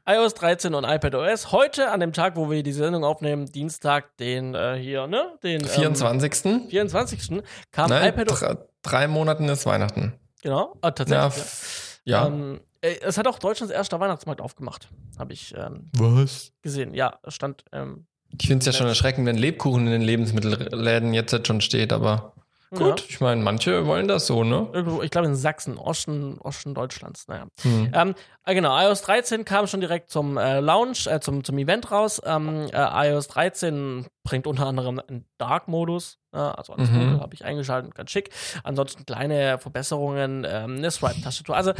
iOS 0.05 0.33
13 0.33 0.73
und 0.75 0.83
iPadOS. 0.83 1.51
Heute, 1.51 1.89
an 1.91 1.99
dem 1.99 2.13
Tag, 2.13 2.35
wo 2.35 2.49
wir 2.51 2.61
die 2.63 2.73
Sendung 2.73 3.03
aufnehmen, 3.03 3.45
Dienstag, 3.45 4.15
den 4.17 4.55
äh, 4.55 4.75
hier, 4.79 5.07
ne? 5.07 5.37
Den 5.43 5.61
ähm, 5.61 5.67
24. 5.67 6.69
24. 6.69 7.41
kam 7.71 7.89
Nein, 7.89 8.09
iPadOS. 8.13 8.39
drei, 8.39 8.57
drei 8.81 9.07
Monaten 9.07 9.47
ist 9.49 9.65
Weihnachten. 9.65 10.13
Genau, 10.41 10.73
ah, 10.81 10.87
Ja, 10.87 10.91
tatsächlich. 10.91 11.37
f- 11.37 12.01
ja. 12.05 12.27
Ähm, 12.27 12.55
äh, 12.55 12.59
es 12.81 13.17
hat 13.17 13.27
auch 13.27 13.39
Deutschlands 13.39 13.73
erster 13.73 13.99
Weihnachtsmarkt 13.99 14.41
aufgemacht. 14.41 14.89
Habe 15.17 15.33
ich 15.33 15.53
ähm, 15.57 15.89
Was? 15.97 16.51
gesehen. 16.61 16.93
Ja, 16.93 17.19
stand. 17.27 17.63
Ähm, 17.71 18.05
Ich 18.39 18.47
finde 18.47 18.59
es 18.59 18.65
ja 18.65 18.73
schon 18.73 18.87
erschreckend, 18.87 19.25
wenn 19.25 19.37
Lebkuchen 19.37 19.85
in 19.85 19.91
den 19.91 20.01
Lebensmittelläden 20.01 21.13
jetzt 21.13 21.45
schon 21.47 21.61
steht, 21.61 21.91
aber 21.91 22.33
gut, 22.71 23.03
ich 23.09 23.19
meine, 23.19 23.41
manche 23.41 23.85
wollen 23.87 24.07
das 24.07 24.27
so, 24.27 24.43
ne? 24.43 24.67
Ja, 24.69 24.73
irgendwo, 24.75 25.01
ich 25.01 25.09
glaube 25.09 25.27
in 25.27 25.35
Sachsen, 25.35 25.77
Osten, 25.77 26.37
Osten 26.37 26.75
Deutschlands. 26.75 27.27
Naja. 27.27 27.47
Hm. 27.63 27.91
Ähm, 27.93 28.15
äh, 28.45 28.53
genau, 28.53 28.77
iOS 28.79 29.01
13 29.01 29.43
kam 29.43 29.65
schon 29.67 29.81
direkt 29.81 30.11
zum 30.11 30.37
äh, 30.37 30.59
Launch, 30.59 31.07
äh, 31.07 31.19
zum, 31.19 31.43
zum 31.43 31.57
Event 31.57 31.91
raus. 31.91 32.21
Ähm, 32.23 32.67
äh, 32.71 33.09
iOS 33.09 33.27
13 33.29 34.05
bringt 34.23 34.45
unter 34.45 34.67
anderem 34.67 34.99
einen 35.05 35.25
Dark-Modus, 35.39 36.18
äh, 36.33 36.37
also 36.37 36.73
alles 36.73 36.89
Mhm. 36.89 36.95
dunkel, 36.99 37.19
habe 37.21 37.33
ich 37.33 37.45
eingeschaltet, 37.45 37.95
ganz 37.95 38.11
schick. 38.11 38.29
Ansonsten 38.63 39.05
kleine 39.05 39.57
Verbesserungen, 39.59 40.45
ähm, 40.47 40.77
eine 40.77 40.91
Swipe-Tastatur. 40.91 41.55
Also 41.55 41.71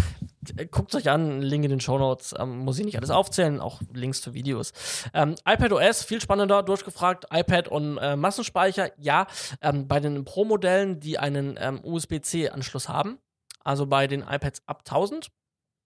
äh, 0.58 0.66
guckt 0.66 0.94
euch 0.96 1.10
an, 1.10 1.42
Link 1.42 1.64
in 1.64 1.70
den 1.70 1.80
Show 1.82 1.98
Notes. 1.98 2.34
Ähm, 2.38 2.60
muss 2.60 2.80
ich 2.80 2.86
nicht 2.86 2.98
alles 2.98 3.10
aufzählen, 3.10 3.60
auch 3.60 3.82
Links 3.94 4.22
zu 4.22 4.34
Videos. 4.34 4.74
Ähm, 5.14 5.36
iPadOS, 5.48 6.04
viel 6.04 6.22
spannender, 6.22 6.64
durchgefragt. 6.64 7.26
iPad 7.32 7.68
und 7.68 7.98
äh, 7.98 8.16
Massenspeicher, 8.16 8.92
ja. 8.98 9.28
Ähm, 9.62 9.88
bei 9.88 10.00
den 10.00 10.26
Pro-Modellen, 10.26 11.00
die 11.00 11.20
einen 11.20 11.58
ähm, 11.60 11.80
USB-C-Anschluss 11.84 12.90
haben, 12.90 13.20
also 13.64 13.86
bei 13.86 14.08
den 14.08 14.22
iPads 14.22 14.64
ab 14.66 14.80
1000 14.88 15.28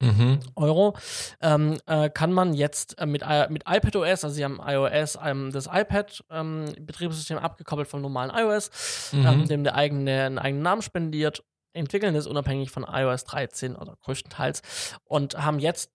Mhm. 0.04 0.40
Euro, 0.56 0.96
ähm, 1.42 1.78
äh, 1.86 2.10
kann 2.10 2.32
man 2.34 2.54
jetzt 2.54 3.00
äh, 3.00 3.06
mit, 3.06 3.22
I- 3.24 3.48
mit 3.50 3.64
iPadOS, 3.68 4.24
also 4.24 4.30
sie 4.30 4.44
haben 4.44 4.60
iOS, 4.66 5.18
ähm, 5.24 5.52
das 5.52 5.68
iPad-Betriebssystem 5.68 7.38
abgekoppelt 7.38 7.88
vom 7.88 8.02
normalen 8.02 8.32
iOS, 8.36 9.12
Mhm. 9.14 9.26
ähm, 9.26 9.48
dem 9.48 9.64
der 9.64 9.76
eigene, 9.76 10.24
einen 10.26 10.40
eigenen 10.40 10.64
Namen 10.64 10.82
spendiert, 10.82 11.44
entwickeln 11.74 12.16
es 12.16 12.28
unabhängig 12.28 12.70
von 12.72 12.84
iOS 12.88 13.24
13 13.26 13.76
oder 13.76 13.96
größtenteils 14.02 14.62
und 15.06 15.38
haben 15.44 15.60
jetzt 15.60 15.92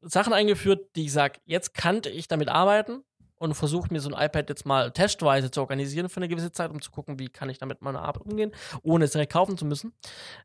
Sachen 0.00 0.32
eingeführt, 0.32 0.90
die 0.96 1.04
ich 1.04 1.12
sage, 1.12 1.40
jetzt 1.44 1.74
kannte 1.74 2.08
ich 2.10 2.28
damit 2.28 2.48
arbeiten 2.48 3.04
und 3.36 3.54
versuche 3.54 3.92
mir 3.92 4.00
so 4.00 4.10
ein 4.12 4.24
iPad 4.26 4.48
jetzt 4.48 4.66
mal 4.66 4.90
testweise 4.92 5.50
zu 5.50 5.60
organisieren 5.60 6.08
für 6.08 6.18
eine 6.18 6.28
gewisse 6.28 6.52
Zeit, 6.52 6.70
um 6.70 6.80
zu 6.80 6.90
gucken, 6.90 7.18
wie 7.18 7.28
kann 7.28 7.48
ich 7.50 7.58
damit 7.58 7.76
mit 7.78 7.82
meiner 7.82 8.02
Arbeit 8.02 8.22
umgehen, 8.24 8.52
ohne 8.82 9.04
es 9.04 9.12
direkt 9.12 9.32
kaufen 9.32 9.56
zu 9.58 9.64
müssen. 9.64 9.92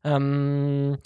Ähm, 0.04 0.98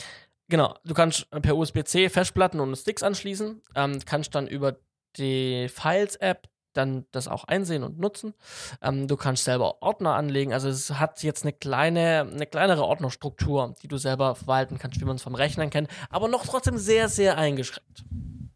genau, 0.52 0.76
du 0.84 0.92
kannst 0.92 1.28
per 1.30 1.56
USB-C 1.56 2.10
Festplatten 2.10 2.60
und 2.60 2.76
Sticks 2.76 3.02
anschließen, 3.02 3.62
ähm, 3.74 3.98
kannst 4.04 4.34
dann 4.34 4.46
über 4.46 4.76
die 5.16 5.68
Files-App 5.68 6.46
dann 6.74 7.06
das 7.10 7.26
auch 7.26 7.44
einsehen 7.44 7.82
und 7.82 7.98
nutzen. 7.98 8.34
Ähm, 8.82 9.08
du 9.08 9.16
kannst 9.16 9.44
selber 9.44 9.82
Ordner 9.82 10.14
anlegen. 10.14 10.52
Also 10.52 10.68
es 10.68 10.90
hat 10.90 11.22
jetzt 11.22 11.44
eine 11.44 11.52
kleine, 11.52 12.28
eine 12.30 12.46
kleinere 12.46 12.84
Ordnerstruktur, 12.84 13.74
die 13.82 13.88
du 13.88 13.96
selber 13.96 14.34
verwalten 14.34 14.78
kannst, 14.78 15.00
wie 15.00 15.04
man 15.04 15.16
es 15.16 15.22
vom 15.22 15.34
Rechnen 15.34 15.70
kennt, 15.70 15.88
aber 16.10 16.28
noch 16.28 16.46
trotzdem 16.46 16.76
sehr, 16.76 17.08
sehr 17.08 17.38
eingeschränkt. 17.38 18.04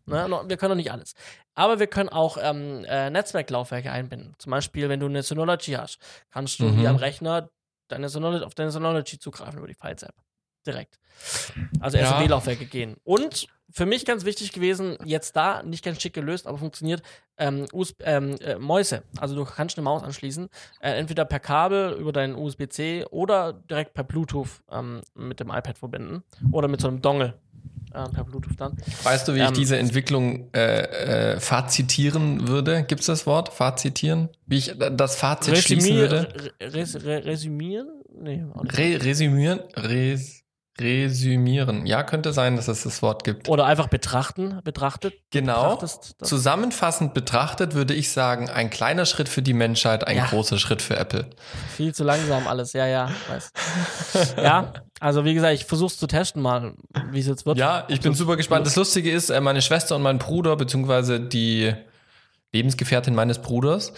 Ne? 0.06 0.44
Wir 0.46 0.56
können 0.56 0.70
noch 0.70 0.76
nicht 0.76 0.92
alles. 0.92 1.14
Aber 1.54 1.78
wir 1.78 1.86
können 1.86 2.10
auch 2.10 2.36
ähm, 2.40 2.84
äh, 2.84 3.10
Netzwerklaufwerke 3.10 3.90
einbinden. 3.90 4.34
Zum 4.38 4.50
Beispiel, 4.50 4.88
wenn 4.90 5.00
du 5.00 5.06
eine 5.06 5.22
Synology 5.22 5.72
hast, 5.72 5.98
kannst 6.30 6.60
du 6.60 6.64
mhm. 6.64 6.78
hier 6.78 6.90
am 6.90 6.96
Rechner 6.96 7.50
deine 7.88 8.08
Synology, 8.08 8.44
auf 8.44 8.54
deine 8.54 8.70
Synology 8.70 9.18
zugreifen 9.18 9.58
über 9.58 9.66
die 9.66 9.74
Files-App. 9.74 10.14
Direkt. 10.66 10.98
Also 11.80 11.98
ja. 11.98 12.18
SMB-Laufwerke 12.18 12.66
gehen. 12.66 12.96
Und 13.04 13.48
für 13.70 13.86
mich 13.86 14.04
ganz 14.04 14.24
wichtig 14.24 14.52
gewesen, 14.52 14.96
jetzt 15.04 15.36
da, 15.36 15.62
nicht 15.62 15.84
ganz 15.84 16.00
schick 16.00 16.14
gelöst, 16.14 16.46
aber 16.46 16.58
funktioniert, 16.58 17.02
ähm, 17.36 17.66
USB, 17.72 18.02
ähm, 18.04 18.36
äh, 18.40 18.56
Mäuse. 18.56 19.02
Also 19.18 19.34
du 19.34 19.44
kannst 19.44 19.76
eine 19.76 19.84
Maus 19.84 20.02
anschließen, 20.02 20.48
äh, 20.80 20.92
entweder 20.92 21.24
per 21.24 21.40
Kabel 21.40 21.92
über 21.92 22.12
deinen 22.12 22.34
USB-C 22.34 23.04
oder 23.10 23.52
direkt 23.52 23.94
per 23.94 24.04
Bluetooth 24.04 24.62
ähm, 24.70 25.02
mit 25.14 25.40
dem 25.40 25.48
iPad 25.48 25.78
verbinden 25.78 26.22
oder 26.52 26.68
mit 26.68 26.80
so 26.80 26.88
einem 26.88 27.02
Dongle 27.02 27.34
äh, 27.92 28.08
per 28.08 28.24
Bluetooth 28.24 28.58
dann. 28.58 28.76
Weißt 29.02 29.28
du, 29.28 29.34
wie 29.34 29.40
ich 29.40 29.48
ähm, 29.48 29.54
diese 29.54 29.76
Entwicklung 29.76 30.48
äh, 30.54 31.34
äh, 31.34 31.40
fazitieren 31.40 32.48
würde? 32.48 32.84
Gibt 32.84 33.00
es 33.00 33.06
das 33.06 33.26
Wort? 33.26 33.50
Fazitieren? 33.50 34.30
Wie 34.46 34.58
ich 34.58 34.74
das 34.78 35.16
Fazit 35.16 35.58
schließen 35.58 35.96
würde? 35.96 36.28
Res, 36.60 36.94
res, 37.04 37.24
resümieren? 37.26 37.88
Nee, 38.18 38.44
Re 38.54 39.04
resümieren? 39.04 39.60
Res 39.76 40.45
Resümieren. 40.78 41.86
Ja, 41.86 42.02
könnte 42.02 42.32
sein, 42.32 42.56
dass 42.56 42.68
es 42.68 42.82
das 42.82 43.00
Wort 43.00 43.24
gibt. 43.24 43.48
Oder 43.48 43.64
einfach 43.64 43.88
betrachten, 43.88 44.60
betrachtet. 44.62 45.14
Genau. 45.30 45.76
Zusammenfassend 46.22 47.14
betrachtet 47.14 47.74
würde 47.74 47.94
ich 47.94 48.10
sagen, 48.10 48.50
ein 48.50 48.68
kleiner 48.68 49.06
Schritt 49.06 49.28
für 49.28 49.40
die 49.40 49.54
Menschheit, 49.54 50.06
ein 50.06 50.18
ja. 50.18 50.26
großer 50.26 50.58
Schritt 50.58 50.82
für 50.82 50.96
Apple. 50.96 51.30
Viel 51.74 51.94
zu 51.94 52.04
langsam 52.04 52.46
alles, 52.46 52.74
ja, 52.74 52.86
ja. 52.86 53.10
Weiß. 53.28 53.52
ja, 54.36 54.74
also 55.00 55.24
wie 55.24 55.32
gesagt, 55.32 55.54
ich 55.54 55.64
versuche 55.64 55.92
es 55.92 55.98
zu 55.98 56.06
testen 56.06 56.42
mal, 56.42 56.74
wie 57.10 57.20
es 57.20 57.26
jetzt 57.26 57.46
wird. 57.46 57.56
Ja, 57.56 57.84
ich 57.88 58.00
bin 58.00 58.12
super 58.12 58.36
gespannt. 58.36 58.66
Das 58.66 58.76
Lustige 58.76 59.10
ist, 59.10 59.30
äh, 59.30 59.40
meine 59.40 59.62
Schwester 59.62 59.96
und 59.96 60.02
mein 60.02 60.18
Bruder, 60.18 60.56
beziehungsweise 60.56 61.20
die 61.20 61.72
Lebensgefährtin 62.52 63.14
meines 63.14 63.38
Bruders, 63.40 63.92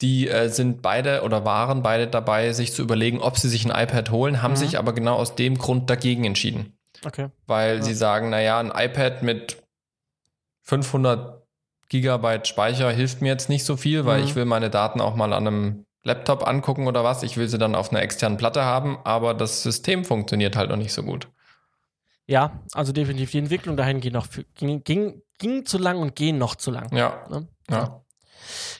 die 0.00 0.28
äh, 0.28 0.48
sind 0.48 0.82
beide 0.82 1.22
oder 1.22 1.44
waren 1.44 1.82
beide 1.82 2.06
dabei, 2.06 2.52
sich 2.52 2.72
zu 2.72 2.82
überlegen, 2.82 3.20
ob 3.20 3.38
sie 3.38 3.48
sich 3.48 3.64
ein 3.64 3.70
iPad 3.70 4.10
holen, 4.10 4.42
haben 4.42 4.52
mhm. 4.52 4.56
sich 4.56 4.78
aber 4.78 4.92
genau 4.92 5.14
aus 5.16 5.34
dem 5.34 5.56
Grund 5.56 5.88
dagegen 5.88 6.24
entschieden. 6.24 6.76
Okay. 7.04 7.28
Weil 7.46 7.76
ja. 7.76 7.82
sie 7.82 7.94
sagen, 7.94 8.30
naja, 8.30 8.58
ein 8.58 8.72
iPad 8.74 9.22
mit 9.22 9.62
500 10.62 11.42
Gigabyte 11.88 12.48
Speicher 12.48 12.90
hilft 12.90 13.22
mir 13.22 13.28
jetzt 13.28 13.48
nicht 13.48 13.64
so 13.64 13.76
viel, 13.76 14.04
weil 14.04 14.20
mhm. 14.20 14.24
ich 14.24 14.34
will 14.34 14.46
meine 14.46 14.70
Daten 14.70 15.00
auch 15.00 15.14
mal 15.14 15.32
an 15.32 15.46
einem 15.46 15.86
Laptop 16.02 16.46
angucken 16.46 16.86
oder 16.86 17.04
was. 17.04 17.22
Ich 17.22 17.36
will 17.36 17.48
sie 17.48 17.58
dann 17.58 17.74
auf 17.74 17.90
einer 17.90 18.02
externen 18.02 18.38
Platte 18.38 18.64
haben, 18.64 18.98
aber 19.04 19.34
das 19.34 19.62
System 19.62 20.04
funktioniert 20.04 20.56
halt 20.56 20.70
noch 20.70 20.76
nicht 20.76 20.92
so 20.92 21.02
gut. 21.02 21.28
Ja, 22.26 22.60
also 22.72 22.92
definitiv 22.92 23.32
die 23.32 23.38
Entwicklung 23.38 23.76
dahin 23.76 24.00
ging 24.00 24.12
noch 24.12 24.28
ging, 24.54 24.82
ging, 24.82 25.22
ging 25.38 25.66
zu 25.66 25.78
lang 25.78 25.98
und 25.98 26.16
gehen 26.16 26.38
noch 26.38 26.54
zu 26.54 26.70
lang. 26.70 26.94
Ja. 26.94 27.24
Ne? 27.28 27.48
Ja. 27.70 28.03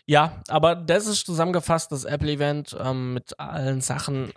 Ja, 0.06 0.42
aber 0.48 0.74
das 0.74 1.06
ist 1.06 1.26
zusammengefasst, 1.26 1.92
das 1.92 2.04
Apple-Event 2.04 2.76
ähm, 2.80 3.14
mit 3.14 3.38
allen 3.38 3.80
Sachen. 3.80 4.30
Äh, 4.30 4.32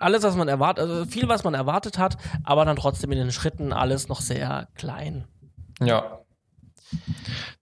alles, 0.00 0.22
was 0.22 0.36
man 0.36 0.48
erwartet, 0.48 0.88
also 0.88 1.04
viel, 1.04 1.28
was 1.28 1.44
man 1.44 1.54
erwartet 1.54 1.98
hat, 1.98 2.16
aber 2.44 2.64
dann 2.64 2.76
trotzdem 2.76 3.12
in 3.12 3.18
den 3.18 3.32
Schritten 3.32 3.72
alles 3.72 4.08
noch 4.08 4.20
sehr 4.20 4.68
klein. 4.74 5.26
Ja, 5.80 6.21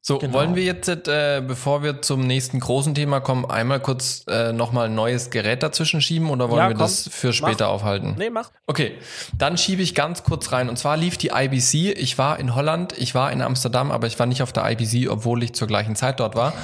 so, 0.03 0.19
genau. 0.19 0.33
wollen 0.33 0.57
wir 0.57 0.65
jetzt, 0.65 0.89
äh, 0.89 1.43
bevor 1.47 1.83
wir 1.83 2.01
zum 2.01 2.27
nächsten 2.27 2.59
großen 2.59 2.95
Thema 2.95 3.21
kommen, 3.21 3.45
einmal 3.45 3.81
kurz 3.81 4.25
äh, 4.29 4.53
nochmal 4.53 4.87
ein 4.87 4.95
neues 4.95 5.31
Gerät 5.31 5.63
dazwischen 5.63 6.01
schieben 6.01 6.31
oder 6.31 6.49
wollen 6.49 6.63
ja, 6.63 6.69
wir 6.69 6.75
komm, 6.75 6.85
das 6.85 7.09
für 7.13 7.33
später 7.35 7.67
mach. 7.67 7.75
aufhalten? 7.75 8.15
Nee, 8.19 8.31
mach. 8.31 8.51
Okay, 8.67 8.95
dann 9.37 9.59
schiebe 9.59 9.83
ich 9.83 9.95
ganz 9.95 10.25
kurz 10.25 10.53
rein. 10.53 10.71
Und 10.71 10.79
zwar 10.79 10.97
lief 10.97 11.19
die 11.19 11.29
IBC. 11.29 11.99
Ich 11.99 12.17
war 12.17 12.39
in 12.39 12.55
Holland, 12.55 12.95
ich 12.97 13.15
war 13.15 13.31
in 13.31 13.43
Amsterdam, 13.43 13.93
aber 13.93 14.07
ich 14.07 14.19
war 14.19 14.27
nicht 14.27 14.43
auf 14.43 14.53
der 14.53 14.69
IBC, 14.71 15.11
obwohl 15.11 15.43
ich 15.43 15.53
zur 15.53 15.69
gleichen 15.69 15.97
Zeit 15.97 16.19
dort 16.19 16.35
war. 16.35 16.55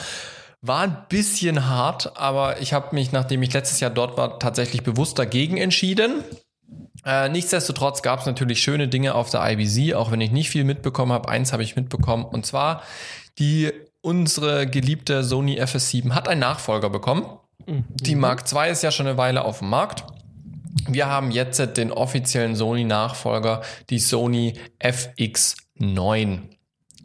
War 0.63 0.81
ein 0.81 0.97
bisschen 1.11 1.69
hart, 1.69 2.17
aber 2.17 2.61
ich 2.63 2.73
habe 2.73 2.95
mich, 2.95 3.13
nachdem 3.13 3.43
ich 3.43 3.53
letztes 3.53 3.81
Jahr 3.81 3.91
dort 3.91 4.17
war, 4.17 4.39
tatsächlich 4.39 4.83
bewusst 4.83 5.19
dagegen 5.19 5.59
entschieden. 5.59 6.25
Äh, 7.05 7.29
nichtsdestotrotz 7.29 8.03
gab 8.03 8.21
es 8.21 8.27
natürlich 8.27 8.61
schöne 8.61 8.89
Dinge 8.89 9.15
auf 9.15 9.31
der 9.31 9.49
IBC, 9.49 9.95
auch 9.95 10.11
wenn 10.11 10.21
ich 10.21 10.33
nicht 10.33 10.51
viel 10.51 10.65
mitbekommen 10.65 11.13
habe. 11.13 11.29
Eins 11.29 11.53
habe 11.53 11.63
ich 11.63 11.77
mitbekommen 11.77 12.25
und 12.25 12.45
zwar 12.47 12.83
die 13.39 13.71
unsere 14.01 14.67
geliebte 14.67 15.25
Sony 15.25 15.61
FS7 15.61 16.13
hat 16.13 16.29
einen 16.29 16.41
Nachfolger 16.41 16.91
bekommen. 16.91 17.27
Mhm. 17.67 17.85
Die 17.91 18.15
Mark 18.15 18.45
II 18.53 18.71
ist 18.71 18.83
ja 18.83 18.91
schon 18.91 19.07
eine 19.07 19.19
Weile 19.19 19.45
auf 19.45 19.59
dem 19.59 19.69
Markt. 19.69 20.05
Wir 20.89 21.07
haben 21.07 21.33
jetzt 21.33 21.59
den 21.77 21.91
offiziellen 21.91 22.55
Sony-Nachfolger, 22.55 23.63
die 23.91 23.99
Sony 23.99 24.55
FX9 24.79 26.56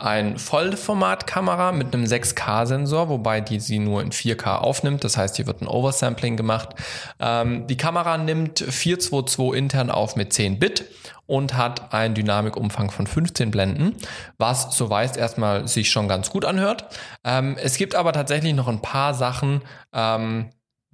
ein 0.02 0.38
Vollformatkamera 0.38 1.72
mit 1.72 1.93
einem 1.93 2.06
6K-Sensor, 2.06 3.10
wobei 3.10 3.39
die 3.39 3.60
sie 3.60 3.80
nur 3.80 4.02
in 4.02 4.12
4K 4.12 4.58
aufnimmt. 4.58 5.04
Das 5.04 5.18
heißt, 5.18 5.36
hier 5.36 5.47
wird 5.47 5.62
ein 5.62 5.68
Oversampling 5.68 6.38
gemacht. 6.38 6.70
Ähm, 7.20 7.68
die 7.68 7.78
Kamera 7.78 8.18
nimmt 8.18 8.60
422 8.60 9.58
intern 9.58 9.91
auf 9.91 10.16
mit 10.16 10.34
10 10.34 10.60
Bit 10.60 10.86
und 11.28 11.54
hat 11.56 11.93
einen 11.93 12.16
Dynamikumfang 12.16 12.91
von 12.91 13.08
15 13.08 13.52
Blenden, 13.52 13.95
was 14.38 14.76
so 14.76 14.89
weiß 14.89 15.16
erstmal 15.18 15.68
sich 15.68 15.91
schon 15.91 16.08
ganz 16.08 16.30
gut 16.30 16.45
anhört. 16.45 16.86
Ähm, 17.24 17.58
es 17.62 17.78
gibt 17.78 17.95
aber 17.95 18.12
tatsächlich 18.12 18.54
noch 18.54 18.68
ein 18.68 18.82
paar 18.82 19.14
Sachen, 19.14 19.62
ähm, 19.93 20.49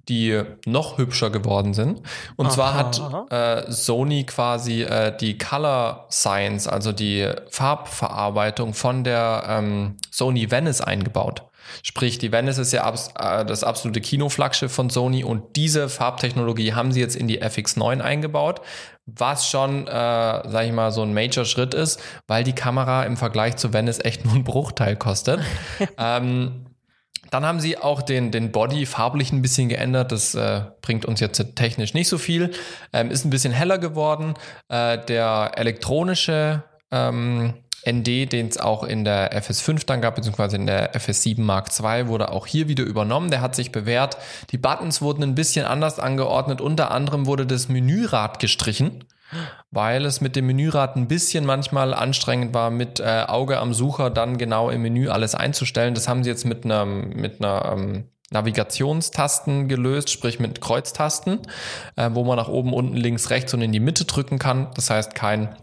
die 0.08 0.42
noch 0.66 0.98
hübscher 0.98 1.30
geworden 1.30 1.74
sind. 1.74 2.02
Und 2.36 2.46
aha, 2.46 2.52
zwar 2.52 2.74
hat 2.74 3.30
äh, 3.30 3.70
Sony 3.70 4.24
quasi 4.24 4.82
äh, 4.82 5.16
die 5.16 5.38
Color 5.38 6.06
Science, 6.10 6.66
also 6.66 6.92
die 6.92 7.28
Farbverarbeitung 7.50 8.74
von 8.74 9.04
der 9.04 9.44
ähm, 9.48 9.96
Sony 10.10 10.50
Venice 10.50 10.80
eingebaut. 10.80 11.44
Sprich, 11.82 12.18
die 12.18 12.32
Venice 12.32 12.58
ist 12.58 12.72
ja 12.72 12.84
abs 12.84 13.10
äh, 13.18 13.44
das 13.44 13.64
absolute 13.64 14.00
Kinoflaggschiff 14.00 14.72
von 14.72 14.90
Sony 14.90 15.24
und 15.24 15.56
diese 15.56 15.88
Farbtechnologie 15.88 16.72
haben 16.72 16.92
sie 16.92 17.00
jetzt 17.00 17.16
in 17.16 17.28
die 17.28 17.42
FX9 17.42 18.00
eingebaut, 18.00 18.60
was 19.06 19.48
schon, 19.48 19.86
äh, 19.86 19.90
sag 19.90 20.64
ich 20.64 20.72
mal, 20.72 20.92
so 20.92 21.02
ein 21.02 21.14
Major-Schritt 21.14 21.74
ist, 21.74 22.00
weil 22.26 22.44
die 22.44 22.54
Kamera 22.54 23.04
im 23.04 23.16
Vergleich 23.16 23.56
zu 23.56 23.72
Venice 23.72 24.00
echt 24.00 24.24
nur 24.24 24.34
ein 24.34 24.44
Bruchteil 24.44 24.96
kostet. 24.96 25.40
ähm, 25.98 26.67
dann 27.30 27.44
haben 27.44 27.60
sie 27.60 27.78
auch 27.78 28.02
den, 28.02 28.30
den 28.30 28.52
Body 28.52 28.86
farblich 28.86 29.32
ein 29.32 29.42
bisschen 29.42 29.68
geändert. 29.68 30.12
Das 30.12 30.34
äh, 30.34 30.62
bringt 30.82 31.04
uns 31.04 31.20
jetzt 31.20 31.42
technisch 31.56 31.94
nicht 31.94 32.08
so 32.08 32.18
viel. 32.18 32.52
Ähm, 32.92 33.10
ist 33.10 33.24
ein 33.24 33.30
bisschen 33.30 33.52
heller 33.52 33.78
geworden. 33.78 34.34
Äh, 34.68 34.98
der 35.06 35.52
elektronische 35.56 36.62
ähm, 36.90 37.54
ND, 37.86 38.32
den 38.32 38.48
es 38.48 38.58
auch 38.58 38.82
in 38.82 39.04
der 39.04 39.32
FS5 39.40 39.86
dann 39.86 40.00
gab, 40.00 40.16
beziehungsweise 40.16 40.56
in 40.56 40.66
der 40.66 40.94
FS7 40.94 41.40
Mark 41.40 41.68
II, 41.78 42.08
wurde 42.08 42.30
auch 42.30 42.46
hier 42.46 42.68
wieder 42.68 42.84
übernommen. 42.84 43.30
Der 43.30 43.40
hat 43.40 43.54
sich 43.54 43.72
bewährt. 43.72 44.16
Die 44.50 44.58
Buttons 44.58 45.00
wurden 45.00 45.22
ein 45.22 45.34
bisschen 45.34 45.66
anders 45.66 45.98
angeordnet. 45.98 46.60
Unter 46.60 46.90
anderem 46.90 47.26
wurde 47.26 47.46
das 47.46 47.68
Menürad 47.68 48.40
gestrichen 48.40 49.04
weil 49.70 50.04
es 50.04 50.20
mit 50.20 50.36
dem 50.36 50.46
Menürad 50.46 50.96
ein 50.96 51.08
bisschen 51.08 51.44
manchmal 51.44 51.94
anstrengend 51.94 52.54
war, 52.54 52.70
mit 52.70 53.00
äh, 53.00 53.24
Auge 53.26 53.58
am 53.58 53.74
Sucher 53.74 54.10
dann 54.10 54.38
genau 54.38 54.70
im 54.70 54.82
Menü 54.82 55.08
alles 55.08 55.34
einzustellen. 55.34 55.94
Das 55.94 56.08
haben 56.08 56.24
sie 56.24 56.30
jetzt 56.30 56.44
mit 56.44 56.64
einer, 56.64 56.84
mit 56.84 57.42
einer 57.42 57.72
ähm, 57.72 58.04
Navigationstasten 58.30 59.68
gelöst, 59.68 60.10
sprich 60.10 60.38
mit 60.38 60.60
Kreuztasten, 60.60 61.40
äh, 61.96 62.10
wo 62.12 62.24
man 62.24 62.36
nach 62.36 62.48
oben, 62.48 62.72
unten, 62.72 62.96
links, 62.96 63.30
rechts 63.30 63.54
und 63.54 63.62
in 63.62 63.72
die 63.72 63.80
Mitte 63.80 64.04
drücken 64.04 64.38
kann. 64.38 64.68
Das 64.74 64.90
heißt 64.90 65.14
kein 65.14 65.56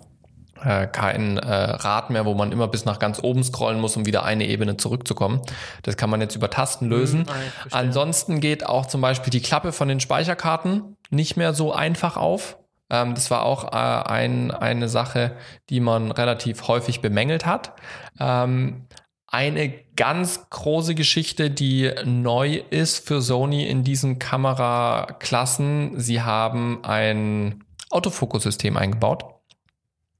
äh, 0.63 0.88
kein 0.88 1.38
äh, 1.38 1.53
Rad 1.53 2.09
mehr, 2.09 2.26
wo 2.26 2.34
man 2.34 2.51
immer 2.51 2.68
bis 2.68 2.86
nach 2.86 2.97
ganz 2.97 3.22
oben 3.22 3.43
scrollen 3.43 3.80
muss, 3.80 3.97
um 3.97 4.05
wieder 4.05 4.24
eine 4.24 4.47
Ebene 4.47 4.78
zurückzukommen. 4.78 5.41
Das 5.84 5.97
kann 5.97 6.09
man 6.09 6.22
jetzt 6.22 6.36
über 6.36 6.49
Tasten 6.49 6.88
lösen. 6.88 7.20
Mhm, 7.20 7.28
Ansonsten 7.72 8.39
geht 8.39 8.66
auch 8.66 8.86
zum 8.86 9.01
Beispiel 9.01 9.32
die 9.32 9.41
Klappe 9.41 9.72
von 9.72 9.88
den 9.88 9.99
Speicherkarten 9.99 10.95
nicht 11.09 11.38
mehr 11.38 11.53
so 11.53 11.74
einfach 11.74 12.18
auf. 12.18 12.57
Ähm, 12.90 13.16
das 13.16 13.32
war 13.32 13.44
auch 13.44 13.74
äh, 13.74 14.10
ein, 14.10 14.52
eine 14.52 14.90
Sache, 14.90 15.36
die 15.70 15.80
man 15.80 16.12
relativ 16.12 16.68
häufig 16.68 17.02
bemängelt 17.02 17.46
hat. 17.46 17.74
Ähm, 18.20 18.88
eine 19.28 19.70
ganz 19.96 20.50
große 20.50 20.96
Geschichte, 20.96 21.50
die 21.50 21.92
neu 22.06 22.62
ist 22.70 23.06
für 23.06 23.22
Sony 23.22 23.66
in 23.68 23.84
diesen 23.84 24.20
Kameraklassen. 24.20 26.00
Sie 26.00 26.22
haben 26.22 26.84
ein 26.84 27.64
Autofokussystem 27.90 28.78
eingebaut. 28.78 29.26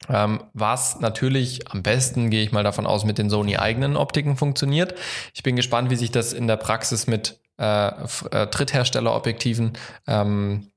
Ähm, 0.09 0.43
was 0.53 0.99
natürlich 0.99 1.72
am 1.72 1.82
besten, 1.82 2.30
gehe 2.30 2.43
ich 2.43 2.51
mal 2.51 2.63
davon 2.63 2.86
aus, 2.86 3.05
mit 3.05 3.18
den 3.18 3.30
Sony 3.30 3.57
eigenen 3.57 3.95
Optiken 3.95 4.36
funktioniert. 4.38 4.95
Ich 5.34 5.43
bin 5.43 5.55
gespannt, 5.55 5.89
wie 5.89 5.95
sich 5.95 6.11
das 6.11 6.34
in 6.34 6.47
der 6.47 6.57
Praxis 6.57 7.07
mit 7.07 7.39
äh, 7.57 7.88
äh, 7.88 8.47
Drittherstellerobjektiven 8.47 9.74
ähm, 10.07 10.72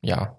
ja, 0.00 0.38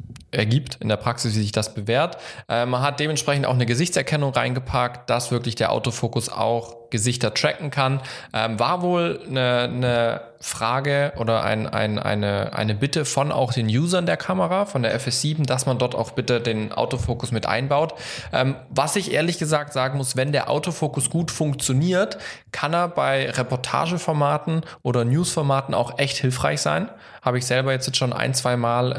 ergibt 0.31 0.77
in 0.79 0.89
der 0.89 0.97
Praxis, 0.97 1.35
wie 1.35 1.41
sich 1.41 1.51
das 1.51 1.73
bewährt. 1.73 2.17
Äh, 2.47 2.65
man 2.65 2.81
hat 2.81 2.99
dementsprechend 2.99 3.45
auch 3.45 3.53
eine 3.53 3.65
Gesichtserkennung 3.65 4.33
reingepackt, 4.33 5.09
dass 5.09 5.31
wirklich 5.31 5.55
der 5.55 5.71
Autofokus 5.71 6.29
auch 6.29 6.81
Gesichter 6.91 7.33
tracken 7.33 7.71
kann. 7.71 8.01
Ähm, 8.33 8.59
war 8.59 8.83
wohl 8.83 9.21
eine, 9.27 9.61
eine 9.63 10.21
Frage 10.41 11.13
oder 11.17 11.43
ein, 11.43 11.67
ein, 11.67 11.97
eine, 11.97 12.53
eine 12.53 12.75
Bitte 12.75 13.05
von 13.05 13.31
auch 13.31 13.53
den 13.53 13.67
Usern 13.67 14.05
der 14.05 14.17
Kamera, 14.17 14.65
von 14.65 14.83
der 14.83 14.99
FS7, 14.99 15.45
dass 15.45 15.65
man 15.65 15.77
dort 15.77 15.95
auch 15.95 16.11
bitte 16.11 16.41
den 16.41 16.71
Autofokus 16.71 17.31
mit 17.31 17.45
einbaut. 17.45 17.93
Ähm, 18.33 18.55
was 18.69 18.95
ich 18.95 19.11
ehrlich 19.11 19.39
gesagt 19.39 19.73
sagen 19.73 19.97
muss, 19.97 20.15
wenn 20.15 20.31
der 20.31 20.49
Autofokus 20.49 21.09
gut 21.09 21.31
funktioniert, 21.31 22.17
kann 22.51 22.73
er 22.73 22.87
bei 22.87 23.29
Reportageformaten 23.29 24.61
oder 24.83 25.05
Newsformaten 25.05 25.73
auch 25.73 25.97
echt 25.97 26.17
hilfreich 26.17 26.61
sein. 26.61 26.89
Habe 27.21 27.37
ich 27.37 27.45
selber 27.45 27.71
jetzt 27.71 27.95
schon 27.95 28.13
ein, 28.13 28.33
zwei 28.33 28.57
Mal 28.57 28.91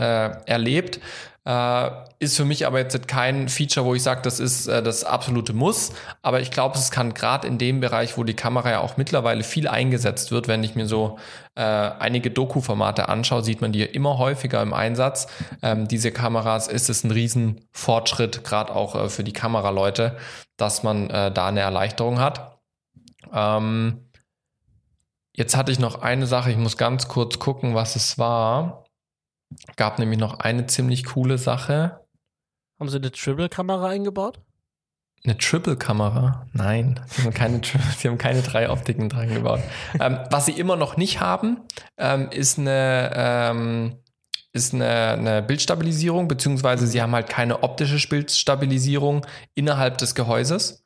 äh, 0.47 0.51
erlebt. 0.51 1.01
Äh, 1.45 1.91
ist 2.21 2.37
für 2.37 2.45
mich 2.45 2.67
aber 2.67 2.79
jetzt 2.79 3.09
kein 3.09 3.49
Feature, 3.49 3.85
wo 3.85 3.95
ich 3.97 4.03
sage, 4.05 4.23
das 4.23 4.39
ist 4.39 4.69
äh, 4.69 4.81
das 4.81 5.03
absolute 5.03 5.53
Muss. 5.53 5.93
Aber 6.23 6.41
ich 6.41 6.53
glaube, 6.53 6.79
es 6.79 6.93
kann 6.93 7.15
gerade 7.15 7.49
in 7.49 7.59
dem 7.59 7.81
Bereich, 7.81 8.17
wo 8.17 8.23
die 8.23 8.35
Kamera 8.35 8.71
ja 8.71 8.81
auch 8.81 8.97
mittlerweile 8.97 9.43
viel 9.43 9.67
eingesetzt 9.67 10.31
wird, 10.31 10.47
wenn 10.47 10.63
ich 10.63 10.77
mir 10.77 10.87
so 10.87 11.19
äh, 11.57 11.63
einige 11.63 12.31
Doku-Formate 12.31 13.09
anschaue, 13.09 13.43
sieht 13.43 13.61
man 13.61 13.73
die 13.73 13.83
immer 13.83 14.19
häufiger 14.19 14.63
im 14.63 14.73
Einsatz. 14.73 15.27
Ähm, 15.63 15.89
diese 15.89 16.13
Kameras 16.13 16.69
ist 16.69 16.89
es 16.89 17.03
ein 17.03 17.11
Riesenfortschritt, 17.11 18.45
gerade 18.45 18.73
auch 18.73 18.95
äh, 18.95 19.09
für 19.09 19.25
die 19.25 19.33
Kameraleute, 19.33 20.17
dass 20.57 20.85
man 20.85 21.11
äh, 21.11 21.33
da 21.33 21.49
eine 21.49 21.61
Erleichterung 21.61 22.21
hat. 22.21 22.61
Ähm, 23.33 24.09
jetzt 25.35 25.57
hatte 25.57 25.73
ich 25.73 25.81
noch 25.81 26.03
eine 26.03 26.29
Sache, 26.29 26.53
ich 26.53 26.57
muss 26.57 26.77
ganz 26.77 27.09
kurz 27.09 27.41
gucken, 27.41 27.75
was 27.75 27.97
es 27.97 28.17
war. 28.17 28.82
Gab 29.77 29.99
nämlich 29.99 30.19
noch 30.19 30.41
eine 30.41 30.67
ziemlich 30.67 31.05
coole 31.05 31.39
Sache. 31.39 32.01
Haben 32.79 32.89
sie 32.89 32.97
eine 32.97 33.13
Triple-Kamera 33.13 33.89
eingebaut? 33.89 34.41
Eine 35.25 35.39
Triple-Kamera? 35.39 36.47
Nein, 36.53 37.01
sie 37.07 37.23
haben 37.23 37.35
keine, 37.35 37.61
sie 37.97 38.09
haben 38.09 38.19
keine 38.19 38.43
drei 38.43 38.69
Optiken 38.71 39.09
dran 39.09 39.33
gebaut. 39.33 39.61
ähm, 40.01 40.19
was 40.31 40.47
sie 40.47 40.53
immer 40.53 40.77
noch 40.77 40.97
nicht 40.97 41.21
haben, 41.21 41.61
ähm, 41.97 42.29
ist 42.31 42.59
eine, 42.59 43.13
ähm, 43.15 43.99
ist 44.53 44.75
eine, 44.75 45.11
eine 45.11 45.43
Bildstabilisierung, 45.43 46.29
beziehungsweise 46.29 46.87
sie 46.87 47.01
haben 47.01 47.15
halt 47.15 47.29
keine 47.29 47.63
optische 47.63 48.07
Bildstabilisierung 48.09 49.25
innerhalb 49.55 49.99
des 49.99 50.15
Gehäuses 50.15 50.82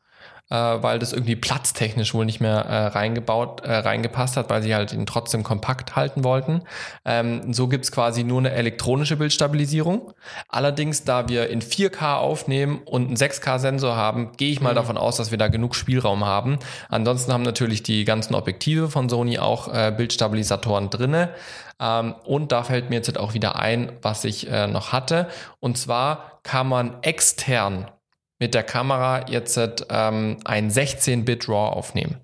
äh, 0.50 0.54
weil 0.54 0.98
das 0.98 1.12
irgendwie 1.12 1.36
platztechnisch 1.36 2.14
wohl 2.14 2.24
nicht 2.24 2.40
mehr 2.40 2.56
äh, 2.56 2.86
reingebaut, 2.86 3.62
äh, 3.64 3.74
reingepasst 3.74 4.36
hat, 4.36 4.48
weil 4.48 4.62
sie 4.62 4.74
halt 4.74 4.92
ihn 4.92 5.06
trotzdem 5.06 5.42
kompakt 5.42 5.96
halten 5.96 6.24
wollten. 6.24 6.62
Ähm, 7.04 7.52
so 7.52 7.68
gibt's 7.68 7.90
quasi 7.90 8.22
nur 8.22 8.38
eine 8.38 8.52
elektronische 8.52 9.16
Bildstabilisierung. 9.16 10.12
Allerdings, 10.48 11.04
da 11.04 11.28
wir 11.28 11.50
in 11.50 11.60
4K 11.60 12.16
aufnehmen 12.16 12.80
und 12.84 13.08
einen 13.08 13.16
6K-Sensor 13.16 13.96
haben, 13.96 14.32
gehe 14.36 14.52
ich 14.52 14.60
mal 14.60 14.72
mhm. 14.72 14.76
davon 14.76 14.96
aus, 14.96 15.16
dass 15.16 15.30
wir 15.30 15.38
da 15.38 15.48
genug 15.48 15.74
Spielraum 15.74 16.24
haben. 16.24 16.58
Ansonsten 16.88 17.32
haben 17.32 17.42
natürlich 17.42 17.82
die 17.82 18.04
ganzen 18.04 18.34
Objektive 18.34 18.88
von 18.88 19.08
Sony 19.08 19.38
auch 19.38 19.72
äh, 19.72 19.92
Bildstabilisatoren 19.96 20.90
drinne. 20.90 21.30
Ähm, 21.80 22.14
und 22.24 22.52
da 22.52 22.62
fällt 22.62 22.90
mir 22.90 22.96
jetzt 22.96 23.18
auch 23.18 23.34
wieder 23.34 23.56
ein, 23.56 23.92
was 24.02 24.24
ich 24.24 24.50
äh, 24.50 24.66
noch 24.66 24.92
hatte. 24.92 25.28
Und 25.60 25.76
zwar 25.76 26.40
kann 26.42 26.68
man 26.68 27.02
extern 27.02 27.88
mit 28.38 28.54
der 28.54 28.62
Kamera 28.62 29.28
jetzt 29.28 29.58
ähm, 29.90 30.38
ein 30.44 30.70
16-Bit 30.70 31.48
RAW 31.48 31.76
aufnehmen. 31.76 32.20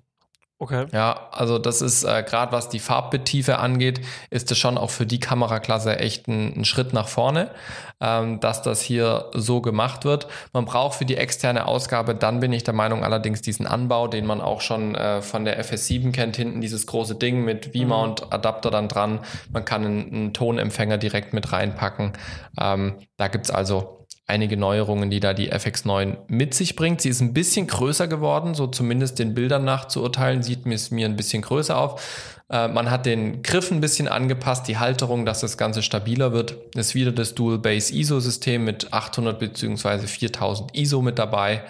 Okay. 0.63 0.85
Ja, 0.93 1.27
also 1.31 1.59
das 1.59 1.81
ist 1.81 2.05
äh, 2.05 2.23
gerade 2.23 2.53
was 2.53 2.69
die 2.69 2.79
Farbbetiefe 2.79 3.59
angeht, 3.59 3.99
ist 4.29 4.49
es 4.49 4.57
schon 4.57 4.77
auch 4.77 4.91
für 4.91 5.05
die 5.05 5.19
Kameraklasse 5.19 5.99
echt 5.99 6.29
ein, 6.29 6.53
ein 6.55 6.63
Schritt 6.63 6.93
nach 6.93 7.09
vorne, 7.09 7.51
ähm, 7.99 8.39
dass 8.39 8.61
das 8.61 8.79
hier 8.79 9.29
so 9.33 9.59
gemacht 9.59 10.05
wird. 10.05 10.27
Man 10.53 10.63
braucht 10.63 10.97
für 10.99 11.03
die 11.03 11.17
externe 11.17 11.67
Ausgabe, 11.67 12.15
dann 12.15 12.39
bin 12.39 12.53
ich 12.53 12.63
der 12.63 12.73
Meinung 12.73 13.03
allerdings 13.03 13.41
diesen 13.41 13.67
Anbau, 13.67 14.07
den 14.07 14.25
man 14.25 14.39
auch 14.39 14.61
schon 14.61 14.95
äh, 14.95 15.21
von 15.21 15.43
der 15.43 15.61
FS7 15.61 16.13
kennt, 16.13 16.37
hinten 16.37 16.61
dieses 16.61 16.87
große 16.87 17.15
Ding 17.15 17.43
mit 17.43 17.75
V-Mount-Adapter 17.75 18.71
dann 18.71 18.87
dran. 18.87 19.19
Man 19.51 19.65
kann 19.65 19.83
einen, 19.83 20.13
einen 20.13 20.33
Tonempfänger 20.33 20.97
direkt 20.97 21.33
mit 21.33 21.51
reinpacken. 21.51 22.13
Ähm, 22.57 22.99
da 23.17 23.27
gibt's 23.27 23.51
also 23.51 24.02
einige 24.25 24.57
Neuerungen, 24.57 25.09
die 25.09 25.19
da 25.19 25.33
die 25.33 25.51
FX9 25.51 26.17
mit 26.27 26.53
sich 26.53 26.75
bringt. 26.75 27.01
Sie 27.01 27.09
ist 27.09 27.21
ein 27.21 27.33
bisschen 27.33 27.67
größer 27.67 28.07
geworden, 28.07 28.55
so 28.55 28.67
zumindest 28.67 29.19
den 29.19 29.33
Bildern 29.33 29.65
nach 29.65 29.87
zu 29.87 30.01
urteilen, 30.01 30.43
sieht 30.43 30.65
es 30.65 30.91
mir 30.91 31.05
ein 31.07 31.15
bisschen 31.15 31.41
größer 31.41 31.77
auf. 31.77 32.41
Äh, 32.49 32.69
man 32.69 32.89
hat 32.89 33.05
den 33.05 33.41
Griff 33.43 33.71
ein 33.71 33.81
bisschen 33.81 34.07
angepasst, 34.07 34.67
die 34.67 34.77
Halterung, 34.77 35.25
dass 35.25 35.41
das 35.41 35.57
Ganze 35.57 35.81
stabiler 35.81 36.31
wird. 36.31 36.75
Ist 36.75 36.95
wieder 36.95 37.11
das 37.11 37.35
Dual 37.35 37.59
Base 37.59 37.93
ISO 37.93 38.19
System 38.19 38.63
mit 38.63 38.93
800 38.93 39.39
bzw. 39.39 40.07
4000 40.07 40.75
ISO 40.75 41.01
mit 41.01 41.19
dabei. 41.19 41.63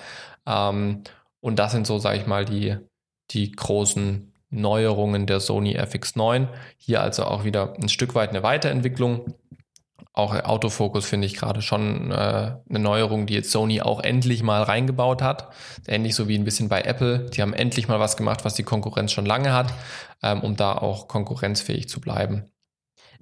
Ähm, 0.46 1.04
und 1.40 1.58
das 1.58 1.72
sind 1.72 1.88
so, 1.88 1.98
sage 2.00 2.20
ich 2.20 2.28
mal, 2.28 2.46
die, 2.46 2.78
die 3.32 3.52
großen 3.52 4.32
Neuerungen 4.50 5.26
der 5.26 5.40
Sony 5.40 5.78
FX9. 5.78 6.48
Hier 6.78 7.02
also 7.02 7.24
auch 7.24 7.44
wieder 7.44 7.74
ein 7.82 7.90
Stück 7.90 8.14
weit 8.14 8.30
eine 8.30 8.44
Weiterentwicklung. 8.44 9.34
Auch 10.16 10.36
Autofokus 10.36 11.08
finde 11.08 11.26
ich 11.26 11.36
gerade 11.36 11.64
schon 11.64 12.12
äh, 12.12 12.16
eine 12.16 12.80
Neuerung, 12.80 13.26
die 13.26 13.34
jetzt 13.34 13.50
Sony 13.50 13.82
auch 13.82 14.00
endlich 14.00 14.44
mal 14.44 14.62
reingebaut 14.62 15.24
hat. 15.24 15.52
Ähnlich 15.88 16.14
so 16.14 16.28
wie 16.28 16.38
ein 16.38 16.44
bisschen 16.44 16.70
bei 16.70 16.82
Apple. 16.82 17.32
Die 17.32 17.42
haben 17.42 17.54
endlich 17.54 17.88
mal 17.88 18.00
was 18.00 18.16
gemacht, 18.16 18.46
was 18.46 18.54
die 18.54 18.64
Konkurrenz 18.64 19.12
schon 19.12 19.26
lange 19.26 19.54
hat, 19.54 19.74
ähm, 20.22 20.42
um 20.42 20.56
da 20.56 20.74
auch 20.74 21.08
konkurrenzfähig 21.08 21.90
zu 21.90 22.00
bleiben. 22.00 22.52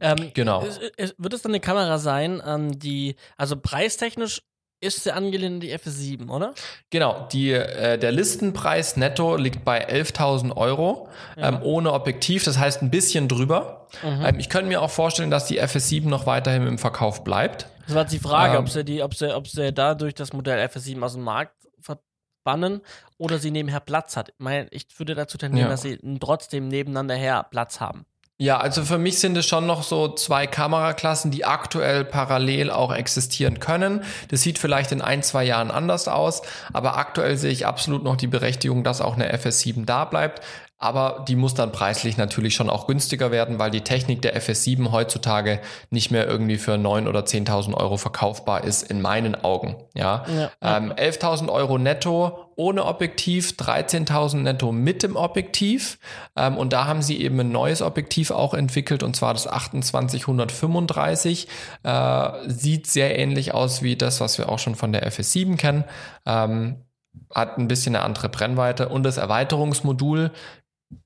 Ähm, 0.02 0.32
genau. 0.34 0.64
wird 0.64 1.34
es 1.34 1.42
dann 1.42 1.52
eine 1.52 1.60
Kamera 1.62 1.98
sein, 1.98 2.42
ähm, 2.46 2.78
die, 2.78 3.16
also 3.38 3.56
preistechnisch 3.56 4.42
ist 4.82 5.06
der 5.06 5.16
angelehnt 5.16 5.56
an 5.56 5.60
die 5.60 5.74
FS7, 5.74 6.30
oder? 6.30 6.54
Genau, 6.90 7.28
die, 7.32 7.52
äh, 7.52 7.98
der 7.98 8.12
Listenpreis 8.12 8.98
netto 8.98 9.36
liegt 9.36 9.64
bei 9.64 9.88
11.000 9.88 10.58
Euro 10.58 11.08
ja. 11.38 11.50
ähm, 11.50 11.60
ohne 11.62 11.94
Objektiv, 11.94 12.44
das 12.44 12.58
heißt 12.58 12.82
ein 12.82 12.90
bisschen 12.90 13.28
drüber. 13.28 13.88
Mhm. 14.04 14.26
Ähm, 14.26 14.40
ich 14.40 14.50
könnte 14.50 14.68
mir 14.68 14.82
auch 14.82 14.90
vorstellen, 14.90 15.30
dass 15.30 15.46
die 15.46 15.62
FS7 15.62 16.08
noch 16.08 16.26
weiterhin 16.26 16.66
im 16.66 16.78
Verkauf 16.78 17.24
bleibt. 17.24 17.68
Das 17.86 17.96
war 17.96 18.06
die 18.06 18.20
Frage, 18.20 18.56
ähm, 18.58 18.64
ob, 18.64 18.70
sie 18.70 18.84
die, 18.84 19.04
ob, 19.04 19.14
sie, 19.14 19.36
ob 19.36 19.48
sie 19.48 19.72
dadurch 19.72 20.16
das 20.16 20.34
Modell 20.34 20.60
FS7 20.66 21.02
aus 21.04 21.14
dem 21.14 21.24
Markt 21.24 21.54
verbannen 21.80 22.82
oder 23.18 23.38
sie 23.38 23.52
nebenher 23.52 23.82
Platz 23.82 24.18
hat. 24.18 24.30
Ich, 24.30 24.36
meine, 24.40 24.68
ich 24.72 24.88
würde 24.98 25.14
dazu 25.14 25.38
tendieren, 25.38 25.68
ja. 25.68 25.72
dass 25.72 25.84
sie 25.84 26.00
trotzdem 26.20 26.68
nebeneinander 26.68 27.16
her 27.16 27.46
Platz 27.50 27.80
haben. 27.80 28.06
Ja, 28.42 28.58
also 28.58 28.84
für 28.84 28.98
mich 28.98 29.20
sind 29.20 29.38
es 29.38 29.46
schon 29.46 29.68
noch 29.68 29.84
so 29.84 30.08
zwei 30.08 30.48
Kameraklassen, 30.48 31.30
die 31.30 31.46
aktuell 31.46 32.04
parallel 32.04 32.72
auch 32.72 32.92
existieren 32.92 33.60
können. 33.60 34.04
Das 34.30 34.42
sieht 34.42 34.58
vielleicht 34.58 34.92
in 34.92 35.04
ein, 35.04 35.22
zwei 35.22 35.44
Jahren 35.44 35.70
anders 35.70 36.08
aus, 36.08 36.42
aber 36.74 36.98
aktuell 36.98 37.38
sehe 37.38 37.52
ich 37.52 37.68
absolut 37.68 38.04
noch 38.04 38.16
die 38.16 38.26
Berechtigung, 38.26 38.84
dass 38.84 39.00
auch 39.00 39.14
eine 39.14 39.32
FS7 39.32 39.86
da 39.86 40.06
bleibt. 40.06 40.42
Aber 40.80 41.24
die 41.28 41.36
muss 41.36 41.54
dann 41.54 41.72
preislich 41.72 42.18
natürlich 42.18 42.56
schon 42.56 42.72
auch 42.72 42.88
günstiger 42.88 43.30
werden, 43.30 43.60
weil 43.60 43.70
die 43.70 43.82
Technik 43.82 44.24
der 44.24 44.36
FS7 44.42 44.92
heutzutage 44.92 45.62
nicht 45.92 46.10
mehr 46.10 46.26
irgendwie 46.26 46.58
für 46.58 46.74
9.000 46.74 47.08
oder 47.08 47.20
10.000 47.20 47.76
Euro 47.76 47.98
verkaufbar 47.98 48.64
ist, 48.64 48.82
in 48.90 49.00
meinen 49.00 49.36
Augen. 49.36 49.76
Ja, 49.94 50.26
ja. 50.36 50.50
Ähm, 50.78 50.92
11.000 50.92 51.50
Euro 51.50 51.78
netto 51.78 52.51
ohne 52.62 52.86
Objektiv, 52.86 53.56
13.000 53.58 54.38
netto 54.38 54.72
mit 54.72 55.02
dem 55.02 55.16
Objektiv. 55.16 55.98
Ähm, 56.36 56.58
und 56.58 56.74
da 56.74 56.86
haben 56.86 57.02
sie 57.02 57.20
eben 57.20 57.40
ein 57.40 57.52
neues 57.52 57.82
Objektiv 57.82 58.30
auch 58.30 58.54
entwickelt, 58.54 59.02
und 59.02 59.16
zwar 59.16 59.34
das 59.34 59.44
2835. 59.44 61.48
Äh, 61.82 62.30
sieht 62.46 62.86
sehr 62.86 63.18
ähnlich 63.18 63.56
aus 63.56 63.82
wie 63.82 63.96
das, 63.96 64.22
was 64.22 64.38
wir 64.38 64.48
auch 64.48 64.60
schon 64.60 64.76
von 64.76 64.92
der 64.92 65.12
FS7 65.12 65.58
kennen. 65.58 65.86
Ähm, 66.28 66.86
hat 67.34 67.58
ein 67.58 67.68
bisschen 67.68 67.96
eine 67.96 68.06
andere 68.06 68.30
Brennweite 68.30 68.90
und 68.90 69.02
das 69.04 69.18
Erweiterungsmodul 69.18 70.30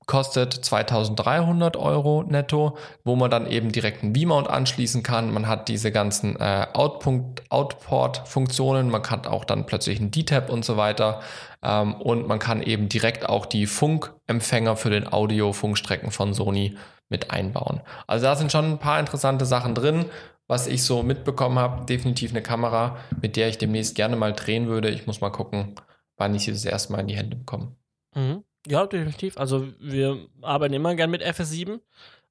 kostet 0.06 0.54
2300 0.54 1.78
Euro 1.78 2.24
netto, 2.24 2.78
wo 3.04 3.16
man 3.16 3.32
dann 3.32 3.48
eben 3.48 3.72
direkt 3.72 4.04
einen 4.04 4.16
V-Mount 4.16 4.50
anschließen 4.50 5.04
kann. 5.04 5.34
Man 5.34 5.48
hat 5.48 5.68
diese 5.68 5.92
ganzen 5.92 6.40
äh, 6.40 6.68
Output-Funktionen, 6.74 8.90
man 8.90 9.02
kann 9.02 9.26
auch 9.26 9.46
dann 9.46 9.66
plötzlich 9.66 10.00
einen 10.00 10.12
D-Tab 10.12 10.50
und 10.50 10.64
so 10.64 10.78
weiter. 10.78 11.22
Ähm, 11.64 11.96
und 11.96 12.28
man 12.28 12.40
kann 12.40 12.62
eben 12.62 12.90
direkt 12.90 13.28
auch 13.28 13.46
die 13.46 13.66
Funkempfänger 13.66 14.76
für 14.76 14.92
den 14.92 15.12
Audio-Funkstrecken 15.12 16.12
von 16.12 16.34
Sony 16.34 16.78
mit 17.10 17.32
einbauen. 17.32 17.82
Also 18.08 18.26
da 18.26 18.36
sind 18.36 18.52
schon 18.52 18.66
ein 18.66 18.80
paar 18.80 19.00
interessante 19.00 19.46
Sachen 19.46 19.76
drin. 19.76 20.06
Was 20.48 20.68
ich 20.68 20.84
so 20.84 21.02
mitbekommen 21.02 21.58
habe, 21.58 21.88
definitiv 21.88 22.30
eine 22.30 22.44
Kamera, 22.44 22.98
mit 23.20 23.36
der 23.36 23.50
ich 23.50 23.58
demnächst 23.58 23.96
gerne 23.96 24.16
mal 24.16 24.34
drehen 24.34 24.68
würde. 24.68 24.92
Ich 24.92 25.08
muss 25.08 25.20
mal 25.20 25.32
gucken, 25.32 25.74
wann 26.18 26.36
ich 26.36 26.44
sie 26.44 26.52
das 26.52 26.66
erste 26.66 26.92
Mal 26.92 27.00
in 27.00 27.08
die 27.08 27.18
Hände 27.18 27.36
bekomme. 27.36 27.76
Mhm. 28.14 28.44
Ja, 28.68 28.86
definitiv. 28.88 29.38
Also 29.38 29.68
wir 29.80 30.28
arbeiten 30.42 30.74
immer 30.74 30.96
gern 30.96 31.12
mit 31.12 31.24
FS7 31.24 31.80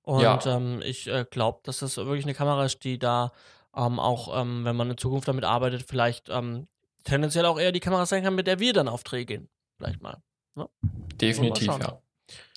und 0.03 0.22
ja. 0.22 0.39
ähm, 0.47 0.82
ich 0.85 1.07
äh, 1.07 1.24
glaube, 1.30 1.61
dass 1.62 1.78
das 1.78 1.97
wirklich 1.97 2.24
eine 2.24 2.35
Kamera 2.35 2.64
ist, 2.64 2.85
die 2.85 2.99
da 2.99 3.32
ähm, 3.76 3.99
auch, 3.99 4.41
ähm, 4.41 4.64
wenn 4.64 4.76
man 4.76 4.91
in 4.91 4.99
Zukunft 4.99 5.28
damit 5.28 5.45
arbeitet, 5.45 5.85
vielleicht 5.87 6.28
ähm, 6.28 6.66
tendenziell 7.05 7.47
auch 7.47 7.59
eher 7.59 7.72
die 7.72 7.80
Kamera 7.80 8.07
sein 8.07 8.22
kann, 8.22 8.35
mit 8.35 8.47
der 8.47 8.59
wir 8.59 8.72
dann 8.72 8.89
Aufträge 8.89 9.26
gehen. 9.26 9.49
Vielleicht 9.76 10.03
mal. 10.03 10.22
Ne? 10.55 10.68
Definitiv, 11.20 11.66
ja. 11.66 11.99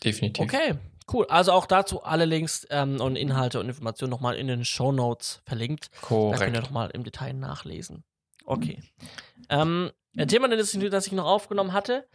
Definitiv. 0.03 0.43
Okay, 0.43 0.75
Cool. 1.11 1.25
Also 1.29 1.53
auch 1.53 1.65
dazu 1.65 2.03
alle 2.03 2.25
Links 2.25 2.67
ähm, 2.69 2.99
und 2.99 3.15
Inhalte 3.15 3.59
und 3.59 3.67
Informationen 3.67 4.11
nochmal 4.11 4.35
in 4.35 4.47
den 4.47 4.65
Show 4.65 4.91
Notes 4.91 5.41
verlinkt. 5.45 5.89
Korrekt. 6.01 6.41
Da 6.41 6.45
könnt 6.45 6.57
ihr 6.57 6.61
nochmal 6.61 6.89
im 6.91 7.03
Detail 7.03 7.33
nachlesen. 7.33 8.03
Okay. 8.45 8.81
Ähm, 9.49 9.91
ein 10.17 10.27
Thema, 10.27 10.47
das 10.49 11.07
ich, 11.07 11.11
noch 11.13 11.25
aufgenommen 11.25 11.73
hatte, 11.73 12.07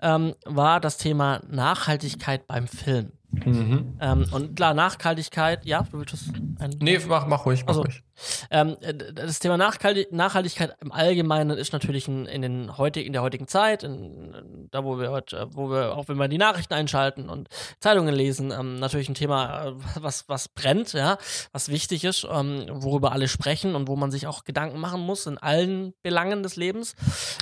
ähm, 0.00 0.34
war 0.44 0.80
das 0.80 0.96
Thema 0.96 1.42
Nachhaltigkeit 1.48 2.46
beim 2.46 2.68
Film. 2.68 3.17
Mhm. 3.30 3.98
Ähm, 4.00 4.26
und 4.32 4.56
klar, 4.56 4.72
Nachhaltigkeit, 4.72 5.66
ja, 5.66 5.82
du 5.90 5.98
willst 5.98 6.30
ein. 6.58 6.70
Nee, 6.80 6.98
mach, 7.06 7.26
mach 7.26 7.44
ruhig, 7.44 7.62
mach 7.62 7.68
Also, 7.68 7.82
ruhig. 7.82 8.02
Ähm, 8.50 8.76
äh, 8.80 8.94
das 8.94 9.38
Thema 9.38 9.58
Nachhaltig 9.58 10.12
Nachhaltigkeit 10.12 10.74
im 10.80 10.92
Allgemeinen 10.92 11.56
ist 11.56 11.72
natürlich 11.72 12.08
in, 12.08 12.24
in, 12.26 12.42
den 12.42 12.78
heutig, 12.78 13.06
in 13.06 13.12
der 13.12 13.22
heutigen 13.22 13.46
Zeit, 13.46 13.82
in, 13.82 14.32
in, 14.34 14.68
da 14.70 14.82
wo 14.82 14.98
wir 14.98 15.10
heute, 15.10 15.48
wo 15.52 15.70
wir, 15.70 15.96
auch 15.96 16.08
wenn 16.08 16.16
wir 16.16 16.28
die 16.28 16.38
Nachrichten 16.38 16.72
einschalten 16.72 17.28
und 17.28 17.48
Zeitungen 17.80 18.14
lesen, 18.14 18.50
ähm, 18.50 18.78
natürlich 18.78 19.10
ein 19.10 19.14
Thema, 19.14 19.66
äh, 19.66 19.72
was, 19.96 20.28
was 20.28 20.48
brennt, 20.48 20.94
ja, 20.94 21.18
was 21.52 21.68
wichtig 21.68 22.04
ist, 22.04 22.26
ähm, 22.30 22.66
worüber 22.70 23.12
alle 23.12 23.28
sprechen 23.28 23.74
und 23.74 23.88
wo 23.88 23.96
man 23.96 24.10
sich 24.10 24.26
auch 24.26 24.44
Gedanken 24.44 24.80
machen 24.80 25.02
muss 25.02 25.26
in 25.26 25.36
allen 25.36 25.92
Belangen 26.02 26.42
des 26.42 26.56
Lebens. 26.56 26.96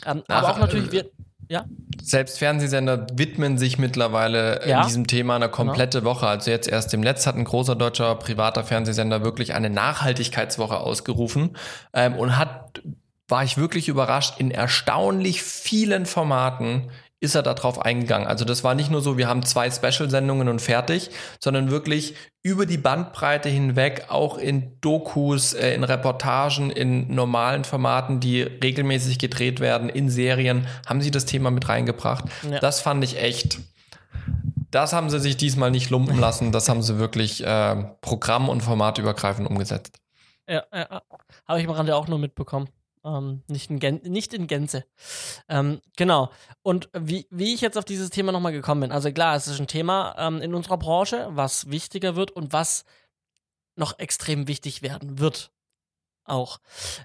Ähm, 0.05 0.25
aber 0.29 0.51
auch 0.51 0.59
natürlich, 0.59 0.91
wir, 0.91 1.11
ja, 1.49 1.65
Selbst 2.03 2.39
Fernsehsender 2.39 3.07
widmen 3.15 3.59
sich 3.59 3.79
mittlerweile 3.79 4.63
äh, 4.63 4.71
Ja. 4.71 4.85
diesem 4.85 5.07
Thema 5.07 5.37
eine 5.37 5.49
komplette 5.49 6.05
Woche. 6.05 6.27
Also 6.27 6.51
jetzt 6.51 6.69
erst 6.69 6.93
im 6.95 7.01
Netz 7.01 7.27
hat 7.27 7.37
ein 7.37 7.45
großer 7.45 7.75
deutscher 7.75 8.15
privater 8.17 8.65
Fernsehsender 8.65 9.25
wirklich 9.25 9.55
eine 9.55 9.71
Nachhaltigkeitswoche 9.71 10.79
ausgerufen 10.79 11.57
ähm, 11.93 12.15
und 12.15 12.37
hat, 12.39 12.83
war 13.29 13.45
ich 13.45 13.57
wirklich 13.57 13.89
überrascht, 13.89 14.39
in 14.39 14.51
erstaunlich 14.51 15.43
vielen 15.43 16.07
Formaten 16.07 16.91
ist 17.21 17.35
er 17.35 17.43
darauf 17.43 17.81
eingegangen. 17.81 18.29
Also 18.29 18.45
das 18.45 18.63
war 18.63 18.75
nicht 18.75 18.91
nur 18.91 19.01
so, 19.01 19.17
wir 19.17 19.27
haben 19.27 19.43
zwei 19.43 19.71
Special-Sendungen 19.71 20.49
und 20.49 20.61
fertig, 20.61 21.11
sondern 21.41 21.71
wirklich 21.71 22.15
über 22.43 22.67
die 22.67 22.77
Bandbreite 22.77 23.49
hinweg, 23.49 24.07
auch 24.09 24.37
in 24.37 24.79
Dokus, 24.81 25.55
äh, 25.55 25.75
in 25.75 25.83
Reportagen, 25.83 26.71
in 26.71 27.15
normalen 27.15 27.65
Formaten, 27.65 28.21
die 28.21 28.43
regelmäßig 28.43 29.19
gedreht 29.19 29.61
werden, 29.61 29.89
in 29.89 30.11
Serien, 30.11 30.67
haben 30.87 31.01
sie 31.01 31.11
das 31.11 31.25
Thema 31.25 31.51
mit 31.51 31.69
reingebracht. 31.69 32.27
Ja. 32.49 32.61
Das 32.61 32.81
fand 32.81 33.03
ich 33.03 33.19
echt. 33.21 33.61
Das 34.71 34.93
haben 34.93 35.09
sie 35.09 35.19
sich 35.19 35.39
diesmal 35.39 35.71
nicht 35.71 35.89
lumpen 35.89 36.19
lassen. 36.19 36.53
Das 36.53 36.69
haben 36.69 36.83
sie 36.83 36.99
wirklich 36.99 37.43
äh, 37.45 37.77
programm- 38.03 38.51
und 38.51 38.61
formatübergreifend 38.61 39.49
umgesetzt. 39.49 39.99
Ja, 40.49 40.65
ja, 40.73 40.87
ja. 40.91 41.03
habe 41.49 41.61
ich 41.61 41.67
am 41.67 41.73
Rande 41.73 41.97
auch 41.97 42.09
nur 42.09 42.19
mitbekommen. 42.19 42.69
Ähm, 43.07 43.45
nicht, 43.47 43.71
in 43.71 43.79
Gän 43.79 44.01
nicht 44.03 44.35
in 44.35 44.49
Gänze. 44.49 44.85
Ähm, 45.49 45.81
genau. 45.97 46.31
Und 46.63 46.91
wie, 46.93 47.29
wie 47.31 47.55
ich 47.55 47.61
jetzt 47.61 47.79
auf 47.79 47.85
dieses 47.85 48.11
Thema 48.11 48.33
nochmal 48.33 48.53
gekommen 48.53 48.81
bin. 48.81 48.93
Also 48.93 49.13
klar, 49.13 49.37
es 49.37 49.47
ist 49.47 49.61
ein 49.61 49.69
Thema 49.69 50.17
ähm, 50.19 50.43
in 50.43 50.55
unserer 50.55 50.77
Branche, 50.77 51.29
was 51.31 51.71
wichtiger 51.71 52.17
wird 52.17 52.33
und 52.33 52.53
was 52.53 52.85
noch 53.77 53.99
extrem 54.01 54.49
wichtig 54.49 54.83
werden 54.83 55.21
wird. 55.21 55.53
Auch. 56.25 56.59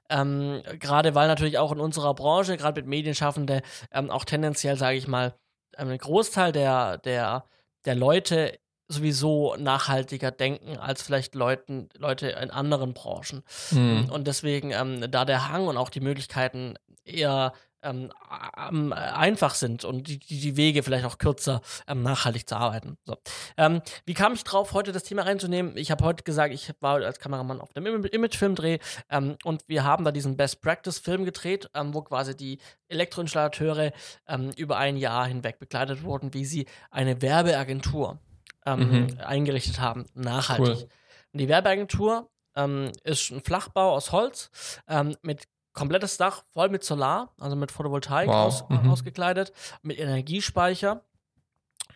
Ähm, 0.09 0.63
gerade 0.79 1.13
weil 1.13 1.27
natürlich 1.27 1.59
auch 1.59 1.71
in 1.71 1.79
unserer 1.79 2.15
Branche, 2.15 2.57
gerade 2.57 2.81
mit 2.81 2.89
Medienschaffende, 2.89 3.61
ähm, 3.91 4.09
auch 4.09 4.25
tendenziell, 4.25 4.77
sage 4.77 4.97
ich 4.97 5.07
mal, 5.07 5.35
ähm, 5.77 5.89
ein 5.89 5.99
Großteil 5.99 6.51
der, 6.51 6.97
der, 6.97 7.45
der 7.85 7.93
Leute 7.93 8.57
sowieso 8.91 9.55
nachhaltiger 9.57 10.31
denken 10.31 10.77
als 10.77 11.01
vielleicht 11.01 11.35
Leuten, 11.35 11.89
Leute 11.97 12.29
in 12.29 12.51
anderen 12.51 12.93
Branchen. 12.93 13.43
Hm. 13.69 14.09
Und 14.09 14.27
deswegen, 14.27 14.71
ähm, 14.71 15.09
da 15.09 15.25
der 15.25 15.49
Hang 15.49 15.67
und 15.67 15.77
auch 15.77 15.89
die 15.89 16.01
Möglichkeiten 16.01 16.75
eher 17.03 17.53
ähm, 17.83 18.11
am- 18.53 18.93
einfach 18.93 19.55
sind 19.55 19.85
und 19.85 20.07
die, 20.07 20.19
die 20.19 20.55
Wege 20.55 20.83
vielleicht 20.83 21.03
auch 21.05 21.17
kürzer, 21.17 21.61
ähm, 21.87 22.03
nachhaltig 22.03 22.47
zu 22.47 22.55
arbeiten. 22.55 22.97
So. 23.05 23.17
Ähm, 23.57 23.81
wie 24.05 24.13
kam 24.13 24.33
ich 24.33 24.43
drauf, 24.43 24.73
heute 24.73 24.91
das 24.91 25.01
Thema 25.01 25.23
reinzunehmen? 25.23 25.75
Ich 25.77 25.89
habe 25.89 26.05
heute 26.05 26.23
gesagt, 26.23 26.53
ich 26.53 26.71
war 26.79 26.97
als 27.01 27.17
Kameramann 27.19 27.59
auf 27.59 27.75
einem 27.75 27.87
Im- 27.87 28.05
Imagefilmdreh 28.05 28.77
ähm, 29.09 29.35
und 29.43 29.63
wir 29.67 29.83
haben 29.83 30.05
da 30.05 30.11
diesen 30.11 30.37
Best 30.37 30.61
Practice-Film 30.61 31.25
gedreht, 31.25 31.71
ähm, 31.73 31.95
wo 31.95 32.03
quasi 32.03 32.37
die 32.37 32.59
Elektroinstallateure 32.87 33.93
ähm, 34.27 34.51
über 34.57 34.77
ein 34.77 34.95
Jahr 34.95 35.25
hinweg 35.25 35.57
begleitet 35.57 36.03
wurden, 36.03 36.35
wie 36.35 36.45
sie 36.45 36.67
eine 36.91 37.23
Werbeagentur 37.23 38.19
ähm, 38.65 38.79
Mhm. 39.13 39.17
eingerichtet 39.19 39.79
haben, 39.79 40.05
nachhaltig. 40.13 40.75
Cool. 40.75 40.89
Die 41.33 41.47
Werbeagentur 41.47 42.29
ähm, 42.55 42.91
ist 43.03 43.31
ein 43.31 43.41
Flachbau 43.41 43.93
aus 43.93 44.11
Holz 44.11 44.49
ähm, 44.87 45.15
mit 45.21 45.47
komplettes 45.73 46.17
Dach 46.17 46.43
voll 46.53 46.67
mit 46.69 46.83
Solar, 46.83 47.33
also 47.39 47.55
mit 47.55 47.71
Photovoltaik 47.71 48.27
Wow. 48.27 48.35
aus, 48.35 48.69
Mhm. 48.69 48.89
ausgekleidet, 48.89 49.53
mit 49.81 49.97
Energiespeicher 49.99 51.05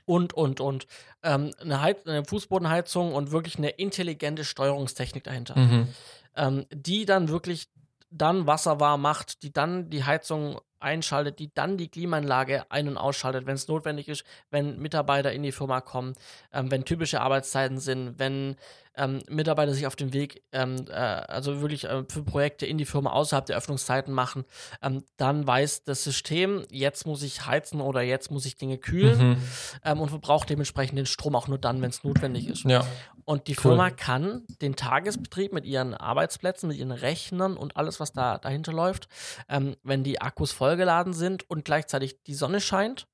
und, 0.05 0.33
und, 0.33 0.59
und. 0.61 0.87
Ähm, 1.23 1.53
eine, 1.59 1.81
Heiz 1.81 2.05
eine 2.05 2.23
Fußbodenheizung 2.23 3.13
und 3.13 3.31
wirklich 3.31 3.57
eine 3.57 3.69
intelligente 3.71 4.43
Steuerungstechnik 4.45 5.23
dahinter 5.23 5.57
Mhm. 5.57 5.87
ähm, 6.35 6.65
die 6.71 7.05
dann 7.05 7.29
wirklich 7.29 7.67
dann 8.11 8.47
Wasser 8.47 8.79
warm 8.79 9.01
macht, 9.01 9.43
die 9.43 9.51
dann 9.51 9.89
die 9.89 10.03
Heizung 10.05 10.61
einschaltet, 10.85 11.39
die 11.39 11.53
dann 11.53 11.77
die 11.77 11.89
Klimaanlage 11.89 12.65
ein- 12.69 12.87
und 12.87 12.97
ausschaltet, 12.97 13.47
wenn 13.47 13.55
es 13.55 13.67
notwendig 13.67 14.07
ist, 14.07 14.23
wenn 14.51 14.77
Mitarbeiter 14.77 15.33
in 15.33 15.43
die 15.43 15.51
Firma 15.51 15.81
kommen, 15.81 16.13
ähm, 16.53 16.69
wenn 16.71 16.85
typische 16.85 17.19
Arbeitszeiten 17.21 17.79
sind, 17.79 18.19
wenn 18.19 18.55
ähm, 18.97 19.21
Mitarbeiter 19.27 19.73
sich 19.73 19.87
auf 19.87 19.97
dem 19.97 20.13
Weg, 20.13 20.43
ähm, 20.53 20.85
äh, 20.87 20.93
also 20.93 21.59
wirklich 21.59 21.83
äh, 21.83 22.03
für 22.07 22.23
Projekte 22.23 22.65
in 22.65 22.77
die 22.77 22.85
Firma 22.85 23.11
außerhalb 23.11 23.45
der 23.45 23.57
Öffnungszeiten 23.57 24.13
machen, 24.13 24.45
ähm, 24.81 25.03
dann 25.17 25.45
weiß 25.45 25.83
das 25.83 26.03
System, 26.03 26.63
jetzt 26.69 27.05
muss 27.05 27.21
ich 27.23 27.45
heizen 27.45 27.81
oder 27.81 28.01
jetzt 28.03 28.31
muss 28.31 28.45
ich 28.45 28.55
Dinge 28.55 28.77
kühlen 28.77 29.31
Mhm. 29.31 29.37
ähm, 29.83 29.99
und 29.99 30.09
verbraucht 30.09 30.49
dementsprechend 30.49 30.97
den 30.97 31.05
Strom 31.07 31.35
auch 31.35 31.49
nur 31.49 31.57
dann, 31.57 31.81
wenn 31.81 31.89
es 31.89 32.05
notwendig 32.05 32.47
ist. 32.47 32.63
Ja. 32.63 32.85
Und 33.25 33.47
die 33.47 33.53
Cool. 33.53 33.71
Firma 33.71 33.89
kann 33.89 34.45
den 34.61 34.75
Tagesbetrieb 34.75 35.51
mit 35.51 35.65
ihren 35.65 35.95
Arbeitsplätzen, 35.95 36.69
mit 36.69 36.77
ihren 36.77 36.91
Rechnern 36.91 37.57
und 37.57 37.75
alles, 37.75 37.99
was 37.99 38.13
da 38.13 38.37
dahinter 38.37 38.71
läuft, 38.71 39.07
ähm, 39.49 39.75
wenn 39.83 40.03
die 40.03 40.21
Akkus 40.21 40.51
vollgeladen 40.51 41.13
sind 41.13 41.49
und 41.49 41.65
gleichzeitig 41.65 42.21
die 42.23 42.35
Sonne 42.35 42.61
scheint, 42.61 43.07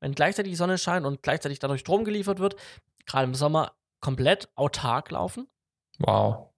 wenn 0.00 0.14
gleichzeitig 0.14 0.52
die 0.52 0.56
Sonne 0.56 0.76
scheint 0.76 1.06
und 1.06 1.22
gleichzeitig 1.22 1.60
dadurch 1.60 1.80
Strom 1.80 2.04
geliefert 2.04 2.40
wird, 2.40 2.56
gerade 3.06 3.24
im 3.24 3.34
Sommer 3.34 3.72
komplett 4.00 4.48
autark 4.56 5.10
laufen. 5.12 5.48
Wow. 5.98 6.53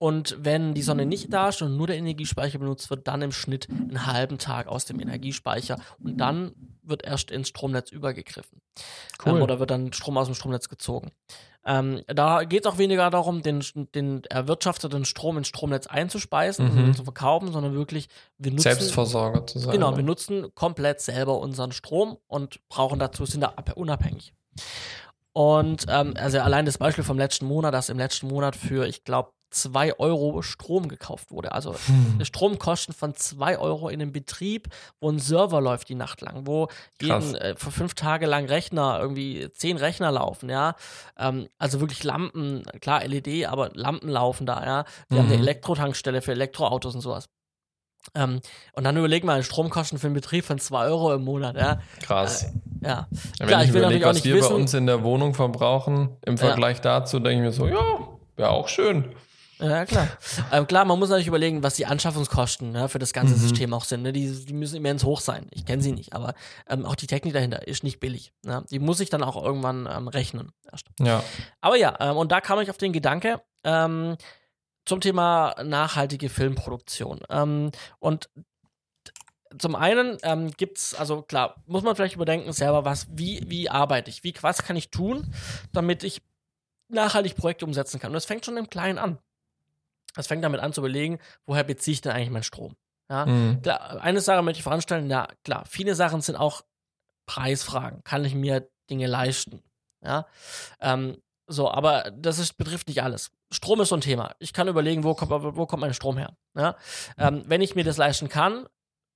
Und 0.00 0.34
wenn 0.40 0.72
die 0.72 0.80
Sonne 0.80 1.04
nicht 1.04 1.30
da 1.30 1.50
ist 1.50 1.60
und 1.60 1.76
nur 1.76 1.86
der 1.86 1.98
Energiespeicher 1.98 2.58
benutzt 2.58 2.88
wird, 2.88 3.06
dann 3.06 3.20
im 3.20 3.32
Schnitt 3.32 3.68
einen 3.68 4.06
halben 4.06 4.38
Tag 4.38 4.66
aus 4.66 4.86
dem 4.86 4.98
Energiespeicher 4.98 5.78
und 6.02 6.16
dann 6.16 6.52
wird 6.82 7.04
erst 7.04 7.30
ins 7.30 7.48
Stromnetz 7.48 7.92
übergegriffen. 7.92 8.62
Cool. 9.24 9.36
Ähm, 9.36 9.42
oder 9.42 9.60
wird 9.60 9.70
dann 9.70 9.92
Strom 9.92 10.16
aus 10.16 10.26
dem 10.26 10.34
Stromnetz 10.34 10.70
gezogen. 10.70 11.10
Ähm, 11.66 12.00
da 12.06 12.44
geht 12.44 12.64
es 12.64 12.72
auch 12.72 12.78
weniger 12.78 13.10
darum, 13.10 13.42
den, 13.42 13.62
den 13.94 14.24
erwirtschafteten 14.24 15.04
Strom 15.04 15.36
ins 15.36 15.48
Stromnetz 15.48 15.86
einzuspeisen 15.86 16.72
Mhm. 16.74 16.84
und 16.86 16.96
zu 16.96 17.04
verkaufen, 17.04 17.52
sondern 17.52 17.74
wirklich, 17.74 18.08
wir 18.38 18.52
nutzen, 18.52 18.62
Selbstversorger 18.62 19.46
zu 19.46 19.58
sein. 19.58 19.72
genau, 19.72 19.90
wir 19.90 19.98
ne? 19.98 20.04
nutzen 20.04 20.54
komplett 20.54 21.02
selber 21.02 21.38
unseren 21.40 21.72
Strom 21.72 22.16
und 22.26 22.66
brauchen 22.70 22.98
dazu, 22.98 23.26
sind 23.26 23.42
da 23.42 23.48
ab- 23.48 23.76
unabhängig. 23.76 24.32
Und 25.34 25.84
ähm, 25.90 26.14
also 26.16 26.40
allein 26.40 26.64
das 26.64 26.78
Beispiel 26.78 27.04
vom 27.04 27.18
letzten 27.18 27.44
Monat, 27.44 27.74
dass 27.74 27.90
im 27.90 27.98
letzten 27.98 28.28
Monat 28.28 28.56
für, 28.56 28.86
ich 28.86 29.04
glaube, 29.04 29.32
2 29.50 29.98
Euro 29.98 30.42
Strom 30.42 30.88
gekauft 30.88 31.30
wurde. 31.30 31.52
Also 31.52 31.74
Hm. 31.86 32.24
Stromkosten 32.24 32.94
von 32.94 33.14
2 33.14 33.58
Euro 33.58 33.88
in 33.88 34.00
einem 34.00 34.12
Betrieb, 34.12 34.68
wo 35.00 35.10
ein 35.10 35.18
Server 35.18 35.60
läuft 35.60 35.88
die 35.88 35.94
Nacht 35.94 36.20
lang, 36.20 36.46
wo 36.46 36.68
jeden, 37.00 37.34
äh, 37.34 37.54
für 37.56 37.70
fünf 37.70 37.94
Tage 37.94 38.26
lang 38.26 38.46
Rechner, 38.46 38.98
irgendwie 39.00 39.50
zehn 39.52 39.76
Rechner 39.76 40.10
laufen, 40.12 40.48
ja. 40.50 40.74
Ähm, 41.18 41.48
also 41.58 41.80
wirklich 41.80 42.02
Lampen, 42.04 42.62
klar 42.80 43.02
LED, 43.04 43.46
aber 43.46 43.70
Lampen 43.74 44.08
laufen 44.08 44.46
da, 44.46 44.64
ja. 44.64 44.84
Wir 45.08 45.18
haben 45.18 45.26
eine 45.26 45.36
Mhm. 45.36 45.42
Elektrotankstelle 45.42 46.22
für 46.22 46.32
Elektroautos 46.32 46.94
und 46.94 47.00
sowas. 47.00 47.28
Ähm, 48.14 48.40
und 48.74 48.84
dann 48.84 48.96
überleg 48.96 49.24
mal, 49.24 49.42
Stromkosten 49.42 49.98
für 49.98 50.06
einen 50.06 50.14
Betrieb 50.14 50.44
von 50.44 50.58
2 50.58 50.86
Euro 50.86 51.12
im 51.14 51.22
Monat, 51.24 51.56
ja. 51.56 51.78
Krass. 52.02 52.46
Ja. 52.82 52.88
Ja, 52.88 53.06
wenn 53.40 53.48
Klar, 53.48 53.62
ich, 53.62 53.68
ich 53.70 53.76
überlege, 53.76 54.06
was 54.06 54.24
wir 54.24 54.34
bei 54.34 54.40
wissen- 54.40 54.54
uns 54.54 54.72
in 54.74 54.86
der 54.86 55.02
Wohnung 55.02 55.34
verbrauchen, 55.34 56.16
im 56.24 56.36
Ja. 56.36 56.46
Vergleich 56.46 56.80
dazu, 56.80 57.18
denke 57.20 57.36
ich 57.36 57.40
mir 57.46 57.52
so, 57.52 57.66
ja, 57.68 57.76
wäre 58.36 58.50
auch 58.50 58.68
schön. 58.68 59.14
Ja, 59.60 59.84
klar. 59.84 60.08
ähm, 60.52 60.66
klar, 60.66 60.84
man 60.84 60.98
muss 60.98 61.08
natürlich 61.10 61.26
überlegen, 61.26 61.62
was 61.62 61.74
die 61.74 61.86
Anschaffungskosten 61.86 62.72
ne, 62.72 62.88
für 62.88 62.98
das 62.98 63.12
ganze 63.12 63.34
Mhm. 63.34 63.38
System 63.38 63.74
auch 63.74 63.84
sind. 63.84 64.02
Ne? 64.02 64.12
Die, 64.12 64.44
die 64.44 64.52
müssen 64.52 64.76
immens 64.76 65.04
hoch 65.04 65.20
sein. 65.20 65.46
Ich 65.50 65.64
kenne 65.66 65.82
sie 65.82 65.92
nicht, 65.92 66.14
aber 66.14 66.34
ähm, 66.68 66.86
auch 66.86 66.94
die 66.94 67.06
Technik 67.06 67.34
dahinter 67.34 67.66
ist 67.68 67.84
nicht 67.84 68.00
billig. 68.00 68.32
Ne? 68.42 68.64
Die 68.70 68.78
muss 68.78 69.00
ich 69.00 69.10
dann 69.10 69.22
auch 69.22 69.42
irgendwann 69.42 69.88
ähm, 69.90 70.08
rechnen. 70.08 70.52
Ja. 70.98 71.22
Aber 71.60 71.76
ja, 71.76 71.94
ähm, 72.00 72.16
und 72.16 72.32
da 72.32 72.40
kam 72.40 72.58
ich 72.60 72.70
auf 72.70 72.78
den 72.78 72.92
Gedanke 72.92 73.40
ähm, 73.64 74.16
zum 74.86 75.00
Thema 75.00 75.54
nachhaltige 75.62 76.28
Filmproduktion. 76.28 77.20
Ähm, 77.28 77.70
und 77.98 78.28
zum 79.58 79.74
einen 79.74 80.16
ähm, 80.22 80.52
gibt 80.56 80.78
es, 80.78 80.94
also 80.94 81.22
klar, 81.22 81.56
muss 81.66 81.82
man 81.82 81.96
vielleicht 81.96 82.14
überdenken 82.14 82.52
selber, 82.52 82.84
was, 82.84 83.08
wie, 83.10 83.42
wie 83.48 83.68
arbeite 83.68 84.08
ich, 84.08 84.22
wie, 84.22 84.32
was 84.40 84.62
kann 84.62 84.76
ich 84.76 84.90
tun, 84.90 85.34
damit 85.72 86.04
ich 86.04 86.22
nachhaltig 86.88 87.36
Projekte 87.36 87.64
umsetzen 87.66 87.98
kann. 88.00 88.10
Und 88.10 88.14
das 88.14 88.26
fängt 88.26 88.44
schon 88.46 88.56
im 88.56 88.70
Kleinen 88.70 88.98
an. 88.98 89.18
Es 90.20 90.26
fängt 90.28 90.44
damit 90.44 90.60
an 90.60 90.72
zu 90.72 90.80
überlegen, 90.82 91.18
woher 91.46 91.64
beziehe 91.64 91.94
ich 91.94 92.00
denn 92.00 92.12
eigentlich 92.12 92.30
meinen 92.30 92.42
Strom? 92.44 92.76
Ja, 93.10 93.26
Mhm. 93.26 93.60
klar, 93.62 94.00
eine 94.00 94.20
Sache 94.20 94.42
möchte 94.42 94.58
ich 94.58 94.62
voranstellen, 94.62 95.10
ja, 95.10 95.26
klar, 95.44 95.64
viele 95.66 95.94
Sachen 95.96 96.20
sind 96.20 96.36
auch 96.36 96.62
Preisfragen. 97.26 98.02
Kann 98.04 98.24
ich 98.24 98.34
mir 98.34 98.68
Dinge 98.88 99.06
leisten? 99.06 99.62
Ja, 100.04 100.26
ähm, 100.80 101.20
so, 101.46 101.70
aber 101.70 102.10
das 102.12 102.38
ist, 102.38 102.56
betrifft 102.56 102.86
nicht 102.88 103.02
alles. 103.02 103.32
Strom 103.52 103.80
ist 103.80 103.88
so 103.88 103.96
ein 103.96 104.00
Thema. 104.00 104.34
Ich 104.38 104.52
kann 104.52 104.68
überlegen, 104.68 105.02
wo 105.02 105.14
kommt, 105.14 105.30
wo 105.30 105.66
kommt 105.66 105.80
mein 105.80 105.94
Strom 105.94 106.16
her? 106.16 106.36
Ja? 106.56 106.76
Ähm, 107.18 107.42
wenn 107.46 107.60
ich 107.60 107.74
mir 107.74 107.82
das 107.84 107.96
leisten 107.96 108.28
kann, 108.28 108.66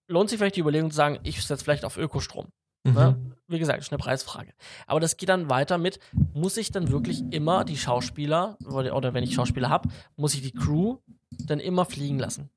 lohnt 0.09 0.30
sich 0.30 0.38
vielleicht 0.38 0.57
die 0.57 0.61
Überlegung 0.61 0.90
zu 0.90 0.96
sagen, 0.96 1.20
ich 1.22 1.44
setze 1.44 1.62
vielleicht 1.64 1.84
auf 1.84 1.96
Ökostrom. 1.96 2.48
Mhm. 2.85 2.95
Ne? 2.95 3.16
Wie 3.47 3.59
gesagt, 3.59 3.80
ist 3.80 3.93
eine 3.93 3.99
Preisfrage. 3.99 4.53
Aber 4.87 5.01
das 5.01 5.16
geht 5.16 5.28
dann 5.28 5.51
weiter 5.51 5.76
mit, 5.76 5.99
muss 6.32 6.57
ich 6.57 6.70
dann 6.70 6.91
wirklich 6.91 7.22
immer 7.30 7.64
die 7.64 7.76
Schauspieler, 7.76 8.57
oder, 8.64 9.12
wenn 9.12 9.24
ich 9.24 9.35
Schauspieler 9.35 9.68
habe, 9.68 9.89
muss 10.16 10.35
ich 10.35 10.43
die 10.43 10.53
Crew 10.53 10.99
dann 11.30 11.61
immer 11.61 11.85
fliegen 11.85 12.18
lassen? 12.18 12.51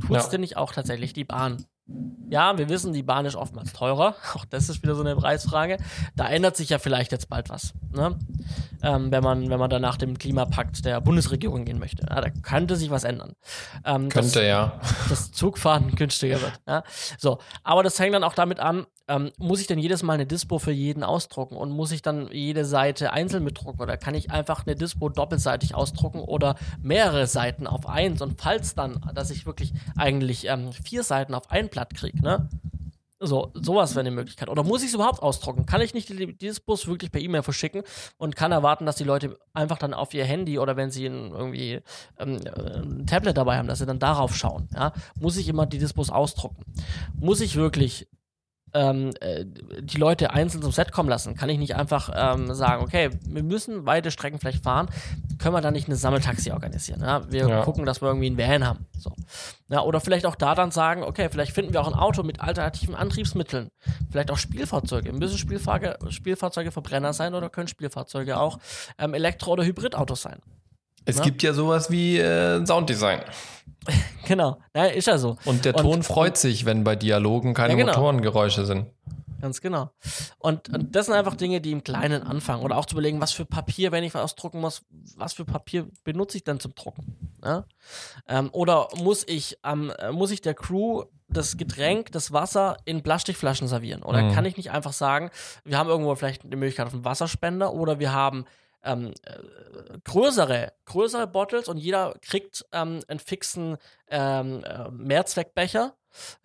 Tut 0.00 0.16
es 0.16 0.24
ja. 0.24 0.30
denn 0.30 0.40
nicht 0.40 0.56
auch 0.56 0.72
tatsächlich 0.72 1.12
die 1.12 1.24
Bahn? 1.24 1.64
Ja, 2.28 2.56
wir 2.56 2.68
wissen, 2.68 2.92
die 2.92 3.02
Bahn 3.02 3.26
ist 3.26 3.36
oftmals 3.36 3.72
teurer. 3.72 4.16
Auch 4.34 4.44
das 4.46 4.68
ist 4.68 4.82
wieder 4.82 4.94
so 4.94 5.02
eine 5.02 5.14
Preisfrage. 5.14 5.76
Da 6.16 6.28
ändert 6.28 6.56
sich 6.56 6.70
ja 6.70 6.78
vielleicht 6.78 7.12
jetzt 7.12 7.28
bald 7.28 7.50
was, 7.50 7.74
ne? 7.90 8.18
ähm, 8.82 9.10
wenn, 9.10 9.22
man, 9.22 9.50
wenn 9.50 9.58
man 9.58 9.68
dann 9.68 9.82
nach 9.82 9.98
dem 9.98 10.16
Klimapakt 10.16 10.84
der 10.84 11.00
Bundesregierung 11.00 11.64
gehen 11.66 11.78
möchte. 11.78 12.06
Ja, 12.08 12.20
da 12.20 12.30
könnte 12.30 12.76
sich 12.76 12.90
was 12.90 13.04
ändern. 13.04 13.34
Ähm, 13.84 14.08
könnte, 14.08 14.38
dass, 14.38 14.46
ja. 14.46 14.80
Das 15.10 15.32
Zugfahren 15.32 15.90
günstiger 15.96 16.40
wird. 16.40 16.60
Ja? 16.66 16.84
So, 17.18 17.38
aber 17.64 17.82
das 17.82 17.98
hängt 17.98 18.14
dann 18.14 18.24
auch 18.24 18.34
damit 18.34 18.60
an, 18.60 18.86
ähm, 19.12 19.30
muss 19.36 19.60
ich 19.60 19.66
denn 19.66 19.78
jedes 19.78 20.02
Mal 20.02 20.14
eine 20.14 20.26
Dispo 20.26 20.58
für 20.58 20.72
jeden 20.72 21.04
ausdrucken 21.04 21.56
und 21.56 21.70
muss 21.70 21.92
ich 21.92 22.00
dann 22.00 22.28
jede 22.32 22.64
Seite 22.64 23.12
einzeln 23.12 23.44
mitdrucken 23.44 23.80
oder 23.80 23.96
kann 23.96 24.14
ich 24.14 24.30
einfach 24.30 24.66
eine 24.66 24.74
Dispo 24.74 25.10
doppelseitig 25.10 25.74
ausdrucken 25.74 26.20
oder 26.20 26.56
mehrere 26.80 27.26
Seiten 27.26 27.66
auf 27.66 27.86
eins 27.86 28.22
und 28.22 28.40
falls 28.40 28.74
dann, 28.74 29.00
dass 29.14 29.30
ich 29.30 29.44
wirklich 29.44 29.74
eigentlich 29.96 30.48
ähm, 30.48 30.72
vier 30.72 31.02
Seiten 31.02 31.34
auf 31.34 31.50
ein 31.50 31.68
Blatt 31.68 31.94
kriege, 31.94 32.22
ne? 32.22 32.48
So, 33.24 33.52
sowas 33.54 33.92
wäre 33.92 34.00
eine 34.00 34.10
Möglichkeit. 34.10 34.48
Oder 34.48 34.64
muss 34.64 34.82
ich 34.82 34.88
es 34.88 34.94
überhaupt 34.94 35.22
ausdrucken? 35.22 35.64
Kann 35.64 35.80
ich 35.80 35.94
nicht 35.94 36.08
die 36.08 36.36
Dispos 36.36 36.88
wirklich 36.88 37.12
per 37.12 37.20
E-Mail 37.20 37.44
verschicken 37.44 37.84
und 38.18 38.34
kann 38.34 38.50
erwarten, 38.50 38.84
dass 38.84 38.96
die 38.96 39.04
Leute 39.04 39.38
einfach 39.52 39.78
dann 39.78 39.94
auf 39.94 40.12
ihr 40.12 40.24
Handy 40.24 40.58
oder 40.58 40.76
wenn 40.76 40.90
sie 40.90 41.06
ein, 41.06 41.30
irgendwie 41.30 41.78
ähm, 42.18 42.40
ein 42.48 43.06
Tablet 43.06 43.36
dabei 43.36 43.58
haben, 43.58 43.68
dass 43.68 43.78
sie 43.78 43.86
dann 43.86 44.00
darauf 44.00 44.34
schauen? 44.34 44.68
Ja? 44.74 44.92
Muss 45.20 45.36
ich 45.36 45.46
immer 45.46 45.66
die 45.66 45.78
Dispos 45.78 46.10
ausdrucken? 46.10 46.64
Muss 47.14 47.40
ich 47.40 47.54
wirklich 47.54 48.08
ähm, 48.74 49.10
äh, 49.20 49.44
die 49.80 49.98
Leute 49.98 50.30
einzeln 50.32 50.62
zum 50.62 50.72
Set 50.72 50.92
kommen 50.92 51.08
lassen? 51.08 51.34
Kann 51.34 51.48
ich 51.48 51.58
nicht 51.58 51.76
einfach 51.76 52.10
ähm, 52.14 52.52
sagen, 52.54 52.82
okay, 52.82 53.10
wir 53.26 53.42
müssen 53.42 53.86
weite 53.86 54.10
Strecken 54.10 54.38
vielleicht 54.38 54.62
fahren, 54.62 54.88
können 55.38 55.54
wir 55.54 55.60
da 55.60 55.70
nicht 55.70 55.88
eine 55.88 55.96
Sammeltaxi 55.96 56.52
organisieren? 56.52 57.00
Ja? 57.00 57.30
Wir 57.30 57.48
ja. 57.48 57.62
gucken, 57.62 57.84
dass 57.84 58.00
wir 58.00 58.08
irgendwie 58.08 58.26
einen 58.26 58.38
Van 58.38 58.66
haben. 58.66 58.86
So. 58.98 59.12
Ja, 59.68 59.82
oder 59.82 60.00
vielleicht 60.00 60.26
auch 60.26 60.36
da 60.36 60.54
dann 60.54 60.70
sagen, 60.70 61.02
okay, 61.02 61.28
vielleicht 61.30 61.52
finden 61.52 61.72
wir 61.72 61.80
auch 61.80 61.88
ein 61.88 61.94
Auto 61.94 62.22
mit 62.22 62.40
alternativen 62.40 62.94
Antriebsmitteln. 62.94 63.70
Vielleicht 64.10 64.30
auch 64.30 64.38
Spielfahrzeuge. 64.38 65.12
Müssen 65.12 65.38
Spielfahrzeuge, 65.38 65.98
Spielfahrzeuge 66.10 66.70
Verbrenner 66.70 67.12
sein 67.12 67.34
oder 67.34 67.50
können 67.50 67.68
Spielfahrzeuge 67.68 68.38
auch 68.38 68.58
ähm, 68.98 69.14
Elektro- 69.14 69.52
oder 69.52 69.64
Hybridautos 69.64 70.22
sein? 70.22 70.40
Es 71.04 71.18
ja? 71.18 71.24
gibt 71.24 71.42
ja 71.42 71.52
sowas 71.52 71.90
wie 71.90 72.18
äh, 72.18 72.64
Sounddesign. 72.64 73.20
genau, 74.26 74.58
ja, 74.74 74.84
ist 74.86 75.06
ja 75.06 75.18
so. 75.18 75.36
Und 75.44 75.64
der 75.64 75.74
Ton 75.74 75.96
und, 75.96 76.02
freut 76.04 76.36
sich, 76.36 76.64
wenn 76.64 76.84
bei 76.84 76.96
Dialogen 76.96 77.54
keine 77.54 77.72
ja, 77.72 77.78
genau. 77.78 77.92
Motorengeräusche 77.92 78.64
sind. 78.64 78.86
Ganz 79.42 79.60
genau. 79.60 79.90
Und, 80.38 80.68
und, 80.68 80.94
das 80.94 81.06
sind 81.06 81.16
einfach 81.16 81.34
Dinge, 81.34 81.60
die 81.60 81.72
im 81.72 81.82
Kleinen 81.82 82.22
anfangen. 82.22 82.62
Oder 82.62 82.76
auch 82.76 82.86
zu 82.86 82.94
überlegen, 82.94 83.20
was 83.20 83.32
für 83.32 83.44
Papier, 83.44 83.90
wenn 83.90 84.04
ich 84.04 84.14
was 84.14 84.22
ausdrucken 84.22 84.60
muss, 84.60 84.82
was 85.16 85.32
für 85.32 85.44
Papier 85.44 85.88
benutze 86.04 86.36
ich 86.36 86.44
dann 86.44 86.60
zum 86.60 86.76
Drucken? 86.76 87.34
Ja? 87.44 87.64
Ähm, 88.28 88.50
oder 88.52 88.88
muss 88.94 89.24
ich, 89.26 89.58
ähm, 89.64 89.92
muss 90.12 90.30
ich 90.30 90.42
der 90.42 90.54
Crew 90.54 91.02
das 91.28 91.56
Getränk, 91.56 92.12
das 92.12 92.32
Wasser 92.32 92.76
in 92.84 93.02
Plastikflaschen 93.02 93.66
servieren? 93.66 94.04
Oder 94.04 94.22
mhm. 94.22 94.32
kann 94.32 94.44
ich 94.44 94.56
nicht 94.56 94.70
einfach 94.70 94.92
sagen, 94.92 95.30
wir 95.64 95.76
haben 95.76 95.88
irgendwo 95.88 96.14
vielleicht 96.14 96.44
eine 96.44 96.54
Möglichkeit 96.54 96.86
auf 96.86 96.94
einen 96.94 97.04
Wasserspender 97.04 97.72
oder 97.72 97.98
wir 97.98 98.12
haben 98.12 98.44
ähm, 98.84 99.14
äh, 99.22 99.98
größere, 100.04 100.72
größere 100.84 101.26
Bottles 101.26 101.68
und 101.68 101.78
jeder 101.78 102.14
kriegt 102.22 102.64
ähm, 102.72 103.00
einen 103.08 103.20
fixen 103.20 103.76
ähm, 104.08 104.64
äh, 104.64 104.90
Mehrzweckbecher. 104.90 105.94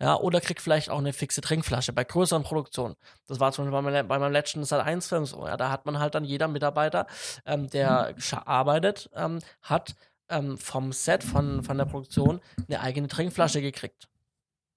Ja, 0.00 0.16
oder 0.16 0.40
kriegt 0.40 0.62
vielleicht 0.62 0.88
auch 0.88 0.96
eine 0.96 1.12
fixe 1.12 1.42
Trinkflasche 1.42 1.92
bei 1.92 2.02
größeren 2.02 2.42
Produktionen. 2.42 2.96
Das 3.26 3.38
war 3.38 3.52
zum 3.52 3.64
Beispiel 3.64 3.82
bei, 3.82 3.82
meinem, 3.82 4.08
bei 4.08 4.18
meinem 4.18 4.32
letzten 4.32 4.64
Sat 4.64 4.82
1 4.82 5.08
Film 5.08 5.26
so. 5.26 5.46
Ja, 5.46 5.58
da 5.58 5.70
hat 5.70 5.84
man 5.84 5.98
halt 5.98 6.14
dann 6.14 6.24
jeder 6.24 6.48
Mitarbeiter, 6.48 7.06
ähm, 7.44 7.68
der 7.68 8.14
mhm. 8.16 8.38
arbeitet, 8.46 9.10
ähm, 9.14 9.40
hat 9.60 9.94
ähm, 10.30 10.56
vom 10.56 10.92
Set, 10.92 11.22
von, 11.22 11.62
von 11.62 11.76
der 11.76 11.84
Produktion 11.84 12.40
eine 12.66 12.80
eigene 12.80 13.08
Trinkflasche 13.08 13.60
gekriegt. 13.60 14.08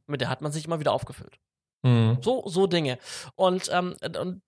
Mit 0.07 0.19
der 0.19 0.29
hat 0.29 0.41
man 0.41 0.51
sich 0.51 0.65
immer 0.65 0.81
wieder 0.81 0.91
aufgefüllt. 0.91 1.39
Mhm. 1.83 2.17
So, 2.21 2.43
so 2.47 2.67
Dinge. 2.67 2.97
Und, 3.35 3.69
ähm, 3.71 3.95
und 4.03 4.41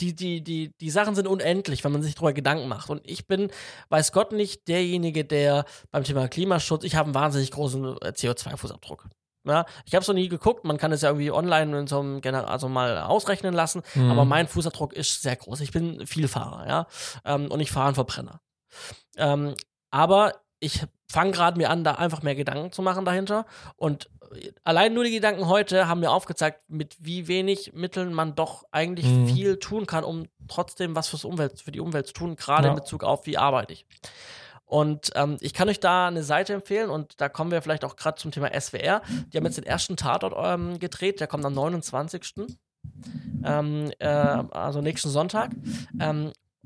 die, 0.00 0.14
die, 0.14 0.42
die, 0.42 0.72
die 0.80 0.90
Sachen 0.90 1.14
sind 1.14 1.26
unendlich, 1.26 1.84
wenn 1.84 1.92
man 1.92 2.02
sich 2.02 2.14
darüber 2.14 2.32
Gedanken 2.32 2.68
macht. 2.68 2.90
Und 2.90 3.00
ich 3.04 3.26
bin, 3.26 3.50
weiß 3.88 4.12
Gott 4.12 4.32
nicht, 4.32 4.68
derjenige, 4.68 5.24
der 5.24 5.64
beim 5.90 6.04
Thema 6.04 6.28
Klimaschutz, 6.28 6.84
ich 6.84 6.96
habe 6.96 7.06
einen 7.06 7.14
wahnsinnig 7.14 7.50
großen 7.50 7.84
äh, 7.84 8.08
CO2-Fußabdruck. 8.10 9.06
Ja, 9.46 9.66
ich 9.84 9.94
habe 9.94 10.00
es 10.00 10.08
noch 10.08 10.14
nie 10.14 10.28
geguckt, 10.28 10.64
man 10.64 10.78
kann 10.78 10.90
es 10.90 11.02
ja 11.02 11.10
irgendwie 11.10 11.30
online 11.30 11.80
in 11.80 11.86
so 11.86 12.00
einem 12.00 12.22
Gener 12.22 12.48
also 12.48 12.68
mal 12.68 12.98
ausrechnen 13.02 13.52
lassen, 13.52 13.82
mhm. 13.94 14.10
aber 14.10 14.24
mein 14.24 14.48
Fußabdruck 14.48 14.94
ist 14.94 15.20
sehr 15.20 15.36
groß. 15.36 15.60
Ich 15.60 15.70
bin 15.70 16.06
Vielfahrer, 16.06 16.66
ja, 16.66 16.86
ähm, 17.26 17.50
und 17.50 17.60
ich 17.60 17.70
fahre 17.70 17.88
einen 17.88 17.94
Verbrenner. 17.94 18.40
Ähm, 19.18 19.54
aber 19.90 20.40
ich 20.60 20.86
fange 21.08 21.32
gerade 21.32 21.56
mir 21.58 21.70
an, 21.70 21.84
da 21.84 21.92
einfach 21.92 22.22
mehr 22.22 22.34
Gedanken 22.34 22.72
zu 22.72 22.82
machen 22.82 23.04
dahinter. 23.04 23.46
Und 23.76 24.10
allein 24.64 24.94
nur 24.94 25.04
die 25.04 25.12
Gedanken 25.12 25.48
heute 25.48 25.88
haben 25.88 26.00
mir 26.00 26.10
aufgezeigt, 26.10 26.60
mit 26.68 26.96
wie 27.00 27.28
wenig 27.28 27.72
Mitteln 27.74 28.12
man 28.12 28.34
doch 28.34 28.64
eigentlich 28.72 29.06
mhm. 29.06 29.28
viel 29.28 29.58
tun 29.58 29.86
kann, 29.86 30.04
um 30.04 30.26
trotzdem 30.48 30.96
was 30.96 31.08
fürs 31.08 31.24
Umwelt, 31.24 31.60
für 31.60 31.72
die 31.72 31.80
Umwelt 31.80 32.06
zu 32.06 32.14
tun, 32.14 32.36
gerade 32.36 32.68
ja. 32.68 32.70
in 32.72 32.78
Bezug 32.78 33.04
auf 33.04 33.26
wie 33.26 33.38
arbeite 33.38 33.72
ich. 33.72 33.86
Und 34.66 35.10
ähm, 35.14 35.36
ich 35.40 35.52
kann 35.52 35.68
euch 35.68 35.78
da 35.78 36.08
eine 36.08 36.22
Seite 36.22 36.54
empfehlen 36.54 36.90
und 36.90 37.20
da 37.20 37.28
kommen 37.28 37.50
wir 37.50 37.60
vielleicht 37.62 37.84
auch 37.84 37.96
gerade 37.96 38.16
zum 38.16 38.32
Thema 38.32 38.48
SWR. 38.58 39.02
Die 39.28 39.36
haben 39.36 39.44
jetzt 39.44 39.58
den 39.58 39.66
ersten 39.66 39.96
Tatort 39.96 40.34
ähm, 40.36 40.78
gedreht, 40.78 41.20
der 41.20 41.26
kommt 41.26 41.44
am 41.44 41.52
29. 41.52 42.46
Ähm, 43.44 43.92
äh, 43.98 44.06
also 44.06 44.80
nächsten 44.80 45.10
Sonntag. 45.10 45.50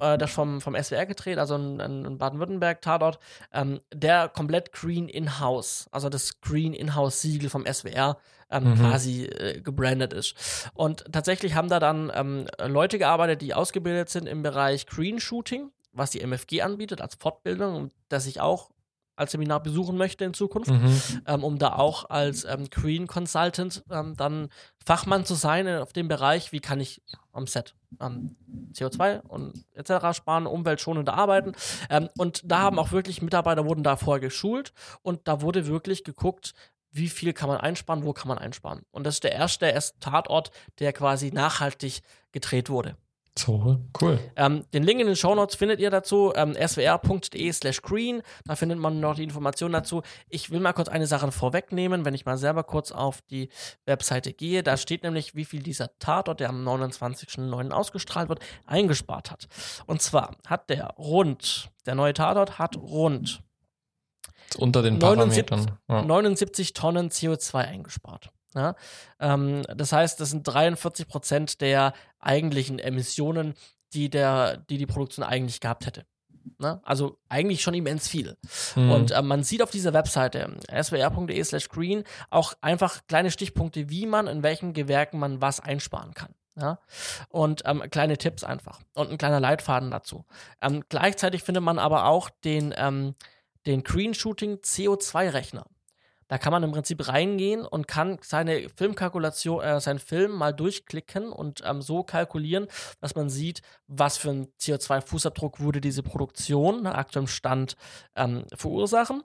Äh, 0.00 0.18
das 0.18 0.30
vom, 0.30 0.60
vom 0.60 0.74
SWR 0.74 1.06
gedreht, 1.06 1.38
also 1.38 1.56
ein, 1.56 1.80
ein 1.80 2.18
Baden-Württemberg-Tatort, 2.18 3.18
ähm, 3.52 3.80
der 3.92 4.28
komplett 4.28 4.72
Green 4.72 5.08
In-House, 5.08 5.88
also 5.90 6.08
das 6.08 6.40
Green 6.40 6.72
In-House-Siegel 6.72 7.50
vom 7.50 7.66
SWR 7.66 8.18
ähm, 8.50 8.70
mhm. 8.70 8.74
quasi 8.76 9.24
äh, 9.24 9.60
gebrandet 9.60 10.12
ist. 10.12 10.70
Und 10.74 11.04
tatsächlich 11.12 11.54
haben 11.54 11.68
da 11.68 11.80
dann 11.80 12.12
ähm, 12.14 12.46
Leute 12.66 12.98
gearbeitet, 12.98 13.42
die 13.42 13.54
ausgebildet 13.54 14.08
sind 14.08 14.26
im 14.26 14.42
Bereich 14.42 14.86
Green 14.86 15.20
Shooting, 15.20 15.70
was 15.92 16.10
die 16.10 16.20
MFG 16.20 16.62
anbietet 16.62 17.00
als 17.00 17.16
Fortbildung 17.16 17.74
und 17.74 17.92
das 18.08 18.26
ich 18.26 18.40
auch 18.40 18.70
als 19.18 19.32
Seminar 19.32 19.62
besuchen 19.62 19.96
möchte 19.96 20.24
in 20.24 20.34
Zukunft, 20.34 20.70
mhm. 20.70 21.00
ähm, 21.26 21.44
um 21.44 21.58
da 21.58 21.74
auch 21.74 22.08
als 22.08 22.44
ähm, 22.44 22.70
Green 22.70 23.06
Consultant 23.06 23.84
ähm, 23.90 24.14
dann 24.16 24.48
Fachmann 24.84 25.24
zu 25.24 25.34
sein 25.34 25.68
auf 25.68 25.92
dem 25.92 26.08
Bereich, 26.08 26.52
wie 26.52 26.60
kann 26.60 26.80
ich 26.80 27.02
am 27.32 27.46
Set 27.46 27.74
ähm, 28.00 28.36
CO2 28.72 29.20
und 29.22 29.64
etc. 29.74 30.16
sparen, 30.16 30.46
umweltschonender 30.46 31.14
arbeiten. 31.14 31.52
Ähm, 31.90 32.08
und 32.16 32.42
da 32.44 32.60
haben 32.60 32.78
auch 32.78 32.92
wirklich 32.92 33.22
Mitarbeiter 33.22 33.64
wurden 33.66 33.82
da 33.82 33.96
vorher 33.96 34.20
geschult 34.20 34.72
und 35.02 35.26
da 35.26 35.40
wurde 35.40 35.66
wirklich 35.66 36.04
geguckt, 36.04 36.54
wie 36.90 37.08
viel 37.08 37.32
kann 37.32 37.48
man 37.48 37.58
einsparen, 37.58 38.04
wo 38.04 38.12
kann 38.12 38.28
man 38.28 38.38
einsparen. 38.38 38.82
Und 38.90 39.04
das 39.04 39.16
ist 39.16 39.24
der 39.24 39.32
erste 39.32 39.78
Tatort, 40.00 40.50
der 40.78 40.92
quasi 40.92 41.30
nachhaltig 41.32 42.02
gedreht 42.32 42.70
wurde. 42.70 42.96
So, 43.38 43.78
cool. 44.00 44.18
Ähm, 44.34 44.64
den 44.72 44.82
Link 44.82 45.00
in 45.00 45.06
den 45.06 45.14
Show 45.14 45.34
Notes 45.34 45.54
findet 45.54 45.78
ihr 45.78 45.90
dazu, 45.90 46.32
ähm, 46.34 46.54
swr.de 46.54 47.52
slash 47.52 47.82
green. 47.82 48.22
Da 48.44 48.56
findet 48.56 48.78
man 48.78 48.98
noch 48.98 49.14
die 49.14 49.22
Informationen 49.22 49.72
dazu. 49.72 50.02
Ich 50.28 50.50
will 50.50 50.58
mal 50.58 50.72
kurz 50.72 50.88
eine 50.88 51.06
Sache 51.06 51.30
vorwegnehmen, 51.30 52.04
wenn 52.04 52.14
ich 52.14 52.26
mal 52.26 52.36
selber 52.36 52.64
kurz 52.64 52.90
auf 52.90 53.20
die 53.22 53.48
Webseite 53.86 54.32
gehe. 54.32 54.64
Da 54.64 54.76
steht 54.76 55.04
nämlich, 55.04 55.36
wie 55.36 55.44
viel 55.44 55.62
dieser 55.62 55.96
Tatort, 56.00 56.40
der 56.40 56.48
am 56.48 56.66
29.09. 56.66 57.70
ausgestrahlt 57.70 58.28
wird, 58.28 58.40
eingespart 58.66 59.30
hat. 59.30 59.46
Und 59.86 60.02
zwar 60.02 60.36
hat 60.46 60.68
der 60.68 60.94
rund, 60.98 61.70
der 61.86 61.94
neue 61.94 62.14
Tatort 62.14 62.58
hat 62.58 62.76
rund 62.76 63.42
unter 64.56 64.82
den 64.82 64.98
79, 64.98 65.66
ja. 65.88 66.02
79 66.02 66.72
Tonnen 66.72 67.10
CO2 67.10 67.56
eingespart. 67.56 68.30
Ja? 68.54 68.74
Ähm, 69.20 69.62
das 69.74 69.92
heißt, 69.92 70.20
das 70.20 70.30
sind 70.30 70.44
43 70.44 71.06
Prozent 71.08 71.60
der 71.60 71.92
eigentlichen 72.20 72.78
Emissionen, 72.78 73.54
die, 73.92 74.10
der, 74.10 74.58
die 74.58 74.78
die 74.78 74.86
Produktion 74.86 75.24
eigentlich 75.24 75.60
gehabt 75.60 75.86
hätte. 75.86 76.04
Ne? 76.58 76.80
Also 76.84 77.18
eigentlich 77.28 77.62
schon 77.62 77.74
immens 77.74 78.08
viel. 78.08 78.36
Mhm. 78.74 78.90
Und 78.90 79.10
äh, 79.10 79.22
man 79.22 79.44
sieht 79.44 79.62
auf 79.62 79.70
dieser 79.70 79.92
Webseite 79.92 80.56
swr.de 80.82 81.44
slash 81.44 81.68
green 81.68 82.04
auch 82.30 82.54
einfach 82.60 83.06
kleine 83.06 83.30
Stichpunkte, 83.30 83.90
wie 83.90 84.06
man 84.06 84.26
in 84.26 84.42
welchen 84.42 84.72
Gewerken 84.72 85.18
man 85.18 85.40
was 85.40 85.60
einsparen 85.60 86.14
kann. 86.14 86.34
Ja? 86.56 86.78
Und 87.28 87.62
ähm, 87.66 87.82
kleine 87.90 88.18
Tipps 88.18 88.44
einfach. 88.44 88.80
Und 88.94 89.10
ein 89.10 89.18
kleiner 89.18 89.40
Leitfaden 89.40 89.90
dazu. 89.90 90.24
Ähm, 90.60 90.84
gleichzeitig 90.88 91.42
findet 91.42 91.62
man 91.62 91.78
aber 91.78 92.06
auch 92.06 92.30
den, 92.44 92.74
ähm, 92.76 93.14
den 93.66 93.84
Green 93.84 94.14
Shooting 94.14 94.56
CO2-Rechner. 94.56 95.66
Da 96.28 96.38
kann 96.38 96.52
man 96.52 96.62
im 96.62 96.72
Prinzip 96.72 97.08
reingehen 97.08 97.64
und 97.64 97.88
kann 97.88 98.18
seine 98.22 98.68
Filmkalkulation, 98.68 99.62
äh, 99.62 99.80
seinen 99.80 99.98
Film 99.98 100.32
mal 100.32 100.52
durchklicken 100.52 101.32
und 101.32 101.62
ähm, 101.64 101.82
so 101.82 102.02
kalkulieren, 102.02 102.68
dass 103.00 103.14
man 103.14 103.30
sieht, 103.30 103.62
was 103.86 104.16
für 104.18 104.30
ein 104.30 104.48
CO2-Fußabdruck 104.60 105.60
würde 105.60 105.80
diese 105.80 106.02
Produktion 106.02 106.82
nach 106.82 106.94
aktuellem 106.94 107.28
Stand 107.28 107.76
ähm, 108.14 108.44
verursachen 108.54 109.22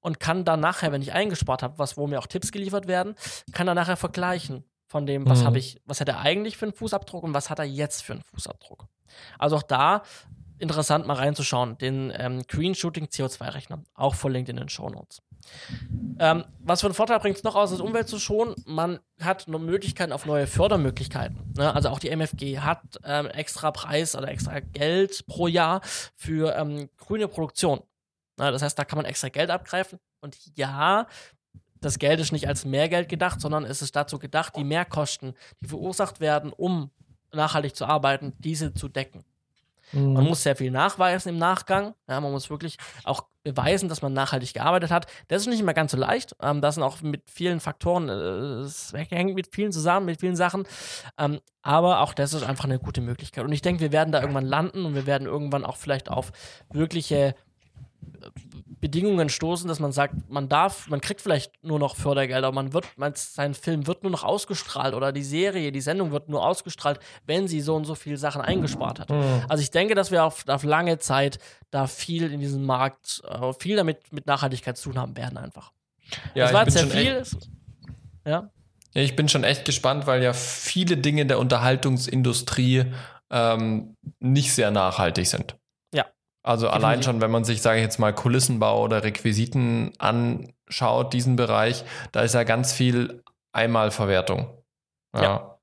und 0.00 0.20
kann 0.20 0.44
dann 0.44 0.60
nachher, 0.60 0.92
wenn 0.92 1.02
ich 1.02 1.12
eingespart 1.12 1.62
habe, 1.62 1.78
was 1.78 1.96
wo 1.96 2.06
mir 2.06 2.18
auch 2.18 2.26
Tipps 2.26 2.52
geliefert 2.52 2.86
werden, 2.86 3.14
kann 3.52 3.66
dann 3.66 3.76
nachher 3.76 3.96
vergleichen 3.96 4.64
von 4.88 5.06
dem, 5.06 5.28
was 5.28 5.40
mhm. 5.40 5.46
habe 5.46 5.58
ich, 5.58 5.80
was 5.84 6.00
hat 6.00 6.08
er 6.08 6.20
eigentlich 6.20 6.56
für 6.56 6.66
einen 6.66 6.74
Fußabdruck 6.74 7.24
und 7.24 7.34
was 7.34 7.50
hat 7.50 7.58
er 7.58 7.64
jetzt 7.64 8.02
für 8.02 8.12
einen 8.12 8.22
Fußabdruck. 8.22 8.86
Also 9.38 9.56
auch 9.56 9.62
da 9.62 10.02
interessant 10.58 11.06
mal 11.06 11.14
reinzuschauen, 11.14 11.76
den 11.78 12.12
ähm, 12.16 12.42
Green 12.46 12.74
Shooting 12.74 13.06
CO2-Rechner, 13.06 13.82
auch 13.94 14.14
verlinkt 14.14 14.48
in 14.48 14.56
den 14.56 14.68
Show 14.68 14.88
Notes. 14.88 15.20
Ähm, 16.18 16.44
was 16.60 16.80
für 16.80 16.86
einen 16.86 16.94
Vorteil 16.94 17.18
bringt 17.20 17.36
es 17.36 17.44
noch 17.44 17.54
aus, 17.54 17.70
das 17.70 17.80
Umwelt 17.80 18.08
zu 18.08 18.18
schonen? 18.18 18.54
Man 18.64 19.00
hat 19.20 19.48
noch 19.48 19.58
Möglichkeiten 19.58 20.12
auf 20.12 20.26
neue 20.26 20.46
Fördermöglichkeiten. 20.46 21.52
Ne? 21.56 21.74
Also 21.74 21.90
auch 21.90 21.98
die 21.98 22.10
MFG 22.10 22.60
hat 22.60 22.82
ähm, 23.04 23.26
extra 23.26 23.70
Preis 23.70 24.16
oder 24.16 24.28
extra 24.28 24.60
Geld 24.60 25.26
pro 25.26 25.46
Jahr 25.46 25.80
für 26.14 26.56
ähm, 26.56 26.88
grüne 26.96 27.28
Produktion. 27.28 27.82
Na, 28.38 28.50
das 28.50 28.62
heißt, 28.62 28.78
da 28.78 28.84
kann 28.84 28.96
man 28.96 29.06
extra 29.06 29.28
Geld 29.28 29.50
abgreifen. 29.50 29.98
Und 30.20 30.36
ja, 30.56 31.06
das 31.80 31.98
Geld 31.98 32.20
ist 32.20 32.32
nicht 32.32 32.48
als 32.48 32.64
Mehrgeld 32.64 33.08
gedacht, 33.08 33.40
sondern 33.40 33.64
es 33.64 33.82
ist 33.82 33.96
dazu 33.96 34.18
gedacht, 34.18 34.56
die 34.56 34.64
Mehrkosten, 34.64 35.34
die 35.60 35.68
verursacht 35.68 36.20
werden, 36.20 36.52
um 36.52 36.90
nachhaltig 37.32 37.76
zu 37.76 37.86
arbeiten, 37.86 38.32
diese 38.38 38.74
zu 38.74 38.88
decken. 38.88 39.24
Mhm. 39.92 40.12
Man 40.14 40.24
muss 40.24 40.42
sehr 40.42 40.56
viel 40.56 40.70
nachweisen 40.70 41.30
im 41.30 41.38
Nachgang. 41.38 41.94
Ja, 42.08 42.20
man 42.20 42.32
muss 42.32 42.50
wirklich 42.50 42.76
auch 43.04 43.24
beweisen, 43.42 43.88
dass 43.88 44.02
man 44.02 44.12
nachhaltig 44.12 44.54
gearbeitet 44.54 44.90
hat. 44.90 45.06
Das 45.28 45.42
ist 45.42 45.48
nicht 45.48 45.60
immer 45.60 45.74
ganz 45.74 45.92
so 45.92 45.96
leicht. 45.96 46.34
Ähm, 46.42 46.60
das 46.60 46.74
sind 46.74 46.84
auch 46.84 47.00
mit 47.02 47.30
vielen 47.30 47.60
Faktoren, 47.60 48.08
äh, 48.08 48.12
es 48.64 48.92
hängt 48.92 49.34
mit 49.34 49.54
vielen 49.54 49.70
zusammen, 49.70 50.06
mit 50.06 50.20
vielen 50.20 50.34
Sachen. 50.36 50.64
Ähm, 51.16 51.40
aber 51.62 52.00
auch 52.00 52.12
das 52.12 52.32
ist 52.32 52.42
einfach 52.42 52.64
eine 52.64 52.78
gute 52.78 53.00
Möglichkeit. 53.00 53.44
Und 53.44 53.52
ich 53.52 53.62
denke, 53.62 53.80
wir 53.80 53.92
werden 53.92 54.10
da 54.10 54.20
irgendwann 54.20 54.46
landen 54.46 54.84
und 54.84 54.94
wir 54.94 55.06
werden 55.06 55.26
irgendwann 55.26 55.64
auch 55.64 55.76
vielleicht 55.76 56.10
auf 56.10 56.32
wirkliche 56.72 57.34
Bedingungen 58.80 59.28
stoßen, 59.28 59.68
dass 59.68 59.80
man 59.80 59.92
sagt, 59.92 60.14
man 60.28 60.48
darf, 60.48 60.88
man 60.88 61.00
kriegt 61.00 61.20
vielleicht 61.20 61.52
nur 61.64 61.78
noch 61.78 61.96
Fördergelder, 61.96 62.52
man 62.52 62.72
wird, 62.72 62.86
man, 62.96 63.12
sein 63.14 63.54
Film 63.54 63.86
wird 63.86 64.02
nur 64.02 64.12
noch 64.12 64.22
ausgestrahlt 64.22 64.94
oder 64.94 65.12
die 65.12 65.22
Serie, 65.22 65.72
die 65.72 65.80
Sendung 65.80 66.12
wird 66.12 66.28
nur 66.28 66.46
ausgestrahlt, 66.46 67.00
wenn 67.26 67.48
sie 67.48 67.60
so 67.60 67.74
und 67.74 67.84
so 67.84 67.94
viele 67.94 68.16
Sachen 68.16 68.42
eingespart 68.42 69.00
hat. 69.00 69.10
Mhm. 69.10 69.42
Also 69.48 69.62
ich 69.62 69.70
denke, 69.70 69.94
dass 69.94 70.10
wir 70.10 70.24
auf, 70.24 70.46
auf 70.46 70.62
lange 70.62 70.98
Zeit 70.98 71.38
da 71.70 71.86
viel 71.86 72.30
in 72.30 72.40
diesem 72.40 72.64
Markt, 72.64 73.22
äh, 73.28 73.52
viel 73.58 73.76
damit 73.76 74.12
mit 74.12 74.26
Nachhaltigkeit 74.26 74.76
zu 74.76 74.90
tun 74.90 74.98
haben 74.98 75.16
werden 75.16 75.38
einfach. 75.38 75.72
Ja, 76.34 76.44
das 76.44 76.52
war 76.52 76.64
jetzt 76.64 76.74
sehr 76.74 76.86
viel. 76.86 77.22
ja. 78.24 78.30
ja. 78.30 78.50
Ich 79.02 79.14
bin 79.14 79.28
schon 79.28 79.44
echt 79.44 79.66
gespannt, 79.66 80.06
weil 80.06 80.22
ja 80.22 80.32
viele 80.32 80.96
Dinge 80.96 81.26
der 81.26 81.38
Unterhaltungsindustrie 81.38 82.94
ähm, 83.30 83.94
nicht 84.20 84.54
sehr 84.54 84.70
nachhaltig 84.70 85.26
sind. 85.26 85.56
Also 86.46 86.66
Definitiv. 86.66 86.86
allein 86.86 87.02
schon, 87.02 87.20
wenn 87.20 87.30
man 87.32 87.42
sich, 87.42 87.60
sage 87.60 87.78
ich 87.78 87.82
jetzt 87.82 87.98
mal, 87.98 88.14
Kulissenbau 88.14 88.80
oder 88.80 89.02
Requisiten 89.02 89.92
anschaut, 89.98 91.12
diesen 91.12 91.34
Bereich, 91.34 91.84
da 92.12 92.20
ist 92.20 92.34
ja 92.34 92.44
ganz 92.44 92.72
viel 92.72 93.24
Einmalverwertung. 93.52 94.46
Ja. 95.12 95.22
ja. 95.22 95.58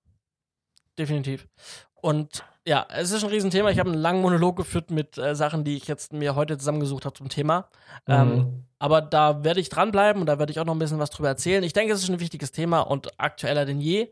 Definitiv. 0.99 1.47
Und 1.93 2.43
ja, 2.67 2.86
es 2.89 3.11
ist 3.11 3.23
ein 3.23 3.29
Riesenthema. 3.29 3.69
Ich 3.69 3.79
habe 3.79 3.91
einen 3.91 4.01
langen 4.01 4.21
Monolog 4.21 4.57
geführt 4.57 4.91
mit 4.91 5.17
äh, 5.17 5.36
Sachen, 5.36 5.63
die 5.63 5.77
ich 5.77 5.88
jetzt 5.88 6.11
mir 6.11 6.36
heute 6.36 6.57
zusammengesucht 6.57 7.05
habe 7.05 7.15
zum 7.15 7.29
Thema. 7.29 7.69
Mhm. 8.05 8.13
Ähm, 8.13 8.63
aber 8.77 9.01
da 9.01 9.45
werde 9.45 9.61
ich 9.61 9.69
dranbleiben 9.69 10.21
und 10.21 10.25
da 10.25 10.38
werde 10.38 10.51
ich 10.51 10.59
auch 10.59 10.65
noch 10.65 10.75
ein 10.75 10.79
bisschen 10.79 10.99
was 10.99 11.11
drüber 11.11 11.29
erzählen. 11.29 11.63
Ich 11.63 11.71
denke, 11.71 11.93
es 11.93 12.03
ist 12.03 12.09
ein 12.09 12.19
wichtiges 12.19 12.51
Thema 12.51 12.81
und 12.81 13.21
aktueller 13.21 13.65
denn 13.65 13.79
je. 13.79 14.09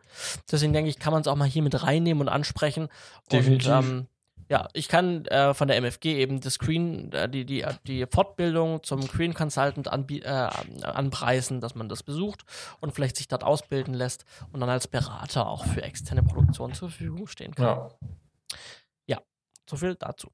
Deswegen 0.49 0.71
denke 0.71 0.89
ich, 0.89 0.99
kann 0.99 1.11
man 1.11 1.21
es 1.21 1.27
auch 1.27 1.35
mal 1.35 1.49
hier 1.49 1.63
mit 1.63 1.83
reinnehmen 1.83 2.21
und 2.21 2.29
ansprechen. 2.29 2.87
Definitiv. 3.29 3.67
Und, 3.67 3.83
ähm, 3.83 4.07
ja, 4.51 4.67
ich 4.73 4.89
kann 4.89 5.25
äh, 5.27 5.53
von 5.53 5.69
der 5.69 5.77
MFG 5.77 6.17
eben 6.17 6.41
das 6.41 6.55
Screen, 6.55 7.09
äh, 7.13 7.29
die, 7.29 7.45
die, 7.45 7.65
die 7.87 8.05
Fortbildung 8.05 8.83
zum 8.83 9.01
Screen 9.01 9.33
Consultant 9.33 9.87
äh, 9.87 10.49
anpreisen, 10.83 11.61
dass 11.61 11.73
man 11.73 11.87
das 11.87 12.03
besucht 12.03 12.43
und 12.81 12.93
vielleicht 12.93 13.15
sich 13.15 13.29
dort 13.29 13.45
ausbilden 13.45 13.93
lässt 13.93 14.25
und 14.51 14.59
dann 14.59 14.69
als 14.69 14.89
Berater 14.89 15.47
auch 15.47 15.63
für 15.63 15.83
externe 15.83 16.21
Produktion 16.21 16.73
zur 16.73 16.89
Verfügung 16.89 17.27
stehen 17.27 17.55
kann. 17.55 17.65
Ja, 17.65 17.89
ja 19.07 19.21
so 19.69 19.77
viel 19.77 19.95
dazu. 19.95 20.33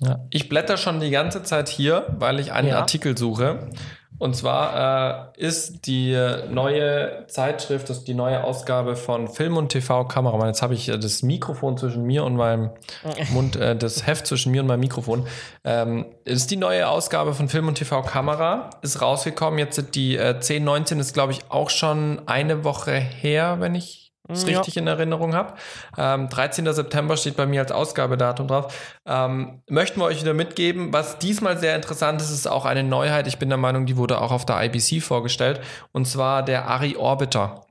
Ja. 0.00 0.20
Ich 0.30 0.48
blätter 0.48 0.76
schon 0.76 1.00
die 1.00 1.10
ganze 1.10 1.42
Zeit 1.42 1.68
hier, 1.68 2.06
weil 2.18 2.38
ich 2.38 2.52
einen 2.52 2.68
ja. 2.68 2.78
Artikel 2.78 3.16
suche. 3.16 3.70
Und 4.18 4.34
zwar 4.34 5.34
äh, 5.36 5.44
ist 5.44 5.86
die 5.86 6.16
neue 6.50 7.26
Zeitschrift, 7.26 7.90
das 7.90 7.98
ist 7.98 8.08
die 8.08 8.14
neue 8.14 8.44
Ausgabe 8.44 8.96
von 8.96 9.28
Film 9.28 9.58
und 9.58 9.68
TV 9.68 10.04
Kameramann. 10.04 10.48
Jetzt 10.48 10.62
habe 10.62 10.72
ich 10.72 10.88
äh, 10.88 10.98
das 10.98 11.22
Mikrofon 11.22 11.76
zwischen 11.76 12.04
mir 12.04 12.24
und 12.24 12.36
meinem 12.36 12.70
Mund, 13.32 13.56
äh, 13.56 13.76
das 13.76 14.06
Heft 14.06 14.26
zwischen 14.26 14.52
mir 14.52 14.62
und 14.62 14.68
meinem 14.68 14.80
Mikrofon. 14.80 15.26
Ähm, 15.64 16.06
ist 16.24 16.50
die 16.50 16.56
neue 16.56 16.88
Ausgabe 16.88 17.34
von 17.34 17.48
Film 17.48 17.68
und 17.68 17.74
TV 17.74 18.02
Kamera, 18.02 18.70
ist 18.80 19.02
rausgekommen. 19.02 19.58
Jetzt 19.58 19.94
die 19.94 20.16
äh, 20.16 20.34
1019 20.34 20.98
ist, 20.98 21.12
glaube 21.12 21.32
ich, 21.32 21.40
auch 21.50 21.68
schon 21.68 22.22
eine 22.26 22.64
Woche 22.64 22.92
her, 22.92 23.56
wenn 23.60 23.74
ich 23.74 24.05
es 24.28 24.48
ja. 24.48 24.58
richtig 24.58 24.76
in 24.76 24.86
Erinnerung 24.86 25.34
habe. 25.34 25.54
Ähm, 25.96 26.28
13. 26.28 26.72
September 26.72 27.16
steht 27.16 27.36
bei 27.36 27.46
mir 27.46 27.60
als 27.60 27.72
Ausgabedatum 27.72 28.48
drauf. 28.48 28.98
Ähm, 29.06 29.62
möchten 29.68 30.00
wir 30.00 30.06
euch 30.06 30.20
wieder 30.20 30.34
mitgeben. 30.34 30.92
Was 30.92 31.18
diesmal 31.18 31.58
sehr 31.58 31.76
interessant 31.76 32.20
ist, 32.20 32.30
ist 32.30 32.46
auch 32.46 32.64
eine 32.64 32.82
Neuheit. 32.82 33.26
Ich 33.26 33.38
bin 33.38 33.48
der 33.48 33.58
Meinung, 33.58 33.86
die 33.86 33.96
wurde 33.96 34.20
auch 34.20 34.32
auf 34.32 34.46
der 34.46 34.62
IBC 34.64 35.02
vorgestellt. 35.02 35.60
Und 35.92 36.06
zwar 36.06 36.42
der 36.42 36.66
Ari 36.66 36.96
Orbiter. 36.96 37.62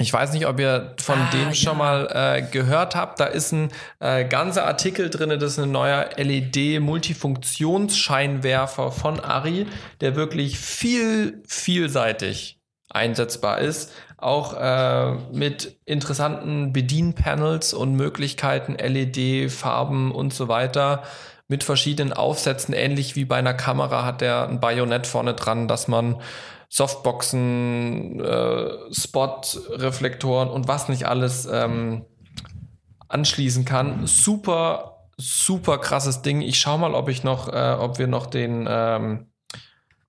Ich 0.00 0.12
weiß 0.12 0.32
nicht, 0.32 0.46
ob 0.46 0.60
ihr 0.60 0.94
von 1.00 1.18
ah, 1.18 1.28
dem 1.32 1.48
ja. 1.48 1.54
schon 1.54 1.76
mal 1.78 2.08
äh, 2.12 2.42
gehört 2.42 2.94
habt. 2.94 3.18
Da 3.18 3.24
ist 3.24 3.50
ein 3.52 3.70
äh, 3.98 4.24
ganzer 4.26 4.64
Artikel 4.66 5.10
drin. 5.10 5.30
Das 5.30 5.52
ist 5.52 5.58
ein 5.58 5.72
neuer 5.72 6.10
LED-Multifunktionsscheinwerfer 6.16 8.92
von 8.92 9.18
Ari, 9.18 9.66
der 10.00 10.14
wirklich 10.14 10.56
viel, 10.58 11.42
vielseitig 11.48 12.57
einsetzbar 12.88 13.58
ist 13.58 13.92
auch 14.16 14.54
äh, 14.54 15.14
mit 15.32 15.78
interessanten 15.84 16.72
Bedienpanels 16.72 17.72
und 17.72 17.94
Möglichkeiten, 17.94 18.74
LED, 18.74 19.50
Farben 19.50 20.10
und 20.10 20.34
so 20.34 20.48
weiter 20.48 21.04
mit 21.46 21.64
verschiedenen 21.64 22.12
Aufsätzen, 22.12 22.74
ähnlich 22.74 23.16
wie 23.16 23.24
bei 23.24 23.36
einer 23.36 23.54
Kamera 23.54 24.04
hat 24.04 24.20
der 24.20 24.48
ein 24.48 24.60
Bajonett 24.60 25.06
vorne 25.06 25.34
dran, 25.34 25.66
dass 25.66 25.88
man 25.88 26.20
Softboxen, 26.68 28.20
äh, 28.20 28.92
Spot-Reflektoren 28.92 30.50
und 30.50 30.68
was 30.68 30.90
nicht 30.90 31.06
alles 31.06 31.48
ähm, 31.50 32.04
anschließen 33.08 33.64
kann. 33.64 34.06
Super, 34.06 35.06
super 35.16 35.78
krasses 35.78 36.20
Ding. 36.20 36.42
Ich 36.42 36.58
schau 36.58 36.76
mal, 36.76 36.94
ob 36.94 37.08
ich 37.08 37.24
noch, 37.24 37.48
äh, 37.48 37.76
ob 37.78 37.98
wir 37.98 38.06
noch 38.06 38.26
den 38.26 38.66
ähm, 38.68 39.26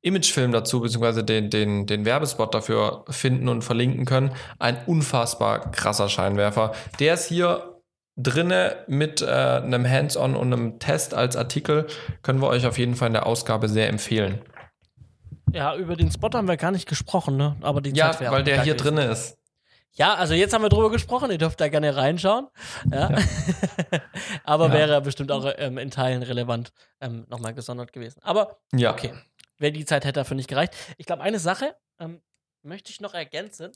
Imagefilm 0.01 0.51
dazu, 0.51 0.79
beziehungsweise 0.79 1.23
den, 1.23 1.49
den, 1.49 1.85
den 1.85 2.05
Werbespot 2.05 2.53
dafür 2.53 3.03
finden 3.09 3.49
und 3.49 3.63
verlinken 3.63 4.05
können. 4.05 4.31
Ein 4.57 4.77
unfassbar 4.85 5.71
krasser 5.71 6.07
Scheinwerfer. 6.07 6.73
Der 6.99 7.15
ist 7.15 7.25
hier 7.25 7.81
drinne 8.15 8.77
mit 8.87 9.21
äh, 9.21 9.25
einem 9.25 9.89
Hands-on 9.89 10.35
und 10.35 10.53
einem 10.53 10.79
Test 10.79 11.13
als 11.13 11.35
Artikel. 11.35 11.87
Können 12.21 12.41
wir 12.41 12.47
euch 12.47 12.65
auf 12.65 12.77
jeden 12.77 12.95
Fall 12.95 13.07
in 13.07 13.13
der 13.13 13.25
Ausgabe 13.25 13.67
sehr 13.67 13.89
empfehlen. 13.89 14.41
Ja, 15.51 15.75
über 15.75 15.95
den 15.95 16.11
Spot 16.11 16.29
haben 16.33 16.47
wir 16.47 16.57
gar 16.57 16.71
nicht 16.71 16.87
gesprochen, 16.87 17.35
ne? 17.35 17.55
Aber 17.61 17.81
die 17.81 17.91
ja, 17.91 18.13
weil 18.31 18.43
der 18.43 18.61
hier 18.61 18.75
drinne 18.75 19.05
ist. 19.05 19.37
Ja, 19.93 20.13
also 20.13 20.33
jetzt 20.35 20.53
haben 20.53 20.61
wir 20.61 20.69
drüber 20.69 20.91
gesprochen, 20.91 21.31
ihr 21.31 21.39
dürft 21.39 21.59
da 21.59 21.67
gerne 21.67 21.95
reinschauen. 21.95 22.47
Ja. 22.91 23.09
ja. 23.09 23.17
Aber 24.43 24.67
ja. 24.67 24.73
wäre 24.73 25.01
bestimmt 25.01 25.31
auch 25.31 25.51
ähm, 25.57 25.77
in 25.77 25.89
Teilen 25.89 26.21
relevant 26.21 26.71
ähm, 27.01 27.25
nochmal 27.27 27.53
gesondert 27.53 27.91
gewesen. 27.91 28.19
Aber 28.23 28.59
ja. 28.71 28.93
okay 28.93 29.11
wäre 29.59 29.71
die 29.71 29.85
Zeit 29.85 30.05
hätte 30.05 30.19
dafür 30.19 30.35
nicht 30.35 30.49
gereicht. 30.49 30.73
Ich 30.97 31.05
glaube, 31.05 31.21
eine 31.21 31.39
Sache 31.39 31.75
ähm, 31.99 32.21
möchte 32.63 32.91
ich 32.91 33.01
noch 33.01 33.13
ergänzen. 33.13 33.71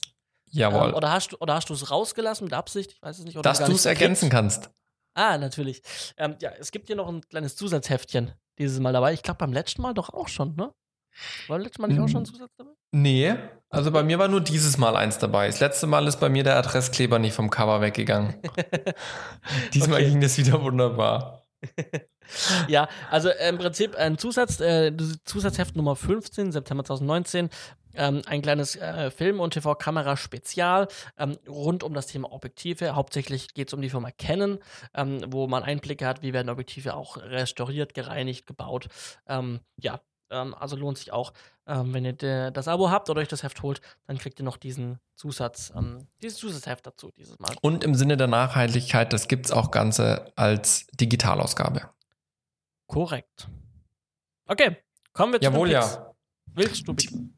Jawohl. 0.49 0.89
Ähm, 0.89 0.95
oder 0.95 1.11
hast, 1.11 1.39
oder 1.41 1.55
hast 1.55 1.69
du 1.69 1.73
es 1.73 1.91
rausgelassen 1.91 2.45
mit 2.45 2.53
Absicht? 2.53 2.93
Ich 2.93 3.01
weiß 3.01 3.19
es 3.19 3.25
nicht. 3.25 3.45
Dass 3.45 3.59
du 3.59 3.71
es 3.71 3.85
ergänzen 3.85 4.29
kannst. 4.29 4.71
Ah, 5.15 5.37
natürlich. 5.37 5.81
Ähm, 6.17 6.35
ja, 6.41 6.51
es 6.59 6.71
gibt 6.71 6.87
hier 6.87 6.95
noch 6.95 7.07
ein 7.07 7.21
kleines 7.21 7.55
Zusatzheftchen 7.55 8.33
dieses 8.57 8.79
Mal 8.79 8.93
dabei. 8.93 9.13
Ich 9.13 9.21
glaube, 9.21 9.37
beim 9.37 9.53
letzten 9.53 9.81
Mal 9.81 9.93
doch 9.93 10.09
auch 10.09 10.27
schon, 10.27 10.55
ne? 10.55 10.73
War 11.47 11.57
beim 11.57 11.61
letzten 11.61 11.81
Mal 11.81 11.89
nicht 11.89 11.99
auch 11.99 12.07
schon 12.07 12.23
ein 12.23 12.25
Zusatz 12.25 12.51
dabei? 12.57 12.71
Nee, 12.91 13.35
also 13.69 13.91
bei 13.91 14.03
mir 14.03 14.17
war 14.17 14.27
nur 14.27 14.41
dieses 14.41 14.77
Mal 14.77 14.95
eins 14.95 15.19
dabei. 15.19 15.47
Das 15.47 15.59
letzte 15.59 15.85
Mal 15.85 16.07
ist 16.07 16.19
bei 16.19 16.29
mir 16.29 16.43
der 16.43 16.57
Adresskleber 16.57 17.19
nicht 17.19 17.33
vom 17.33 17.49
Cover 17.49 17.81
weggegangen. 17.81 18.35
Diesmal 19.73 20.01
okay. 20.01 20.09
ging 20.09 20.21
das 20.21 20.37
wieder 20.37 20.61
wunderbar. 20.61 21.43
ja, 22.67 22.87
also 23.09 23.29
äh, 23.29 23.49
im 23.49 23.57
Prinzip 23.57 23.95
ein 23.95 24.17
Zusatz, 24.17 24.59
äh, 24.59 24.91
Zusatzheft 25.25 25.75
Nummer 25.75 25.95
15, 25.95 26.51
September 26.51 26.83
2019. 26.83 27.49
Ähm, 27.95 28.23
ein 28.25 28.41
kleines 28.41 28.75
äh, 28.75 29.11
Film- 29.11 29.39
und 29.39 29.53
TV-Kamera-Spezial 29.53 30.87
ähm, 31.17 31.37
rund 31.47 31.83
um 31.83 31.93
das 31.93 32.07
Thema 32.07 32.31
Objektive. 32.31 32.95
Hauptsächlich 32.95 33.53
geht 33.53 33.67
es 33.67 33.73
um 33.75 33.81
die 33.81 33.89
Firma 33.91 34.09
Canon, 34.09 34.57
ähm, 34.95 35.23
wo 35.27 35.47
man 35.47 35.61
Einblicke 35.61 36.07
hat, 36.07 36.23
wie 36.23 36.33
werden 36.33 36.49
Objektive 36.49 36.95
auch 36.95 37.17
restauriert, 37.17 37.93
gereinigt, 37.93 38.47
gebaut. 38.47 38.87
Ähm, 39.27 39.59
ja, 39.77 39.99
Ähm, 40.31 40.55
also 40.55 40.75
lohnt 40.75 40.97
sich 40.97 41.11
auch, 41.11 41.33
ähm, 41.67 41.93
wenn 41.93 42.05
ihr 42.05 42.13
de, 42.13 42.51
das 42.51 42.67
Abo 42.67 42.89
habt 42.89 43.09
oder 43.09 43.21
euch 43.21 43.27
das 43.27 43.43
Heft 43.43 43.61
holt, 43.61 43.81
dann 44.07 44.17
kriegt 44.17 44.39
ihr 44.39 44.45
noch 44.45 44.57
diesen 44.57 44.99
Zusatz, 45.15 45.71
dieses 46.21 46.39
Zusatzheft 46.39 46.87
dazu 46.87 47.11
dieses 47.15 47.39
Mal. 47.39 47.55
Und 47.61 47.83
im 47.83 47.93
Sinne 47.93 48.17
der 48.17 48.27
Nachhaltigkeit, 48.27 49.13
das 49.13 49.27
gibt 49.27 49.45
es 49.45 49.51
auch 49.51 49.69
Ganze 49.69 50.31
als 50.35 50.87
Digitalausgabe. 50.99 51.89
Korrekt. 52.87 53.47
Okay, 54.45 54.77
kommen 55.13 55.33
wir 55.33 55.39
zu 55.39 55.45
Jawohl, 55.45 55.69
den 55.69 55.79
Picks. 55.79 55.93
ja. 55.95 56.13
Willst 56.55 56.87
du 56.87 56.93
picken? 56.93 57.33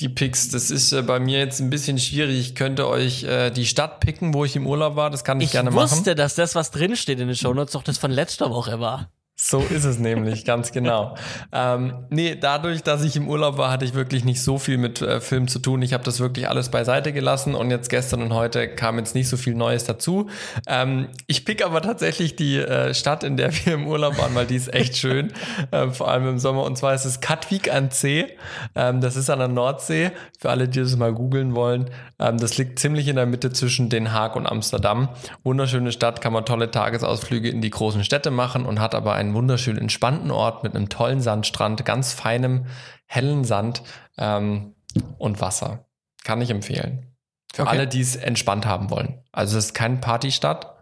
Die 0.00 0.08
Picks, 0.10 0.50
das 0.50 0.70
ist 0.70 0.92
äh, 0.92 1.02
bei 1.02 1.18
mir 1.20 1.38
jetzt 1.38 1.60
ein 1.60 1.70
bisschen 1.70 1.98
schwierig. 1.98 2.38
Ich 2.38 2.54
könnte 2.54 2.86
euch 2.88 3.24
äh, 3.24 3.50
die 3.50 3.64
Stadt 3.66 4.00
picken, 4.00 4.34
wo 4.34 4.44
ich 4.44 4.54
im 4.56 4.66
Urlaub 4.66 4.94
war. 4.96 5.08
Das 5.10 5.24
kann 5.24 5.40
ich, 5.40 5.46
Ich 5.46 5.52
gerne 5.52 5.72
wusste, 5.72 6.00
machen. 6.10 6.16
dass 6.16 6.34
das, 6.34 6.54
was 6.54 6.70
drinsteht 6.70 7.18
in 7.18 7.28
den 7.28 7.36
Shownotes, 7.36 7.72
doch 7.72 7.82
das 7.82 7.96
von 7.96 8.10
letzter 8.10 8.50
Woche 8.50 8.78
war. 8.78 9.10
So 9.38 9.60
ist 9.60 9.84
es 9.84 9.98
nämlich, 9.98 10.46
ganz 10.46 10.72
genau. 10.72 11.14
Ähm, 11.52 12.06
nee, 12.08 12.36
dadurch, 12.36 12.82
dass 12.82 13.04
ich 13.04 13.16
im 13.16 13.28
Urlaub 13.28 13.58
war, 13.58 13.70
hatte 13.70 13.84
ich 13.84 13.92
wirklich 13.92 14.24
nicht 14.24 14.42
so 14.42 14.56
viel 14.56 14.78
mit 14.78 15.02
äh, 15.02 15.20
Film 15.20 15.46
zu 15.46 15.58
tun. 15.58 15.82
Ich 15.82 15.92
habe 15.92 16.02
das 16.02 16.20
wirklich 16.20 16.48
alles 16.48 16.70
beiseite 16.70 17.12
gelassen 17.12 17.54
und 17.54 17.70
jetzt 17.70 17.90
gestern 17.90 18.22
und 18.22 18.32
heute 18.32 18.66
kam 18.66 18.96
jetzt 18.96 19.14
nicht 19.14 19.28
so 19.28 19.36
viel 19.36 19.54
Neues 19.54 19.84
dazu. 19.84 20.30
Ähm, 20.66 21.08
ich 21.26 21.44
pick 21.44 21.62
aber 21.62 21.82
tatsächlich 21.82 22.34
die 22.36 22.56
äh, 22.56 22.94
Stadt, 22.94 23.24
in 23.24 23.36
der 23.36 23.52
wir 23.66 23.74
im 23.74 23.86
Urlaub 23.86 24.16
waren, 24.18 24.34
weil 24.34 24.46
die 24.46 24.56
ist 24.56 24.72
echt 24.72 24.96
schön, 24.96 25.34
ähm, 25.70 25.92
vor 25.92 26.08
allem 26.08 26.26
im 26.26 26.38
Sommer. 26.38 26.62
Und 26.62 26.78
zwar 26.78 26.94
ist 26.94 27.04
es 27.04 27.20
Katwijk 27.20 27.70
an 27.70 27.90
See. 27.90 28.28
Ähm, 28.74 29.02
das 29.02 29.16
ist 29.16 29.28
an 29.28 29.40
der 29.40 29.48
Nordsee. 29.48 30.12
Für 30.38 30.48
alle, 30.48 30.66
die 30.66 30.80
das 30.80 30.96
mal 30.96 31.12
googeln 31.12 31.54
wollen, 31.54 31.90
ähm, 32.18 32.38
das 32.38 32.56
liegt 32.56 32.78
ziemlich 32.78 33.06
in 33.06 33.16
der 33.16 33.26
Mitte 33.26 33.52
zwischen 33.52 33.90
Den 33.90 34.14
Haag 34.14 34.34
und 34.34 34.46
Amsterdam. 34.46 35.10
Wunderschöne 35.44 35.92
Stadt, 35.92 36.22
kann 36.22 36.32
man 36.32 36.46
tolle 36.46 36.70
Tagesausflüge 36.70 37.50
in 37.50 37.60
die 37.60 37.70
großen 37.70 38.02
Städte 38.02 38.30
machen 38.30 38.64
und 38.64 38.80
hat 38.80 38.94
aber 38.94 39.14
einen 39.26 39.34
wunderschön 39.34 39.78
entspannten 39.78 40.30
Ort 40.30 40.62
mit 40.62 40.74
einem 40.74 40.88
tollen 40.88 41.20
Sandstrand, 41.20 41.84
ganz 41.84 42.12
feinem, 42.12 42.66
hellen 43.06 43.44
Sand 43.44 43.82
ähm, 44.18 44.74
und 45.18 45.40
Wasser. 45.40 45.86
Kann 46.24 46.40
ich 46.40 46.50
empfehlen. 46.50 47.14
Für 47.54 47.62
Okay. 47.62 47.70
alle, 47.70 47.86
die 47.86 48.00
es 48.00 48.16
entspannt 48.16 48.66
haben 48.66 48.90
wollen. 48.90 49.22
Also 49.32 49.56
es 49.58 49.66
ist 49.66 49.74
keine 49.74 49.96
Partystadt, 49.96 50.74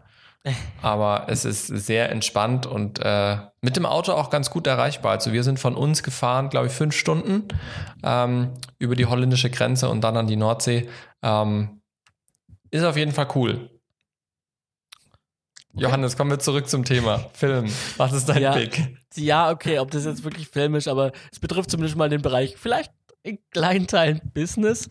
aber 0.83 1.27
es 1.29 1.45
ist 1.45 1.67
sehr 1.67 2.11
entspannt 2.11 2.67
und 2.67 2.99
äh, 3.01 3.39
mit 3.61 3.77
dem 3.77 3.87
Auto 3.87 4.13
auch 4.13 4.31
ganz 4.31 4.51
gut 4.51 4.67
erreichbar. 4.67 5.13
Also 5.13 5.33
wir 5.33 5.43
sind 5.45 5.59
von 5.59 5.75
uns 5.75 6.03
gefahren, 6.03 6.51
glaube 6.51 6.67
ich, 6.67 6.73
fünf 6.73 6.95
Stunden 6.97 7.49
ähm, 8.03 8.55
über 8.79 8.97
die 8.97 9.07
holländische 9.07 9.51
Grenze 9.51 9.89
und 9.89 10.03
dann 10.03 10.17
an 10.17 10.27
die 10.27 10.37
Nordsee. 10.37 10.89
Ähm, 11.23 11.81
ist 12.71 12.85
auf 12.85 12.97
jeden 12.97 13.13
Fall 13.13 13.29
cool. 13.35 13.71
Johannes, 15.77 16.17
kommen 16.17 16.31
wir 16.31 16.39
zurück 16.39 16.69
zum 16.69 16.85
Thema. 16.85 17.25
Film. 17.33 17.71
Was 17.97 18.13
ist 18.13 18.29
dein 18.29 18.43
Ja. 18.43 18.53
Pick? 18.53 18.97
Ja, 19.17 19.51
okay, 19.51 19.79
ob 19.79 19.91
das 19.91 20.05
jetzt 20.05 20.25
wirklich 20.25 20.49
filmisch, 20.49 20.89
aber 20.89 21.13
es 21.33 21.39
betrifft 21.41 21.71
zumindest 21.71 21.97
mal 21.97 22.09
den 22.09 22.23
Bereich, 22.23 22.57
vielleicht 22.59 22.93
in 23.23 23.39
kleinen 23.51 23.87
Teilen 23.87 24.21
Business. 24.35 24.89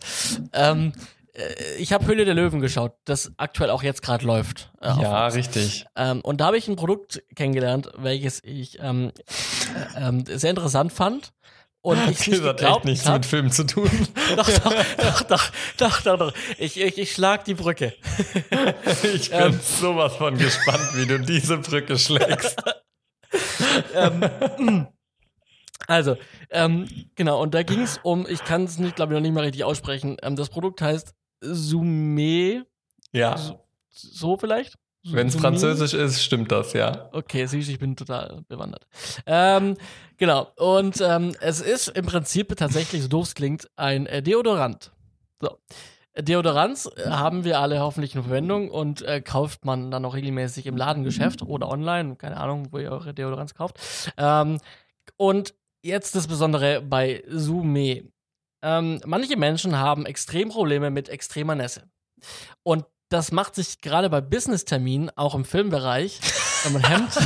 Ähm, 0.52 0.92
äh, 1.34 1.42
ich 1.78 1.92
habe 1.92 2.06
Höhle 2.06 2.24
der 2.24 2.34
Löwen 2.34 2.60
geschaut, 2.60 2.92
das 3.04 3.32
aktuell 3.36 3.70
auch 3.70 3.82
jetzt 3.82 4.02
gerade 4.02 4.24
läuft. 4.26 4.72
äh, 4.80 4.88
Ja, 4.88 5.26
richtig. 5.28 5.86
Ähm, 5.96 6.20
und 6.22 6.40
da 6.40 6.46
habe 6.46 6.58
ich 6.58 6.68
ein 6.68 6.76
Produkt 6.76 7.22
kennengelernt, 7.34 7.90
welches 7.96 8.42
ich 8.44 8.78
ähm, 8.80 9.12
äh, 9.96 10.08
ähm, 10.08 10.24
sehr 10.26 10.50
interessant 10.50 10.92
fand. 10.92 11.32
Und 11.84 11.98
ich 12.08 12.16
Das 12.16 12.26
nicht 12.28 12.42
hat 12.44 12.62
echt 12.62 12.84
nichts 12.86 13.04
hab. 13.06 13.12
mit 13.16 13.26
Film 13.26 13.50
zu 13.50 13.64
tun. 13.66 13.90
Doch, 14.36 14.48
doch, 14.48 14.72
doch, 14.96 15.20
doch, 15.22 15.50
doch, 15.76 16.00
doch, 16.00 16.18
doch. 16.18 16.34
Ich, 16.56 16.80
ich, 16.80 16.96
ich 16.96 17.12
schlag 17.12 17.44
die 17.44 17.52
Brücke. 17.52 17.92
Ich 19.14 19.28
bin 19.30 19.38
Ähm. 19.38 19.60
sowas 19.62 20.16
von 20.16 20.38
gespannt, 20.38 20.80
wie 20.94 21.04
du 21.06 21.18
diese 21.20 21.58
Brücke 21.58 21.98
schlägst. 21.98 22.56
ähm, 23.94 24.86
also, 25.86 26.16
ähm, 26.50 26.88
genau, 27.16 27.42
und 27.42 27.52
da 27.54 27.62
ging 27.62 27.82
es 27.82 27.98
um, 28.02 28.26
ich 28.26 28.42
kann 28.44 28.64
es 28.64 28.78
nicht, 28.78 28.96
glaube 28.96 29.12
ich, 29.12 29.16
noch 29.16 29.22
nicht 29.22 29.34
mal 29.34 29.42
richtig 29.44 29.64
aussprechen. 29.64 30.16
Ähm, 30.22 30.36
das 30.36 30.48
Produkt 30.48 30.80
heißt 30.80 31.14
Sume, 31.42 32.64
Ja, 33.12 33.36
so, 33.36 33.60
so 33.90 34.36
vielleicht? 34.38 34.76
Wenn 35.04 35.28
es 35.28 35.36
französisch 35.36 35.94
ist, 35.94 36.22
stimmt 36.22 36.50
das, 36.50 36.72
ja. 36.72 37.08
Okay, 37.12 37.46
siehst 37.46 37.68
ich 37.68 37.78
bin 37.78 37.96
total 37.96 38.42
bewandert. 38.48 38.86
Ähm, 39.26 39.76
genau, 40.16 40.48
und 40.56 41.00
ähm, 41.00 41.34
es 41.40 41.60
ist 41.60 41.88
im 41.88 42.06
Prinzip 42.06 42.56
tatsächlich, 42.56 43.02
so 43.02 43.08
doof 43.08 43.26
es 43.26 43.34
klingt, 43.34 43.70
ein 43.76 44.06
äh, 44.06 44.22
Deodorant. 44.22 44.92
So. 45.40 45.58
Deodorants 46.16 46.86
äh, 46.86 47.10
haben 47.10 47.44
wir 47.44 47.58
alle 47.58 47.80
hoffentlich 47.80 48.14
in 48.14 48.22
Verwendung 48.22 48.70
und 48.70 49.02
äh, 49.02 49.20
kauft 49.20 49.64
man 49.64 49.90
dann 49.90 50.04
auch 50.04 50.14
regelmäßig 50.14 50.66
im 50.66 50.76
Ladengeschäft 50.76 51.42
oder 51.42 51.68
online, 51.68 52.16
keine 52.16 52.36
Ahnung, 52.36 52.68
wo 52.70 52.78
ihr 52.78 52.92
eure 52.92 53.12
Deodorants 53.12 53.54
kauft. 53.54 53.78
Ähm, 54.16 54.58
und 55.16 55.54
jetzt 55.82 56.14
das 56.14 56.28
Besondere 56.28 56.80
bei 56.80 57.24
Sume. 57.28 58.04
Ähm, 58.62 59.00
manche 59.04 59.36
Menschen 59.36 59.78
haben 59.78 60.06
extrem 60.06 60.48
Probleme 60.48 60.90
mit 60.90 61.08
extremer 61.08 61.54
Nässe. 61.54 61.82
Und 62.62 62.86
das 63.14 63.30
macht 63.30 63.54
sich 63.54 63.80
gerade 63.80 64.10
bei 64.10 64.20
Business-Terminen, 64.20 65.08
auch 65.16 65.36
im 65.36 65.44
Filmbereich, 65.44 66.18
wenn 66.64 66.72
man 66.72 66.82
Hemd, 66.82 67.10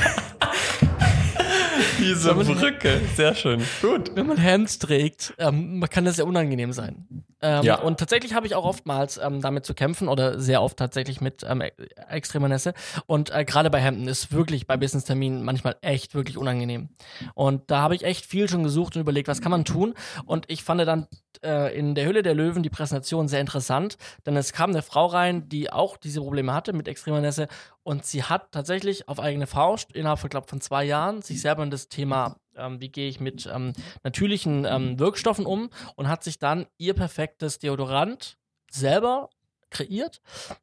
Diese 1.98 2.34
man- 2.34 2.46
Brücke, 2.46 3.00
sehr 3.16 3.34
schön. 3.34 3.62
Gut. 3.82 4.10
wenn 4.14 4.26
man 4.26 4.36
Hemd 4.36 4.80
trägt, 4.80 5.34
ähm, 5.38 5.84
kann 5.90 6.04
das 6.04 6.16
ja 6.16 6.24
unangenehm 6.24 6.72
sein. 6.72 7.24
Ähm, 7.40 7.64
Ja. 7.64 7.76
Und 7.80 7.98
tatsächlich 7.98 8.34
habe 8.34 8.46
ich 8.46 8.54
auch 8.54 8.64
oftmals 8.64 9.16
ähm, 9.18 9.40
damit 9.40 9.64
zu 9.64 9.74
kämpfen 9.74 10.08
oder 10.08 10.38
sehr 10.40 10.60
oft 10.62 10.76
tatsächlich 10.76 11.20
mit 11.20 11.44
ähm, 11.48 11.60
e- 11.60 11.72
extremer 12.08 12.48
Nässe. 12.48 12.74
Und 13.06 13.30
äh, 13.30 13.44
gerade 13.44 13.70
bei 13.70 13.80
Hemden 13.80 14.08
ist 14.08 14.32
wirklich 14.32 14.66
bei 14.66 14.76
Business-Terminen 14.76 15.42
manchmal 15.44 15.76
echt 15.80 16.14
wirklich 16.14 16.36
unangenehm. 16.36 16.88
Und 17.34 17.70
da 17.70 17.78
habe 17.80 17.94
ich 17.94 18.04
echt 18.04 18.26
viel 18.26 18.48
schon 18.48 18.62
gesucht 18.64 18.96
und 18.96 19.02
überlegt, 19.02 19.28
was 19.28 19.40
kann 19.40 19.50
man 19.52 19.64
tun. 19.64 19.94
Und 20.26 20.44
ich 20.48 20.62
fand 20.64 20.80
dann 20.86 21.06
äh, 21.42 21.76
in 21.76 21.94
der 21.94 22.06
Hülle 22.06 22.22
der 22.22 22.34
Löwen 22.34 22.62
die 22.62 22.70
Präsentation 22.70 23.28
sehr 23.28 23.40
interessant, 23.40 23.96
denn 24.26 24.36
es 24.36 24.52
kam 24.52 24.70
eine 24.70 24.82
Frau 24.82 25.06
rein, 25.06 25.48
die 25.48 25.72
auch 25.72 25.96
diese 25.96 26.20
Probleme 26.20 26.52
hatte 26.52 26.72
mit 26.72 26.88
extremer 26.88 27.20
Nässe. 27.20 27.48
Und 27.82 28.04
sie 28.04 28.22
hat 28.22 28.52
tatsächlich 28.52 29.08
auf 29.08 29.20
eigene 29.20 29.46
Faust 29.46 29.92
innerhalb 29.92 30.18
von, 30.18 30.30
glaub, 30.30 30.48
von 30.48 30.60
zwei 30.60 30.84
Jahren 30.84 31.22
sich 31.22 31.40
selber 31.40 31.62
in 31.62 31.70
das 31.70 31.88
Thema, 31.88 32.36
ähm, 32.56 32.80
wie 32.80 32.90
gehe 32.90 33.08
ich 33.08 33.20
mit 33.20 33.48
ähm, 33.52 33.72
natürlichen 34.02 34.64
ähm, 34.64 34.98
Wirkstoffen 34.98 35.46
um 35.46 35.70
und 35.96 36.08
hat 36.08 36.24
sich 36.24 36.38
dann 36.38 36.66
ihr 36.76 36.94
perfektes 36.94 37.58
Deodorant 37.58 38.36
selber 38.70 39.30
kreiert, 39.70 40.20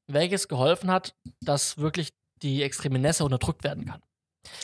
welches 0.07 0.47
geholfen 0.47 0.91
hat, 0.91 1.15
dass 1.41 1.77
wirklich 1.77 2.09
die 2.41 2.63
extreme 2.63 2.99
Nässe 2.99 3.23
unterdrückt 3.23 3.63
werden 3.63 3.85
kann. 3.85 4.01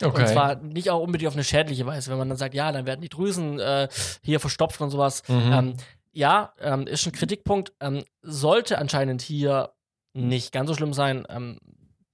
Okay. 0.01 0.21
Und 0.21 0.27
zwar 0.27 0.55
nicht 0.57 0.89
auch 0.89 1.01
unbedingt 1.01 1.27
auf 1.27 1.35
eine 1.35 1.43
schädliche 1.43 1.85
Weise, 1.85 2.11
wenn 2.11 2.17
man 2.17 2.29
dann 2.29 2.37
sagt, 2.37 2.53
ja, 2.53 2.71
dann 2.71 2.85
werden 2.85 3.01
die 3.01 3.09
Drüsen 3.09 3.59
äh, 3.59 3.87
hier 4.21 4.39
verstopft 4.39 4.81
und 4.81 4.89
sowas. 4.89 5.23
Mhm. 5.27 5.75
Ja, 6.13 6.53
ähm, 6.59 6.87
ist 6.87 7.05
ein 7.05 7.11
Kritikpunkt. 7.13 7.73
Ähm, 7.79 8.03
sollte 8.21 8.77
anscheinend 8.77 9.21
hier 9.21 9.73
nicht 10.13 10.51
ganz 10.51 10.67
so 10.67 10.73
schlimm 10.75 10.93
sein. 10.93 11.25
Ähm, 11.29 11.59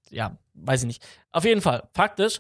ja, 0.09 0.37
weiß 0.53 0.81
ich 0.81 0.87
nicht. 0.87 1.05
Auf 1.31 1.43
jeden 1.45 1.61
Fall, 1.61 1.89
faktisch, 1.93 2.39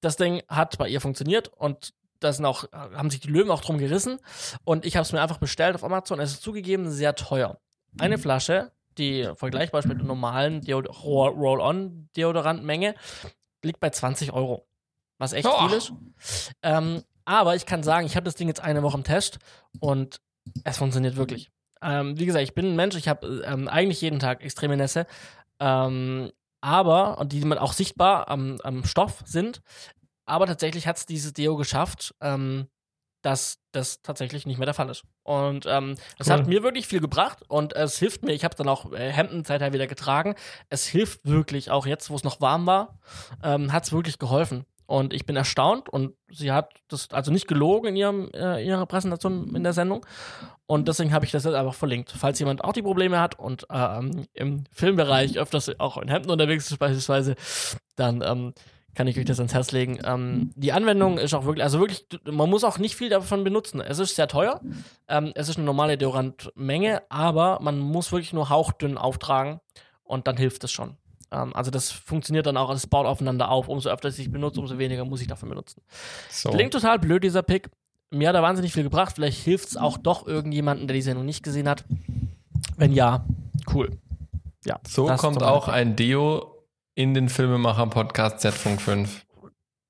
das 0.00 0.16
Ding 0.16 0.42
hat 0.48 0.78
bei 0.78 0.88
ihr 0.88 1.00
funktioniert 1.00 1.48
und 1.48 1.92
da 2.20 2.32
sind 2.32 2.46
auch, 2.46 2.70
haben 2.72 3.10
sich 3.10 3.20
die 3.20 3.28
Löwen 3.28 3.50
auch 3.50 3.60
drum 3.60 3.76
gerissen. 3.78 4.18
Und 4.64 4.86
ich 4.86 4.96
habe 4.96 5.02
es 5.02 5.12
mir 5.12 5.20
einfach 5.20 5.36
bestellt 5.38 5.74
auf 5.74 5.84
Amazon. 5.84 6.18
Es 6.18 6.32
ist 6.32 6.42
zugegeben 6.42 6.90
sehr 6.90 7.14
teuer. 7.14 7.60
Eine 7.98 8.16
Flasche, 8.18 8.72
die 8.96 9.30
vergleichbar 9.36 9.80
ist 9.80 9.86
mit 9.86 9.98
der 9.98 10.06
normalen 10.06 10.62
Deod 10.62 10.88
Roll-On-Deodorantmenge, 11.04 12.94
liegt 13.62 13.80
bei 13.80 13.90
20 13.90 14.32
Euro. 14.32 14.66
Was 15.18 15.32
echt 15.32 15.46
Oh. 15.48 15.66
viel 15.68 15.76
ist. 15.76 15.92
Ähm, 16.62 17.02
aber 17.24 17.56
ich 17.56 17.66
kann 17.66 17.82
sagen, 17.82 18.06
ich 18.06 18.16
habe 18.16 18.24
das 18.24 18.34
Ding 18.34 18.48
jetzt 18.48 18.60
eine 18.60 18.82
Woche 18.82 18.96
im 18.96 19.04
Test 19.04 19.38
und 19.80 20.20
es 20.64 20.78
funktioniert 20.78 21.16
wirklich. 21.16 21.50
Ähm, 21.82 22.18
wie 22.18 22.26
gesagt, 22.26 22.44
ich 22.44 22.54
bin 22.54 22.66
ein 22.66 22.76
Mensch, 22.76 22.96
ich 22.96 23.08
habe 23.08 23.42
ähm, 23.46 23.68
eigentlich 23.68 24.00
jeden 24.00 24.18
Tag 24.18 24.42
extreme 24.42 24.76
Nässe. 24.76 25.06
Ähm, 25.60 26.32
aber, 26.60 27.18
und 27.18 27.32
die 27.32 27.44
man 27.44 27.58
auch 27.58 27.72
sichtbar 27.72 28.28
am, 28.28 28.58
am 28.62 28.84
Stoff 28.84 29.22
sind, 29.24 29.60
aber 30.24 30.46
tatsächlich 30.46 30.86
hat 30.86 30.96
es 30.96 31.06
dieses 31.06 31.32
Deo 31.32 31.56
geschafft, 31.56 32.14
ähm, 32.20 32.66
dass 33.22 33.58
das 33.72 34.02
tatsächlich 34.02 34.46
nicht 34.46 34.58
mehr 34.58 34.66
der 34.66 34.74
Fall 34.74 34.88
ist. 34.88 35.04
Und 35.22 35.66
ähm, 35.66 35.96
es 36.18 36.28
Cool. 36.28 36.32
hat 36.34 36.46
mir 36.46 36.62
wirklich 36.62 36.86
viel 36.86 37.00
gebracht 37.00 37.38
und 37.48 37.74
es 37.74 37.98
hilft 37.98 38.24
mir. 38.24 38.32
Ich 38.32 38.44
habe 38.44 38.54
dann 38.54 38.68
auch 38.68 38.92
äh, 38.92 39.10
Hemden 39.10 39.44
seither 39.44 39.72
wieder 39.72 39.86
getragen. 39.86 40.34
Es 40.68 40.86
hilft 40.86 41.24
wirklich, 41.24 41.70
auch 41.70 41.86
jetzt, 41.86 42.10
wo 42.10 42.14
es 42.14 42.24
noch 42.24 42.40
warm 42.40 42.66
war, 42.66 42.98
ähm, 43.42 43.72
hat 43.72 43.84
es 43.84 43.92
wirklich 43.92 44.18
geholfen. 44.18 44.64
Und 44.86 45.12
ich 45.12 45.26
bin 45.26 45.34
erstaunt 45.34 45.88
und 45.88 46.14
sie 46.28 46.52
hat 46.52 46.74
das 46.88 47.08
also 47.10 47.32
nicht 47.32 47.48
gelogen 47.48 47.88
in 47.88 47.96
ihrem, 47.96 48.30
äh, 48.32 48.64
ihrer 48.64 48.86
Präsentation 48.86 49.54
in 49.54 49.64
der 49.64 49.72
Sendung. 49.72 50.06
Und 50.66 50.86
deswegen 50.86 51.12
habe 51.12 51.24
ich 51.24 51.32
das 51.32 51.44
jetzt 51.44 51.54
einfach 51.54 51.74
verlinkt. 51.74 52.12
Falls 52.16 52.38
jemand 52.38 52.62
auch 52.62 52.72
die 52.72 52.82
Probleme 52.82 53.20
hat 53.20 53.38
und 53.38 53.66
ähm, 53.70 54.26
im 54.32 54.64
Filmbereich 54.72 55.38
öfters 55.38 55.78
auch 55.80 55.96
in 55.98 56.08
Hemden 56.08 56.30
unterwegs 56.30 56.70
ist 56.70 56.78
beispielsweise, 56.78 57.34
dann 57.96 58.22
ähm, 58.22 58.54
kann 58.96 59.06
ich 59.06 59.18
euch 59.18 59.24
das 59.24 59.38
ans 59.38 59.54
Herz 59.54 59.72
legen. 59.72 59.98
Ähm, 60.04 60.50
die 60.56 60.72
Anwendung 60.72 61.18
ist 61.18 61.34
auch 61.34 61.44
wirklich, 61.44 61.62
also 61.62 61.78
wirklich, 61.78 62.06
man 62.24 62.48
muss 62.48 62.64
auch 62.64 62.78
nicht 62.78 62.96
viel 62.96 63.10
davon 63.10 63.44
benutzen. 63.44 63.80
Es 63.80 63.98
ist 63.98 64.16
sehr 64.16 64.26
teuer. 64.26 64.60
Ähm, 65.06 65.32
es 65.34 65.48
ist 65.48 65.56
eine 65.56 65.66
normale 65.66 65.98
Deodorantmenge, 65.98 67.02
aber 67.10 67.58
man 67.60 67.78
muss 67.78 68.10
wirklich 68.10 68.32
nur 68.32 68.48
hauchdünn 68.48 68.98
auftragen 68.98 69.60
und 70.02 70.26
dann 70.26 70.36
hilft 70.36 70.64
es 70.64 70.72
schon. 70.72 70.96
Ähm, 71.30 71.54
also 71.54 71.70
das 71.70 71.90
funktioniert 71.90 72.46
dann 72.46 72.56
auch, 72.56 72.70
es 72.70 72.86
baut 72.86 73.06
aufeinander 73.06 73.50
auf. 73.50 73.68
Umso 73.68 73.90
öfter 73.90 74.08
ich 74.08 74.18
es 74.18 74.30
benutze, 74.30 74.60
umso 74.60 74.78
weniger 74.78 75.04
muss 75.04 75.20
ich 75.20 75.26
davon 75.26 75.48
benutzen. 75.48 75.82
so. 76.30 76.50
Klingt 76.50 76.72
total 76.72 76.98
blöd, 76.98 77.24
dieser 77.24 77.42
Pick. 77.42 77.68
mir 78.10 78.28
hat 78.28 78.36
er 78.36 78.42
wahnsinnig 78.42 78.72
viel 78.72 78.84
gebracht. 78.84 79.14
Vielleicht 79.14 79.42
hilft 79.42 79.68
es 79.68 79.76
auch 79.76 79.98
doch 79.98 80.26
irgendjemanden, 80.26 80.86
der 80.86 80.94
die 80.94 81.02
Sendung 81.02 81.24
nicht 81.24 81.42
gesehen 81.42 81.68
hat. 81.68 81.84
Wenn 82.76 82.92
ja, 82.92 83.24
cool. 83.72 83.90
Ja, 84.64 84.80
so 84.86 85.06
kommt 85.06 85.42
auch 85.42 85.68
ein 85.68 85.96
Deo 85.96 86.64
in 86.94 87.14
den 87.14 87.28
Filmemacher-Podcast 87.28 88.40
Z-Funk 88.40 88.80
5. 88.80 89.26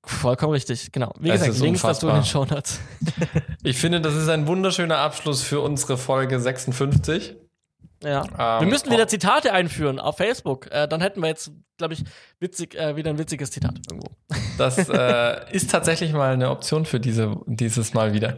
Vollkommen 0.05 0.53
richtig, 0.53 0.91
genau. 0.91 1.13
Wie 1.19 1.29
es 1.29 1.41
gesagt, 1.41 1.59
Links 1.59 1.81
du 1.99 2.07
in 2.07 2.15
den 2.15 2.23
Shownotes. 2.23 2.79
ich 3.63 3.77
finde, 3.77 3.99
das 3.99 4.15
ist 4.15 4.29
ein 4.29 4.47
wunderschöner 4.47 4.97
Abschluss 4.99 5.43
für 5.43 5.59
unsere 5.59 5.97
Folge 5.97 6.39
56. 6.39 7.35
Ja. 8.03 8.23
Ähm, 8.23 8.65
wir 8.65 8.67
müssen 8.67 8.91
wieder 8.91 9.07
Zitate 9.07 9.53
einführen 9.53 9.99
auf 9.99 10.17
Facebook. 10.17 10.71
Äh, 10.71 10.87
dann 10.87 11.01
hätten 11.01 11.21
wir 11.21 11.27
jetzt, 11.27 11.51
glaube 11.77 11.93
ich, 11.93 12.03
witzig, 12.39 12.75
äh, 12.75 12.95
wieder 12.95 13.09
ein 13.09 13.17
witziges 13.17 13.51
Zitat 13.51 13.75
irgendwo. 13.89 14.11
Das 14.57 14.89
äh, 14.89 15.51
ist 15.51 15.71
tatsächlich 15.71 16.13
mal 16.13 16.33
eine 16.33 16.49
Option 16.49 16.85
für 16.85 16.99
diese, 16.99 17.37
dieses 17.45 17.93
Mal 17.93 18.13
wieder. 18.13 18.37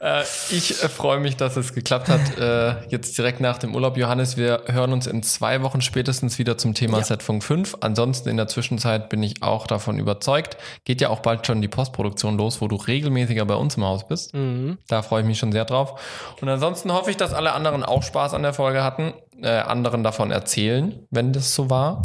Äh, 0.00 0.22
ich 0.50 0.82
äh, 0.82 0.88
freue 0.88 1.20
mich, 1.20 1.36
dass 1.36 1.56
es 1.56 1.72
geklappt 1.74 2.08
hat. 2.08 2.38
Äh, 2.38 2.88
jetzt 2.88 3.16
direkt 3.18 3.40
nach 3.40 3.58
dem 3.58 3.74
Urlaub, 3.74 3.96
Johannes. 3.96 4.36
Wir 4.36 4.64
hören 4.66 4.92
uns 4.92 5.06
in 5.06 5.22
zwei 5.22 5.62
Wochen 5.62 5.80
spätestens 5.80 6.38
wieder 6.38 6.58
zum 6.58 6.74
Thema 6.74 6.98
ja. 6.98 7.04
Setfunk 7.04 7.42
5. 7.42 7.78
Ansonsten 7.80 8.28
in 8.28 8.36
der 8.36 8.48
Zwischenzeit 8.48 9.08
bin 9.08 9.22
ich 9.22 9.42
auch 9.42 9.66
davon 9.66 9.98
überzeugt. 9.98 10.56
Geht 10.84 11.00
ja 11.00 11.08
auch 11.08 11.20
bald 11.20 11.46
schon 11.46 11.60
die 11.60 11.68
Postproduktion 11.68 12.36
los, 12.36 12.60
wo 12.60 12.68
du 12.68 12.76
regelmäßiger 12.76 13.44
bei 13.44 13.54
uns 13.54 13.76
im 13.76 13.84
Haus 13.84 14.06
bist. 14.06 14.34
Mhm. 14.34 14.78
Da 14.88 15.02
freue 15.02 15.22
ich 15.22 15.26
mich 15.26 15.38
schon 15.38 15.52
sehr 15.52 15.64
drauf. 15.64 16.00
Und 16.40 16.48
ansonsten 16.48 16.92
hoffe 16.92 17.10
ich, 17.10 17.16
dass 17.16 17.32
alle 17.32 17.52
anderen 17.52 17.82
auch 17.82 18.02
Spaß 18.02 18.34
an 18.34 18.42
der 18.42 18.52
Folge 18.52 18.82
hatten, 18.82 19.14
äh, 19.42 19.48
anderen 19.48 20.02
davon 20.02 20.30
erzählen, 20.30 21.06
wenn 21.10 21.32
das 21.32 21.54
so 21.54 21.70
war. 21.70 22.02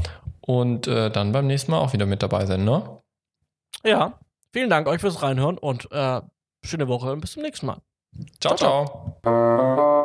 Und 0.52 0.86
äh, 0.86 1.10
dann 1.10 1.32
beim 1.32 1.48
nächsten 1.48 1.72
Mal 1.72 1.80
auch 1.80 1.94
wieder 1.94 2.06
mit 2.06 2.22
dabei 2.22 2.46
sein, 2.46 2.66
ne? 2.66 2.84
Ja, 3.86 4.20
vielen 4.52 4.70
Dank 4.70 4.86
euch 4.88 5.00
fürs 5.00 5.22
Reinhören 5.22 5.58
und 5.58 5.90
äh, 5.94 6.20
schöne 6.62 6.90
Woche 6.90 7.14
und 7.14 7.22
bis 7.22 7.32
zum 7.32 7.44
nächsten 7.44 7.68
Mal. 7.68 7.78
ciao. 8.42 8.58
ciao. 8.58 9.16
ciao. 9.24 10.02